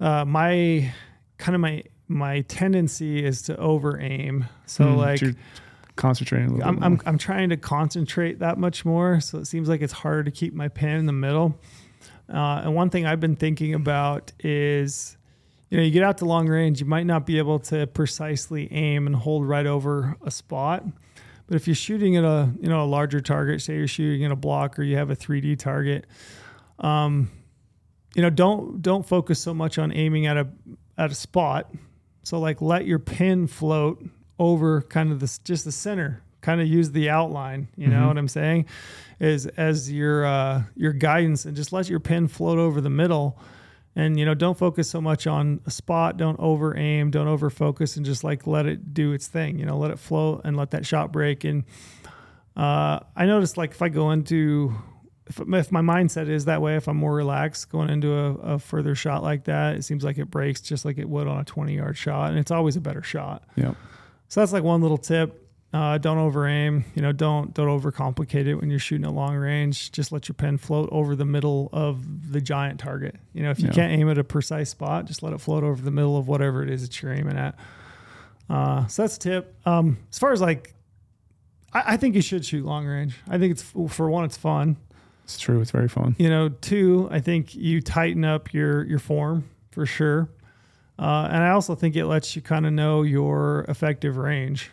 uh, 0.00 0.24
my 0.24 0.92
kind 1.38 1.54
of 1.54 1.60
my 1.60 1.82
my 2.08 2.42
tendency 2.42 3.24
is 3.24 3.42
to 3.42 3.56
over 3.56 3.98
aim. 4.00 4.46
So 4.66 4.84
Mm, 4.84 4.96
like 4.96 5.20
you're 5.20 5.32
concentrating 5.96 6.48
a 6.50 6.52
little 6.54 6.68
I'm, 6.68 6.74
bit 6.76 6.84
I'm. 6.84 7.00
I'm 7.06 7.18
trying 7.18 7.48
to 7.50 7.56
concentrate 7.56 8.38
that 8.40 8.58
much 8.58 8.84
more. 8.84 9.20
So 9.20 9.38
it 9.38 9.46
seems 9.46 9.68
like 9.68 9.80
it's 9.82 9.92
harder 9.92 10.24
to 10.24 10.30
keep 10.30 10.54
my 10.54 10.68
pen 10.68 10.98
in 10.98 11.06
the 11.06 11.12
middle. 11.12 11.58
Uh, 12.32 12.62
and 12.64 12.74
one 12.74 12.88
thing 12.90 13.04
I've 13.06 13.20
been 13.20 13.36
thinking 13.36 13.74
about 13.74 14.32
is, 14.42 15.16
you 15.74 15.80
know, 15.80 15.86
you 15.86 15.90
get 15.90 16.04
out 16.04 16.18
to 16.18 16.24
long 16.24 16.46
range, 16.48 16.78
you 16.78 16.86
might 16.86 17.04
not 17.04 17.26
be 17.26 17.36
able 17.38 17.58
to 17.58 17.88
precisely 17.88 18.72
aim 18.72 19.08
and 19.08 19.16
hold 19.16 19.44
right 19.48 19.66
over 19.66 20.16
a 20.24 20.30
spot. 20.30 20.84
But 21.48 21.56
if 21.56 21.66
you're 21.66 21.74
shooting 21.74 22.14
at 22.16 22.22
a 22.22 22.48
you 22.60 22.68
know 22.68 22.84
a 22.84 22.86
larger 22.86 23.20
target, 23.20 23.60
say 23.60 23.74
you're 23.74 23.88
shooting 23.88 24.24
at 24.24 24.30
a 24.30 24.36
block 24.36 24.78
or 24.78 24.84
you 24.84 24.96
have 24.96 25.10
a 25.10 25.16
3D 25.16 25.58
target, 25.58 26.06
um, 26.78 27.28
you 28.14 28.22
know, 28.22 28.30
don't 28.30 28.80
don't 28.82 29.04
focus 29.04 29.40
so 29.40 29.52
much 29.52 29.76
on 29.78 29.90
aiming 29.90 30.26
at 30.26 30.36
a 30.36 30.46
at 30.96 31.10
a 31.10 31.14
spot. 31.16 31.72
So 32.22 32.38
like 32.38 32.62
let 32.62 32.86
your 32.86 33.00
pin 33.00 33.48
float 33.48 34.00
over 34.38 34.82
kind 34.82 35.10
of 35.10 35.18
this 35.18 35.38
just 35.38 35.64
the 35.64 35.72
center. 35.72 36.22
Kind 36.40 36.60
of 36.60 36.68
use 36.68 36.92
the 36.92 37.10
outline. 37.10 37.66
You 37.76 37.88
know 37.88 38.02
Mhm. 38.04 38.06
what 38.06 38.18
I'm 38.18 38.28
saying? 38.28 38.66
Is 39.18 39.46
as 39.46 39.90
your 39.90 40.24
uh, 40.24 40.62
your 40.76 40.92
guidance 40.92 41.46
and 41.46 41.56
just 41.56 41.72
let 41.72 41.88
your 41.88 42.00
pin 42.00 42.28
float 42.28 42.58
over 42.58 42.80
the 42.80 42.90
middle. 42.90 43.36
And 43.96 44.18
you 44.18 44.24
know, 44.24 44.34
don't 44.34 44.58
focus 44.58 44.90
so 44.90 45.00
much 45.00 45.26
on 45.26 45.60
a 45.66 45.70
spot. 45.70 46.16
Don't 46.16 46.38
over 46.40 46.76
aim. 46.76 47.10
Don't 47.10 47.28
over 47.28 47.48
focus, 47.48 47.96
and 47.96 48.04
just 48.04 48.24
like 48.24 48.46
let 48.46 48.66
it 48.66 48.92
do 48.92 49.12
its 49.12 49.28
thing. 49.28 49.58
You 49.58 49.66
know, 49.66 49.78
let 49.78 49.90
it 49.90 49.98
flow 49.98 50.40
and 50.44 50.56
let 50.56 50.72
that 50.72 50.84
shot 50.84 51.12
break. 51.12 51.44
And 51.44 51.64
uh, 52.56 53.00
I 53.14 53.26
noticed 53.26 53.56
like 53.56 53.70
if 53.70 53.82
I 53.82 53.88
go 53.88 54.10
into 54.10 54.74
if, 55.26 55.40
if 55.40 55.72
my 55.72 55.80
mindset 55.80 56.28
is 56.28 56.44
that 56.46 56.60
way, 56.60 56.76
if 56.76 56.88
I'm 56.88 56.96
more 56.96 57.14
relaxed 57.14 57.70
going 57.70 57.88
into 57.88 58.12
a, 58.12 58.32
a 58.34 58.58
further 58.58 58.94
shot 58.94 59.22
like 59.22 59.44
that, 59.44 59.76
it 59.76 59.84
seems 59.84 60.04
like 60.04 60.18
it 60.18 60.30
breaks 60.30 60.60
just 60.60 60.84
like 60.84 60.98
it 60.98 61.08
would 61.08 61.26
on 61.26 61.40
a 61.40 61.44
20 61.44 61.74
yard 61.74 61.96
shot, 61.96 62.30
and 62.30 62.38
it's 62.38 62.50
always 62.50 62.76
a 62.76 62.80
better 62.80 63.02
shot. 63.02 63.44
Yeah. 63.56 63.74
So 64.28 64.40
that's 64.40 64.52
like 64.52 64.64
one 64.64 64.82
little 64.82 64.98
tip. 64.98 65.43
Uh, 65.74 65.98
don't 65.98 66.18
over 66.18 66.46
aim. 66.46 66.84
You 66.94 67.02
know, 67.02 67.10
don't 67.10 67.52
don't 67.52 67.66
overcomplicate 67.66 68.46
it 68.46 68.54
when 68.54 68.70
you're 68.70 68.78
shooting 68.78 69.04
at 69.04 69.12
long 69.12 69.34
range. 69.34 69.90
Just 69.90 70.12
let 70.12 70.28
your 70.28 70.34
pen 70.36 70.56
float 70.56 70.88
over 70.92 71.16
the 71.16 71.24
middle 71.24 71.68
of 71.72 72.30
the 72.30 72.40
giant 72.40 72.78
target. 72.78 73.16
You 73.32 73.42
know, 73.42 73.50
if 73.50 73.58
you 73.58 73.66
Yeah. 73.66 73.72
can't 73.72 73.92
aim 73.92 74.08
at 74.08 74.16
a 74.16 74.22
precise 74.22 74.70
spot, 74.70 75.06
just 75.06 75.24
let 75.24 75.32
it 75.32 75.40
float 75.40 75.64
over 75.64 75.82
the 75.82 75.90
middle 75.90 76.16
of 76.16 76.28
whatever 76.28 76.62
it 76.62 76.70
is 76.70 76.82
that 76.82 77.02
you're 77.02 77.12
aiming 77.12 77.36
at. 77.36 77.56
Uh, 78.48 78.86
so 78.86 79.02
that's 79.02 79.16
a 79.16 79.18
tip. 79.18 79.56
Um, 79.66 79.98
as 80.12 80.18
far 80.20 80.30
as 80.32 80.40
like, 80.40 80.74
I, 81.72 81.94
I 81.94 81.96
think 81.96 82.14
you 82.14 82.22
should 82.22 82.44
shoot 82.44 82.64
long 82.64 82.86
range. 82.86 83.16
I 83.28 83.36
think 83.38 83.50
it's 83.50 83.62
for 83.88 84.08
one, 84.08 84.24
it's 84.24 84.36
fun. 84.36 84.76
It's 85.24 85.40
true. 85.40 85.60
It's 85.60 85.72
very 85.72 85.88
fun. 85.88 86.14
You 86.18 86.28
know, 86.28 86.50
two, 86.50 87.08
I 87.10 87.18
think 87.18 87.52
you 87.54 87.80
tighten 87.80 88.24
up 88.24 88.52
your 88.54 88.84
your 88.84 89.00
form 89.00 89.48
for 89.72 89.86
sure, 89.86 90.28
uh, 91.00 91.28
and 91.32 91.42
I 91.42 91.48
also 91.50 91.74
think 91.74 91.96
it 91.96 92.06
lets 92.06 92.36
you 92.36 92.42
kind 92.42 92.64
of 92.64 92.72
know 92.72 93.02
your 93.02 93.64
effective 93.68 94.18
range. 94.18 94.70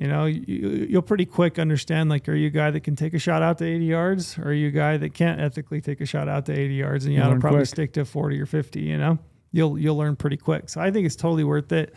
You 0.00 0.08
know, 0.08 0.24
you, 0.24 0.86
you'll 0.88 1.02
pretty 1.02 1.26
quick 1.26 1.58
understand 1.58 2.08
like, 2.08 2.26
are 2.26 2.34
you 2.34 2.46
a 2.46 2.50
guy 2.50 2.70
that 2.70 2.80
can 2.80 2.96
take 2.96 3.12
a 3.12 3.18
shot 3.18 3.42
out 3.42 3.58
to 3.58 3.66
80 3.66 3.84
yards, 3.84 4.38
or 4.38 4.44
are 4.44 4.52
you 4.54 4.68
a 4.68 4.70
guy 4.70 4.96
that 4.96 5.12
can't 5.12 5.38
ethically 5.38 5.82
take 5.82 6.00
a 6.00 6.06
shot 6.06 6.26
out 6.26 6.46
to 6.46 6.58
80 6.58 6.74
yards, 6.74 7.04
and 7.04 7.12
you 7.12 7.20
You 7.20 7.26
ought 7.26 7.34
to 7.34 7.38
probably 7.38 7.58
quick. 7.58 7.68
stick 7.68 7.92
to 7.92 8.06
40 8.06 8.40
or 8.40 8.46
50. 8.46 8.80
You 8.80 8.96
know, 8.96 9.18
you'll 9.52 9.78
you'll 9.78 9.98
learn 9.98 10.16
pretty 10.16 10.38
quick. 10.38 10.70
So 10.70 10.80
I 10.80 10.90
think 10.90 11.04
it's 11.04 11.16
totally 11.16 11.44
worth 11.44 11.70
it. 11.72 11.94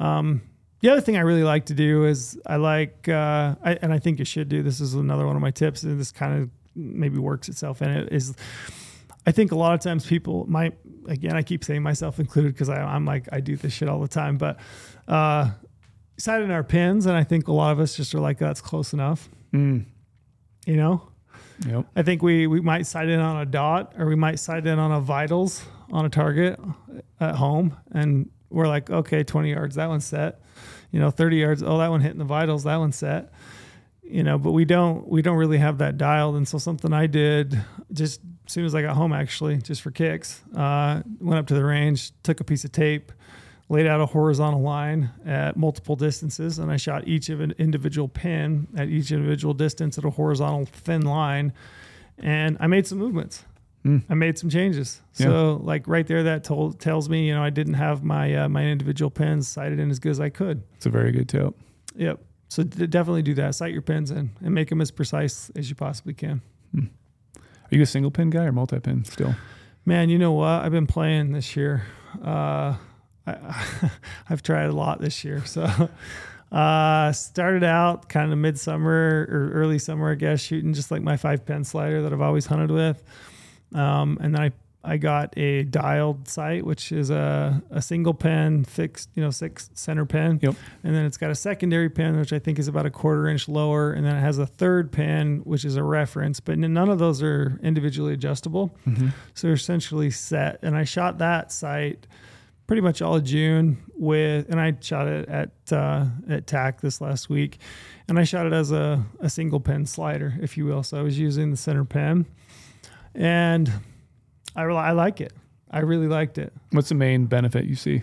Um, 0.00 0.42
the 0.80 0.90
other 0.90 1.00
thing 1.00 1.16
I 1.16 1.20
really 1.20 1.44
like 1.44 1.66
to 1.66 1.74
do 1.74 2.06
is 2.06 2.36
I 2.44 2.56
like, 2.56 3.08
uh, 3.08 3.54
I, 3.62 3.78
and 3.82 3.92
I 3.92 4.00
think 4.00 4.18
you 4.18 4.24
should 4.24 4.48
do. 4.48 4.64
This 4.64 4.80
is 4.80 4.94
another 4.94 5.24
one 5.24 5.36
of 5.36 5.42
my 5.42 5.52
tips, 5.52 5.84
and 5.84 5.98
this 5.98 6.10
kind 6.10 6.42
of 6.42 6.50
maybe 6.74 7.18
works 7.18 7.48
itself 7.48 7.82
in 7.82 7.90
it. 7.90 8.12
Is 8.12 8.34
I 9.26 9.30
think 9.30 9.52
a 9.52 9.56
lot 9.56 9.74
of 9.74 9.80
times 9.80 10.04
people 10.06 10.44
might, 10.48 10.76
again, 11.06 11.36
I 11.36 11.42
keep 11.42 11.62
saying 11.62 11.84
myself 11.84 12.18
included 12.18 12.52
because 12.54 12.68
I'm 12.68 13.04
like 13.04 13.28
I 13.30 13.38
do 13.38 13.54
this 13.54 13.72
shit 13.72 13.88
all 13.88 14.00
the 14.00 14.08
time, 14.08 14.38
but 14.38 14.58
uh, 15.06 15.50
sight 16.18 16.42
in 16.42 16.50
our 16.50 16.64
pins, 16.64 17.06
and 17.06 17.16
I 17.16 17.24
think 17.24 17.48
a 17.48 17.52
lot 17.52 17.72
of 17.72 17.80
us 17.80 17.96
just 17.96 18.14
are 18.14 18.20
like 18.20 18.38
that's 18.38 18.60
close 18.60 18.92
enough, 18.92 19.28
Mm. 19.52 19.84
you 20.66 20.76
know. 20.76 21.08
Yep. 21.66 21.86
I 21.96 22.02
think 22.02 22.22
we 22.22 22.46
we 22.46 22.60
might 22.60 22.86
sight 22.86 23.08
in 23.08 23.18
on 23.20 23.40
a 23.40 23.46
dot 23.46 23.94
or 23.98 24.06
we 24.06 24.14
might 24.14 24.38
sight 24.38 24.66
in 24.66 24.78
on 24.78 24.92
a 24.92 25.00
vitals 25.00 25.64
on 25.90 26.04
a 26.04 26.08
target 26.08 26.60
at 27.18 27.34
home 27.34 27.76
and 27.92 28.30
we're 28.50 28.68
like, 28.68 28.88
okay, 28.90 29.24
20 29.24 29.50
yards, 29.50 29.74
that 29.74 29.88
one's 29.88 30.04
set. 30.06 30.40
You 30.92 31.00
know, 31.00 31.10
30 31.10 31.36
yards, 31.36 31.62
oh, 31.62 31.78
that 31.78 31.88
one 31.90 32.00
hitting 32.00 32.18
the 32.18 32.24
vitals, 32.24 32.64
that 32.64 32.76
one's 32.76 32.96
set. 32.96 33.32
You 34.02 34.22
know, 34.22 34.38
but 34.38 34.52
we 34.52 34.64
don't 34.64 35.06
we 35.08 35.20
don't 35.20 35.36
really 35.36 35.58
have 35.58 35.78
that 35.78 35.98
dialed. 35.98 36.36
And 36.36 36.46
so 36.46 36.58
something 36.58 36.92
I 36.92 37.06
did 37.08 37.60
just 37.92 38.20
as 38.46 38.52
soon 38.52 38.64
as 38.64 38.74
I 38.74 38.80
got 38.82 38.96
home 38.96 39.12
actually, 39.12 39.58
just 39.58 39.82
for 39.82 39.90
kicks, 39.90 40.42
uh, 40.56 41.02
went 41.20 41.38
up 41.38 41.46
to 41.48 41.54
the 41.54 41.64
range, 41.64 42.12
took 42.22 42.40
a 42.40 42.44
piece 42.44 42.64
of 42.64 42.72
tape, 42.72 43.12
laid 43.68 43.86
out 43.86 44.00
a 44.00 44.06
horizontal 44.06 44.62
line 44.62 45.10
at 45.26 45.56
multiple 45.56 45.96
distances, 45.96 46.58
and 46.58 46.70
I 46.70 46.76
shot 46.76 47.06
each 47.06 47.28
of 47.28 47.40
an 47.40 47.54
individual 47.58 48.08
pin 48.08 48.66
at 48.76 48.88
each 48.88 49.12
individual 49.12 49.54
distance 49.54 49.98
at 49.98 50.04
a 50.04 50.10
horizontal 50.10 50.66
thin 50.66 51.02
line, 51.02 51.52
and 52.18 52.56
I 52.60 52.66
made 52.66 52.86
some 52.86 52.98
movements. 52.98 53.44
Mm. 53.84 54.02
I 54.08 54.14
made 54.14 54.38
some 54.38 54.50
changes. 54.50 55.00
Yeah. 55.16 55.26
So, 55.26 55.60
like 55.62 55.86
right 55.86 56.06
there, 56.06 56.24
that 56.24 56.44
told 56.44 56.80
tells 56.80 57.08
me, 57.08 57.28
you 57.28 57.34
know, 57.34 57.42
I 57.42 57.50
didn't 57.50 57.74
have 57.74 58.02
my 58.02 58.34
uh, 58.34 58.48
my 58.48 58.64
individual 58.64 59.10
pins 59.10 59.46
sighted 59.46 59.78
in 59.78 59.90
as 59.90 59.98
good 59.98 60.10
as 60.10 60.20
I 60.20 60.30
could. 60.30 60.62
It's 60.76 60.86
a 60.86 60.90
very 60.90 61.12
good 61.12 61.28
tip. 61.28 61.54
Yep. 61.94 62.20
So 62.48 62.62
d- 62.64 62.86
definitely 62.86 63.22
do 63.22 63.34
that. 63.34 63.54
Sight 63.54 63.72
your 63.72 63.82
pins 63.82 64.10
in 64.10 64.30
and 64.42 64.54
make 64.54 64.70
them 64.70 64.80
as 64.80 64.90
precise 64.90 65.50
as 65.54 65.68
you 65.68 65.76
possibly 65.76 66.14
can. 66.14 66.40
Are 67.70 67.76
you 67.76 67.82
a 67.82 67.86
single 67.86 68.10
pin 68.10 68.30
guy 68.30 68.44
or 68.44 68.52
multi 68.52 68.80
pin 68.80 69.04
still? 69.04 69.34
Man, 69.84 70.08
you 70.08 70.18
know 70.18 70.32
what? 70.32 70.48
I've 70.48 70.72
been 70.72 70.86
playing 70.86 71.32
this 71.32 71.54
year. 71.54 71.84
Uh, 72.22 72.76
I, 73.28 73.90
I've 74.30 74.42
tried 74.42 74.66
a 74.66 74.72
lot 74.72 75.00
this 75.00 75.24
year. 75.24 75.44
So, 75.44 75.88
uh, 76.52 77.12
started 77.12 77.64
out 77.64 78.08
kind 78.08 78.32
of 78.32 78.38
midsummer 78.38 79.26
or 79.30 79.50
early 79.52 79.78
summer, 79.78 80.12
I 80.12 80.14
guess, 80.14 80.40
shooting 80.40 80.72
just 80.72 80.90
like 80.90 81.02
my 81.02 81.16
five 81.16 81.44
pen 81.44 81.64
slider 81.64 82.02
that 82.02 82.12
I've 82.12 82.20
always 82.20 82.46
hunted 82.46 82.70
with. 82.70 83.02
Um, 83.74 84.18
and 84.20 84.34
then 84.34 84.42
I, 84.42 84.52
I 84.82 84.96
got 84.96 85.36
a 85.36 85.64
dialed 85.64 86.26
sight, 86.26 86.64
which 86.64 86.90
is 86.90 87.10
a, 87.10 87.62
a 87.70 87.82
single 87.82 88.14
pen 88.14 88.64
fixed, 88.64 89.10
you 89.14 89.22
know, 89.22 89.30
six 89.30 89.68
center 89.74 90.06
pin. 90.06 90.38
Yep. 90.42 90.54
And 90.84 90.94
then 90.94 91.04
it's 91.04 91.18
got 91.18 91.30
a 91.30 91.34
secondary 91.34 91.90
pin, 91.90 92.18
which 92.18 92.32
I 92.32 92.38
think 92.38 92.58
is 92.58 92.68
about 92.68 92.86
a 92.86 92.90
quarter 92.90 93.28
inch 93.28 93.46
lower. 93.48 93.92
And 93.92 94.06
then 94.06 94.16
it 94.16 94.20
has 94.20 94.38
a 94.38 94.46
third 94.46 94.90
pin, 94.90 95.40
which 95.44 95.66
is 95.66 95.76
a 95.76 95.82
reference, 95.82 96.40
but 96.40 96.58
none 96.58 96.88
of 96.88 96.98
those 96.98 97.22
are 97.22 97.60
individually 97.62 98.14
adjustable. 98.14 98.74
Mm-hmm. 98.86 99.08
So 99.34 99.48
they're 99.48 99.54
essentially 99.54 100.10
set. 100.10 100.60
And 100.62 100.74
I 100.74 100.84
shot 100.84 101.18
that 101.18 101.52
sight 101.52 102.06
pretty 102.68 102.82
much 102.82 103.02
all 103.02 103.16
of 103.16 103.24
June 103.24 103.78
with, 103.96 104.48
and 104.48 104.60
I 104.60 104.76
shot 104.80 105.08
it 105.08 105.28
at 105.28 105.50
uh, 105.72 106.04
at 106.28 106.46
TAC 106.46 106.80
this 106.80 107.00
last 107.00 107.28
week, 107.28 107.58
and 108.06 108.16
I 108.20 108.22
shot 108.22 108.46
it 108.46 108.52
as 108.52 108.70
a, 108.70 109.04
a 109.18 109.28
single 109.28 109.58
pen 109.58 109.86
slider, 109.86 110.34
if 110.40 110.56
you 110.56 110.66
will. 110.66 110.84
So 110.84 110.96
I 110.96 111.02
was 111.02 111.18
using 111.18 111.50
the 111.50 111.56
center 111.56 111.84
pen, 111.84 112.26
and 113.16 113.72
I 114.54 114.62
re- 114.62 114.76
I 114.76 114.92
like 114.92 115.20
it. 115.20 115.32
I 115.70 115.80
really 115.80 116.06
liked 116.06 116.38
it 116.38 116.50
What's 116.70 116.88
the 116.88 116.94
main 116.94 117.26
benefit 117.26 117.66
you 117.66 117.74
see? 117.74 118.02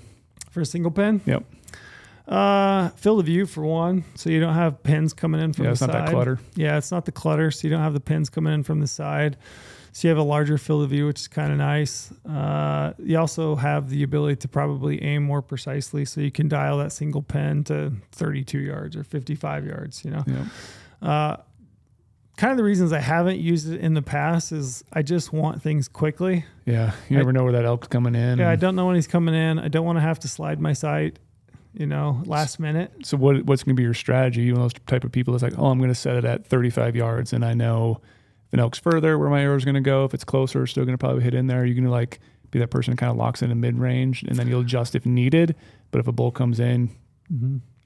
for 0.51 0.61
a 0.61 0.65
single 0.65 0.91
pen. 0.91 1.21
Yep. 1.25 1.43
Uh, 2.27 2.89
fill 2.89 3.17
the 3.17 3.23
view 3.23 3.45
for 3.45 3.61
one, 3.63 4.03
so 4.15 4.29
you 4.29 4.39
don't 4.39 4.53
have 4.55 4.81
pins 4.83 5.13
coming 5.13 5.41
in 5.41 5.53
from 5.53 5.65
yeah, 5.65 5.69
the 5.69 5.71
it's 5.73 5.81
not 5.81 5.91
side. 5.91 6.07
that 6.07 6.11
clutter. 6.11 6.39
Yeah, 6.55 6.77
it's 6.77 6.91
not 6.91 7.05
the 7.05 7.11
clutter, 7.11 7.51
so 7.51 7.67
you 7.67 7.71
don't 7.71 7.81
have 7.83 7.93
the 7.93 7.99
pins 7.99 8.29
coming 8.29 8.53
in 8.53 8.63
from 8.63 8.79
the 8.79 8.87
side. 8.87 9.37
So 9.97 10.09
you 10.09 10.09
have 10.09 10.17
a 10.17 10.23
larger 10.27 10.57
field 10.57 10.83
of 10.83 10.89
view, 10.89 11.05
which 11.05 11.21
is 11.21 11.29
kind 11.29 11.53
of 11.53 11.57
nice. 11.57 12.11
Uh, 12.29 12.91
you 12.99 13.17
also 13.17 13.55
have 13.55 13.89
the 13.89 14.03
ability 14.03 14.35
to 14.41 14.49
probably 14.49 15.01
aim 15.01 15.23
more 15.23 15.41
precisely, 15.41 16.03
so 16.03 16.19
you 16.19 16.31
can 16.31 16.49
dial 16.49 16.79
that 16.79 16.91
single 16.91 17.21
pin 17.21 17.63
to 17.63 17.93
32 18.11 18.59
yards 18.59 18.97
or 18.97 19.05
55 19.05 19.65
yards. 19.65 20.03
You 20.03 20.11
know, 20.11 20.23
Yep. 20.27 20.45
uh, 21.01 21.37
kind 22.35 22.51
of 22.51 22.57
the 22.57 22.65
reasons 22.65 22.91
I 22.91 22.99
haven't 22.99 23.39
used 23.39 23.71
it 23.71 23.79
in 23.79 23.93
the 23.93 24.01
past 24.01 24.51
is 24.51 24.83
I 24.91 25.01
just 25.01 25.31
want 25.31 25.61
things 25.61 25.87
quickly. 25.87 26.43
Yeah. 26.65 26.91
You 27.07 27.15
I- 27.15 27.19
never 27.21 27.31
know 27.31 27.45
where 27.45 27.53
that 27.53 27.63
elk's 27.63 27.87
coming 27.87 28.15
in. 28.15 28.39
Yeah, 28.39 28.49
I 28.49 28.57
don't 28.57 28.75
know 28.75 28.87
when 28.87 28.95
he's 28.95 29.07
coming 29.07 29.33
in. 29.33 29.59
I 29.59 29.69
don't 29.69 29.85
want 29.85 29.95
to 29.95 30.01
have 30.01 30.19
to 30.19 30.27
slide 30.27 30.59
my 30.59 30.73
sight. 30.73 31.19
You 31.73 31.85
know, 31.85 32.21
last 32.25 32.59
minute. 32.59 32.91
So 33.03 33.15
what 33.15 33.43
what's 33.45 33.63
going 33.63 33.75
to 33.77 33.79
be 33.79 33.83
your 33.83 33.93
strategy? 33.93 34.41
You 34.41 34.55
one 34.55 34.63
of 34.63 34.73
those 34.73 34.81
type 34.87 35.05
of 35.05 35.13
people 35.13 35.31
that's 35.33 35.43
like, 35.43 35.57
oh, 35.57 35.67
I'm 35.67 35.77
going 35.77 35.89
to 35.89 35.95
set 35.95 36.17
it 36.17 36.25
at 36.25 36.45
35 36.45 36.97
yards, 36.97 37.31
and 37.31 37.45
I 37.45 37.53
know 37.53 38.01
an 38.55 38.59
elk's 38.59 38.79
further, 38.79 39.17
where 39.19 39.29
my 39.29 39.41
arrow 39.41 39.55
is 39.55 39.65
going 39.65 39.75
to 39.75 39.81
go. 39.81 40.05
If 40.05 40.13
it's 40.13 40.23
closer, 40.23 40.63
it's 40.63 40.71
still 40.71 40.85
going 40.85 40.93
to 40.93 40.97
probably 40.97 41.21
hit 41.23 41.33
in 41.33 41.47
there. 41.47 41.65
You're 41.65 41.75
going 41.75 41.85
to 41.85 41.91
like 41.91 42.19
be 42.51 42.59
that 42.59 42.69
person 42.69 42.91
that 42.91 42.97
kind 42.97 43.11
of 43.11 43.17
locks 43.17 43.41
in 43.41 43.51
a 43.51 43.55
mid 43.55 43.77
range, 43.77 44.23
and 44.23 44.35
then 44.37 44.47
you'll 44.47 44.61
adjust 44.61 44.95
if 44.95 45.05
needed. 45.05 45.55
But 45.91 45.99
if 45.99 46.07
a 46.07 46.11
bull 46.11 46.31
comes 46.31 46.59
in, 46.59 46.89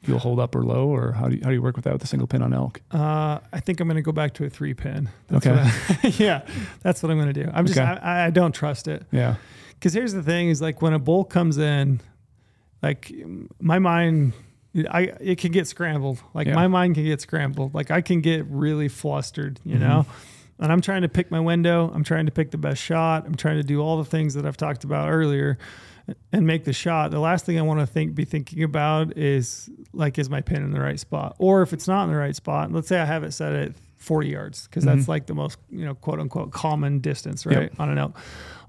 you'll 0.06 0.20
hold 0.20 0.40
up 0.40 0.56
or 0.56 0.64
low, 0.64 0.88
or 0.88 1.12
how 1.14 1.28
do 1.28 1.36
you, 1.36 1.41
how 1.44 1.50
do 1.50 1.56
you 1.56 1.62
work 1.62 1.76
with 1.76 1.86
that 1.86 1.94
with 1.94 2.04
a 2.04 2.08
single 2.08 2.28
pin 2.28 2.41
on 2.41 2.54
elk? 2.54 2.82
Uh, 2.91 3.40
I 3.52 3.60
think 3.60 3.80
I'm 3.80 3.88
going 3.88 3.96
to 3.98 4.02
go 4.02 4.12
back 4.12 4.34
to 4.36 4.46
a 4.46 4.50
three 4.50 4.74
pin. 4.74 5.10
That's 5.28 5.46
Okay. 5.46 5.56
what 5.56 6.06
I- 6.06 6.08
yeah, 6.24 6.41
that's 6.82 7.02
what 7.04 7.12
I'm 7.12 7.18
going 7.18 7.34
to 7.34 7.44
do. 7.44 7.50
I'm 7.54 7.66
just, 7.66 7.78
Okay. 7.80 7.88
I, 7.88 8.28
I 8.28 8.30
don't 8.30 8.54
trust 8.54 8.88
it. 8.88 9.06
Yeah, 9.12 9.36
Because 9.74 9.94
here's 9.94 10.14
the 10.14 10.24
thing: 10.24 10.50
is 10.50 10.62
like 10.62 10.82
when 10.82 10.94
a 10.94 11.00
bull 11.00 11.24
comes 11.26 11.58
in, 11.58 12.00
like 12.84 13.12
my 13.60 13.80
mind, 13.80 14.34
I 14.90 15.12
it 15.20 15.40
can 15.40 15.52
get 15.52 15.68
scrambled. 15.68 16.22
Like 16.34 16.48
Yeah. 16.48 16.54
my 16.56 16.68
mind 16.68 16.96
can 16.96 17.04
get 17.06 17.22
scrambled. 17.22 17.74
Like 17.74 17.90
I 17.91 18.02
can 18.02 18.22
get 18.22 18.46
really 18.48 18.88
flustered, 18.88 19.60
you 19.66 19.76
Mhm. 19.78 19.80
know. 19.80 20.06
And 20.60 20.72
I'm 20.72 20.81
trying 20.81 21.03
to 21.03 21.10
pick 21.10 21.31
my 21.31 21.40
window. 21.40 21.90
I'm 21.94 22.03
trying 22.03 22.26
to 22.26 22.31
pick 22.31 22.52
the 22.52 22.57
best 22.57 22.81
shot. 22.81 23.26
I'm 23.26 23.36
trying 23.36 23.57
to 23.57 23.64
do 23.64 23.80
all 23.81 23.98
the 23.98 24.03
things 24.06 24.34
that 24.34 24.45
I've 24.45 24.57
talked 24.57 24.84
about 24.84 25.10
earlier, 25.10 25.57
and 26.31 26.45
make 26.45 26.65
the 26.65 26.73
shot. 26.73 27.11
The 27.11 27.19
last 27.19 27.45
thing 27.45 27.57
I 27.60 27.61
want 27.61 27.80
to 27.80 27.86
think, 27.88 28.15
be 28.15 28.26
thinking 28.26 28.64
about 28.64 29.15
is 29.18 29.69
like, 29.94 30.18
is 30.19 30.30
my 30.30 30.41
pin 30.41 30.64
in 30.64 30.72
the 30.72 30.80
right 30.81 30.99
spot? 30.99 31.36
Or 31.40 31.61
if 31.61 31.72
it's 31.72 31.88
not 31.88 32.03
in 32.06 32.10
the 32.10 32.18
right 32.18 32.36
spot, 32.36 32.72
let's 32.72 32.88
say 32.88 32.99
I 32.99 33.06
have 33.06 33.23
it 33.23 33.31
set 33.31 33.53
at 33.53 33.73
40 33.98 34.30
yards 34.30 34.65
because 34.68 34.84
that's 34.86 35.03
Mhm. 35.06 35.07
like 35.10 35.26
the 35.27 35.34
most 35.36 35.60
you 35.69 35.84
know 35.86 35.94
quote 35.94 36.19
unquote 36.19 36.52
common 36.52 36.99
distance, 36.99 37.45
Yep. 37.45 37.56
right, 37.56 37.72
on 37.80 37.90
an 37.90 37.98
elk 37.98 38.18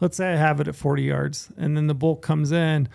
let's 0.00 0.16
say 0.16 0.32
I 0.32 0.36
have 0.36 0.60
it 0.60 0.66
at 0.66 0.74
40 0.74 1.04
yards 1.04 1.52
and 1.56 1.76
then 1.76 1.86
the 1.86 1.94
bull 1.94 2.16
comes 2.16 2.50
in 2.50 2.88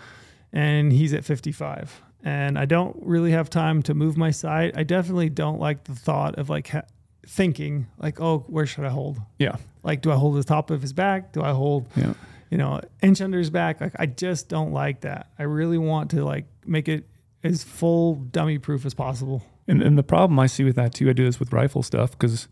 and 0.52 0.92
he's 0.92 1.14
at 1.14 1.24
55 1.24 2.02
and 2.22 2.58
I 2.58 2.66
don't 2.66 2.94
really 3.00 3.30
have 3.30 3.48
time 3.48 3.82
to 3.84 3.94
move 3.94 4.18
my 4.18 4.30
sight. 4.30 4.76
I 4.76 4.82
definitely 4.82 5.30
don't 5.30 5.58
like 5.58 5.84
the 5.84 5.94
thought 5.94 6.34
of 6.38 6.50
like 6.50 6.68
ha- 6.68 6.82
thinking 7.26 7.86
like, 7.98 8.20
oh, 8.20 8.44
where 8.48 8.66
should 8.66 8.84
I 8.84 8.90
hold? 8.90 9.18
yeah, 9.38 9.56
Like, 9.82 10.00
do 10.02 10.10
I 10.12 10.16
hold 10.16 10.36
the 10.36 10.44
top 10.44 10.70
of 10.70 10.82
his 10.82 10.92
back? 10.92 11.32
Do 11.32 11.42
I 11.42 11.50
hold, 11.52 11.88
yeah. 11.96 12.14
you 12.50 12.58
know, 12.58 12.80
inch 13.02 13.20
under 13.20 13.38
his 13.38 13.50
back? 13.50 13.80
Like, 13.80 13.94
I 13.98 14.06
just 14.06 14.48
don't 14.48 14.72
like 14.72 15.00
that. 15.02 15.30
I 15.38 15.42
really 15.44 15.78
want 15.78 16.10
to 16.12 16.24
like 16.24 16.46
make 16.64 16.88
it 16.88 17.04
as 17.44 17.62
full 17.64 18.14
dummy 18.16 18.58
proof 18.58 18.84
as 18.86 18.94
possible. 18.94 19.42
And, 19.68 19.82
and 19.82 19.98
the 19.98 20.02
problem 20.02 20.38
I 20.38 20.46
see 20.46 20.64
with 20.64 20.76
that 20.76 20.94
too, 20.94 21.08
I 21.10 21.12
do 21.12 21.24
this 21.24 21.40
with 21.40 21.52
rifle 21.52 21.82
stuff 21.82 22.12
because 22.12 22.48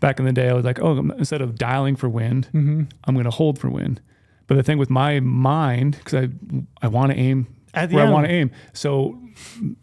back 0.00 0.18
in 0.18 0.24
the 0.24 0.32
day 0.32 0.48
I 0.48 0.52
was 0.52 0.64
like, 0.64 0.80
oh, 0.80 0.98
instead 1.18 1.40
of 1.40 1.56
dialing 1.56 1.96
for 1.96 2.08
wind, 2.08 2.48
Mm-hmm. 2.52 2.82
I'm 3.04 3.14
going 3.14 3.24
to 3.24 3.30
hold 3.30 3.58
for 3.58 3.70
wind. 3.70 4.00
But 4.48 4.56
the 4.56 4.62
thing 4.62 4.78
with 4.78 4.90
my 4.90 5.20
mind, 5.20 5.96
because 5.98 6.14
I 6.14 6.28
I 6.82 6.88
want 6.88 7.12
to 7.12 7.18
aim 7.18 7.46
At 7.74 7.90
the 7.90 7.96
where 7.96 8.06
I 8.06 8.10
want 8.10 8.26
to 8.26 8.32
aim, 8.32 8.50
so 8.72 9.18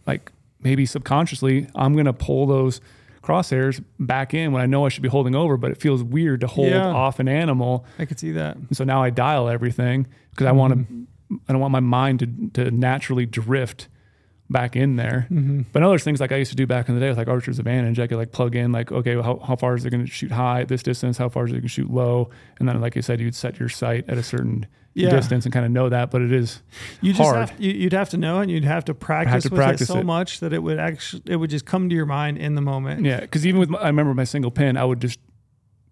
like 0.07 0.31
maybe 0.61 0.85
subconsciously 0.85 1.67
I'm 1.75 1.93
going 1.93 2.05
to 2.05 2.13
pull 2.13 2.47
those 2.47 2.79
crosshairs 3.23 3.83
back 3.99 4.33
in 4.33 4.51
when 4.51 4.61
I 4.61 4.65
know 4.65 4.85
I 4.85 4.89
should 4.89 5.01
be 5.03 5.09
holding 5.09 5.33
over, 5.35 5.57
but 5.57 5.71
it 5.71 5.77
feels 5.81 6.03
weird 6.03 6.41
to 6.41 6.47
hold 6.47 6.69
Yeah. 6.69 6.87
off 6.87 7.19
an 7.19 7.27
animal. 7.27 7.85
I 7.97 8.05
could 8.05 8.19
see 8.19 8.31
that. 8.33 8.57
And 8.57 8.75
so 8.75 8.83
now 8.83 9.01
I 9.01 9.09
dial 9.09 9.47
everything 9.49 10.07
because 10.31 10.45
I 10.47 10.51
want 10.51 10.73
Mm-hmm. 10.73 11.03
to. 11.03 11.07
I 11.47 11.51
don't 11.53 11.61
want 11.61 11.71
my 11.71 11.79
mind 11.79 12.19
to 12.19 12.27
to 12.65 12.69
naturally 12.69 13.25
drift 13.25 13.87
back 14.53 14.77
in 14.77 14.95
there. 14.95 15.27
Mm-hmm. 15.29 15.63
But 15.73 15.83
other 15.83 15.99
things 15.99 16.21
like 16.21 16.31
I 16.31 16.37
used 16.37 16.51
to 16.51 16.55
do 16.55 16.65
back 16.65 16.87
in 16.87 16.95
the 16.95 17.01
day 17.01 17.09
with 17.09 17.17
like 17.17 17.27
Archer's 17.27 17.59
Advantage, 17.59 17.99
I 17.99 18.07
could 18.07 18.17
like 18.17 18.31
plug 18.31 18.55
in 18.55 18.71
like, 18.71 18.89
okay, 18.93 19.15
well, 19.17 19.23
how, 19.25 19.45
how 19.45 19.55
far 19.57 19.75
is 19.75 19.83
it 19.83 19.89
going 19.89 20.05
to 20.05 20.09
shoot 20.11 20.31
high 20.31 20.61
at 20.61 20.69
this 20.69 20.81
distance? 20.81 21.17
How 21.17 21.27
far 21.27 21.43
is 21.43 21.51
it 21.51 21.55
going 21.55 21.63
to 21.63 21.67
shoot 21.67 21.91
low? 21.91 22.29
And 22.59 22.69
then, 22.69 22.79
like 22.79 22.95
you 22.95 23.01
said, 23.01 23.19
you'd 23.19 23.35
set 23.35 23.59
your 23.59 23.67
sight 23.67 24.05
at 24.07 24.17
a 24.17 24.23
certain 24.23 24.65
Yeah. 24.93 25.09
distance 25.09 25.43
and 25.45 25.51
kind 25.53 25.65
of 25.65 25.71
know 25.71 25.89
that. 25.89 26.11
But 26.11 26.21
it 26.21 26.31
is, 26.31 26.61
You 27.01 27.11
just 27.13 27.21
hard. 27.23 27.49
have 27.49 27.59
you, 27.59 27.71
you'd 27.73 27.93
have 27.93 28.09
to 28.11 28.17
know 28.17 28.39
it 28.39 28.43
and 28.43 28.51
you'd 28.51 28.63
have 28.63 28.85
to 28.85 28.93
practice 28.93 29.33
have 29.33 29.43
to 29.43 29.49
with 29.49 29.57
practice 29.59 29.89
it 29.89 29.93
so 29.93 29.99
it. 29.99 30.05
much 30.05 30.39
that 30.39 30.53
it 30.53 30.59
would 30.63 30.79
actually 30.79 31.23
it 31.25 31.35
would 31.37 31.49
just 31.49 31.65
come 31.65 31.89
to 31.89 31.95
your 31.95 32.05
mind 32.05 32.37
in 32.37 32.55
the 32.55 32.61
moment. 32.61 33.03
yeah. 33.05 33.19
Because 33.21 33.45
even 33.45 33.59
with, 33.59 33.69
my, 33.69 33.79
I 33.79 33.87
remember 33.87 34.13
my 34.13 34.23
single 34.23 34.51
pin, 34.51 34.77
I 34.77 34.85
would 34.85 35.01
just, 35.01 35.19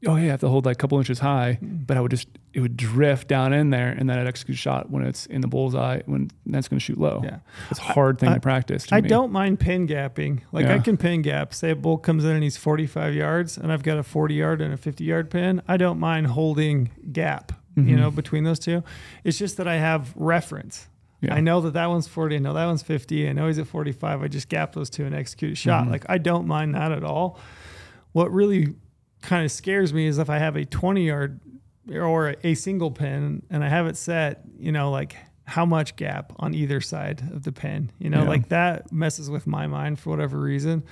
oh 0.07 0.15
yeah, 0.15 0.23
I 0.23 0.27
have 0.31 0.39
to 0.41 0.49
hold 0.49 0.65
like 0.65 0.75
a 0.75 0.79
couple 0.79 0.97
inches 0.97 1.19
high, 1.19 1.59
but 1.61 1.95
I 1.97 2.01
would 2.01 2.11
just, 2.11 2.27
it 2.53 2.59
would 2.59 2.75
drift 2.75 3.27
down 3.27 3.53
in 3.53 3.69
there, 3.69 3.89
and 3.89 4.09
then 4.09 4.17
I'd 4.17 4.27
execute 4.27 4.57
a 4.57 4.59
shot 4.59 4.89
when 4.89 5.03
it's 5.05 5.25
in 5.27 5.41
the 5.41 5.47
bullseye 5.47 6.01
when 6.05 6.29
that's 6.45 6.67
going 6.67 6.79
to 6.79 6.83
shoot 6.83 6.97
low. 6.99 7.21
Yeah. 7.23 7.39
It's 7.69 7.79
a 7.79 7.83
hard 7.83 8.17
thing 8.19 8.29
I- 8.29 8.33
to 8.35 8.39
practice. 8.39 8.87
To 8.87 8.95
I 8.95 9.01
me. 9.01 9.09
don't 9.09 9.31
mind 9.31 9.59
pin 9.59 9.87
gapping. 9.87 10.41
Like 10.51 10.65
I 10.67 10.79
can 10.79 10.97
pin 10.97 11.21
gap. 11.21 11.53
Say 11.53 11.69
a 11.71 11.75
bull 11.75 11.97
comes 11.97 12.25
in 12.25 12.31
and 12.31 12.43
he's 12.43 12.57
45 12.57 13.13
yards 13.13 13.57
and 13.57 13.71
I've 13.71 13.83
got 13.83 13.97
a 13.97 14.03
40 14.03 14.33
yard 14.35 14.61
and 14.61 14.73
a 14.73 14.77
50 14.77 15.03
yard 15.03 15.29
pin. 15.29 15.61
I 15.67 15.77
don't 15.77 15.99
mind 15.99 16.27
holding 16.27 16.89
gap, 17.11 17.51
you 17.75 17.83
Mhm. 17.83 17.97
know, 17.99 18.11
between 18.11 18.43
those 18.43 18.59
two. 18.59 18.83
It's 19.23 19.37
just 19.37 19.57
that 19.57 19.67
I 19.67 19.75
have 19.77 20.13
reference. 20.15 20.87
Yeah. 21.21 21.35
I 21.35 21.39
know 21.39 21.61
that 21.61 21.73
that 21.73 21.85
one's 21.87 22.07
40. 22.07 22.37
I 22.37 22.39
know 22.39 22.53
that 22.53 22.65
one's 22.65 22.81
50. 22.81 23.29
I 23.29 23.33
know 23.33 23.45
he's 23.45 23.59
at 23.59 23.67
45. 23.67 24.23
I 24.23 24.27
just 24.27 24.49
gap 24.49 24.73
those 24.73 24.89
two 24.89 25.05
and 25.05 25.13
execute 25.13 25.51
a 25.51 25.55
shot. 25.55 25.85
Mhm. 25.85 25.91
Like 25.91 26.05
I 26.09 26.17
don't 26.17 26.47
mind 26.47 26.73
that 26.73 26.91
at 26.91 27.03
all. 27.03 27.37
What 28.13 28.31
really 28.33 28.73
kind 29.21 29.45
of 29.45 29.51
scares 29.51 29.93
me 29.93 30.07
is 30.07 30.17
if 30.17 30.29
I 30.29 30.37
have 30.39 30.55
a 30.55 30.65
20 30.65 31.05
yard 31.05 31.39
or 31.91 32.35
a 32.43 32.53
single 32.55 32.91
pin 32.91 33.43
and 33.49 33.63
I 33.63 33.69
have 33.69 33.87
it 33.87 33.97
set, 33.97 34.41
you 34.59 34.71
know, 34.71 34.91
like 34.91 35.15
how 35.45 35.65
much 35.65 35.95
gap 35.95 36.31
on 36.39 36.53
either 36.53 36.79
side 36.81 37.21
of 37.33 37.43
the 37.43 37.51
pin, 37.51 37.91
you 37.99 38.09
know, 38.09 38.21
Yeah. 38.23 38.27
like 38.29 38.49
that 38.49 38.91
messes 38.91 39.29
with 39.29 39.47
my 39.47 39.67
mind 39.67 39.99
for 39.99 40.09
whatever 40.11 40.39
reason. 40.39 40.83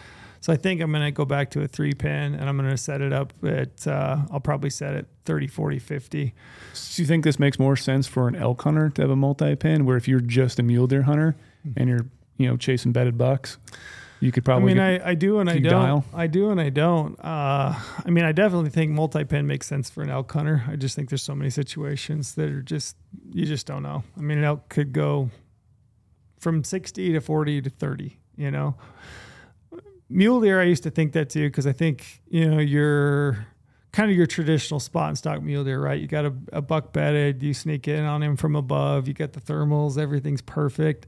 So 0.41 0.53
I 0.53 0.55
think 0.55 0.79
I'm 0.81 0.91
going 0.91 1.03
to 1.03 1.11
go 1.11 1.25
back 1.25 1.49
to 1.51 1.61
a 1.61 1.67
three 1.67 1.93
pin 1.93 2.33
and 2.33 2.47
I'm 2.47 2.57
going 2.57 2.69
to 2.69 2.77
set 2.77 3.01
it 3.01 3.11
up 3.13 3.33
at, 3.43 3.85
uh, 3.87 4.17
I'll 4.31 4.39
probably 4.39 4.69
set 4.69 4.95
it 4.95 5.07
30, 5.25 5.47
40, 5.47 5.79
50. 5.79 6.23
Do 6.25 7.01
you 7.01 7.05
think 7.05 7.23
this 7.23 7.39
makes 7.39 7.59
more 7.59 7.75
sense 7.75 8.07
for 8.07 8.27
an 8.27 8.35
elk 8.35 8.61
hunter 8.61 8.89
to 8.89 9.01
have 9.01 9.11
a 9.11 9.15
multi 9.17 9.55
pin, 9.55 9.85
where 9.85 9.97
if 9.97 10.07
you're 10.07 10.21
just 10.21 10.57
a 10.59 10.63
mule 10.63 10.87
deer 10.87 11.03
hunter 11.03 11.35
and 11.75 11.89
you're 11.89 12.05
you 12.37 12.47
know 12.47 12.55
chasing 12.57 12.91
bedded 12.93 13.17
bucks, 13.17 13.57
you 14.19 14.31
could 14.31 14.43
probably. 14.45 14.71
I 14.71 14.75
mean, 14.75 14.97
get- 14.97 15.05
I, 15.05 15.11
I 15.11 15.15
do 15.15 15.39
and 15.39 15.49
I 15.49 15.59
don't. 15.59 15.71
dial? 15.71 16.05
I 16.13 16.27
do 16.27 16.49
and 16.51 16.59
I 16.59 16.69
don't. 16.69 17.19
Uh, 17.19 17.73
I 18.05 18.09
mean, 18.09 18.25
I 18.25 18.31
definitely 18.31 18.69
think 18.69 18.91
multi-pin 18.91 19.47
makes 19.47 19.67
sense 19.67 19.89
for 19.89 20.01
an 20.01 20.09
elk 20.09 20.31
hunter. 20.31 20.63
I 20.67 20.75
just 20.75 20.95
think 20.95 21.09
there's 21.09 21.23
so 21.23 21.35
many 21.35 21.49
situations 21.49 22.35
that 22.35 22.49
are 22.49 22.61
just 22.61 22.95
you 23.31 23.45
just 23.45 23.65
don't 23.65 23.83
know. 23.83 24.03
I 24.17 24.21
mean, 24.21 24.37
an 24.39 24.43
elk 24.43 24.69
could 24.69 24.93
go 24.93 25.29
from 26.39 26.63
60 26.63 27.13
to 27.13 27.21
40 27.21 27.61
to 27.61 27.69
30. 27.69 28.17
You 28.35 28.51
know, 28.51 28.75
mule 30.09 30.41
deer. 30.41 30.61
I 30.61 30.65
used 30.65 30.83
to 30.83 30.91
think 30.91 31.13
that 31.13 31.29
too 31.29 31.47
because 31.47 31.67
I 31.67 31.71
think 31.73 32.21
you 32.29 32.49
know 32.49 32.59
you're 32.59 33.45
kind 33.91 34.11
of 34.11 34.15
your 34.15 34.27
traditional 34.27 34.79
spot 34.79 35.09
and 35.09 35.17
stock 35.17 35.41
mule 35.41 35.63
deer, 35.63 35.81
right? 35.81 35.99
You 35.99 36.07
got 36.07 36.25
a, 36.25 36.33
a 36.53 36.61
buck 36.61 36.93
bedded, 36.93 37.41
you 37.41 37.53
sneak 37.53 37.87
in 37.87 38.05
on 38.05 38.21
him 38.21 38.35
from 38.37 38.55
above, 38.55 39.07
you 39.07 39.13
got 39.13 39.33
the 39.33 39.41
thermals, 39.41 39.97
everything's 39.97 40.41
perfect. 40.41 41.07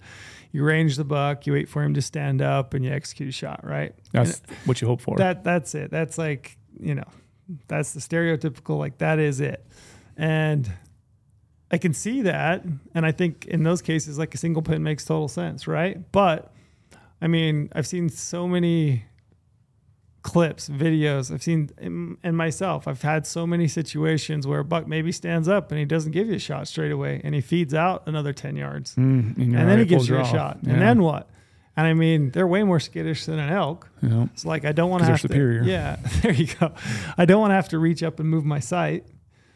You 0.52 0.64
range 0.64 0.98
the 0.98 1.04
buck, 1.04 1.48
you 1.48 1.54
wait 1.54 1.70
for 1.70 1.82
him 1.82 1.94
to 1.94 2.02
stand 2.02 2.42
up, 2.42 2.74
and 2.74 2.84
you 2.84 2.92
execute 2.92 3.30
a 3.30 3.32
shot, 3.32 3.66
right? 3.66 3.96
that's 4.12 4.42
what 4.66 4.82
you 4.82 4.88
hope 4.88 5.02
for. 5.02 5.18
That 5.18 5.44
that's 5.44 5.76
it. 5.76 5.92
That's 5.92 6.18
like 6.18 6.58
you 6.80 6.96
know, 6.96 7.08
that's 7.68 7.94
the 7.94 8.00
stereotypical. 8.00 8.78
Like 8.78 8.98
that 8.98 9.20
is 9.20 9.40
it, 9.40 9.66
and 10.18 10.72
I 11.72 11.78
can 11.78 11.94
see 11.94 12.24
that, 12.24 12.66
and 12.94 13.06
I 13.06 13.12
think 13.12 13.46
in 13.46 13.64
those 13.64 13.82
cases, 13.82 14.18
like 14.18 14.36
a 14.36 14.38
single 14.38 14.62
pin 14.62 14.84
makes 14.84 15.06
total 15.06 15.30
sense, 15.30 15.68
right? 15.68 16.12
But 16.12 16.54
I 17.22 17.28
mean, 17.28 17.70
I've 17.74 17.88
seen 17.88 18.10
so 18.10 18.48
many 18.48 19.06
clips, 20.24 20.70
videos. 20.70 21.32
I've 21.34 21.42
seen, 21.44 21.70
and 21.78 22.18
and 22.24 22.38
myself, 22.38 22.88
I've 22.88 23.02
had 23.02 23.26
so 23.26 23.48
many 23.48 23.68
situations 23.68 24.46
where 24.46 24.60
a 24.60 24.66
buck 24.66 24.88
maybe 24.88 25.12
stands 25.12 25.48
up 25.48 25.72
and 25.72 25.80
he 25.80 25.86
doesn't 25.86 26.12
give 26.12 26.28
you 26.28 26.36
a 26.36 26.40
shot 26.40 26.68
straight 26.68 26.92
away, 26.92 27.22
and 27.24 27.34
he 27.34 27.42
feeds 27.42 27.74
out 27.74 28.04
another 28.08 28.34
ten 28.34 28.56
yards, 28.56 28.96
Mm, 28.96 29.38
and, 29.38 29.56
and 29.56 29.70
then 29.70 29.80
he 29.80 29.86
gives 29.86 30.08
you 30.08 30.16
a 30.16 30.20
draw. 30.20 30.32
shot, 30.32 30.60
Yeah. 30.62 30.74
and 30.74 30.82
then 30.82 31.02
what? 31.02 31.30
And 31.78 31.88
I 31.88 31.94
mean, 31.94 32.32
they're 32.32 32.48
way 32.48 32.64
more 32.64 32.82
skittish 32.82 33.26
than 33.26 33.40
an 33.40 33.50
elk. 33.50 33.90
Know, 34.02 34.30
It's 34.34 34.46
like 34.46 34.66
I 34.66 34.74
don't 34.74 34.90
want 34.90 35.04
to 35.04 35.10
have 35.10 35.22
superior. 35.22 35.64
to. 35.64 35.70
Yeah, 35.70 35.96
there 36.22 36.34
you 36.34 36.48
go. 36.60 36.74
I 37.18 37.24
don't 37.26 37.40
want 37.40 37.52
to 37.52 37.56
have 37.56 37.70
to 37.70 37.80
reach 37.80 38.04
up 38.04 38.20
and 38.20 38.30
move 38.30 38.44
my 38.46 38.60
sight. 38.60 39.06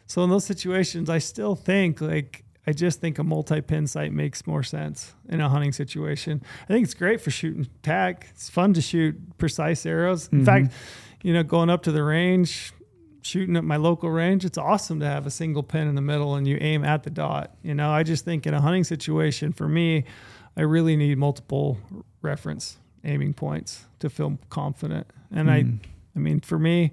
So 0.08 0.24
in 0.24 0.30
those 0.30 0.46
situations, 0.46 1.10
I 1.10 1.18
still 1.18 1.56
think 1.56 2.00
like 2.00 2.45
I 2.68 2.72
just 2.74 3.00
think 3.00 3.20
a 3.20 3.24
multi-pin 3.24 3.86
sight 3.88 4.12
makes 4.12 4.48
more 4.48 4.64
sense 4.64 5.14
in 5.30 5.40
a 5.40 5.50
hunting 5.50 5.72
situation. 5.72 6.42
I 6.64 6.68
think 6.68 6.84
it's 6.84 6.94
great 6.96 7.22
for 7.22 7.30
shooting 7.32 7.68
TAC. 7.84 8.28
It's 8.32 8.50
fun 8.50 8.74
to 8.74 8.82
shoot 8.82 9.16
precise 9.38 9.86
arrows. 9.86 10.28
In 10.32 10.42
Mhm. 10.42 10.46
fact, 10.46 10.74
you 11.22 11.34
know, 11.34 11.44
going 11.44 11.70
up 11.70 11.84
to 11.84 11.92
the 11.92 12.04
range, 12.04 12.72
shooting 13.22 13.56
at 13.56 13.64
my 13.64 13.76
local 13.78 14.10
range, 14.10 14.46
it's 14.46 14.58
awesome 14.58 15.00
to 15.00 15.06
have 15.06 15.26
a 15.28 15.32
single 15.32 15.64
pin 15.64 15.88
in 15.88 15.96
the 15.96 16.02
middle 16.02 16.36
and 16.36 16.48
you 16.48 16.58
aim 16.62 16.84
at 16.84 17.04
the 17.04 17.10
dot. 17.10 17.56
You 17.64 17.74
know, 17.76 17.92
I 17.92 18.04
just 18.04 18.26
think 18.26 18.46
in 18.48 18.54
a 18.54 18.62
hunting 18.62 18.84
situation, 18.84 19.52
for 19.54 19.68
me, 19.68 20.04
I 20.58 20.62
really 20.62 20.96
need 20.96 21.18
multiple 21.18 21.78
reference 22.22 22.78
aiming 23.04 23.34
points 23.34 23.86
to 24.00 24.10
feel 24.10 24.38
confident. 24.50 25.06
And 25.32 25.52
I, 25.52 25.64
Mm. 25.64 25.80
I 26.16 26.20
mean, 26.20 26.40
for 26.40 26.58
me, 26.58 26.92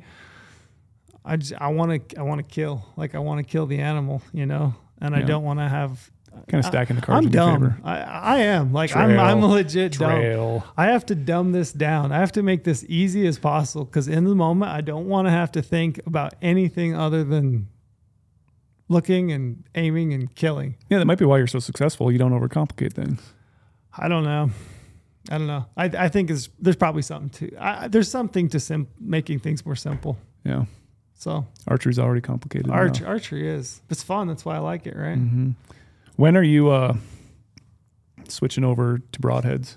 I 1.25 1.37
just 1.37 1.53
I 1.55 1.69
want 1.69 2.09
to 2.11 2.19
I 2.19 2.23
want 2.23 2.39
to 2.41 2.43
kill 2.55 2.85
like 2.97 3.15
I 3.15 3.19
want 3.21 3.39
to 3.39 3.45
kill 3.45 3.67
the 3.67 3.79
animal, 3.79 4.23
you 4.33 4.45
know, 4.45 4.75
and 5.03 5.15
I 5.15 5.23
don't 5.23 5.43
want 5.45 5.59
to 5.59 5.69
have. 5.69 6.11
kind 6.49 6.61
of 6.61 6.65
uh, 6.65 6.69
stacking 6.69 6.97
the 6.97 7.03
cards 7.03 7.19
I'm 7.19 7.25
in 7.27 7.31
dumb. 7.33 7.61
favor. 7.61 7.79
I, 7.85 7.99
I 8.01 8.39
am 8.39 8.73
like 8.73 8.97
I'm 8.97 9.19
I'm 9.19 9.39
Trail. 9.41 9.51
legit 9.51 9.93
dumb. 9.99 10.63
I 10.77 10.87
have 10.87 11.05
to 11.07 11.15
dumb 11.15 11.53
this 11.53 11.73
down. 11.73 12.11
I 12.13 12.19
have 12.21 12.33
to 12.33 12.43
make 12.43 12.65
this 12.65 12.85
easy 12.89 13.27
as 13.27 13.39
possible 13.39 13.85
because 13.85 14.09
in 14.09 14.25
the 14.25 14.35
moment 14.35 14.73
I 14.73 14.81
don't 14.81 15.07
want 15.09 15.27
to 15.27 15.31
have 15.31 15.53
to 15.53 15.63
think 15.63 16.01
about 16.07 16.35
anything 16.41 16.95
other 16.95 17.23
than 17.25 17.69
looking 18.89 19.33
and 19.33 19.65
aiming 19.75 20.13
and 20.13 20.35
killing. 20.35 20.77
Yeah, 20.91 20.99
that 20.99 21.07
might 21.07 21.19
be 21.19 21.25
why 21.25 21.39
you're 21.39 21.47
so 21.47 21.59
successful. 21.59 22.11
You 22.13 22.19
don't 22.19 22.33
overcomplicate 22.33 22.93
things. 22.93 23.21
I 23.97 24.09
don't 24.09 24.25
know. 24.25 24.51
I 25.31 25.39
don't 25.39 25.47
know. 25.47 25.67
I, 25.77 25.85
I 25.85 26.09
think 26.09 26.31
is 26.31 26.49
there's 26.59 26.77
probably 26.77 27.03
something 27.03 27.31
to 27.49 27.57
I, 27.59 27.89
there's 27.89 28.11
something 28.11 28.49
to 28.51 28.59
sim- 28.61 28.89
making 29.01 29.39
things 29.41 29.65
more 29.65 29.77
simple. 29.77 30.17
Yeah, 30.45 30.65
So 31.23 31.47
archery's 31.69 32.01
already 32.01 32.21
complicated. 32.21 32.69
arch, 32.69 33.01
archery 33.01 33.49
is 33.49 33.81
it's 33.89 34.03
fun. 34.03 34.27
That's 34.27 34.45
why 34.45 34.57
I 34.57 34.59
like 34.59 34.89
it. 34.89 34.97
Right. 34.97 35.17
Mhm. 35.17 35.55
When 36.17 36.37
are 36.37 36.43
you 36.43 36.71
uh, 36.71 36.97
switching 38.29 38.65
over 38.65 38.99
to 38.99 39.21
broadheads? 39.21 39.77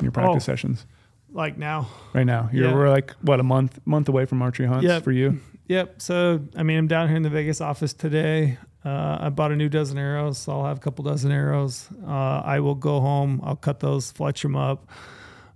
in 0.00 0.06
your 0.06 0.10
practice 0.12 0.42
Oh. 0.44 0.52
sessions 0.52 0.86
Like 1.30 1.56
now. 1.58 1.86
right 2.14 2.24
now? 2.26 2.48
You're 2.52 2.68
Yeah. 2.70 2.74
we're 2.74 2.88
like 2.90 3.12
what 3.20 3.38
a 3.38 3.42
month 3.44 3.78
month 3.84 4.08
away 4.08 4.24
from 4.24 4.42
archery 4.42 4.66
hunts 4.66 4.84
Yep. 4.84 5.04
for 5.04 5.12
you. 5.12 5.38
Yep. 5.68 6.00
So, 6.02 6.40
I 6.56 6.62
mean, 6.64 6.78
I'm 6.78 6.88
down 6.88 7.06
here 7.08 7.16
in 7.16 7.22
the 7.22 7.30
Vegas 7.30 7.60
office 7.60 7.92
today. 7.92 8.58
Uh, 8.84 9.18
I 9.20 9.28
bought 9.28 9.52
a 9.52 9.56
new 9.56 9.68
dozen 9.68 9.98
arrows, 9.98 10.38
so 10.38 10.50
I'll 10.52 10.64
have 10.66 10.78
a 10.78 10.80
couple 10.80 11.04
dozen 11.04 11.30
arrows. 11.30 11.88
Uh, 12.04 12.10
I 12.44 12.58
will 12.60 12.74
go 12.74 12.98
home. 13.00 13.40
I'll 13.44 13.54
cut 13.54 13.78
those, 13.80 14.10
fletch 14.10 14.42
them 14.42 14.56
up, 14.56 14.88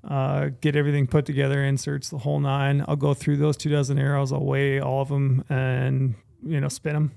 uh, 0.06 0.50
get 0.60 0.76
everything 0.76 1.06
put 1.06 1.26
together, 1.26 1.62
inserts, 1.64 2.10
the 2.10 2.18
whole 2.18 2.40
nine. 2.40 2.84
I'll 2.86 2.96
go 2.96 3.14
through 3.14 3.38
those 3.38 3.56
two 3.56 3.70
dozen 3.70 3.98
arrows. 3.98 4.32
I'll 4.32 4.44
weigh 4.44 4.80
all 4.80 5.02
of 5.02 5.08
them 5.08 5.44
and 5.48 6.14
you 6.44 6.60
know 6.60 6.68
spin 6.68 6.94
them, 6.94 7.12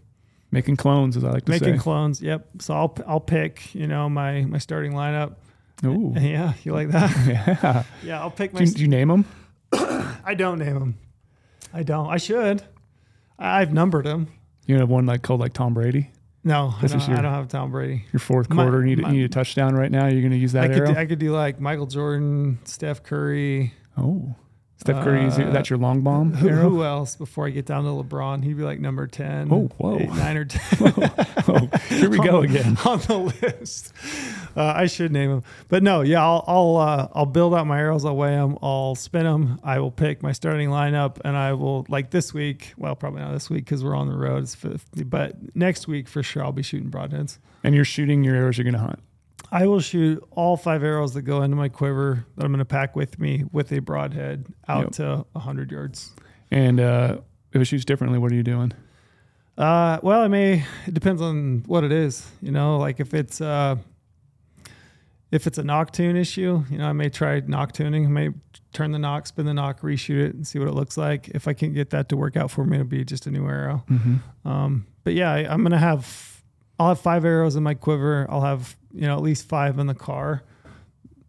Making 0.51 0.77
clones, 0.77 1.15
as 1.15 1.23
I 1.23 1.29
like 1.31 1.45
to 1.45 1.51
making 1.51 1.65
say. 1.65 1.71
Making 1.71 1.81
clones. 1.81 2.21
Yep. 2.21 2.47
So 2.59 2.73
I'll 2.73 2.97
I'll 3.07 3.19
pick 3.19 3.73
you 3.75 3.87
know 3.87 4.09
my 4.09 4.41
my 4.45 4.57
starting 4.57 4.93
lineup. 4.93 5.35
Ooh, 5.85 6.13
Yeah, 6.19 6.53
you 6.63 6.73
like 6.73 6.89
that? 6.89 7.11
yeah. 7.63 7.83
yeah, 8.03 8.19
I'll 8.19 8.31
pick 8.31 8.53
my. 8.53 8.59
Do 8.59 8.65
you, 8.65 8.71
do 8.71 8.81
you 8.81 8.87
name 8.87 9.07
them? 9.09 9.25
I 10.25 10.33
don't 10.35 10.59
name 10.59 10.73
them. 10.73 10.97
I 11.73 11.83
don't. 11.83 12.07
I 12.07 12.17
should. 12.17 12.63
I've 13.37 13.71
numbered 13.71 14.05
them. 14.05 14.27
You 14.65 14.77
have 14.79 14.89
one 14.89 15.05
like 15.05 15.21
called 15.21 15.39
like 15.39 15.53
Tom 15.53 15.73
Brady. 15.73 16.11
No, 16.43 16.73
I 16.81 16.87
don't, 16.87 17.07
your- 17.07 17.17
I 17.17 17.21
don't 17.21 17.33
have 17.33 17.47
Tom 17.49 17.71
Brady. 17.71 18.05
Your 18.13 18.19
fourth 18.21 18.49
My- 18.49 18.63
quarter, 18.63 18.79
you 18.85 18.95
need, 18.95 19.01
my- 19.01 19.09
you 19.11 19.17
need 19.19 19.25
a 19.25 19.29
touchdown 19.29 19.75
right 19.75 19.91
now. 19.91 20.07
You're 20.07 20.21
going 20.21 20.31
to 20.31 20.37
use 20.37 20.53
that 20.53 20.63
I 20.63 20.67
could, 20.69 20.77
arrow. 20.77 20.93
do, 20.93 20.99
I 20.99 21.05
could 21.05 21.19
do 21.19 21.31
like 21.33 21.59
Michael 21.59 21.85
Jordan, 21.87 22.59
Steph 22.63 23.03
Curry. 23.03 23.73
oh, 23.97 24.35
Steph 24.79 25.03
Curry, 25.03 25.25
is 25.25 25.37
Uh, 25.37 25.49
that's 25.51 25.69
your 25.69 25.77
long 25.77 26.01
bomb 26.01 26.33
Who, 26.35 26.47
arrow. 26.47 26.69
who 26.69 26.83
else 26.85 27.17
before 27.17 27.45
I 27.45 27.49
get 27.49 27.65
down 27.65 27.83
to 27.83 27.89
LeBron? 27.89 28.45
He'd 28.45 28.55
be 28.55 28.63
like 28.63 28.79
number 28.79 29.07
10. 29.07 29.49
Oh, 29.51 29.69
whoa. 29.77 29.99
eight, 29.99 30.09
nine 30.09 30.37
or 30.37 30.45
10 30.45 30.93
oh, 31.49 31.69
here 31.89 32.09
we 32.09 32.17
go 32.19 32.41
again. 32.43 32.77
on 32.85 32.99
the 32.99 33.33
list. 33.41 33.91
Uh, 34.55 34.63
I 34.75 34.85
should 34.85 35.11
name 35.11 35.29
him. 35.31 35.43
But 35.67 35.83
no, 35.83 35.99
yeah, 35.99 36.23
I'll 36.23 36.45
I'll, 36.47 36.77
uh, 36.77 37.07
I'll 37.13 37.25
build 37.25 37.53
out 37.53 37.67
my 37.67 37.77
arrows. 37.77 38.05
I'll 38.05 38.15
weigh 38.15 38.31
them. 38.35 38.57
I'll 38.61 38.95
spin 38.95 39.25
them. 39.25 39.59
I 39.65 39.79
will 39.79 39.91
pick 39.91 40.23
my 40.23 40.31
starting 40.31 40.69
lineup 40.69 41.17
and 41.25 41.35
I 41.35 41.51
will, 41.53 41.85
like 41.89 42.11
this 42.11 42.33
week, 42.33 42.73
well, 42.77 42.95
probably 42.95 43.19
not 43.19 43.33
this 43.33 43.49
week 43.49 43.65
because 43.65 43.83
we're 43.83 43.95
on 43.97 44.07
the 44.07 44.15
road. 44.15 44.43
It's 44.43 44.55
50, 44.55 45.03
but 45.03 45.35
next 45.55 45.89
week 45.89 46.07
for 46.07 46.23
sure, 46.23 46.41
I'll 46.43 46.53
be 46.53 46.63
shooting 46.63 46.89
broadheads. 46.89 47.37
And 47.65 47.75
you're 47.75 47.83
shooting 47.83 48.23
your 48.23 48.35
arrows 48.37 48.57
you're 48.57 48.63
going 48.63 48.73
to 48.75 48.79
hunt. 48.79 48.99
I 49.51 49.65
will 49.67 49.79
shoot 49.79 50.23
all 50.31 50.57
five 50.57 50.83
arrows 50.83 51.13
that 51.15 51.23
go 51.23 51.41
into 51.41 51.55
my 51.55 51.69
quiver 51.69 52.25
that 52.35 52.45
I'm 52.45 52.51
going 52.51 52.59
to 52.59 52.65
pack 52.65 52.95
with 52.95 53.19
me 53.19 53.45
with 53.51 53.71
a 53.71 53.79
broadhead 53.79 54.45
out 54.67 54.83
Yep. 54.83 54.91
to 54.93 55.25
100 55.31 55.71
yards. 55.71 56.11
And 56.51 56.79
uh, 56.79 57.17
if 57.53 57.61
it 57.61 57.65
shoots 57.65 57.85
differently, 57.85 58.19
what 58.19 58.31
are 58.31 58.35
you 58.35 58.43
doing? 58.43 58.73
Uh, 59.57 59.99
well, 60.03 60.21
I 60.21 60.27
may. 60.27 60.63
It 60.87 60.93
depends 60.93 61.21
on 61.21 61.63
what 61.65 61.83
it 61.83 61.91
is. 61.91 62.25
You 62.41 62.51
know, 62.51 62.77
like 62.77 62.99
if 62.99 63.13
it's 63.13 63.41
uh, 63.41 63.75
if 65.31 65.45
it's 65.47 65.57
a 65.57 65.63
nock 65.63 65.91
tune 65.91 66.15
issue, 66.15 66.63
you 66.69 66.77
know, 66.77 66.87
I 66.87 66.93
may 66.93 67.09
try 67.09 67.41
nock 67.45 67.71
tuning. 67.73 68.05
I 68.05 68.09
may 68.09 68.29
turn 68.73 68.91
the 68.91 68.99
nock, 68.99 69.27
spin 69.27 69.45
the 69.45 69.53
nock, 69.53 69.81
reshoot 69.81 70.27
it, 70.29 70.35
and 70.35 70.47
see 70.47 70.59
what 70.59 70.67
it 70.67 70.73
looks 70.73 70.97
like. 70.97 71.27
If 71.29 71.47
I 71.47 71.53
can 71.53 71.73
get 71.73 71.89
that 71.91 72.09
to 72.09 72.17
work 72.17 72.37
out 72.37 72.51
for 72.51 72.63
me, 72.65 72.77
it'll 72.77 72.87
be 72.87 73.03
just 73.03 73.27
a 73.27 73.31
new 73.31 73.45
arrow. 73.47 73.83
Mm-hmm. 73.89 74.47
Um, 74.47 74.87
but 75.03 75.13
yeah, 75.13 75.31
I, 75.31 75.39
I'm 75.51 75.61
gonna 75.63 75.77
have. 75.77 76.41
I'll 76.79 76.87
have 76.89 77.01
five 77.01 77.25
arrows 77.25 77.57
in 77.57 77.63
my 77.63 77.73
quiver. 77.73 78.25
I'll 78.29 78.41
have 78.41 78.77
you 78.93 79.01
know 79.01 79.15
at 79.15 79.21
least 79.21 79.47
five 79.47 79.79
in 79.79 79.87
the 79.87 79.95
car 79.95 80.43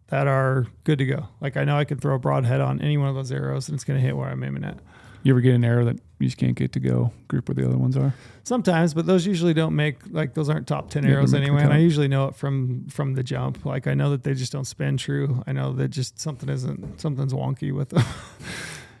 that 0.07 0.27
are 0.27 0.67
good 0.83 0.97
to 0.99 1.05
go. 1.05 1.27
Like 1.39 1.57
I 1.57 1.63
know 1.63 1.77
I 1.77 1.85
can 1.85 1.97
throw 1.97 2.15
a 2.15 2.19
broadhead 2.19 2.61
on 2.61 2.81
any 2.81 2.97
one 2.97 3.07
of 3.09 3.15
those 3.15 3.31
arrows, 3.31 3.69
and 3.69 3.75
it's 3.75 3.83
gonna 3.83 3.99
hit 3.99 4.15
where 4.15 4.27
I'm 4.27 4.43
aiming 4.43 4.63
at. 4.63 4.77
You 5.23 5.33
ever 5.33 5.41
get 5.41 5.53
an 5.53 5.63
arrow 5.63 5.85
that 5.85 5.99
you 6.17 6.27
just 6.27 6.37
can't 6.37 6.55
get 6.55 6.71
to 6.71 6.79
go 6.79 7.13
group 7.27 7.47
where 7.47 7.53
the 7.53 7.63
other 7.67 7.77
ones 7.77 7.95
are? 7.95 8.13
Sometimes, 8.43 8.95
but 8.95 9.05
those 9.05 9.25
usually 9.25 9.53
don't 9.53 9.75
make 9.75 9.97
like 10.09 10.33
those 10.33 10.49
aren't 10.49 10.67
top 10.67 10.89
ten 10.89 11.03
Yeah, 11.03 11.11
arrows 11.11 11.31
they 11.31 11.39
make 11.39 11.47
the 11.47 11.51
anyway. 11.53 11.63
And 11.63 11.73
I 11.73 11.77
usually 11.77 12.07
know 12.07 12.27
it 12.27 12.35
from 12.35 12.87
from 12.89 13.13
the 13.13 13.21
jump. 13.23 13.63
Like 13.65 13.85
I 13.85 13.93
know 13.93 14.09
that 14.11 14.23
they 14.23 14.33
just 14.33 14.51
don't 14.51 14.65
spin 14.65 14.97
true. 14.97 15.43
I 15.45 15.51
know 15.51 15.73
that 15.73 15.89
just 15.89 16.19
something 16.19 16.49
isn't 16.49 16.99
something's 16.99 17.33
wonky 17.33 17.71
with 17.71 17.89
them. 17.89 18.03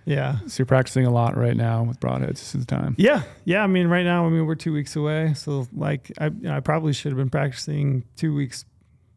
yeah. 0.05 0.39
So 0.47 0.61
you're 0.61 0.65
practicing 0.65 1.05
a 1.05 1.11
lot 1.11 1.37
right 1.37 1.55
now 1.55 1.83
with 1.83 1.99
broadheads. 1.99 2.39
This 2.39 2.55
is 2.55 2.65
the 2.65 2.75
time. 2.75 2.95
Yeah, 2.97 3.23
yeah. 3.45 3.63
I 3.63 3.67
mean, 3.67 3.87
right 3.87 4.03
now, 4.03 4.25
I 4.25 4.29
mean, 4.29 4.45
we're 4.45 4.55
two 4.55 4.73
weeks 4.73 4.95
away, 4.95 5.33
so 5.35 5.67
like, 5.73 6.11
I, 6.17 6.25
you 6.25 6.41
know, 6.41 6.55
I 6.55 6.59
probably 6.59 6.93
should 6.93 7.11
have 7.11 7.17
been 7.17 7.29
practicing 7.29 8.03
two 8.15 8.33
weeks 8.33 8.65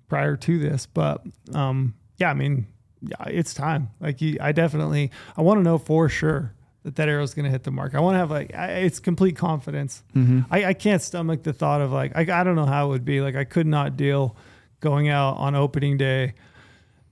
prior 0.08 0.36
to 0.36 0.58
this, 0.58 0.86
but 0.86 1.24
um, 1.54 1.94
yeah, 2.18 2.30
I 2.30 2.34
mean, 2.34 2.66
yeah, 3.00 3.24
it's 3.26 3.54
time. 3.54 3.90
Like, 4.00 4.20
you, 4.20 4.38
I 4.40 4.52
definitely, 4.52 5.10
I 5.36 5.42
want 5.42 5.58
to 5.58 5.62
know 5.64 5.78
for 5.78 6.08
sure 6.08 6.54
that 6.84 6.96
that 6.96 7.08
arrow 7.08 7.22
is 7.22 7.34
going 7.34 7.46
to 7.46 7.50
hit 7.50 7.64
the 7.64 7.70
mark. 7.70 7.94
I 7.94 8.00
want 8.00 8.14
to 8.14 8.18
have 8.18 8.30
like, 8.30 8.54
I, 8.54 8.66
it's 8.80 9.00
complete 9.00 9.36
confidence. 9.36 10.02
Mm-hmm. 10.14 10.40
I, 10.50 10.66
I 10.66 10.74
can't 10.74 11.00
stomach 11.00 11.42
the 11.42 11.52
thought 11.52 11.80
of 11.80 11.92
like, 11.92 12.12
I, 12.14 12.20
I 12.20 12.44
don't 12.44 12.56
know 12.56 12.66
how 12.66 12.86
it 12.86 12.88
would 12.90 13.04
be. 13.04 13.20
Like, 13.22 13.36
I 13.36 13.44
could 13.44 13.66
not 13.66 13.96
deal 13.96 14.36
going 14.80 15.08
out 15.08 15.38
on 15.38 15.54
opening 15.54 15.96
day 15.96 16.34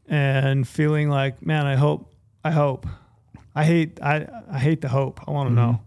and 0.07 0.69
feeling 0.69 1.09
like, 1.09 1.45
man, 1.45 1.67
I 1.67 1.77
hope, 1.77 2.15
I 2.45 2.51
hope. 2.51 2.87
I 3.55 3.65
hate, 3.65 4.01
I, 4.03 4.27
I 4.51 4.59
hate 4.59 4.81
the 4.81 4.89
hope. 4.89 5.21
I 5.27 5.31
want 5.31 5.51
to 5.51 5.55
know. 5.55 5.81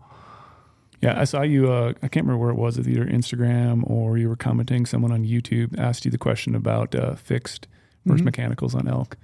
Yeah, 1.01 1.19
I 1.19 1.23
saw 1.25 1.41
you. 1.41 1.71
Uh, 1.71 1.93
I 2.01 2.07
can't 2.07 2.25
remember 2.25 2.37
where 2.37 2.49
it 2.51 2.57
was, 2.57 2.77
either 2.79 3.05
Instagram 3.05 3.87
or 3.89 4.17
you 4.17 4.29
were 4.29 4.35
commenting. 4.35 4.85
Someone 4.85 5.11
on 5.11 5.23
YouTube 5.25 5.77
asked 5.77 6.05
you 6.05 6.11
the 6.11 6.17
question 6.17 6.55
about 6.55 6.95
uh, 6.95 7.15
fixed 7.15 7.67
versus 8.05 8.21
Mhm. 8.21 8.25
mechanicals 8.25 8.73
on 8.75 8.87
elk. 8.87 9.17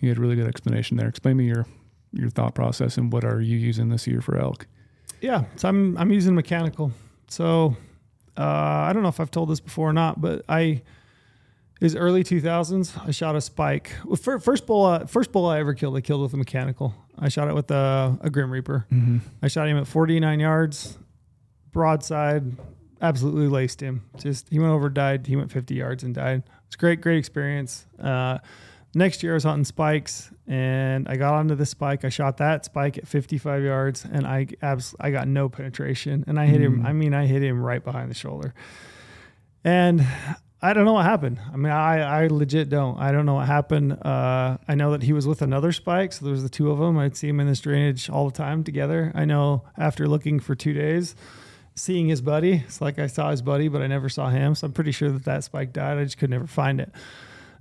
You 0.00 0.08
had 0.08 0.18
a 0.18 0.20
really 0.20 0.36
good 0.36 0.46
explanation 0.48 0.96
there. 0.96 1.08
Explain 1.08 1.36
me 1.36 1.46
your 1.46 1.66
your 2.12 2.28
thought 2.30 2.54
process 2.54 2.96
and 2.96 3.12
what 3.12 3.24
are 3.24 3.40
you 3.40 3.56
using 3.56 3.88
this 3.88 4.06
year 4.06 4.20
for 4.20 4.38
elk? 4.38 4.66
Yeah, 5.20 5.44
so 5.56 5.68
I'm 5.68 5.96
I'm 5.98 6.12
using 6.12 6.34
mechanical. 6.34 6.92
So 7.28 7.76
uh, 8.36 8.42
I 8.42 8.92
don't 8.92 9.02
know 9.02 9.08
if 9.08 9.18
I've 9.20 9.30
told 9.30 9.48
this 9.48 9.60
before 9.60 9.88
or 9.88 9.92
not, 9.92 10.20
but 10.20 10.44
I 10.48 10.82
is 11.80 11.94
early 11.96 12.22
2000s. 12.22 12.96
I 13.06 13.10
shot 13.12 13.34
a 13.36 13.40
spike. 13.40 13.92
Well, 14.04 14.16
First 14.16 14.66
bull, 14.66 14.84
uh, 14.84 15.06
first 15.06 15.32
bull 15.32 15.46
I 15.46 15.58
ever 15.58 15.74
killed, 15.74 15.96
I 15.96 16.00
killed 16.02 16.22
with 16.22 16.32
a 16.34 16.36
mechanical. 16.36 16.94
I 17.18 17.28
shot 17.28 17.48
it 17.48 17.54
with 17.54 17.70
a, 17.70 18.18
a 18.20 18.30
Grim 18.30 18.50
Reaper. 18.50 18.86
Mm-hmm. 18.92 19.18
I 19.42 19.48
shot 19.48 19.68
him 19.68 19.76
at 19.78 19.86
49 19.86 20.40
yards, 20.40 20.98
broadside, 21.72 22.44
absolutely 23.00 23.48
laced 23.48 23.80
him. 23.80 24.04
Just 24.18 24.48
he 24.48 24.58
went 24.58 24.72
over, 24.72 24.88
died. 24.88 25.26
He 25.26 25.36
went 25.36 25.50
50 25.50 25.74
yards 25.74 26.02
and 26.02 26.14
died. 26.14 26.42
It's 26.66 26.76
great, 26.76 27.00
great 27.00 27.18
experience. 27.18 27.86
Uh, 28.00 28.38
next 28.94 29.22
year 29.22 29.32
I 29.32 29.34
was 29.34 29.44
hunting 29.44 29.64
spikes, 29.64 30.30
and 30.46 31.08
I 31.08 31.16
got 31.16 31.34
onto 31.34 31.54
the 31.54 31.66
spike. 31.66 32.04
I 32.04 32.08
shot 32.08 32.38
that 32.38 32.64
spike 32.64 32.98
at 32.98 33.06
55 33.06 33.62
yards, 33.62 34.04
and 34.04 34.26
I 34.26 34.48
abs- 34.62 34.94
I 34.98 35.10
got 35.10 35.28
no 35.28 35.48
penetration, 35.48 36.24
and 36.26 36.38
I 36.38 36.46
hit 36.46 36.60
him. 36.60 36.82
Mm. 36.82 36.86
I 36.86 36.92
mean, 36.92 37.14
I 37.14 37.26
hit 37.26 37.42
him 37.42 37.62
right 37.62 37.84
behind 37.84 38.10
the 38.10 38.14
shoulder, 38.14 38.54
and. 39.62 40.06
I 40.64 40.72
don't 40.72 40.86
know 40.86 40.94
what 40.94 41.04
happened. 41.04 41.38
I 41.52 41.56
mean, 41.56 41.70
I, 41.70 42.22
I 42.22 42.26
legit 42.28 42.70
don't. 42.70 42.98
I 42.98 43.12
don't 43.12 43.26
know 43.26 43.34
what 43.34 43.46
happened. 43.46 43.92
Uh, 43.92 44.56
I 44.66 44.74
know 44.74 44.92
that 44.92 45.02
he 45.02 45.12
was 45.12 45.26
with 45.26 45.42
another 45.42 45.72
spike, 45.72 46.14
so 46.14 46.24
there 46.24 46.32
was 46.32 46.42
the 46.42 46.48
two 46.48 46.70
of 46.70 46.78
them. 46.78 46.96
I'd 46.96 47.18
see 47.18 47.28
him 47.28 47.38
in 47.38 47.46
this 47.46 47.60
drainage 47.60 48.08
all 48.08 48.30
the 48.30 48.36
time 48.36 48.64
together. 48.64 49.12
I 49.14 49.26
know 49.26 49.64
after 49.76 50.08
looking 50.08 50.40
for 50.40 50.54
two 50.54 50.72
days, 50.72 51.16
seeing 51.74 52.08
his 52.08 52.22
buddy, 52.22 52.64
it's 52.66 52.80
like 52.80 52.98
I 52.98 53.08
saw 53.08 53.30
his 53.30 53.42
buddy, 53.42 53.68
but 53.68 53.82
I 53.82 53.88
never 53.88 54.08
saw 54.08 54.30
him. 54.30 54.54
So 54.54 54.66
I'm 54.66 54.72
pretty 54.72 54.92
sure 54.92 55.10
that 55.10 55.26
that 55.26 55.44
spike 55.44 55.74
died. 55.74 55.98
I 55.98 56.04
just 56.04 56.16
could 56.16 56.30
never 56.30 56.46
find 56.46 56.80
it. 56.80 56.90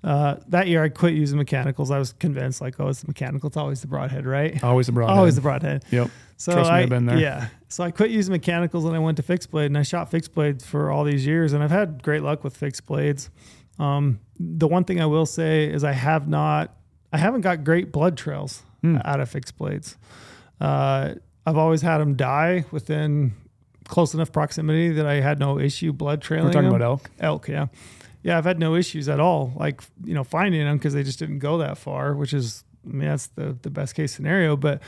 Uh, 0.01 0.35
that 0.47 0.67
year, 0.69 0.81
I 0.81 0.87
quit 0.87 1.13
using 1.13 1.37
mechanicals. 1.37 1.91
I 1.91 1.99
was 1.99 2.13
convinced, 2.13 2.61
like, 2.61 2.79
oh, 2.79 2.87
it's 2.87 3.01
the 3.01 3.07
mechanical. 3.07 3.47
It's 3.47 3.57
always 3.57 3.81
the 3.81 3.87
broadhead, 3.87 4.25
right? 4.25 4.63
Always 4.63 4.85
the 4.85 4.93
broadhead. 4.93 5.17
Always 5.17 5.35
the 5.35 5.41
broadhead. 5.41 5.83
Yep. 5.91 6.09
So 6.37 6.53
Trust 6.53 6.69
me, 6.69 6.75
I, 6.77 6.81
I've 6.81 6.89
been 6.89 7.05
there. 7.05 7.17
Yeah. 7.17 7.47
So 7.73 7.83
I 7.83 7.89
quit 7.89 8.11
using 8.11 8.31
mechanicals 8.33 8.85
and 8.85 8.95
I 8.95 8.99
went 8.99 9.17
to 9.17 9.23
fixed 9.23 9.49
blade 9.49 9.65
and 9.65 9.77
I 9.79 9.81
shot 9.81 10.11
fixed 10.11 10.35
blades 10.35 10.63
for 10.63 10.91
all 10.91 11.03
these 11.03 11.25
years 11.25 11.53
and 11.53 11.63
I've 11.63 11.71
had 11.71 12.03
great 12.03 12.21
luck 12.21 12.43
with 12.43 12.55
fixed 12.55 12.85
blades. 12.85 13.31
Um, 13.79 14.19
the 14.39 14.67
one 14.67 14.83
thing 14.83 15.01
I 15.01 15.07
will 15.07 15.25
say 15.25 15.65
is 15.65 15.83
I 15.83 15.93
have 15.93 16.27
not, 16.27 16.75
I 17.11 17.17
haven't 17.17 17.41
got 17.41 17.63
great 17.63 17.91
blood 17.91 18.15
trails 18.15 18.61
Hmm. 18.81 18.97
out 19.03 19.19
of 19.19 19.27
fixed 19.27 19.57
blades. 19.57 19.97
Uh, 20.61 21.15
I've 21.47 21.57
always 21.57 21.81
had 21.81 21.97
them 21.97 22.15
die 22.15 22.65
within 22.69 23.33
close 23.87 24.13
enough 24.13 24.31
proximity 24.31 24.89
that 24.91 25.07
I 25.07 25.15
had 25.15 25.39
no 25.39 25.57
issue 25.57 25.93
blood 25.93 26.21
trailing. 26.21 26.49
We're 26.49 26.53
talking 26.53 26.69
them. 26.69 26.75
about 26.75 26.85
elk. 26.85 27.09
elk. 27.19 27.47
Yeah. 27.47 27.67
Yeah. 28.21 28.37
I've 28.37 28.45
had 28.45 28.59
no 28.59 28.75
issues 28.75 29.09
at 29.09 29.19
all. 29.19 29.51
Like, 29.55 29.81
you 30.05 30.13
know, 30.13 30.23
finding 30.23 30.61
them 30.63 30.77
because 30.77 30.93
they 30.93 31.01
just 31.03 31.17
didn't 31.17 31.39
go 31.39 31.57
that 31.57 31.79
far, 31.79 32.13
which 32.13 32.33
is, 32.35 32.63
I 32.85 32.91
mean, 32.91 33.09
that's 33.09 33.27
the, 33.27 33.57
the 33.61 33.69
best 33.69 33.95
case 33.95 34.13
scenario. 34.13 34.55
But 34.55 34.81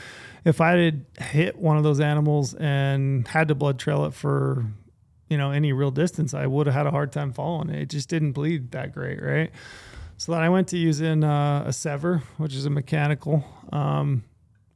if 0.44 0.60
I 0.60 0.72
had 0.72 1.06
hit 1.18 1.58
one 1.58 1.76
of 1.76 1.82
those 1.82 2.00
animals 2.00 2.54
and 2.54 3.26
had 3.28 3.48
to 3.48 3.54
blood 3.54 3.78
trail 3.78 4.04
it 4.04 4.14
for, 4.14 4.66
you 5.28 5.38
know, 5.38 5.50
any 5.50 5.72
real 5.72 5.90
distance, 5.90 6.34
I 6.34 6.46
would 6.46 6.66
have 6.66 6.74
had 6.74 6.86
a 6.86 6.90
hard 6.90 7.12
time 7.12 7.32
following 7.32 7.70
it. 7.70 7.80
It 7.82 7.90
just 7.90 8.08
didn't 8.08 8.32
bleed 8.32 8.72
that 8.72 8.92
great. 8.92 9.22
Right. 9.22 9.50
So 10.18 10.32
then 10.32 10.42
I 10.42 10.48
went 10.48 10.68
to 10.68 10.78
using 10.78 11.24
uh, 11.24 11.64
a 11.66 11.70
SEVR, 11.70 12.22
which 12.38 12.54
is 12.54 12.64
a 12.64 12.70
mechanical. 12.70 13.44
Um, 13.72 14.24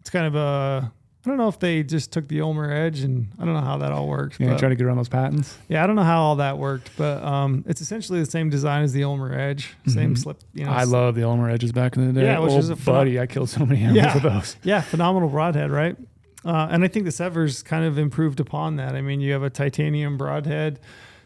it's 0.00 0.10
kind 0.10 0.26
of 0.26 0.34
a, 0.34 0.92
I 1.24 1.28
don't 1.28 1.36
know 1.36 1.48
if 1.48 1.58
they 1.58 1.82
just 1.82 2.12
took 2.12 2.28
the 2.28 2.40
Ulmer 2.40 2.72
edge 2.72 3.00
and 3.00 3.28
I 3.38 3.44
don't 3.44 3.52
know 3.52 3.60
how 3.60 3.76
that 3.78 3.92
all 3.92 4.08
works. 4.08 4.38
Yeah, 4.40 4.50
but- 4.50 4.58
trying 4.58 4.70
to 4.70 4.76
get 4.76 4.86
around 4.86 4.96
those 4.96 5.08
patents. 5.10 5.58
yeah, 5.68 5.84
I 5.84 5.86
don't 5.86 5.96
know 5.96 6.02
how 6.02 6.22
all 6.22 6.36
that 6.36 6.56
worked, 6.56 6.90
but 6.96 7.22
um, 7.22 7.62
it's 7.68 7.82
essentially 7.82 8.20
the 8.20 8.30
same 8.30 8.48
design 8.48 8.84
as 8.84 8.92
the 8.94 9.04
Ulmer 9.04 9.38
Edge, 9.38 9.74
same 9.86 10.14
Mhm. 10.14 10.18
slip. 10.18 10.38
You 10.54 10.64
know, 10.64 10.70
I 10.72 10.84
love 10.84 11.14
the 11.16 11.24
Ulmer 11.24 11.50
Edges 11.50 11.72
back 11.72 11.96
in 11.96 12.06
the 12.06 12.18
day. 12.18 12.26
Yeah, 12.26 12.38
which 12.38 12.52
oh, 12.52 12.58
is 12.58 12.70
a 12.70 12.74
phenom- 12.74 12.84
buddy. 12.86 13.20
I 13.20 13.26
killed 13.26 13.50
so 13.50 13.66
many 13.66 13.82
animals 13.82 13.96
Yeah. 14.04 14.14
with 14.14 14.22
those. 14.32 14.56
Yeah, 14.62 14.80
phenomenal 14.80 15.28
broadhead, 15.28 15.70
right? 15.70 15.96
Uh, 16.42 16.68
and 16.70 16.82
I 16.84 16.88
think 16.88 17.04
the 17.04 17.10
SEVRs 17.12 17.62
kind 17.66 17.84
of 17.84 17.98
improved 17.98 18.40
upon 18.40 18.76
that. 18.76 18.94
I 18.94 19.02
mean, 19.02 19.20
you 19.20 19.32
have 19.34 19.42
a 19.42 19.50
titanium 19.50 20.16
broadhead, 20.16 20.80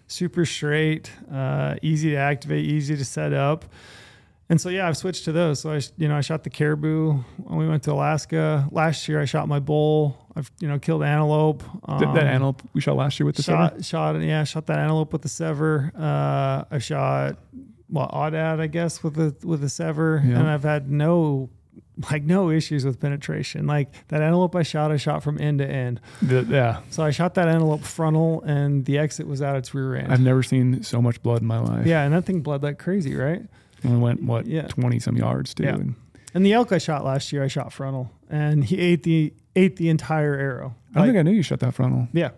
super 0.08 0.44
straight, 0.44 1.12
uh, 1.32 1.76
easy 1.82 2.10
to 2.10 2.16
activate, 2.16 2.64
easy 2.64 2.96
to 2.96 3.04
set 3.04 3.32
up. 3.32 3.64
And 4.54 4.60
so 4.60 4.68
yeah, 4.68 4.86
I've 4.86 4.96
switched 4.96 5.24
to 5.24 5.32
those. 5.32 5.58
So 5.58 5.72
I, 5.72 5.80
you 5.96 6.06
know, 6.06 6.16
I 6.16 6.20
shot 6.20 6.44
the 6.44 6.50
caribou 6.50 7.14
when 7.42 7.58
we 7.58 7.66
went 7.68 7.82
to 7.84 7.92
Alaska 7.92 8.68
last 8.70 9.08
year. 9.08 9.20
I 9.20 9.24
shot 9.24 9.48
my 9.48 9.58
bull. 9.58 10.16
I've 10.36 10.48
you 10.60 10.68
know 10.68 10.78
killed 10.78 11.02
antelope. 11.02 11.62
Th- 11.88 12.00
that 12.00 12.08
Um, 12.08 12.16
antelope 12.18 12.62
we 12.72 12.80
shot 12.80 12.96
last 12.96 13.18
year 13.18 13.26
with 13.26 13.34
the 13.36 13.42
shot 13.42 13.74
SEVR? 13.78 13.84
shot 13.84 14.20
yeah 14.20 14.44
shot 14.44 14.66
that 14.66 14.78
antelope 14.78 15.12
with 15.12 15.22
the 15.22 15.28
SEVR. 15.28 15.90
Uh, 15.98 16.64
I 16.70 16.78
shot 16.78 17.38
well 17.90 18.08
aoudad 18.14 18.60
I 18.60 18.68
guess 18.68 19.02
with 19.02 19.14
the 19.14 19.34
with 19.46 19.60
the 19.60 19.66
SEVR, 19.66 20.22
Yeah. 20.24 20.38
and 20.38 20.48
I've 20.48 20.62
had 20.62 20.88
no 20.90 21.50
like 22.10 22.24
no 22.24 22.50
issues 22.50 22.84
with 22.84 22.98
penetration. 23.00 23.66
Like 23.68 23.92
that 24.08 24.20
antelope 24.22 24.56
I 24.56 24.62
shot, 24.64 24.90
I 24.90 24.96
shot 24.96 25.22
from 25.22 25.40
end 25.40 25.58
to 25.60 25.66
end. 25.68 26.00
The- 26.22 26.46
yeah. 26.48 26.78
So 26.90 27.02
I 27.04 27.10
shot 27.10 27.34
that 27.34 27.46
antelope 27.48 27.82
frontal, 27.82 28.42
and 28.42 28.84
the 28.84 28.98
exit 28.98 29.26
was 29.28 29.40
out 29.42 29.56
its 29.56 29.72
rear 29.74 29.94
end. 29.96 30.12
I've 30.12 30.20
never 30.20 30.42
seen 30.42 30.82
so 30.82 31.00
much 31.02 31.22
blood 31.22 31.40
in 31.42 31.46
my 31.46 31.58
life. 31.60 31.86
yeah, 31.86 32.02
and 32.04 32.12
that 32.14 32.24
thing 32.24 32.40
bled 32.40 32.62
like 32.64 32.78
crazy, 32.78 33.14
right? 33.16 33.42
Only 33.84 33.98
went 33.98 34.22
what 34.22 34.46
Yeah. 34.46 34.66
twenty 34.68 34.98
some 34.98 35.16
yards 35.16 35.54
too. 35.54 35.64
Yeah. 35.64 35.74
And 35.74 35.94
And 36.34 36.44
the 36.44 36.52
elk 36.52 36.72
I 36.72 36.78
shot 36.78 37.04
last 37.04 37.32
year, 37.32 37.42
I 37.44 37.48
shot 37.48 37.72
frontal, 37.72 38.10
and 38.28 38.64
he 38.64 38.78
ate 38.80 39.02
the 39.04 39.32
ate 39.56 39.76
the 39.76 39.88
entire 39.88 40.34
arrow. 40.34 40.74
I 40.90 40.98
don't 40.98 41.02
Like, 41.02 41.08
think 41.14 41.18
I 41.18 41.22
knew 41.22 41.36
you 41.36 41.42
shot 41.42 41.60
that 41.60 41.74
frontal. 41.74 42.08
yeah, 42.12 42.30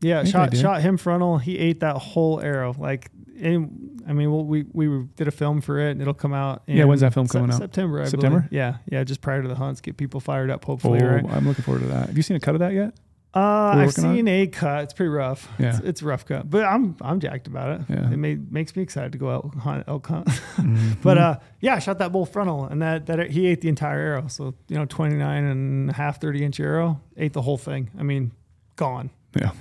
yeah. 0.00 0.22
Shot 0.24 0.56
shot 0.56 0.80
him 0.82 0.96
frontal. 0.96 1.38
He 1.38 1.58
ate 1.58 1.80
that 1.80 1.96
whole 1.96 2.40
arrow. 2.40 2.74
Like, 2.78 3.10
I 3.44 4.12
mean, 4.12 4.30
well, 4.30 4.44
we 4.44 4.64
we 4.72 5.04
did 5.16 5.26
a 5.26 5.32
film 5.32 5.60
for 5.60 5.78
it, 5.80 5.90
and 5.92 6.00
it'll 6.00 6.14
come 6.14 6.32
out. 6.32 6.62
In 6.68 6.76
Yeah, 6.76 6.84
when's 6.84 7.00
that 7.00 7.14
film 7.14 7.26
coming 7.26 7.50
out? 7.50 7.58
September. 7.58 8.00
I 8.02 8.04
September? 8.04 8.38
Believe. 8.40 8.52
Yeah, 8.52 8.76
yeah. 8.90 9.02
Just 9.04 9.20
prior 9.20 9.42
to 9.42 9.48
the 9.48 9.56
hunts, 9.56 9.80
get 9.80 9.96
people 9.96 10.20
fired 10.20 10.50
up. 10.50 10.64
Hopefully, 10.64 11.00
Oh, 11.02 11.06
right? 11.08 11.24
I'm 11.30 11.46
looking 11.46 11.64
forward 11.64 11.80
to 11.80 11.86
that. 11.88 12.06
Have 12.08 12.16
you 12.16 12.22
seen 12.22 12.36
a 12.36 12.40
cut 12.40 12.54
of 12.54 12.60
that 12.60 12.72
yet? 12.74 12.94
Uh, 13.34 13.74
I've 13.76 13.92
seen 13.94 14.28
a 14.28 14.46
cut. 14.46 14.84
It's 14.84 14.92
pretty 14.92 15.08
rough. 15.08 15.48
Yeah. 15.58 15.70
It's, 15.70 15.78
it's 15.80 16.02
a 16.02 16.04
rough 16.04 16.26
cut, 16.26 16.50
but 16.50 16.64
I'm 16.64 16.96
I'm 17.00 17.18
jacked 17.18 17.46
about 17.46 17.80
it. 17.80 17.86
Yeah. 17.88 18.10
It 18.12 18.16
made, 18.18 18.52
makes 18.52 18.76
me 18.76 18.82
excited 18.82 19.12
to 19.12 19.18
go 19.18 19.30
out 19.30 19.54
hunt 19.54 19.84
elk 19.88 20.06
hunt. 20.06 20.26
Mhm. 20.56 20.96
But 21.02 21.18
uh, 21.18 21.38
yeah, 21.60 21.76
I 21.76 21.78
shot 21.78 21.98
that 21.98 22.12
bull 22.12 22.26
frontal, 22.26 22.64
and 22.64 22.82
that 22.82 23.06
that 23.06 23.30
he 23.30 23.46
ate 23.46 23.62
the 23.62 23.68
entire 23.68 23.98
arrow. 24.00 24.26
So 24.28 24.54
you 24.68 24.76
know, 24.76 24.84
29 24.84 25.44
and 25.44 25.90
a 25.90 25.94
half, 25.94 26.20
30 26.20 26.44
inch 26.44 26.60
arrow, 26.60 27.00
ate 27.16 27.32
the 27.32 27.42
whole 27.42 27.56
thing. 27.58 27.90
I 27.98 28.02
mean, 28.02 28.32
gone. 28.76 29.08
yeah. 29.34 29.52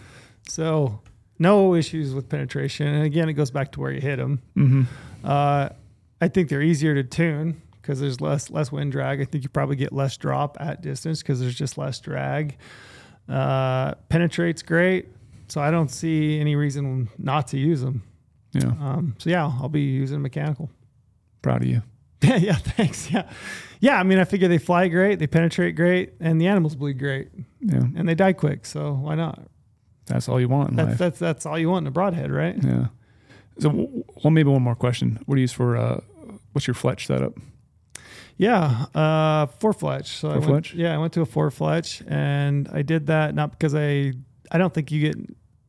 So 0.50 1.00
no 1.40 1.74
issues 1.74 2.14
with 2.14 2.28
penetration. 2.28 2.88
And 2.88 3.04
again, 3.06 3.30
it 3.30 3.34
goes 3.34 3.52
back 3.52 3.72
to 3.74 3.80
where 3.80 3.92
you 3.92 4.02
hit 4.02 4.18
them. 4.18 4.42
Mm-hmm. 4.58 4.84
Uh, 5.24 5.70
I 6.20 6.28
think 6.28 6.50
they're 6.50 6.62
easier 6.62 6.94
to 6.94 7.04
tune 7.04 7.62
because 7.82 8.00
there's 8.02 8.20
less 8.22 8.50
less 8.52 8.70
wind 8.72 8.92
drag. 8.92 9.22
I 9.22 9.26
think 9.26 9.44
you 9.44 9.50
probably 9.50 9.78
get 9.78 9.94
less 9.94 10.18
drop 10.18 10.58
at 10.60 10.82
distance 10.82 11.22
because 11.22 11.40
there's 11.40 11.56
just 11.56 11.78
less 11.78 12.00
drag. 12.02 12.58
Uh, 13.32 13.94
penetrates 14.10 14.62
great, 14.62 15.08
so 15.48 15.62
I 15.62 15.72
don't 15.72 15.90
see 15.90 16.40
any 16.40 16.56
reason 16.56 17.08
not 17.18 17.48
to 17.50 17.58
use 17.58 17.82
them. 17.82 18.04
Yeah. 18.54 18.74
Um, 18.82 19.16
so 19.20 19.30
yeah, 19.30 19.46
I'll 19.46 19.70
be 19.70 19.82
using 19.82 20.22
mechanical. 20.22 20.70
Proud 21.42 21.62
of 21.64 21.68
you. 21.70 21.82
Yeah, 22.24 22.36
yeah, 22.38 22.56
thanks. 22.56 23.10
Yeah. 23.10 23.28
Yeah, 23.80 24.00
I 24.00 24.04
mean, 24.04 24.20
I 24.20 24.26
figure 24.26 24.48
they 24.48 24.60
fly 24.60 24.88
great, 24.90 25.18
they 25.18 25.26
penetrate 25.26 25.76
great, 25.76 26.14
and 26.20 26.40
the 26.40 26.46
animals 26.46 26.76
bleed 26.76 27.00
great, 27.00 27.30
Yeah. 27.62 27.80
and 27.96 28.08
they 28.08 28.14
die 28.14 28.34
quick. 28.34 28.66
So 28.68 28.94
why 28.94 29.16
not? 29.16 29.40
That's 30.06 30.30
all 30.30 30.40
you 30.40 30.48
want 30.48 30.70
in 30.72 30.76
That's 30.76 30.90
life. 30.90 30.98
that's 31.00 31.20
that's 31.20 31.46
all 31.48 31.58
you 31.58 31.70
want 31.70 31.84
in 31.84 31.88
a 31.88 31.92
broadhead, 31.92 32.30
right? 32.32 32.56
Yeah. 32.64 32.88
So, 33.60 33.70
well, 34.24 34.30
maybe 34.32 34.50
one 34.50 34.62
more 34.62 34.76
question. 34.76 35.20
What 35.26 35.36
do 35.36 35.40
you 35.42 35.44
use 35.44 35.52
for? 35.54 35.76
Uh, 35.78 36.02
what's 36.52 36.68
your 36.68 36.74
fletch 36.76 37.08
setup? 37.08 37.34
Yeah, 38.42 38.88
uh, 38.96 39.46
four 39.60 39.72
fletch. 39.72 40.18
So 40.18 40.30
I 40.30 40.34
went, 40.34 40.46
fletch? 40.46 40.74
Yeah, 40.74 40.96
I 40.96 40.98
went 40.98 41.14
to 41.14 41.22
a 41.22 41.28
four 41.28 41.52
fletch, 41.52 42.02
and 42.08 42.68
I 42.74 42.82
did 42.82 43.06
that 43.06 43.36
not 43.36 43.52
because 43.52 43.76
I 43.76 44.14
I 44.52 44.58
don't 44.58 44.74
think 44.74 44.92
you 44.92 45.00
get 45.00 45.16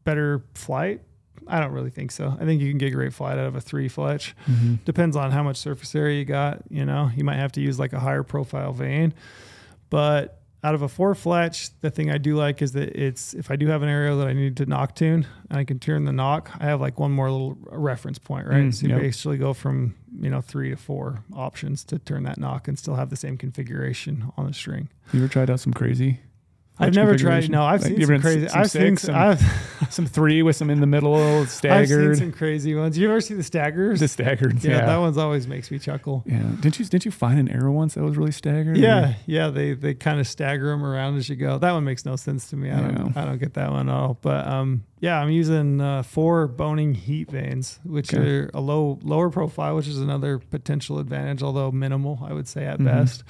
better 0.05 0.43
flight. 0.55 1.03
I 1.47 1.61
don't 1.61 1.73
really 1.73 1.91
think 1.91 2.13
so. 2.13 2.35
I 2.41 2.47
think 2.47 2.63
you 2.63 2.71
can 2.71 2.79
get 2.79 2.95
great 2.95 3.13
flight 3.13 3.39
out 3.39 3.45
of 3.45 3.57
a 3.57 3.61
three 3.61 3.89
fletch. 3.89 4.35
Mm-hmm. 4.51 4.77
Depends 4.87 5.17
on 5.17 5.33
how 5.33 5.43
much 5.43 5.59
surface 5.59 5.95
area 5.95 6.19
you 6.19 6.25
got. 6.25 6.63
You 6.71 6.87
know, 6.87 7.11
you 7.15 7.25
might 7.25 7.37
have 7.37 7.53
to 7.53 7.61
use 7.61 7.79
like 7.79 7.93
a 7.93 8.01
higher 8.01 8.23
profile 8.23 8.73
vane. 8.73 9.13
But 9.91 10.42
out 10.65 10.75
of 10.75 10.83
a 10.83 10.89
four 10.89 11.15
fletch, 11.15 11.71
the 11.81 11.91
thing 11.91 12.11
I 12.11 12.19
do 12.19 12.37
like 12.37 12.63
is 12.63 12.73
that 12.73 12.91
it's 12.91 13.35
if 13.35 13.51
I 13.51 13.57
do 13.57 13.67
have 13.67 13.83
an 13.83 13.89
area 13.89 14.15
that 14.15 14.29
I 14.29 14.33
need 14.33 14.57
to 14.59 14.67
nock 14.67 14.95
tune 14.95 15.27
and 15.51 15.59
I 15.59 15.65
can 15.65 15.79
turn 15.79 16.05
the 16.05 16.13
nock, 16.13 16.51
I 16.61 16.67
have 16.67 16.81
like 16.81 17.01
one 17.01 17.11
more 17.11 17.31
little 17.31 17.59
reference 17.71 18.19
point, 18.19 18.47
right? 18.47 18.65
Mm, 18.65 18.75
so 18.75 18.87
you 18.87 18.93
yep. 18.93 19.01
basically 19.01 19.39
go 19.39 19.55
from 19.55 19.95
you 20.21 20.31
know 20.31 20.41
three 20.41 20.71
to 20.71 20.77
four 20.77 21.25
options 21.35 21.85
to 21.85 21.99
turn 21.99 22.23
that 22.25 22.39
nock 22.39 22.69
and 22.69 22.79
still 22.79 22.95
have 22.95 23.11
the 23.11 23.17
same 23.17 23.37
configuration 23.37 24.33
on 24.37 24.47
the 24.47 24.55
string. 24.55 24.89
You 25.13 25.21
ever 25.21 25.29
tried 25.29 25.51
out 25.51 25.59
some 25.59 25.73
crazy? 25.73 26.21
I've 26.79 26.95
never 26.95 27.17
tried. 27.17 27.49
No, 27.51 27.63
I've 27.63 27.83
Like, 27.83 27.97
seen 27.97 28.07
some 28.07 28.21
crazy. 28.21 28.49
some 28.49 28.61
I've 28.61 28.71
seen. 28.71 28.97
some, 28.97 29.15
I've, 29.15 29.87
some 29.91 30.07
three 30.07 30.43
with 30.43 30.57
some 30.57 30.69
in 30.71 30.81
the 30.81 30.87
middle, 30.87 31.15
I've 31.15 31.49
seen 31.51 31.59
staggered. 31.59 32.17
some 32.19 32.33
crazy 32.33 32.75
ones. 32.75 32.97
You 32.99 33.09
ever 33.11 33.21
see 33.21 33.35
the 33.35 33.43
staggers? 33.43 34.01
the 34.01 34.09
staggered. 34.09 34.65
yeah, 34.65 34.71
Yeah. 34.79 34.87
that 34.87 34.97
one's 34.97 35.19
always 35.19 35.47
makes 35.47 35.71
me 35.71 35.79
chuckle. 35.79 36.25
yeah. 36.27 36.43
Didn't 36.61 36.79
you 36.81 36.85
didn't 36.87 37.05
you 37.05 37.11
find 37.13 37.39
an 37.39 37.49
arrow 37.51 37.71
once 37.73 37.95
that 37.95 38.03
was 38.03 38.17
really 38.17 38.33
staggered? 38.33 38.79
Yeah, 38.79 39.15
yeah, 39.27 39.49
they 39.51 39.75
they 39.75 39.95
kind 39.95 40.19
of 40.19 40.27
stagger 40.27 40.71
them 40.71 40.83
around 40.85 41.17
as 41.19 41.29
you 41.29 41.37
go. 41.37 41.59
That 41.59 41.73
one 41.73 41.85
makes 41.85 42.05
no 42.05 42.17
sense 42.17 42.49
to 42.51 42.57
me. 42.57 42.71
I 42.71 42.81
don't. 42.81 43.17
I 43.17 43.25
don't 43.27 43.39
get 43.39 43.55
that 43.55 43.71
one 43.71 43.89
at 43.89 43.95
all. 43.95 44.19
But 44.21 44.47
um, 44.49 44.85
yeah, 44.99 45.21
I'm 45.21 45.31
using 45.31 45.81
uh, 45.81 46.03
four 46.03 46.49
Bohning 46.49 46.95
Heat 46.95 47.31
vanes, 47.31 47.79
which 47.85 48.13
Okay. 48.15 48.23
are 48.29 48.51
a 48.55 48.61
low 48.61 48.99
lower 49.03 49.31
profile, 49.31 49.77
which 49.77 49.89
is 49.89 49.99
another 50.01 50.39
potential 50.39 50.99
advantage, 50.99 51.43
although 51.43 51.71
minimal, 51.71 52.19
I 52.25 52.33
would 52.33 52.49
say 52.49 52.65
at 52.65 52.79
Mhm. 52.81 52.85
best. 52.87 53.25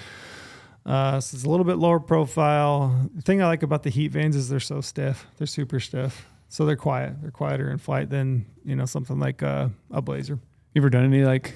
Uh, 0.85 1.21
so 1.21 1.37
it's 1.37 1.45
a 1.45 1.49
little 1.49 1.65
bit 1.65 1.79
lower 1.79 2.01
profile. 2.01 3.09
The 3.15 3.23
thing 3.23 3.43
I 3.43 3.47
like 3.47 3.63
about 3.63 3.83
the 3.83 3.91
heat 3.91 4.09
vanes 4.09 4.37
is 4.37 4.49
they're 4.49 4.61
so 4.61 4.81
stiff. 4.81 5.27
They're 5.39 5.47
super 5.47 5.81
stiff. 5.81 6.27
So 6.49 6.67
they're 6.67 6.77
quiet. 6.77 7.15
They're 7.23 7.31
quieter 7.31 7.71
in 7.71 7.79
flight 7.79 8.11
than 8.11 8.47
you 8.65 8.77
know 8.77 8.85
something 8.85 9.19
like 9.19 9.43
uh, 9.43 9.69
a 9.91 10.03
blazer. 10.03 10.39
You 10.75 10.83
ever 10.83 10.91
done 10.91 11.05
any 11.05 11.25
like 11.25 11.55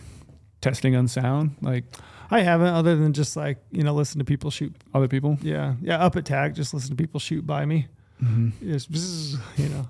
testing 0.60 0.96
on 0.96 1.08
sound, 1.08 1.56
like 1.60 1.84
I 2.30 2.40
haven't, 2.40 2.68
other 2.68 2.96
than 2.96 3.12
just 3.12 3.36
like 3.36 3.58
you 3.72 3.82
know 3.82 3.94
listen 3.94 4.18
to 4.20 4.24
people 4.24 4.50
shoot 4.50 4.74
other 4.94 5.08
people? 5.08 5.38
Yeah, 5.42 5.74
yeah. 5.82 5.98
Up 5.98 6.16
at 6.16 6.24
TAC, 6.24 6.54
just 6.54 6.72
listen 6.72 6.90
to 6.90 6.96
people 6.96 7.20
shoot 7.20 7.46
by 7.46 7.66
me. 7.66 7.88
Mm-hmm. 8.22 8.72
Just 8.72 9.38
you 9.56 9.68
know. 9.68 9.88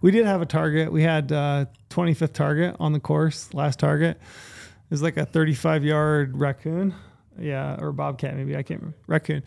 We 0.00 0.10
did 0.10 0.26
have 0.26 0.42
a 0.42 0.46
target. 0.46 0.90
We 0.90 1.04
had 1.04 1.30
uh, 1.30 1.66
25th 1.90 2.32
target 2.32 2.74
on 2.80 2.92
the 2.92 2.98
course. 2.98 3.54
Last 3.54 3.78
target 3.78 4.16
it 4.16 4.90
was 4.90 5.02
like 5.02 5.16
a 5.16 5.24
35 5.24 5.84
yard 5.84 6.36
raccoon. 6.36 6.94
Yeah, 7.38 7.76
or 7.80 7.92
bobcat 7.92 8.36
maybe. 8.36 8.56
I 8.56 8.62
can't 8.62 8.80
remember. 8.80 8.98
Raccoon. 9.06 9.42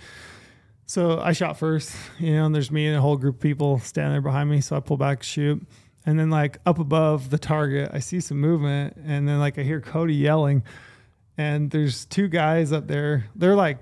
So 0.87 1.19
I 1.19 1.33
shot 1.33 1.57
first, 1.57 1.95
you 2.19 2.35
know, 2.35 2.45
and 2.45 2.53
there's 2.53 2.69
me 2.69 2.87
and 2.87 2.95
a 2.95 3.01
whole 3.01 3.17
group 3.17 3.35
of 3.35 3.41
people 3.41 3.79
standing 3.79 4.11
there 4.11 4.21
behind 4.21 4.49
me. 4.49 4.61
So 4.61 4.75
I 4.75 4.79
pull 4.79 4.97
back, 4.97 5.23
shoot. 5.23 5.65
And 6.05 6.19
then 6.19 6.29
like 6.29 6.59
up 6.65 6.77
above 6.77 7.31
the 7.31 7.39
target, 7.39 7.89
I 7.91 7.99
see 7.99 8.19
some 8.19 8.39
movement, 8.39 8.95
and 9.03 9.27
then 9.27 9.39
like 9.39 9.57
I 9.57 9.63
hear 9.63 9.81
Cody 9.81 10.13
yelling, 10.13 10.63
and 11.37 11.71
there's 11.71 12.05
two 12.05 12.27
guys 12.27 12.71
up 12.71 12.87
there. 12.87 13.25
They're 13.35 13.55
like 13.55 13.79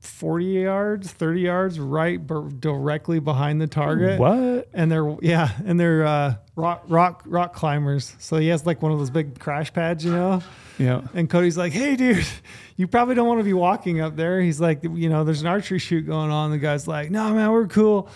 40 0.00 0.44
yards, 0.46 1.10
30 1.12 1.40
yards, 1.42 1.78
right 1.78 2.24
b- 2.26 2.34
directly 2.58 3.20
behind 3.20 3.60
the 3.60 3.66
target. 3.66 4.18
What? 4.18 4.68
And 4.72 4.90
they're 4.90 5.16
yeah, 5.20 5.50
and 5.66 5.78
they're 5.78 6.06
uh, 6.06 6.34
rock 6.56 6.84
rock 6.88 7.22
rock 7.26 7.52
climbers. 7.54 8.16
So 8.18 8.38
he 8.38 8.48
has 8.48 8.64
like 8.64 8.80
one 8.82 8.92
of 8.92 8.98
those 8.98 9.10
big 9.10 9.38
crash 9.38 9.72
pads, 9.72 10.04
you 10.04 10.12
know. 10.12 10.42
Yeah. 10.78 11.02
And 11.12 11.28
Cody's 11.28 11.58
like, 11.58 11.72
"Hey, 11.74 11.96
dude, 11.96 12.24
you 12.76 12.86
probably 12.86 13.14
don't 13.14 13.28
want 13.28 13.40
to 13.40 13.44
be 13.44 13.52
walking 13.52 14.00
up 14.00 14.16
there." 14.16 14.40
He's 14.40 14.58
like, 14.60 14.82
"You 14.82 15.10
know, 15.10 15.24
there's 15.24 15.42
an 15.42 15.46
archery 15.48 15.78
shoot 15.78 16.06
going 16.06 16.30
on." 16.30 16.50
The 16.50 16.58
guy's 16.58 16.88
like, 16.88 17.10
"No, 17.10 17.34
man, 17.34 17.50
we're 17.50 17.66
cool." 17.66 18.08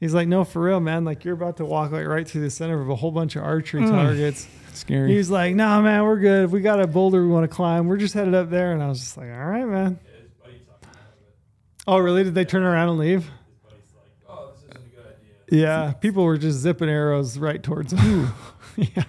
He's 0.00 0.14
like, 0.14 0.26
"No, 0.26 0.42
for 0.42 0.60
real, 0.60 0.80
man. 0.80 1.04
Like, 1.04 1.24
you're 1.24 1.34
about 1.34 1.58
to 1.58 1.64
walk 1.64 1.92
like 1.92 2.06
right 2.06 2.28
through 2.28 2.40
the 2.42 2.50
center 2.50 2.80
of 2.80 2.88
a 2.90 2.96
whole 2.96 3.12
bunch 3.12 3.36
of 3.36 3.44
archery 3.44 3.82
Mm. 3.82 3.90
targets." 3.90 4.48
Scary. 4.74 5.12
He's 5.14 5.30
like, 5.30 5.54
"No, 5.54 5.80
man, 5.82 6.02
we're 6.02 6.18
good. 6.18 6.44
If 6.46 6.50
we 6.50 6.60
got 6.62 6.80
a 6.80 6.86
boulder 6.88 7.22
we 7.22 7.28
want 7.28 7.44
to 7.48 7.54
climb, 7.54 7.86
we're 7.86 7.96
just 7.96 8.14
headed 8.14 8.34
up 8.34 8.50
there." 8.50 8.72
And 8.72 8.82
I 8.82 8.88
was 8.88 8.98
just 8.98 9.16
like, 9.16 9.30
"All 9.30 9.44
right, 9.46 9.66
man." 9.66 9.98
Oh, 11.88 11.96
really? 11.96 12.22
Did 12.22 12.34
they 12.34 12.44
turn 12.44 12.64
around 12.64 12.90
and 12.90 12.98
leave? 12.98 13.30
Yeah, 15.50 15.92
people 15.92 16.22
were 16.22 16.36
just 16.36 16.58
zipping 16.58 16.90
arrows 16.90 17.38
right 17.38 17.62
towards 17.62 17.94
them. 17.94 18.34
yeah. 18.76 19.04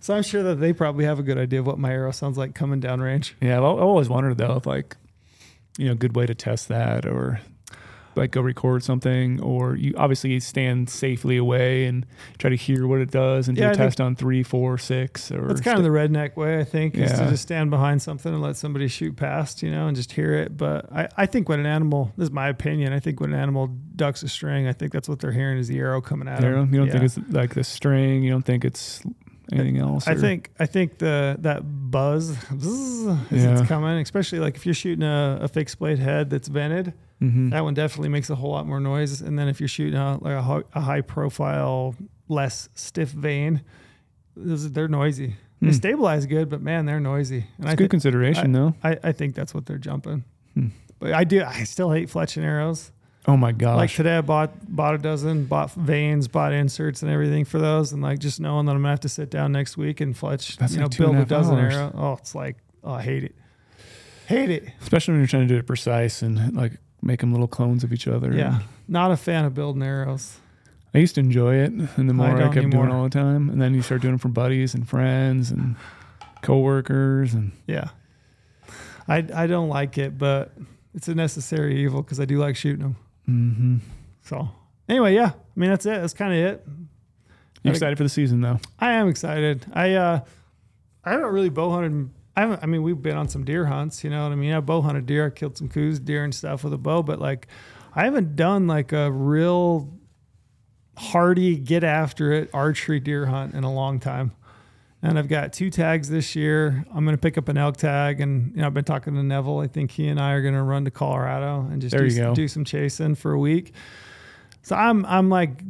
So 0.00 0.16
I'm 0.16 0.24
sure 0.24 0.42
that 0.42 0.56
they 0.56 0.72
probably 0.72 1.04
have 1.04 1.20
a 1.20 1.22
good 1.22 1.38
idea 1.38 1.60
of 1.60 1.66
what 1.68 1.78
my 1.78 1.92
arrow 1.92 2.10
sounds 2.10 2.36
like 2.36 2.56
coming 2.56 2.80
down 2.80 3.00
range. 3.00 3.36
Yeah, 3.40 3.58
I've 3.58 3.62
always 3.62 4.08
wondered 4.08 4.38
though 4.38 4.56
if 4.56 4.66
like, 4.66 4.96
you 5.78 5.86
know, 5.86 5.92
a 5.92 5.94
good 5.94 6.16
way 6.16 6.26
to 6.26 6.34
test 6.34 6.66
that 6.66 7.06
or 7.06 7.40
like 8.16 8.30
go 8.30 8.40
record 8.40 8.82
something 8.82 9.40
or 9.40 9.74
you 9.76 9.94
obviously 9.96 10.38
stand 10.40 10.90
safely 10.90 11.36
away 11.36 11.86
and 11.86 12.04
try 12.38 12.50
to 12.50 12.56
hear 12.56 12.86
what 12.86 13.00
it 13.00 13.10
does 13.10 13.48
and 13.48 13.56
do 13.56 13.62
Yeah, 13.62 13.68
a 13.68 13.72
I 13.72 13.74
test 13.74 14.00
on 14.00 14.16
three, 14.16 14.42
four, 14.42 14.76
six 14.78 15.30
or 15.30 15.48
That's 15.48 15.60
kind 15.60 15.78
of 15.78 15.84
the 15.84 15.90
redneck 15.90 16.36
way, 16.36 16.58
I 16.58 16.64
think, 16.64 16.94
is 16.96 17.10
to 17.12 17.28
just 17.30 17.42
stand 17.42 17.70
behind 17.70 18.02
something 18.02 18.32
and 18.32 18.42
let 18.42 18.56
somebody 18.56 18.88
shoot 18.88 19.16
past, 19.16 19.62
you 19.62 19.70
know, 19.70 19.86
and 19.86 19.96
just 19.96 20.12
hear 20.12 20.34
it. 20.34 20.56
But 20.56 20.92
I, 20.92 21.08
I 21.16 21.26
think 21.26 21.48
when 21.48 21.60
an 21.60 21.66
animal, 21.66 22.12
this 22.16 22.26
is 22.28 22.32
my 22.32 22.48
opinion, 22.48 22.92
I 22.92 23.00
think 23.00 23.20
when 23.20 23.32
an 23.32 23.38
animal 23.40 23.68
ducks 23.96 24.22
a 24.22 24.28
string, 24.28 24.66
I 24.66 24.72
think 24.72 24.92
that's 24.92 25.08
what 25.08 25.20
they're 25.20 25.32
hearing 25.32 25.58
is 25.58 25.68
the 25.68 25.78
arrow 25.78 26.00
coming 26.00 26.28
at 26.28 26.42
arrow. 26.44 26.60
them. 26.60 26.72
You 26.74 26.78
don't 26.80 26.86
Yeah. 26.88 26.92
think 26.92 27.04
it's 27.04 27.18
like 27.32 27.54
the 27.54 27.64
string, 27.64 28.22
you 28.22 28.30
don't 28.30 28.44
think 28.44 28.64
it's 28.64 29.02
anything 29.52 29.78
else. 29.78 30.06
I 30.06 30.12
or- 30.12 30.16
think 30.18 30.50
I 30.58 30.66
think 30.66 30.98
the 30.98 31.36
that 31.40 31.62
buzz, 31.90 32.34
buzz 32.50 33.06
as 33.30 33.42
Yeah. 33.44 33.58
it's 33.58 33.68
coming, 33.68 33.98
especially 33.98 34.38
like 34.38 34.56
if 34.56 34.64
you're 34.64 34.74
shooting 34.74 35.02
a, 35.04 35.38
a 35.42 35.48
fixed 35.48 35.78
blade 35.78 35.98
head 35.98 36.30
that's 36.30 36.48
vented, 36.48 36.94
Mhm. 37.22 37.50
that 37.50 37.62
one 37.62 37.74
definitely 37.74 38.08
makes 38.08 38.28
a 38.30 38.34
whole 38.34 38.50
lot 38.50 38.66
more 38.66 38.80
noise. 38.80 39.20
And 39.20 39.38
then 39.38 39.48
if 39.48 39.60
you're 39.60 39.68
shooting 39.68 39.94
a, 39.98 40.18
like 40.20 40.34
a, 40.34 40.42
ho- 40.42 40.64
a 40.74 40.80
high 40.80 41.02
profile, 41.02 41.94
less 42.28 42.68
stiff 42.74 43.10
vane, 43.10 43.62
those, 44.36 44.70
they're 44.72 44.88
noisy. 44.88 45.36
They 45.60 45.68
Hmm. 45.68 45.72
stabilize 45.74 46.26
good, 46.26 46.48
but 46.48 46.60
man, 46.60 46.86
they're 46.86 46.98
noisy. 46.98 47.36
And 47.36 47.46
It's 47.60 47.66
I 47.66 47.70
good 47.70 47.78
think 47.84 47.90
consideration 47.92 48.50
though. 48.52 48.74
I, 48.82 48.98
I 49.04 49.12
think 49.12 49.34
that's 49.36 49.54
what 49.54 49.66
they're 49.66 49.78
jumping. 49.78 50.24
Hmm. 50.54 50.68
But 50.98 51.12
I 51.12 51.22
do. 51.24 51.42
I 51.44 51.62
still 51.64 51.90
hate 51.92 52.08
fletching 52.08 52.42
arrows. 52.42 52.90
Oh 53.28 53.36
my 53.36 53.52
gosh. 53.52 53.76
Like 53.76 53.90
today, 53.90 54.16
I 54.16 54.20
bought 54.20 54.50
bought 54.74 54.96
a 54.96 54.98
dozen, 54.98 55.44
bought 55.44 55.72
vanes, 55.74 56.26
bought 56.26 56.52
inserts, 56.52 57.02
and 57.02 57.10
everything 57.12 57.44
for 57.44 57.58
those, 57.60 57.92
and 57.92 58.02
like 58.02 58.18
just 58.18 58.40
knowing 58.40 58.66
that 58.66 58.72
I'm 58.72 58.78
gonna 58.78 58.90
have 58.90 59.00
to 59.00 59.08
sit 59.08 59.30
down 59.30 59.52
next 59.52 59.76
week 59.76 60.00
and 60.00 60.16
fletch, 60.16 60.56
That's 60.56 60.74
you 60.74 60.80
like 60.82 60.98
know, 60.98 61.06
build 61.06 61.16
a 61.16 61.22
a 61.22 61.24
dozen 61.24 61.56
hours. 61.58 61.74
arrows. 61.74 61.92
Oh, 61.96 62.12
it's 62.14 62.34
like, 62.34 62.56
oh, 62.82 62.94
I 62.94 63.02
hate 63.02 63.22
it, 63.22 63.36
hate 64.26 64.50
it. 64.50 64.64
Especially 64.80 65.12
when 65.12 65.20
you're 65.20 65.28
trying 65.28 65.46
to 65.46 65.54
do 65.54 65.58
it 65.58 65.66
precise 65.68 66.22
and 66.22 66.52
like 66.56 66.72
make 67.02 67.20
them 67.20 67.32
little 67.32 67.48
clones 67.48 67.84
of 67.84 67.92
each 67.92 68.06
other. 68.08 68.32
Yeah, 68.32 68.60
not 68.88 69.10
a 69.10 69.16
fan 69.16 69.44
of 69.44 69.54
building 69.54 69.82
arrows. 69.82 70.38
I 70.94 70.98
used 70.98 71.14
to 71.14 71.20
enjoy 71.20 71.56
it, 71.56 71.72
and 71.72 72.08
the 72.08 72.14
more 72.14 72.26
I, 72.26 72.38
don't 72.38 72.52
kept 72.52 72.54
doing 72.54 72.66
anymore. 72.74 72.88
it 72.88 72.92
all 72.92 73.04
the 73.04 73.10
time, 73.10 73.48
and 73.50 73.60
then 73.60 73.74
you 73.74 73.80
start 73.82 74.02
doing 74.02 74.14
it 74.14 74.20
for 74.20 74.28
buddies 74.28 74.74
and 74.74 74.86
friends 74.88 75.50
and 75.50 75.74
coworkers, 76.42 77.34
and 77.34 77.52
Yeah, 77.66 77.88
I 79.08 79.24
I 79.34 79.46
don't 79.46 79.68
like 79.68 79.98
it, 79.98 80.18
but 80.18 80.52
it's 80.94 81.08
a 81.08 81.14
necessary 81.14 81.82
evil 81.82 82.02
because 82.02 82.20
I 82.20 82.24
do 82.24 82.38
like 82.38 82.56
shooting 82.56 82.82
them. 82.82 82.96
hmm 83.26 83.76
So 84.22 84.48
anyway, 84.88 85.14
yeah, 85.14 85.32
I 85.34 85.60
mean 85.60 85.70
that's 85.70 85.86
it. 85.86 86.00
That's 86.00 86.14
kind 86.14 86.32
of 86.32 86.38
it. 86.38 86.66
you 87.62 87.70
excited 87.70 87.96
for 87.96 88.04
the 88.04 88.08
season 88.10 88.40
though? 88.40 88.60
I 88.78 88.92
am 88.92 89.08
excited. 89.08 89.64
I 89.72 89.94
uh 89.94 90.20
I 91.04 91.10
haven't 91.10 91.32
really 91.32 91.48
bow 91.48 91.70
hunted. 91.70 92.10
I 92.36 92.40
haven't. 92.42 92.62
I 92.62 92.66
mean, 92.66 92.82
we've 92.82 93.00
been 93.00 93.16
on 93.16 93.28
some 93.28 93.44
deer 93.44 93.66
hunts. 93.66 94.02
You 94.04 94.10
know 94.10 94.24
what 94.24 94.32
I 94.32 94.36
mean? 94.36 94.52
I 94.52 94.60
bow 94.60 94.80
hunted 94.80 95.06
deer. 95.06 95.26
I 95.26 95.30
killed 95.30 95.56
some 95.56 95.68
Coues 95.68 96.00
deer 96.00 96.24
and 96.24 96.34
stuff 96.34 96.64
with 96.64 96.72
a 96.72 96.78
bow, 96.78 97.02
but 97.02 97.18
like, 97.18 97.48
I 97.94 98.04
haven't 98.04 98.36
done 98.36 98.66
like 98.66 98.92
a 98.92 99.10
real 99.10 99.92
hardy 100.96 101.56
get 101.56 101.84
after 101.84 102.32
it 102.32 102.50
archery 102.52 103.00
deer 103.00 103.26
hunt 103.26 103.54
in 103.54 103.64
a 103.64 103.72
long 103.72 103.98
time. 103.98 104.32
And 105.04 105.18
I've 105.18 105.28
got 105.28 105.52
two 105.52 105.68
tags 105.68 106.08
this 106.08 106.36
year. 106.36 106.84
I'm 106.94 107.04
going 107.04 107.16
to 107.16 107.20
pick 107.20 107.36
up 107.36 107.48
an 107.48 107.58
elk 107.58 107.76
tag, 107.76 108.20
and 108.20 108.52
you 108.54 108.60
know 108.60 108.68
I've 108.68 108.74
been 108.74 108.84
talking 108.84 109.14
to 109.14 109.22
Neville. 109.22 109.58
I 109.58 109.66
think 109.66 109.90
he 109.90 110.06
and 110.08 110.20
I 110.20 110.32
are 110.32 110.42
going 110.42 110.54
to 110.54 110.62
run 110.62 110.84
to 110.84 110.92
Colorado 110.92 111.66
and 111.70 111.82
just 111.82 111.96
do, 111.96 112.08
some, 112.08 112.34
do 112.34 112.46
some 112.46 112.64
chasing 112.64 113.16
for 113.16 113.32
a 113.32 113.38
week. 113.38 113.72
So 114.62 114.76
I'm 114.76 115.04
I'm 115.06 115.28
like 115.28 115.60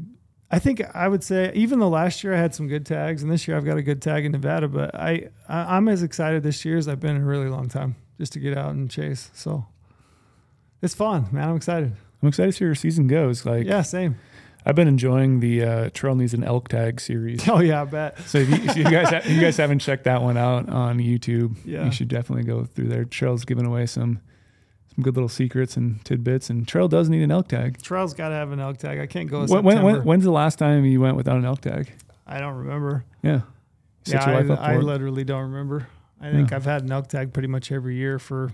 I 0.54 0.58
think 0.58 0.82
I 0.94 1.08
would 1.08 1.24
say 1.24 1.50
even 1.54 1.78
though 1.80 1.88
last 1.88 2.22
year 2.22 2.34
I 2.34 2.38
had 2.38 2.54
some 2.54 2.68
good 2.68 2.84
tags, 2.84 3.22
and 3.22 3.32
this 3.32 3.48
year 3.48 3.56
I've 3.56 3.64
got 3.64 3.78
a 3.78 3.82
good 3.82 4.02
tag 4.02 4.24
in 4.26 4.32
Nevada, 4.32 4.68
but 4.68 4.94
I, 4.94 5.30
I 5.48 5.76
I'm 5.76 5.88
as 5.88 6.02
excited 6.02 6.42
this 6.42 6.64
year 6.64 6.76
as 6.76 6.86
I've 6.88 7.00
been 7.00 7.16
in 7.16 7.22
a 7.22 7.26
really 7.26 7.48
long 7.48 7.68
time 7.68 7.96
just 8.18 8.34
to 8.34 8.38
get 8.38 8.56
out 8.58 8.70
and 8.74 8.90
chase. 8.90 9.30
So 9.32 9.64
it's 10.82 10.94
fun, 10.94 11.26
man. 11.32 11.48
I'm 11.48 11.56
excited. 11.56 11.92
I'm 12.22 12.28
excited 12.28 12.52
to 12.52 12.58
see 12.58 12.64
your 12.66 12.74
season 12.74 13.06
goes. 13.06 13.46
Like, 13.46 13.66
Yeah, 13.66 13.82
same. 13.82 14.16
I've 14.64 14.76
been 14.76 14.86
enjoying 14.86 15.40
the 15.40 15.64
uh, 15.64 15.90
Trail 15.92 16.14
Needs 16.14 16.34
an 16.34 16.44
Elk 16.44 16.68
Tag 16.68 17.00
series. 17.00 17.48
Oh 17.48 17.58
yeah, 17.60 17.82
I 17.82 17.84
bet. 17.84 18.18
So 18.28 18.38
if 18.38 18.48
you, 18.48 18.54
if 18.56 18.76
you 18.76 18.84
guys 18.84 19.08
ha- 19.08 19.22
you 19.28 19.40
guys 19.40 19.56
haven't 19.64 19.80
checked 19.80 20.04
that 20.04 20.22
one 20.22 20.36
out 20.36 20.68
on 20.68 20.98
YouTube, 20.98 21.56
Yeah. 21.64 21.84
you 21.86 21.90
should 21.90 22.06
definitely 22.08 22.44
go 22.44 22.64
through 22.64 22.88
there. 22.88 23.04
Trail's 23.04 23.44
giving 23.44 23.66
away 23.66 23.86
some 23.86 24.20
some 24.94 25.02
good 25.02 25.14
little 25.14 25.28
secrets 25.28 25.76
and 25.76 26.04
tidbits, 26.04 26.50
and 26.50 26.66
Trail 26.68 26.88
does 26.88 27.08
need 27.08 27.22
an 27.22 27.30
elk 27.30 27.48
tag. 27.48 27.80
Trail's 27.82 28.14
got 28.14 28.28
to 28.28 28.34
have 28.34 28.52
an 28.52 28.60
elk 28.60 28.78
tag. 28.78 28.98
I 28.98 29.06
can't 29.06 29.30
go. 29.30 29.46
When, 29.46 29.62
when, 29.64 29.82
when, 29.82 30.04
when's 30.04 30.24
the 30.24 30.30
last 30.32 30.58
time 30.58 30.84
you 30.84 31.00
went 31.00 31.16
without 31.16 31.36
an 31.36 31.44
elk 31.44 31.60
tag? 31.60 31.92
I 32.26 32.38
don't 32.40 32.54
remember. 32.54 33.04
Yeah, 33.22 33.40
Set 34.04 34.20
yeah, 34.26 34.30
your 34.30 34.40
life 34.42 34.50
up 34.58 34.60
I, 34.66 34.74
I 34.74 34.76
literally 34.78 35.24
don't 35.24 35.50
remember. 35.50 35.88
I 36.20 36.30
think 36.30 36.50
Yeah. 36.50 36.56
I've 36.56 36.64
had 36.64 36.82
an 36.82 36.92
elk 36.92 37.08
tag 37.08 37.32
pretty 37.32 37.48
much 37.48 37.72
every 37.72 37.96
year 37.96 38.18
for. 38.18 38.52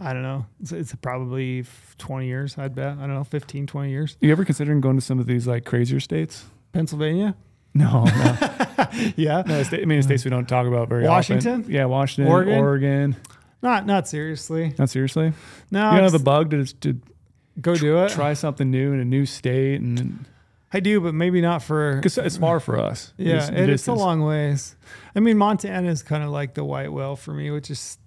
I 0.00 0.12
don't 0.12 0.22
know. 0.22 0.44
It's, 0.60 0.72
it's 0.72 0.94
probably 0.96 1.64
20 1.96 2.26
years, 2.26 2.58
I'd 2.58 2.74
bet. 2.74 2.98
I 2.98 3.00
don't 3.02 3.14
know, 3.14 3.24
15, 3.24 3.66
20 3.66 3.90
years. 3.90 4.16
you 4.20 4.30
ever 4.30 4.44
considering 4.44 4.80
going 4.82 4.96
to 4.96 5.00
some 5.00 5.18
of 5.18 5.26
these 5.26 5.46
like 5.46 5.64
crazier 5.64 6.00
states? 6.00 6.44
Pennsylvania? 6.72 7.34
No, 7.72 8.04
no. 8.04 8.36
Yeah. 9.16 9.42
no 9.46 9.62
I 9.72 9.84
mean, 9.84 10.02
states 10.02 10.24
we 10.24 10.30
don't 10.30 10.46
talk 10.46 10.66
about 10.66 10.88
very 10.88 11.06
Washington? 11.06 11.36
often. 11.38 11.50
Washington? 11.62 11.74
Yeah, 11.74 11.84
Washington, 11.86 12.32
Oregon? 12.32 12.58
Oregon. 12.58 13.16
Not 13.62 13.86
not 13.86 14.06
seriously. 14.08 14.74
Not 14.78 14.90
seriously. 14.90 15.32
No, 15.70 15.90
you 15.90 15.96
don't 15.96 16.04
have 16.04 16.14
it's- 16.14 16.20
a 16.20 16.24
bug 16.24 16.50
to, 16.50 16.64
to 16.80 17.00
go 17.60 17.74
do 17.74 17.98
it. 18.04 18.10
try 18.10 18.34
something 18.34 18.70
new 18.70 18.92
in 18.92 19.00
a 19.00 19.04
new 19.04 19.26
state, 19.26 19.80
and 19.80 20.26
I 20.72 20.80
do, 20.80 21.00
but 21.00 21.14
maybe 21.14 21.40
not 21.40 21.62
for. 21.62 21.94
because 21.94 22.18
it's 22.18 22.36
far 22.38 22.58
for 22.58 22.76
us. 22.78 23.12
Yeah, 23.18 23.36
It's 23.36 23.48
it, 23.50 23.68
it's 23.70 23.86
a 23.86 23.92
long 23.94 24.22
ways. 24.22 24.74
I 25.14 25.20
mean, 25.20 25.38
Montana 25.38 25.88
is 25.88 26.02
kind 26.02 26.24
of 26.24 26.30
like 26.30 26.54
the 26.54 26.64
white 26.64 26.92
whale 26.92 27.14
for 27.14 27.32
me, 27.32 27.52
which 27.52 27.70
is 27.70 27.98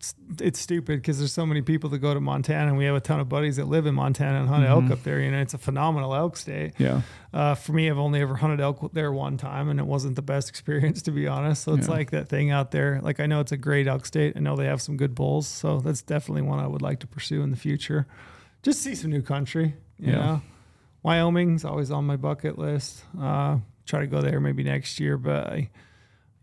it's 0.42 0.60
stupid 0.60 1.00
because 1.02 1.20
there's 1.20 1.32
so 1.32 1.46
many 1.46 1.62
people 1.62 1.90
that 1.92 2.00
go 2.00 2.14
to 2.14 2.20
Montana, 2.20 2.68
and 2.68 2.78
we 2.78 2.84
have 2.84 2.96
a 2.96 3.00
ton 3.00 3.22
of 3.22 3.30
buddies 3.30 3.56
that 3.56 3.68
live 3.70 3.86
in 3.86 3.96
Montana 3.96 4.42
and 4.42 4.50
hunt 4.50 4.66
elk 4.66 4.84
Mhm. 4.84 4.92
up 4.92 5.04
there. 5.04 5.22
You 5.22 5.32
know, 5.32 5.40
it's 5.40 5.54
a 5.54 5.58
phenomenal 5.58 6.14
elk 6.14 6.36
state. 6.36 6.74
Yeah, 6.78 7.02
Uh, 7.34 7.56
for 7.56 7.72
me, 7.72 7.90
I've 7.90 7.98
only 7.98 8.20
ever 8.22 8.36
hunted 8.36 8.60
elk 8.60 8.92
there 8.94 9.12
one 9.14 9.38
time, 9.38 9.70
and 9.70 9.80
it 9.80 9.86
wasn't 9.86 10.18
the 10.18 10.22
best 10.22 10.50
experience 10.54 11.02
to 11.04 11.12
be 11.12 11.28
honest. 11.28 11.64
So 11.64 11.74
it's 11.76 11.88
Yeah. 11.88 11.94
like 11.94 12.12
that 12.12 12.28
thing 12.28 12.52
out 12.52 12.72
there. 12.72 13.00
Like 13.02 13.22
I 13.22 13.26
know 13.26 13.40
it's 13.40 13.54
a 13.54 13.58
great 13.58 13.88
elk 13.88 14.06
state. 14.06 14.34
I 14.36 14.42
know 14.42 14.58
they 14.58 14.66
have 14.66 14.82
some 14.82 14.98
good 14.98 15.16
bulls, 15.16 15.48
so 15.48 15.80
that's 15.80 16.02
definitely 16.02 16.42
one 16.42 16.60
I 16.60 16.68
would 16.68 16.82
like 16.82 17.00
to 17.00 17.08
pursue 17.08 17.42
in 17.42 17.52
the 17.52 17.58
future. 17.58 18.06
Just 18.64 18.82
see 18.82 18.96
some 18.96 19.12
new 19.12 19.22
country. 19.22 19.76
You 19.98 20.12
Yeah. 20.12 20.16
know, 20.20 20.42
Wyoming's 21.04 21.66
always 21.66 21.92
on 21.92 22.06
my 22.06 22.16
bucket 22.18 22.58
list. 22.58 23.04
Uh, 23.20 23.58
try 23.86 24.02
to 24.02 24.08
go 24.08 24.22
there 24.22 24.40
maybe 24.40 24.64
next 24.64 25.00
year, 25.00 25.18
but 25.18 25.48
I, 25.48 25.70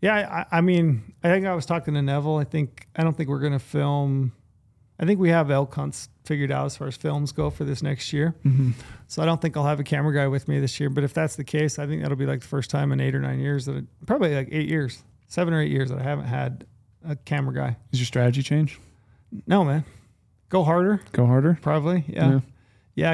yeah, 0.01 0.45
I, 0.51 0.57
I 0.57 0.61
mean, 0.61 1.13
I 1.23 1.29
think 1.29 1.45
I 1.45 1.53
was 1.55 1.65
talking 1.65 1.93
to 1.93 2.01
Neville. 2.01 2.37
I 2.37 2.43
think 2.43 2.87
I 2.95 3.03
don't 3.03 3.15
think 3.15 3.29
we're 3.29 3.39
gonna 3.39 3.59
film. 3.59 4.31
I 4.99 5.05
think 5.05 5.19
we 5.19 5.29
have 5.29 5.51
elk 5.51 5.75
hunts 5.75 6.09
figured 6.25 6.51
out 6.51 6.65
as 6.65 6.75
far 6.75 6.87
as 6.87 6.97
films 6.97 7.31
go 7.31 7.49
for 7.51 7.63
this 7.63 7.83
next 7.83 8.11
year. 8.13 8.33
hmm 8.43 8.71
So 9.07 9.21
I 9.21 9.25
don't 9.25 9.39
think 9.39 9.55
I'll 9.55 9.63
have 9.65 9.79
a 9.79 9.83
camera 9.83 10.13
guy 10.13 10.27
with 10.27 10.47
me 10.47 10.59
this 10.59 10.79
year. 10.79 10.89
But 10.89 11.03
if 11.03 11.13
that's 11.13 11.35
the 11.35 11.43
case, 11.43 11.77
I 11.77 11.85
think 11.85 12.01
that'll 12.01 12.17
be 12.17 12.25
like 12.25 12.41
the 12.41 12.47
first 12.47 12.69
time 12.71 12.91
in 12.91 12.99
eight 12.99 13.13
or 13.13 13.19
nine 13.19 13.39
years 13.39 13.65
that 13.67 13.75
it, 13.75 13.85
probably 14.07 14.33
like 14.35 14.49
eight 14.51 14.67
years, 14.67 15.03
seven 15.27 15.53
or 15.53 15.61
eight 15.61 15.71
years 15.71 15.89
that 15.89 15.99
I 15.99 16.03
haven't 16.03 16.25
had 16.25 16.65
a 17.07 17.15
camera 17.15 17.53
guy. 17.53 17.77
Is 17.91 17.99
your 17.99 18.07
strategy 18.07 18.41
change? 18.41 18.79
No, 19.45 19.63
man. 19.63 19.85
Go 20.49 20.63
harder, 20.63 21.01
Go 21.11 21.25
harder. 21.27 21.59
probably. 21.61 22.03
Yeah. 22.07 22.29
yeah. 22.31 22.39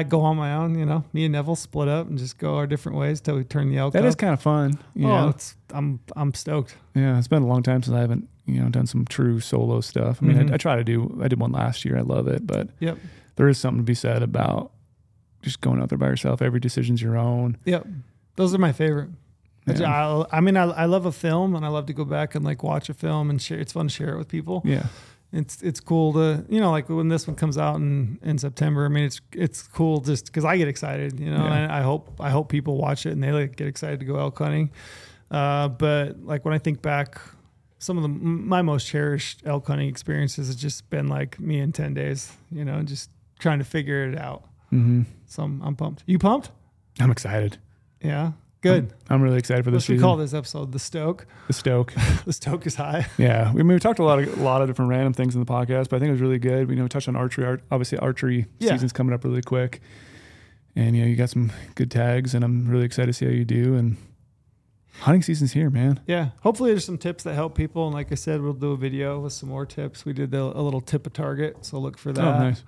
Go 0.04 0.20
on 0.22 0.36
my 0.36 0.54
own. 0.54 0.78
You 0.78 0.86
know, 0.86 1.04
me 1.12 1.24
and 1.24 1.32
Neville 1.32 1.56
split 1.56 1.88
up 1.88 2.08
and 2.08 2.18
just 2.18 2.38
go 2.38 2.56
our 2.56 2.66
different 2.66 2.98
ways 2.98 3.20
till 3.20 3.36
we 3.36 3.44
turn 3.44 3.70
the 3.70 3.78
elk 3.78 3.92
That 3.92 4.02
up. 4.02 4.08
is 4.08 4.14
kind 4.14 4.32
of 4.32 4.40
fun. 4.42 4.78
You 4.94 5.06
oh, 5.08 5.22
know? 5.22 5.28
it's 5.28 5.56
I'm 5.72 6.00
I'm 6.16 6.32
stoked. 6.34 6.76
Yeah, 6.94 7.18
it's 7.18 7.28
been 7.28 7.42
a 7.42 7.46
long 7.46 7.62
time 7.62 7.82
since 7.82 7.94
I 7.96 8.00
haven't, 8.00 8.28
you 8.46 8.60
know, 8.60 8.68
done 8.70 8.86
some 8.86 9.04
true 9.04 9.40
solo 9.40 9.80
stuff. 9.80 10.18
I 10.22 10.26
mean, 10.26 10.36
Mhm. 10.38 10.50
I, 10.50 10.54
I 10.54 10.56
try 10.56 10.76
to 10.76 10.84
do. 10.84 11.18
I 11.22 11.28
did 11.28 11.38
one 11.40 11.52
last 11.52 11.84
year. 11.84 11.96
I 11.98 12.02
love 12.02 12.28
it, 12.28 12.46
but 12.46 12.68
Yep. 12.80 12.98
there 13.36 13.48
is 13.48 13.58
something 13.58 13.80
to 13.80 13.84
be 13.84 13.94
said 13.94 14.22
about 14.22 14.72
just 15.42 15.60
going 15.60 15.80
out 15.82 15.90
there 15.90 15.98
by 15.98 16.06
yourself. 16.08 16.40
Every 16.40 16.60
decision's 16.60 17.02
your 17.02 17.16
own. 17.18 17.58
Yep. 17.66 17.86
Those 18.36 18.54
are 18.54 18.58
my 18.58 18.72
favorite. 18.72 19.10
I 19.66 19.72
Yeah. 19.72 20.24
I, 20.30 20.38
I 20.38 20.40
mean, 20.40 20.56
I, 20.56 20.64
I 20.64 20.84
love 20.86 21.06
a 21.06 21.12
film 21.12 21.54
and 21.54 21.64
I 21.64 21.68
love 21.68 21.86
to 21.86 21.92
go 21.92 22.04
back 22.04 22.34
and 22.34 22.44
like 22.44 22.62
watch 22.62 22.88
a 22.88 22.94
film 22.94 23.28
and 23.30 23.40
share. 23.40 23.58
It's 23.58 23.72
fun 23.72 23.88
to 23.88 23.92
share 23.94 24.14
it 24.14 24.18
with 24.18 24.28
people. 24.28 24.62
Yeah, 24.64 24.86
it's 25.36 25.62
it's 25.62 25.80
cool 25.80 26.12
to 26.14 26.44
you 26.48 26.60
know 26.60 26.70
like 26.70 26.88
when 26.88 27.08
this 27.08 27.26
one 27.26 27.36
comes 27.36 27.58
out 27.58 27.76
in 27.76 28.18
in 28.22 28.38
September. 28.38 28.84
I 28.84 28.88
mean 28.88 29.04
it's 29.04 29.20
it's 29.32 29.62
cool 29.62 30.00
just 30.00 30.26
because 30.26 30.44
I 30.44 30.56
get 30.56 30.68
excited, 30.68 31.18
you 31.20 31.30
know, 31.30 31.44
Yeah. 31.44 31.54
and 31.54 31.72
I 31.72 31.82
hope 31.82 32.20
I 32.20 32.30
hope 32.30 32.48
people 32.48 32.76
watch 32.76 33.04
it 33.06 33.10
and 33.12 33.22
they 33.22 33.32
like 33.32 33.56
get 33.56 33.66
excited 33.66 33.98
to 34.00 34.06
go 34.06 34.16
elk 34.18 34.38
hunting. 34.38 34.70
Uh, 35.30 35.68
but 35.68 36.22
like 36.24 36.44
when 36.44 36.54
I 36.54 36.58
think 36.58 36.80
back, 36.82 37.20
some 37.78 37.96
of 37.96 38.02
the 38.02 38.08
my 38.08 38.62
most 38.62 38.86
cherished 38.86 39.42
elk 39.44 39.66
hunting 39.66 39.88
experiences 39.88 40.46
has 40.46 40.56
just 40.56 40.88
been 40.90 41.08
like 41.08 41.40
me 41.40 41.58
in 41.58 41.72
ten 41.72 41.94
days, 41.94 42.32
you 42.52 42.64
know, 42.64 42.82
just 42.82 43.10
trying 43.38 43.58
to 43.58 43.64
figure 43.64 44.08
it 44.08 44.16
out. 44.18 44.44
hmm 44.70 45.02
So 45.26 45.42
I'm, 45.42 45.60
I'm 45.62 45.74
pumped. 45.76 46.04
You 46.06 46.18
pumped? 46.18 46.50
I'm 47.00 47.10
excited. 47.10 47.58
Yeah, 48.00 48.32
good. 48.64 48.92
I'm 49.08 49.22
really 49.22 49.38
excited 49.38 49.64
for 49.64 49.70
this 49.70 49.88
we 49.88 49.94
season. 49.94 50.06
call 50.06 50.16
this 50.16 50.34
episode? 50.34 50.72
The 50.72 50.78
Stoke. 50.78 51.26
the 51.46 51.52
Stoke. 51.52 51.92
The 52.24 52.32
Stoke 52.32 52.66
is 52.66 52.74
high. 52.74 53.06
yeah, 53.18 53.52
we, 53.52 53.60
I 53.60 53.62
mean, 53.62 53.74
we 53.74 53.78
talked 53.78 53.98
a 53.98 54.04
lot 54.04 54.18
of 54.18 54.38
a 54.38 54.42
lot 54.42 54.62
of 54.62 54.68
different 54.68 54.90
random 54.90 55.12
things 55.12 55.34
in 55.34 55.40
the 55.40 55.46
podcast, 55.46 55.88
but 55.88 55.96
I 55.96 55.98
think 56.00 56.08
it 56.08 56.12
was 56.12 56.20
really 56.20 56.38
good. 56.38 56.66
We 56.68 56.74
you 56.74 56.78
know 56.78 56.84
we 56.84 56.88
touched 56.88 57.08
on 57.08 57.16
archery. 57.16 57.44
Art, 57.44 57.62
obviously, 57.70 57.98
archery 57.98 58.46
Yeah. 58.58 58.72
season's 58.72 58.92
coming 58.92 59.14
up 59.14 59.24
really 59.24 59.42
quick, 59.42 59.80
and 60.74 60.96
you 60.96 61.02
know 61.02 61.08
you 61.08 61.16
got 61.16 61.30
some 61.30 61.52
good 61.74 61.90
tags, 61.90 62.34
and 62.34 62.44
I'm 62.44 62.68
really 62.68 62.84
excited 62.84 63.06
to 63.06 63.12
see 63.12 63.26
how 63.26 63.32
you 63.32 63.44
do. 63.44 63.74
And 63.74 63.96
hunting 65.00 65.22
season's 65.22 65.52
here, 65.52 65.70
man. 65.70 66.00
Yeah. 66.06 66.30
Hopefully 66.42 66.70
there's 66.70 66.84
some 66.84 66.98
tips 66.98 67.24
that 67.24 67.34
help 67.34 67.54
people. 67.56 67.86
And 67.86 67.94
like 67.94 68.12
I 68.12 68.14
said, 68.14 68.40
we'll 68.40 68.52
do 68.52 68.72
a 68.72 68.76
video 68.76 69.20
with 69.20 69.32
some 69.32 69.48
more 69.48 69.66
tips. 69.66 70.04
We 70.04 70.12
did 70.12 70.30
the, 70.30 70.40
a 70.40 70.62
little 70.62 70.80
tip 70.80 71.06
a 71.06 71.10
target. 71.10 71.64
So 71.64 71.78
look 71.78 71.98
for 71.98 72.10
oh, 72.10 72.12
that. 72.12 72.24
Oh, 72.24 72.38
nice. 72.38 72.64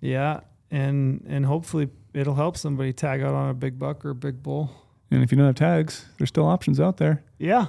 Yeah. 0.00 0.40
And, 0.70 1.24
and 1.28 1.46
hopefully 1.46 1.88
it'll 2.14 2.34
help 2.34 2.56
somebody 2.56 2.92
tag 2.92 3.22
out 3.22 3.34
on 3.34 3.48
a 3.50 3.54
big 3.54 3.78
buck 3.78 4.04
or 4.04 4.10
a 4.10 4.14
big 4.14 4.42
bull. 4.42 4.70
And 5.10 5.22
if 5.22 5.32
you 5.32 5.36
don't 5.38 5.46
have 5.46 5.54
tags, 5.56 6.04
there's 6.18 6.28
still 6.28 6.46
options 6.46 6.78
out 6.80 6.98
there. 6.98 7.22
Yeah. 7.38 7.66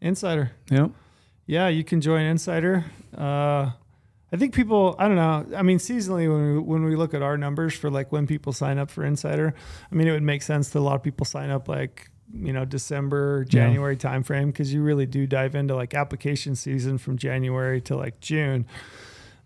Insider. 0.00 0.52
Yep. 0.70 0.90
Yeah. 1.46 1.68
You 1.68 1.84
can 1.84 2.00
join 2.00 2.22
Insider. 2.22 2.84
Uh, 3.16 3.70
I 4.32 4.36
think 4.36 4.54
people, 4.54 4.96
I 4.98 5.06
don't 5.06 5.16
know. 5.16 5.46
I 5.56 5.62
mean, 5.62 5.78
seasonally, 5.78 6.28
when 6.30 6.54
we, 6.54 6.58
when 6.58 6.84
we 6.84 6.96
look 6.96 7.14
at 7.14 7.22
our 7.22 7.36
numbers 7.38 7.74
for 7.74 7.90
like 7.90 8.10
when 8.12 8.26
people 8.26 8.52
sign 8.52 8.78
up 8.78 8.90
for 8.90 9.04
Insider, 9.04 9.54
I 9.90 9.94
mean, 9.94 10.08
it 10.08 10.12
would 10.12 10.22
make 10.22 10.42
sense 10.42 10.70
that 10.70 10.78
a 10.78 10.80
lot 10.80 10.96
of 10.96 11.02
people 11.02 11.24
sign 11.24 11.50
up 11.50 11.68
like, 11.68 12.10
you 12.32 12.52
know, 12.52 12.64
December, 12.64 13.44
Yeah. 13.48 13.64
January 13.66 13.96
timeframe 13.96 14.46
because 14.46 14.72
you 14.74 14.82
really 14.82 15.06
do 15.06 15.26
dive 15.26 15.54
into 15.54 15.74
like 15.76 15.94
application 15.94 16.56
season 16.56 16.98
from 16.98 17.16
January 17.16 17.80
to 17.82 17.96
like 17.96 18.20
June. 18.20 18.66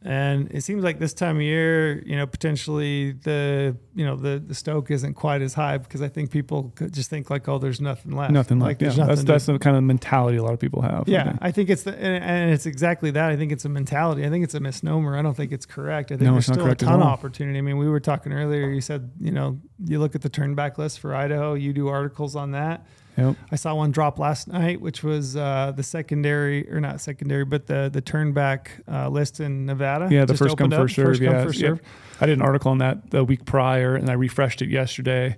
And 0.02 0.48
it 0.52 0.62
seems 0.62 0.84
like 0.84 1.00
this 1.00 1.12
time 1.12 1.36
of 1.36 1.42
year, 1.42 2.00
you 2.04 2.16
know, 2.16 2.26
potentially 2.26 3.12
the 3.12 3.76
you 3.96 4.04
know 4.04 4.14
the 4.14 4.38
the 4.38 4.54
stoke 4.54 4.92
isn't 4.92 5.14
quite 5.14 5.42
as 5.42 5.54
high 5.54 5.78
because 5.78 6.02
I 6.02 6.08
think 6.08 6.30
people 6.30 6.72
could 6.76 6.94
just 6.94 7.10
think 7.10 7.30
like, 7.30 7.48
oh, 7.48 7.58
there's 7.58 7.80
nothing 7.80 8.12
left. 8.12 8.32
Nothing 8.32 8.60
like, 8.60 8.78
there's 8.78 8.96
yeah. 8.96 9.06
nothing 9.06 9.24
That's 9.24 9.46
that's 9.46 9.46
the 9.46 9.58
kind 9.58 9.76
of 9.76 9.82
mentality 9.82 10.38
a 10.38 10.42
lot 10.42 10.52
of 10.52 10.60
people 10.60 10.82
have. 10.82 11.08
I 11.08 11.10
yeah, 11.10 11.24
think. 11.24 11.38
I 11.42 11.50
think 11.50 11.70
it's 11.70 11.82
the 11.82 11.94
and, 11.96 12.24
and 12.24 12.50
it's 12.52 12.64
exactly 12.64 13.10
that. 13.10 13.28
I 13.28 13.36
think 13.36 13.50
it's 13.50 13.64
a 13.64 13.68
mentality. 13.68 14.24
I 14.24 14.30
think 14.30 14.44
it's 14.44 14.54
a 14.54 14.60
misnomer. 14.60 15.16
I 15.16 15.22
don't 15.22 15.36
think 15.36 15.50
it's 15.50 15.66
correct. 15.66 16.12
I 16.12 16.16
think 16.16 16.22
No, 16.22 16.32
there's 16.32 16.46
still 16.46 16.64
a 16.64 16.74
ton 16.76 17.00
of 17.00 17.06
opportunity. 17.06 17.58
I 17.58 17.62
mean, 17.62 17.78
we 17.78 17.88
were 17.88 18.00
talking 18.00 18.32
earlier. 18.32 18.70
You 18.70 18.80
said 18.80 19.10
you 19.18 19.32
know 19.32 19.58
you 19.84 19.98
look 19.98 20.14
at 20.14 20.22
the 20.22 20.30
turnback 20.30 20.78
list 20.78 21.00
for 21.00 21.12
Idaho. 21.12 21.54
You 21.54 21.72
do 21.72 21.88
articles 21.88 22.36
on 22.36 22.52
that. 22.52 22.86
Yep. 23.18 23.36
I 23.50 23.56
saw 23.56 23.74
one 23.74 23.90
drop 23.90 24.18
last 24.18 24.48
night, 24.48 24.80
which 24.80 25.02
was 25.02 25.36
uh, 25.36 25.72
the 25.74 25.82
secondary 25.82 26.70
or 26.72 26.80
not 26.80 27.00
secondary, 27.00 27.44
but 27.44 27.66
the 27.66 27.90
the 27.92 28.00
turnback 28.00 28.68
uh, 28.90 29.08
list 29.08 29.40
in 29.40 29.66
Nevada. 29.66 30.08
Yeah, 30.10 30.24
the 30.24 30.36
first 30.36 30.56
come 30.56 30.72
up. 30.72 30.78
first 30.78 30.94
serve. 30.94 31.06
First 31.06 31.22
come, 31.22 31.32
first 31.46 31.58
yeah. 31.60 31.68
serve. 31.70 31.80
I 32.20 32.26
did 32.26 32.38
an 32.38 32.42
article 32.42 32.70
on 32.70 32.78
that 32.78 33.10
the 33.10 33.24
week 33.24 33.44
prior, 33.44 33.94
and 33.96 34.08
I 34.08 34.12
refreshed 34.14 34.62
it 34.62 34.68
yesterday 34.70 35.36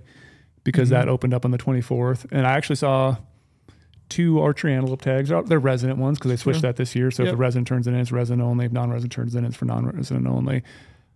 because 0.63 0.89
Mhm. 0.89 0.91
that 0.91 1.09
opened 1.09 1.33
up 1.33 1.43
on 1.43 1.51
the 1.51 1.57
24th, 1.57 2.25
and 2.31 2.45
I 2.45 2.51
actually 2.51 2.75
saw 2.75 3.17
two 4.09 4.39
archery 4.39 4.73
antelope 4.73 5.01
tags. 5.01 5.29
They're- 5.29 5.57
resident 5.57 5.97
ones 5.97 6.19
because 6.19 6.31
they 6.31 6.35
switched 6.37 6.59
Sure. 6.59 6.69
that 6.69 6.75
this 6.75 6.95
year. 6.95 7.09
So 7.11 7.23
if 7.23 7.27
Yep. 7.27 7.33
the 7.33 7.37
resident 7.37 7.67
turns 7.67 7.87
in, 7.87 7.95
it's 7.95 8.11
resident 8.11 8.41
only. 8.45 8.65
If 8.65 8.71
non-resident 8.73 9.11
turns 9.13 9.35
in, 9.35 9.45
it's 9.45 9.55
for 9.55 9.65
non-resident 9.65 10.27
only. 10.27 10.63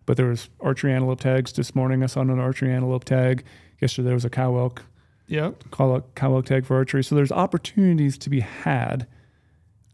But 0.05 0.17
there 0.17 0.27
was 0.27 0.49
archery 0.61 0.93
antelope 0.93 1.19
tags 1.19 1.51
this 1.53 1.75
morning. 1.75 2.03
I 2.03 2.05
saw 2.05 2.21
an 2.21 2.29
archery 2.39 2.71
antelope 2.71 3.03
tag. 3.03 3.43
Yesterday 3.81 4.05
there 4.05 4.13
was 4.13 4.23
a 4.25 4.29
cow 4.29 4.55
elk 4.57 4.83
Yep. 5.27 5.72
call 5.72 5.95
it 5.97 6.03
cow 6.15 6.35
elk 6.35 6.45
tag 6.45 6.65
for 6.65 6.76
archery. 6.76 7.03
So 7.03 7.15
there's 7.15 7.31
opportunities 7.31 8.18
to 8.19 8.30
be 8.30 8.41
had 8.41 9.07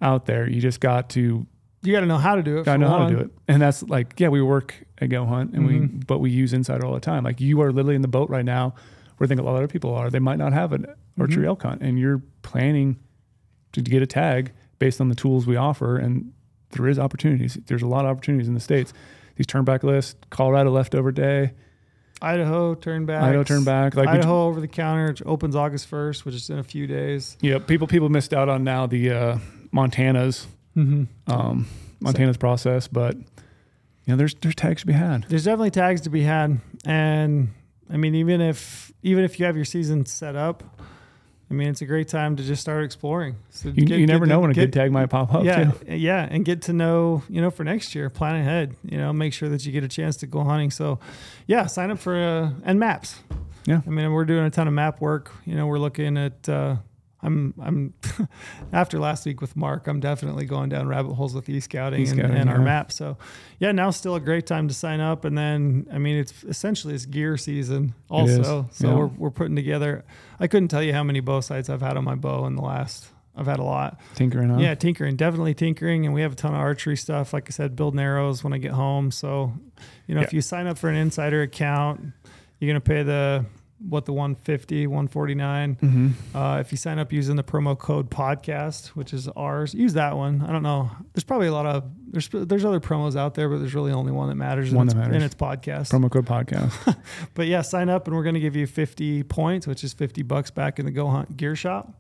out 0.02 0.26
there. 0.26 0.50
You 0.50 0.60
just 0.62 0.80
got 0.80 1.10
to 1.12 1.46
You 1.84 1.94
got 1.94 2.02
to 2.02 2.06
know 2.06 2.18
how 2.18 2.36
to 2.36 2.44
do 2.44 2.58
it. 2.58 2.68
I 2.68 2.74
for 2.74 2.78
know 2.80 2.90
how 2.90 3.08
to 3.08 3.16
do 3.16 3.20
it. 3.22 3.32
And 3.48 3.62
that's 3.62 3.82
like, 3.84 4.20
yeah, 4.20 4.28
we 4.28 4.42
work 4.42 4.76
at 5.00 5.10
GOHUNT 5.10 5.54
and 5.54 5.66
we, 5.66 5.74
Mhm. 5.80 6.06
but 6.06 6.20
we 6.20 6.30
use 6.30 6.54
Insider 6.54 6.86
all 6.86 6.94
the 6.94 7.00
time. 7.00 7.24
Like 7.24 7.40
you 7.42 7.62
are 7.62 7.72
literally 7.72 7.96
in 7.96 8.02
the 8.02 8.08
boat 8.08 8.30
right 8.30 8.46
now 8.46 8.76
where 9.18 9.26
I 9.26 9.28
think 9.28 9.40
a 9.40 9.44
lot 9.44 9.52
of 9.52 9.58
other 9.58 9.68
people 9.68 9.94
are. 9.96 10.10
They 10.10 10.20
might 10.20 10.38
not 10.38 10.54
have 10.54 10.74
an 10.74 10.86
archery 11.20 11.44
Mhm. 11.46 11.48
elk 11.48 11.64
hunt 11.64 11.82
and 11.82 11.98
you're 11.98 12.22
planning 12.44 12.98
to 13.72 13.82
get 13.82 14.02
a 14.02 14.06
tag 14.06 14.52
based 14.80 15.00
on 15.02 15.10
the 15.10 15.16
tools 15.16 15.48
we 15.48 15.56
offer. 15.56 15.98
And 15.98 16.34
there 16.72 16.88
is 16.88 17.00
opportunities. 17.00 17.58
There's 17.68 17.82
a 17.84 17.88
lot 17.88 18.06
of 18.06 18.12
opportunities 18.12 18.48
in 18.48 18.54
the 18.54 18.60
States. 18.60 18.94
These 19.38 19.48
turnback 19.48 19.84
lists, 19.84 20.16
Colorado 20.30 20.70
leftover 20.72 21.12
day, 21.12 21.54
Idaho 22.22 22.76
turn 22.76 23.06
back. 23.06 23.24
Idaho 23.24 23.44
turnback. 23.44 23.96
Like, 23.96 24.08
we, 24.10 24.14
Idaho 24.20 24.46
over 24.48 24.60
the 24.62 24.68
counter 24.68 25.08
which 25.08 25.24
opens 25.26 25.56
August 25.56 25.88
first, 25.88 26.26
which 26.26 26.36
is 26.36 26.50
in 26.50 26.60
a 26.60 26.64
few 26.64 26.86
days. 26.88 27.36
yeah, 27.42 27.58
people, 27.60 27.88
people 27.88 28.10
missed 28.10 28.34
out 28.34 28.48
on 28.50 28.64
now 28.64 28.86
the, 28.88 29.10
uh, 29.12 29.38
Montana's, 29.72 30.48
Mm-hmm. 30.78 31.30
um, 31.32 31.68
Montana's 32.00 32.38
process, 32.38 32.88
but 32.88 33.16
you 33.16 33.24
know, 34.08 34.16
there's, 34.16 34.34
there's 34.36 34.56
tags 34.56 34.82
to 34.82 34.88
be 34.88 34.94
had. 34.94 35.26
There's 35.28 35.44
definitely 35.44 35.72
tags 35.72 36.00
to 36.02 36.10
be 36.10 36.22
had, 36.24 36.62
and 36.86 37.50
I 37.92 37.98
mean, 37.98 38.16
even 38.16 38.40
if 38.40 38.92
even 39.04 39.24
if 39.26 39.38
you 39.40 39.46
have 39.46 39.56
your 39.58 39.66
season 39.66 40.06
set 40.06 40.36
up, 40.38 40.81
I 41.52 41.54
mean, 41.54 41.68
it's 41.68 41.82
a 41.82 41.86
great 41.86 42.08
time 42.08 42.38
to 42.38 42.44
just 42.44 42.62
start 42.62 42.86
exploring. 42.86 43.36
So 43.50 43.68
You, 43.70 43.86
get- 43.86 44.00
you 44.00 44.08
never 44.08 44.26
get 44.26 44.32
know 44.34 44.40
when 44.40 44.52
a 44.52 44.54
get- 44.54 44.72
good 44.72 44.74
tag 44.74 44.92
might 44.92 45.08
pop 45.08 45.34
up. 45.34 45.44
yeah, 45.44 45.66
too. 45.72 45.96
yeah, 45.98 46.26
and 46.32 46.46
get 46.46 46.62
to 46.64 46.74
know, 46.74 47.24
you 47.30 47.42
know, 47.42 47.52
for 47.52 47.66
next 47.66 47.94
year, 47.94 48.10
plan 48.10 48.38
ahead. 48.38 48.74
You 48.84 48.98
know, 48.98 49.12
make 49.12 49.34
sure 49.34 49.50
that 49.50 49.66
you 49.66 49.74
get 49.74 49.84
a 49.84 49.90
chance 49.90 50.16
to 50.18 50.28
go 50.28 50.44
hunting. 50.46 50.72
So, 50.72 51.00
yeah, 51.48 51.66
sign 51.66 51.92
up 51.92 52.00
for 52.00 52.16
uh, 52.16 52.52
and 52.64 52.80
maps. 52.80 53.20
Yeah. 53.66 53.82
I 53.86 53.90
mean, 53.90 54.12
we're 54.14 54.26
doing 54.26 54.46
a 54.46 54.50
ton 54.50 54.68
of 54.68 54.74
map 54.74 55.02
work. 55.02 55.32
You 55.46 55.56
know, 55.56 55.68
we're 55.68 55.78
looking 55.80 56.18
at. 56.18 56.48
Uh, 56.48 56.78
I'm 57.24 57.54
I'm 57.62 57.94
after 58.74 59.00
last 59.00 59.26
week 59.26 59.42
with 59.42 59.56
Mark. 59.56 59.88
I'm 59.88 60.00
definitely 60.00 60.46
going 60.46 60.70
down 60.70 60.88
rabbit 60.88 61.14
holes 61.14 61.34
with 61.34 61.48
e 61.50 61.60
scouting 61.60 62.00
and, 62.00 62.08
E-scouting, 62.08 62.38
and 62.38 62.50
our 62.50 62.58
yeah. 62.58 62.64
map. 62.64 62.92
So, 62.92 63.18
yeah, 63.60 63.72
now's 63.72 63.96
still 63.96 64.16
a 64.16 64.20
great 64.20 64.48
time 64.48 64.68
to 64.68 64.74
sign 64.74 65.00
up. 65.00 65.26
And 65.26 65.38
then, 65.38 65.88
I 65.92 65.98
mean, 65.98 66.18
it's 66.18 66.44
essentially 66.44 66.96
it's 66.96 67.06
gear 67.06 67.38
season 67.38 67.94
also. 68.10 68.68
So 68.72 68.88
yeah. 68.88 68.96
we're 68.96 69.08
we're 69.08 69.32
putting 69.32 69.56
together. 69.56 70.04
I 70.40 70.48
couldn't 70.48 70.70
tell 70.70 70.84
you 70.84 70.94
how 70.94 71.04
many 71.04 71.20
bow 71.20 71.42
sights 71.42 71.70
I've 71.70 71.82
had 71.82 71.98
on 71.98 72.04
my 72.04 72.16
bow 72.16 72.46
in 72.46 72.56
the 72.56 72.64
last. 72.64 73.08
I've 73.36 73.48
had 73.48 73.60
a 73.60 73.64
lot. 73.64 74.00
Tinkering 74.16 74.52
on. 74.52 74.60
Yeah, 74.60 74.76
tinkering, 74.76 75.16
definitely 75.16 75.54
tinkering, 75.54 76.06
and 76.06 76.14
we 76.14 76.22
have 76.22 76.34
a 76.34 76.36
ton 76.36 76.54
of 76.54 76.60
archery 76.60 76.98
stuff. 76.98 77.34
Like 77.34 77.50
I 77.50 77.52
said, 77.52 77.76
building 77.76 78.00
arrows 78.00 78.44
when 78.44 78.52
I 78.52 78.58
get 78.58 78.72
home. 78.72 79.10
So, 79.10 79.54
you 80.06 80.16
know, 80.16 80.22
if 80.22 80.34
you 80.34 80.42
sign 80.42 80.68
up 80.68 80.78
for 80.78 80.90
an 80.90 80.96
insider 80.96 81.42
account, 81.42 82.02
you're 82.60 82.70
gonna 82.70 82.82
pay 82.82 83.04
the 83.04 83.46
what 83.88 84.06
the 84.06 84.14
150, 84.14 84.88
149. 84.88 85.76
Mm-hmm. 85.76 86.38
Uh, 86.38 86.60
if 86.60 86.72
you 86.72 86.78
sign 86.78 87.00
up 87.00 87.12
using 87.12 87.36
the 87.36 87.44
promo 87.44 87.78
code 87.78 88.10
podcast, 88.10 88.88
which 88.90 89.14
is 89.14 89.28
ours, 89.30 89.74
use 89.74 89.94
that 89.94 90.16
one. 90.16 90.42
I 90.48 90.52
don't 90.52 90.64
know. 90.64 90.92
There's 91.14 91.24
probably 91.24 91.48
a 91.48 91.54
lot 91.54 91.66
of 91.66 91.84
there's 92.12 92.30
there's 92.32 92.66
other 92.66 92.80
promos 92.80 93.16
out 93.16 93.36
there, 93.36 93.50
but 93.50 93.60
there's 93.60 93.74
really 93.74 93.92
only 93.92 94.12
one 94.12 94.30
that 94.30 94.36
matters. 94.36 94.70
and 94.70 94.78
One 94.78 94.88
it's, 94.88 94.94
that 94.94 95.00
matters. 95.00 95.16
and 95.16 95.24
it's 95.24 95.36
podcast. 95.36 95.92
Promo 95.92 96.12
code 96.12 96.26
podcast. 96.26 96.98
but 97.34 97.48
yeah, 97.48 97.62
sign 97.62 97.90
up, 97.90 98.08
and 98.08 98.16
we're 98.16 98.24
gonna 98.24 98.40
give 98.40 98.56
you 98.56 98.68
50 98.68 99.24
points, 99.24 99.66
which 99.68 99.84
is 99.84 99.94
50 99.94 100.22
bucks 100.24 100.52
back 100.52 100.78
in 100.80 100.86
the 100.86 100.92
GOHUNT 100.92 101.36
Gear 101.38 101.56
Shop. 101.56 101.94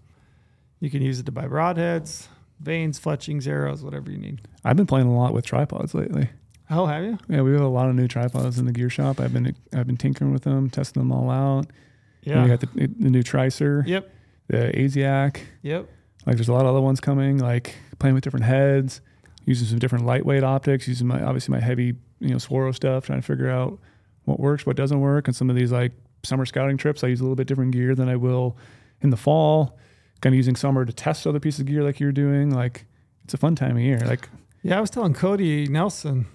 You 0.79 0.89
can 0.89 1.01
use 1.01 1.19
it 1.19 1.25
to 1.27 1.31
buy 1.31 1.45
broadheads, 1.47 2.27
vanes, 2.59 2.99
fletchings, 2.99 3.47
arrows, 3.47 3.83
whatever 3.83 4.11
you 4.11 4.17
need. 4.17 4.41
I've 4.63 4.75
been 4.77 4.87
playing 4.87 5.07
a 5.07 5.15
lot 5.17 5.33
with 5.33 5.45
tripods 5.45 5.93
lately. 5.93 6.29
Oh, 6.71 6.85
have 6.85 7.03
you? 7.03 7.17
Yeah, 7.27 7.41
we 7.41 7.51
have 7.51 7.61
a 7.61 7.67
lot 7.67 7.89
of 7.89 7.95
new 7.95 8.07
tripods 8.07 8.57
in 8.57 8.65
the 8.65 8.71
gear 8.71 8.89
shop. 8.89 9.19
I've 9.19 9.33
been 9.33 9.55
I've 9.73 9.87
been 9.87 9.97
tinkering 9.97 10.31
with 10.31 10.43
them, 10.43 10.69
testing 10.69 11.01
them 11.01 11.11
all 11.11 11.29
out. 11.29 11.67
And 12.25 12.43
we 12.43 12.49
got 12.49 12.59
the, 12.61 12.67
the 12.87 13.09
new 13.09 13.23
Tricer, 13.23 13.85
Yep. 13.87 14.09
the 14.47 14.71
Asiac. 14.75 15.41
Yep. 15.63 15.89
Like 16.25 16.35
there's 16.35 16.49
a 16.49 16.53
lot 16.53 16.61
of 16.61 16.67
other 16.67 16.81
ones 16.81 16.99
coming. 16.99 17.39
Like 17.39 17.75
playing 17.99 18.13
with 18.13 18.23
different 18.23 18.45
heads, 18.45 19.01
using 19.45 19.67
some 19.67 19.79
different 19.79 20.05
lightweight 20.05 20.43
optics, 20.43 20.87
using 20.87 21.07
my 21.07 21.21
obviously 21.23 21.51
my 21.51 21.59
heavy 21.59 21.95
you 22.19 22.29
know 22.29 22.37
Swaro 22.37 22.73
stuff, 22.73 23.05
trying 23.07 23.19
to 23.19 23.25
figure 23.25 23.49
out 23.49 23.79
what 24.25 24.39
works, 24.39 24.65
what 24.65 24.75
doesn't 24.75 24.99
work. 25.01 25.27
And 25.27 25.35
some 25.35 25.49
of 25.49 25.55
these 25.55 25.71
like 25.71 25.91
summer 26.23 26.45
scouting 26.45 26.77
trips, 26.77 27.03
I 27.03 27.07
use 27.07 27.19
a 27.19 27.23
little 27.23 27.35
bit 27.35 27.47
different 27.47 27.71
gear 27.71 27.95
than 27.95 28.07
I 28.07 28.15
will 28.15 28.55
in 29.01 29.09
the 29.09 29.17
fall. 29.17 29.77
Kind 30.21 30.33
of 30.33 30.37
using 30.37 30.55
summer 30.55 30.85
to 30.85 30.93
test 30.93 31.25
other 31.25 31.39
pieces 31.39 31.61
of 31.61 31.65
gear 31.65 31.83
like 31.83 31.99
you're 31.99 32.11
doing. 32.11 32.51
Like 32.51 32.85
it's 33.25 33.33
a 33.33 33.37
fun 33.37 33.55
time 33.55 33.75
of 33.77 33.81
year. 33.81 33.97
Like 34.05 34.29
Yeah, 34.61 34.77
I 34.77 34.81
was 34.81 34.91
telling 34.91 35.15
Cody 35.15 35.65
Nelson, 35.67 36.27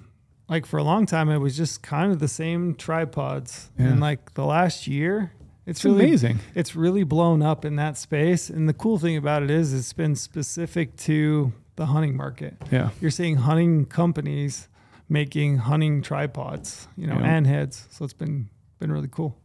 like 0.49 0.67
for 0.67 0.79
a 0.79 0.85
long 0.85 1.07
time, 1.07 1.29
it 1.31 1.39
was 1.39 1.57
just 1.57 1.83
kind 1.83 2.13
of 2.13 2.19
the 2.19 2.29
same 2.29 2.75
tripods. 2.75 3.71
Yeah. 3.79 3.87
And 3.87 4.01
like 4.01 4.35
the 4.35 4.45
last 4.45 4.87
year, 4.87 5.33
it's, 5.67 5.79
it's 5.81 5.85
really 5.85 6.05
amazing. 6.07 6.39
it's 6.55 6.77
really 6.77 7.03
blown 7.05 7.43
up 7.43 7.65
in 7.65 7.77
that 7.77 7.97
space. 7.99 8.49
And 8.51 8.69
the 8.69 8.73
cool 8.75 8.99
thing 8.99 9.17
about 9.17 9.43
it 9.43 9.51
is 9.51 9.73
it's 9.75 9.93
been 9.93 10.15
specific 10.15 10.97
to 10.99 11.53
the 11.77 11.87
hunting 11.87 12.17
market. 12.17 12.55
Yeah. 12.71 12.91
You're 13.01 13.11
seeing 13.11 13.37
hunting 13.37 13.85
companies 13.87 14.69
making 15.09 15.59
hunting 15.59 16.03
tripods, 16.03 16.89
you 16.97 17.07
know, 17.07 17.19
Yeah. 17.19 17.37
and 17.37 17.47
heads. 17.47 17.87
So 17.91 18.05
it's 18.05 18.15
been 18.15 18.49
been 18.79 18.93
really 18.93 19.09
cool. 19.11 19.37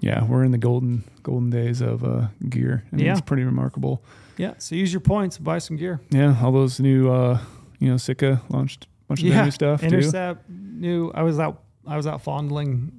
Yeah, 0.00 0.24
we're 0.24 0.44
in 0.44 0.50
the 0.52 0.58
golden 0.58 1.04
golden 1.22 1.50
days 1.50 1.80
of 1.80 2.04
uh, 2.04 2.28
gear. 2.48 2.84
I 2.92 2.96
mean, 2.96 3.06
Yeah. 3.06 3.12
it's 3.12 3.20
pretty 3.22 3.44
remarkable. 3.44 4.02
Yeah. 4.36 4.54
So 4.58 4.74
use 4.74 4.92
your 4.92 5.00
points, 5.00 5.38
buy 5.38 5.58
some 5.58 5.76
gear. 5.76 6.00
Yeah, 6.10 6.36
all 6.42 6.52
those 6.52 6.78
new, 6.80 7.10
uh, 7.10 7.38
you 7.78 7.88
know, 7.88 7.96
Sitka 7.96 8.42
launched 8.50 8.86
bunch 9.08 9.20
of 9.22 9.26
Yeah, 9.28 9.44
new 9.44 9.50
stuff 9.50 9.80
too. 9.80 9.86
Intercept 9.86 10.48
new. 10.48 11.10
I 11.14 11.22
was 11.22 11.38
out. 11.38 11.62
I 11.86 11.96
was 11.96 12.06
out 12.06 12.22
fondling 12.22 12.92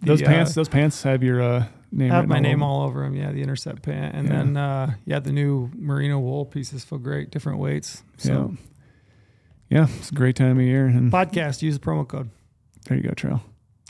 the, 0.00 0.06
Those 0.06 0.22
uh, 0.22 0.26
pants, 0.26 0.54
those 0.54 0.68
pants 0.68 1.02
have 1.04 1.22
your 1.22 1.40
uh, 1.42 1.66
name. 1.92 2.10
Have 2.10 2.26
my 2.28 2.40
name 2.40 2.62
over 2.62 2.70
all 2.70 2.82
over 2.82 3.02
them. 3.04 3.14
Yeah, 3.14 3.32
the 3.32 3.42
intercept 3.42 3.82
pant, 3.82 4.14
and 4.14 4.28
Yeah. 4.28 4.36
then 4.36 4.56
uh, 4.56 4.94
yeah, 5.06 5.18
the 5.20 5.32
new 5.32 5.70
merino 5.74 6.18
wool 6.18 6.44
pieces 6.44 6.84
feel 6.84 6.98
great, 6.98 7.30
different 7.30 7.58
weights. 7.58 8.02
So 8.18 8.54
Yeah, 9.70 9.80
yeah, 9.80 9.86
it's 9.98 10.10
a 10.10 10.14
great 10.14 10.36
time 10.36 10.58
of 10.58 10.64
year, 10.64 10.86
and 10.86 11.10
podcast, 11.12 11.62
use 11.62 11.78
the 11.78 11.84
promo 11.84 12.06
code. 12.06 12.30
there 12.86 12.96
you 12.98 13.02
go, 13.04 13.10
Trail. 13.14 13.42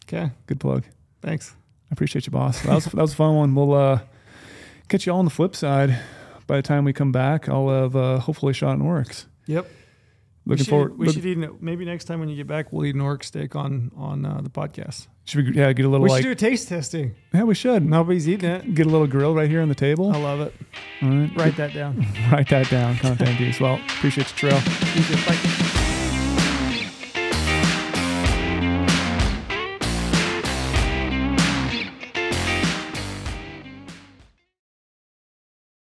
Okay, 0.07 0.31
Good 0.47 0.61
plug. 0.61 0.85
thanks. 1.23 1.55
I 1.91 1.93
appreciate 1.93 2.27
you, 2.27 2.31
boss. 2.33 2.61
That 2.63 2.75
was 2.75 2.85
that 2.93 2.97
was 2.97 3.13
a 3.13 3.17
fun 3.17 3.35
one. 3.37 3.55
We'll 3.55 3.73
uh, 3.75 4.01
catch 4.89 5.07
you 5.07 5.13
all 5.13 5.19
on 5.19 5.25
the 5.25 5.31
flip 5.31 5.57
side. 5.57 5.99
By 6.47 6.57
the 6.57 6.63
time 6.63 6.85
we 6.85 6.93
come 6.93 7.11
back, 7.11 7.49
I'll 7.49 7.71
have 7.71 7.97
uh, 7.97 8.19
hopefully 8.19 8.53
shot 8.53 8.75
in 8.75 8.85
works. 8.85 9.27
Yep. 9.47 9.67
Looking 10.47 10.59
we 10.61 10.65
should, 10.65 10.71
forward. 10.71 10.99
We 10.99 11.07
look- 11.07 11.15
should 11.15 11.25
eat 11.27 11.63
maybe 11.63 11.85
next 11.87 12.05
time 12.05 12.21
when 12.21 12.29
you 12.29 12.37
get 12.37 12.47
back, 12.47 12.71
we'll 12.73 12.85
eat 12.85 12.95
an 12.95 13.01
oryx 13.01 13.29
steak 13.29 13.57
on 13.57 13.91
on 13.97 14.25
uh, 14.27 14.41
the 14.43 14.51
podcast. 14.51 15.07
should 15.25 15.47
we, 15.49 15.55
yeah, 15.55 15.73
get 15.73 15.87
a 15.87 15.89
little 15.89 16.05
We 16.05 16.11
like 16.11 16.23
should 16.23 16.29
do 16.29 16.33
a 16.47 16.51
taste 16.51 16.69
testing. 16.69 17.15
yeah, 17.33 17.45
we 17.45 17.55
should 17.55 17.83
Nobody's 17.85 18.29
eating 18.29 18.51
it. 18.51 18.75
get 18.75 18.87
a 18.87 18.91
little 18.91 19.07
grill 19.07 19.35
right 19.35 19.49
here 19.49 19.63
on 19.63 19.69
the 19.71 19.75
table. 19.75 20.13
I 20.13 20.19
love 20.19 20.41
it. 20.41 20.53
All 21.03 21.09
right, 21.09 21.31
Write 21.37 21.57
that 21.57 21.73
down. 21.73 22.07
write 22.31 22.49
that 22.51 22.69
down. 22.69 22.97
Content 22.99 23.39
piece. 23.39 23.59
Well, 23.59 23.77
appreciate 23.77 24.31
you, 24.31 24.37
Trail. 24.37 24.61
You 24.95 25.03
too. 25.05 25.17
Bye. 25.27 25.61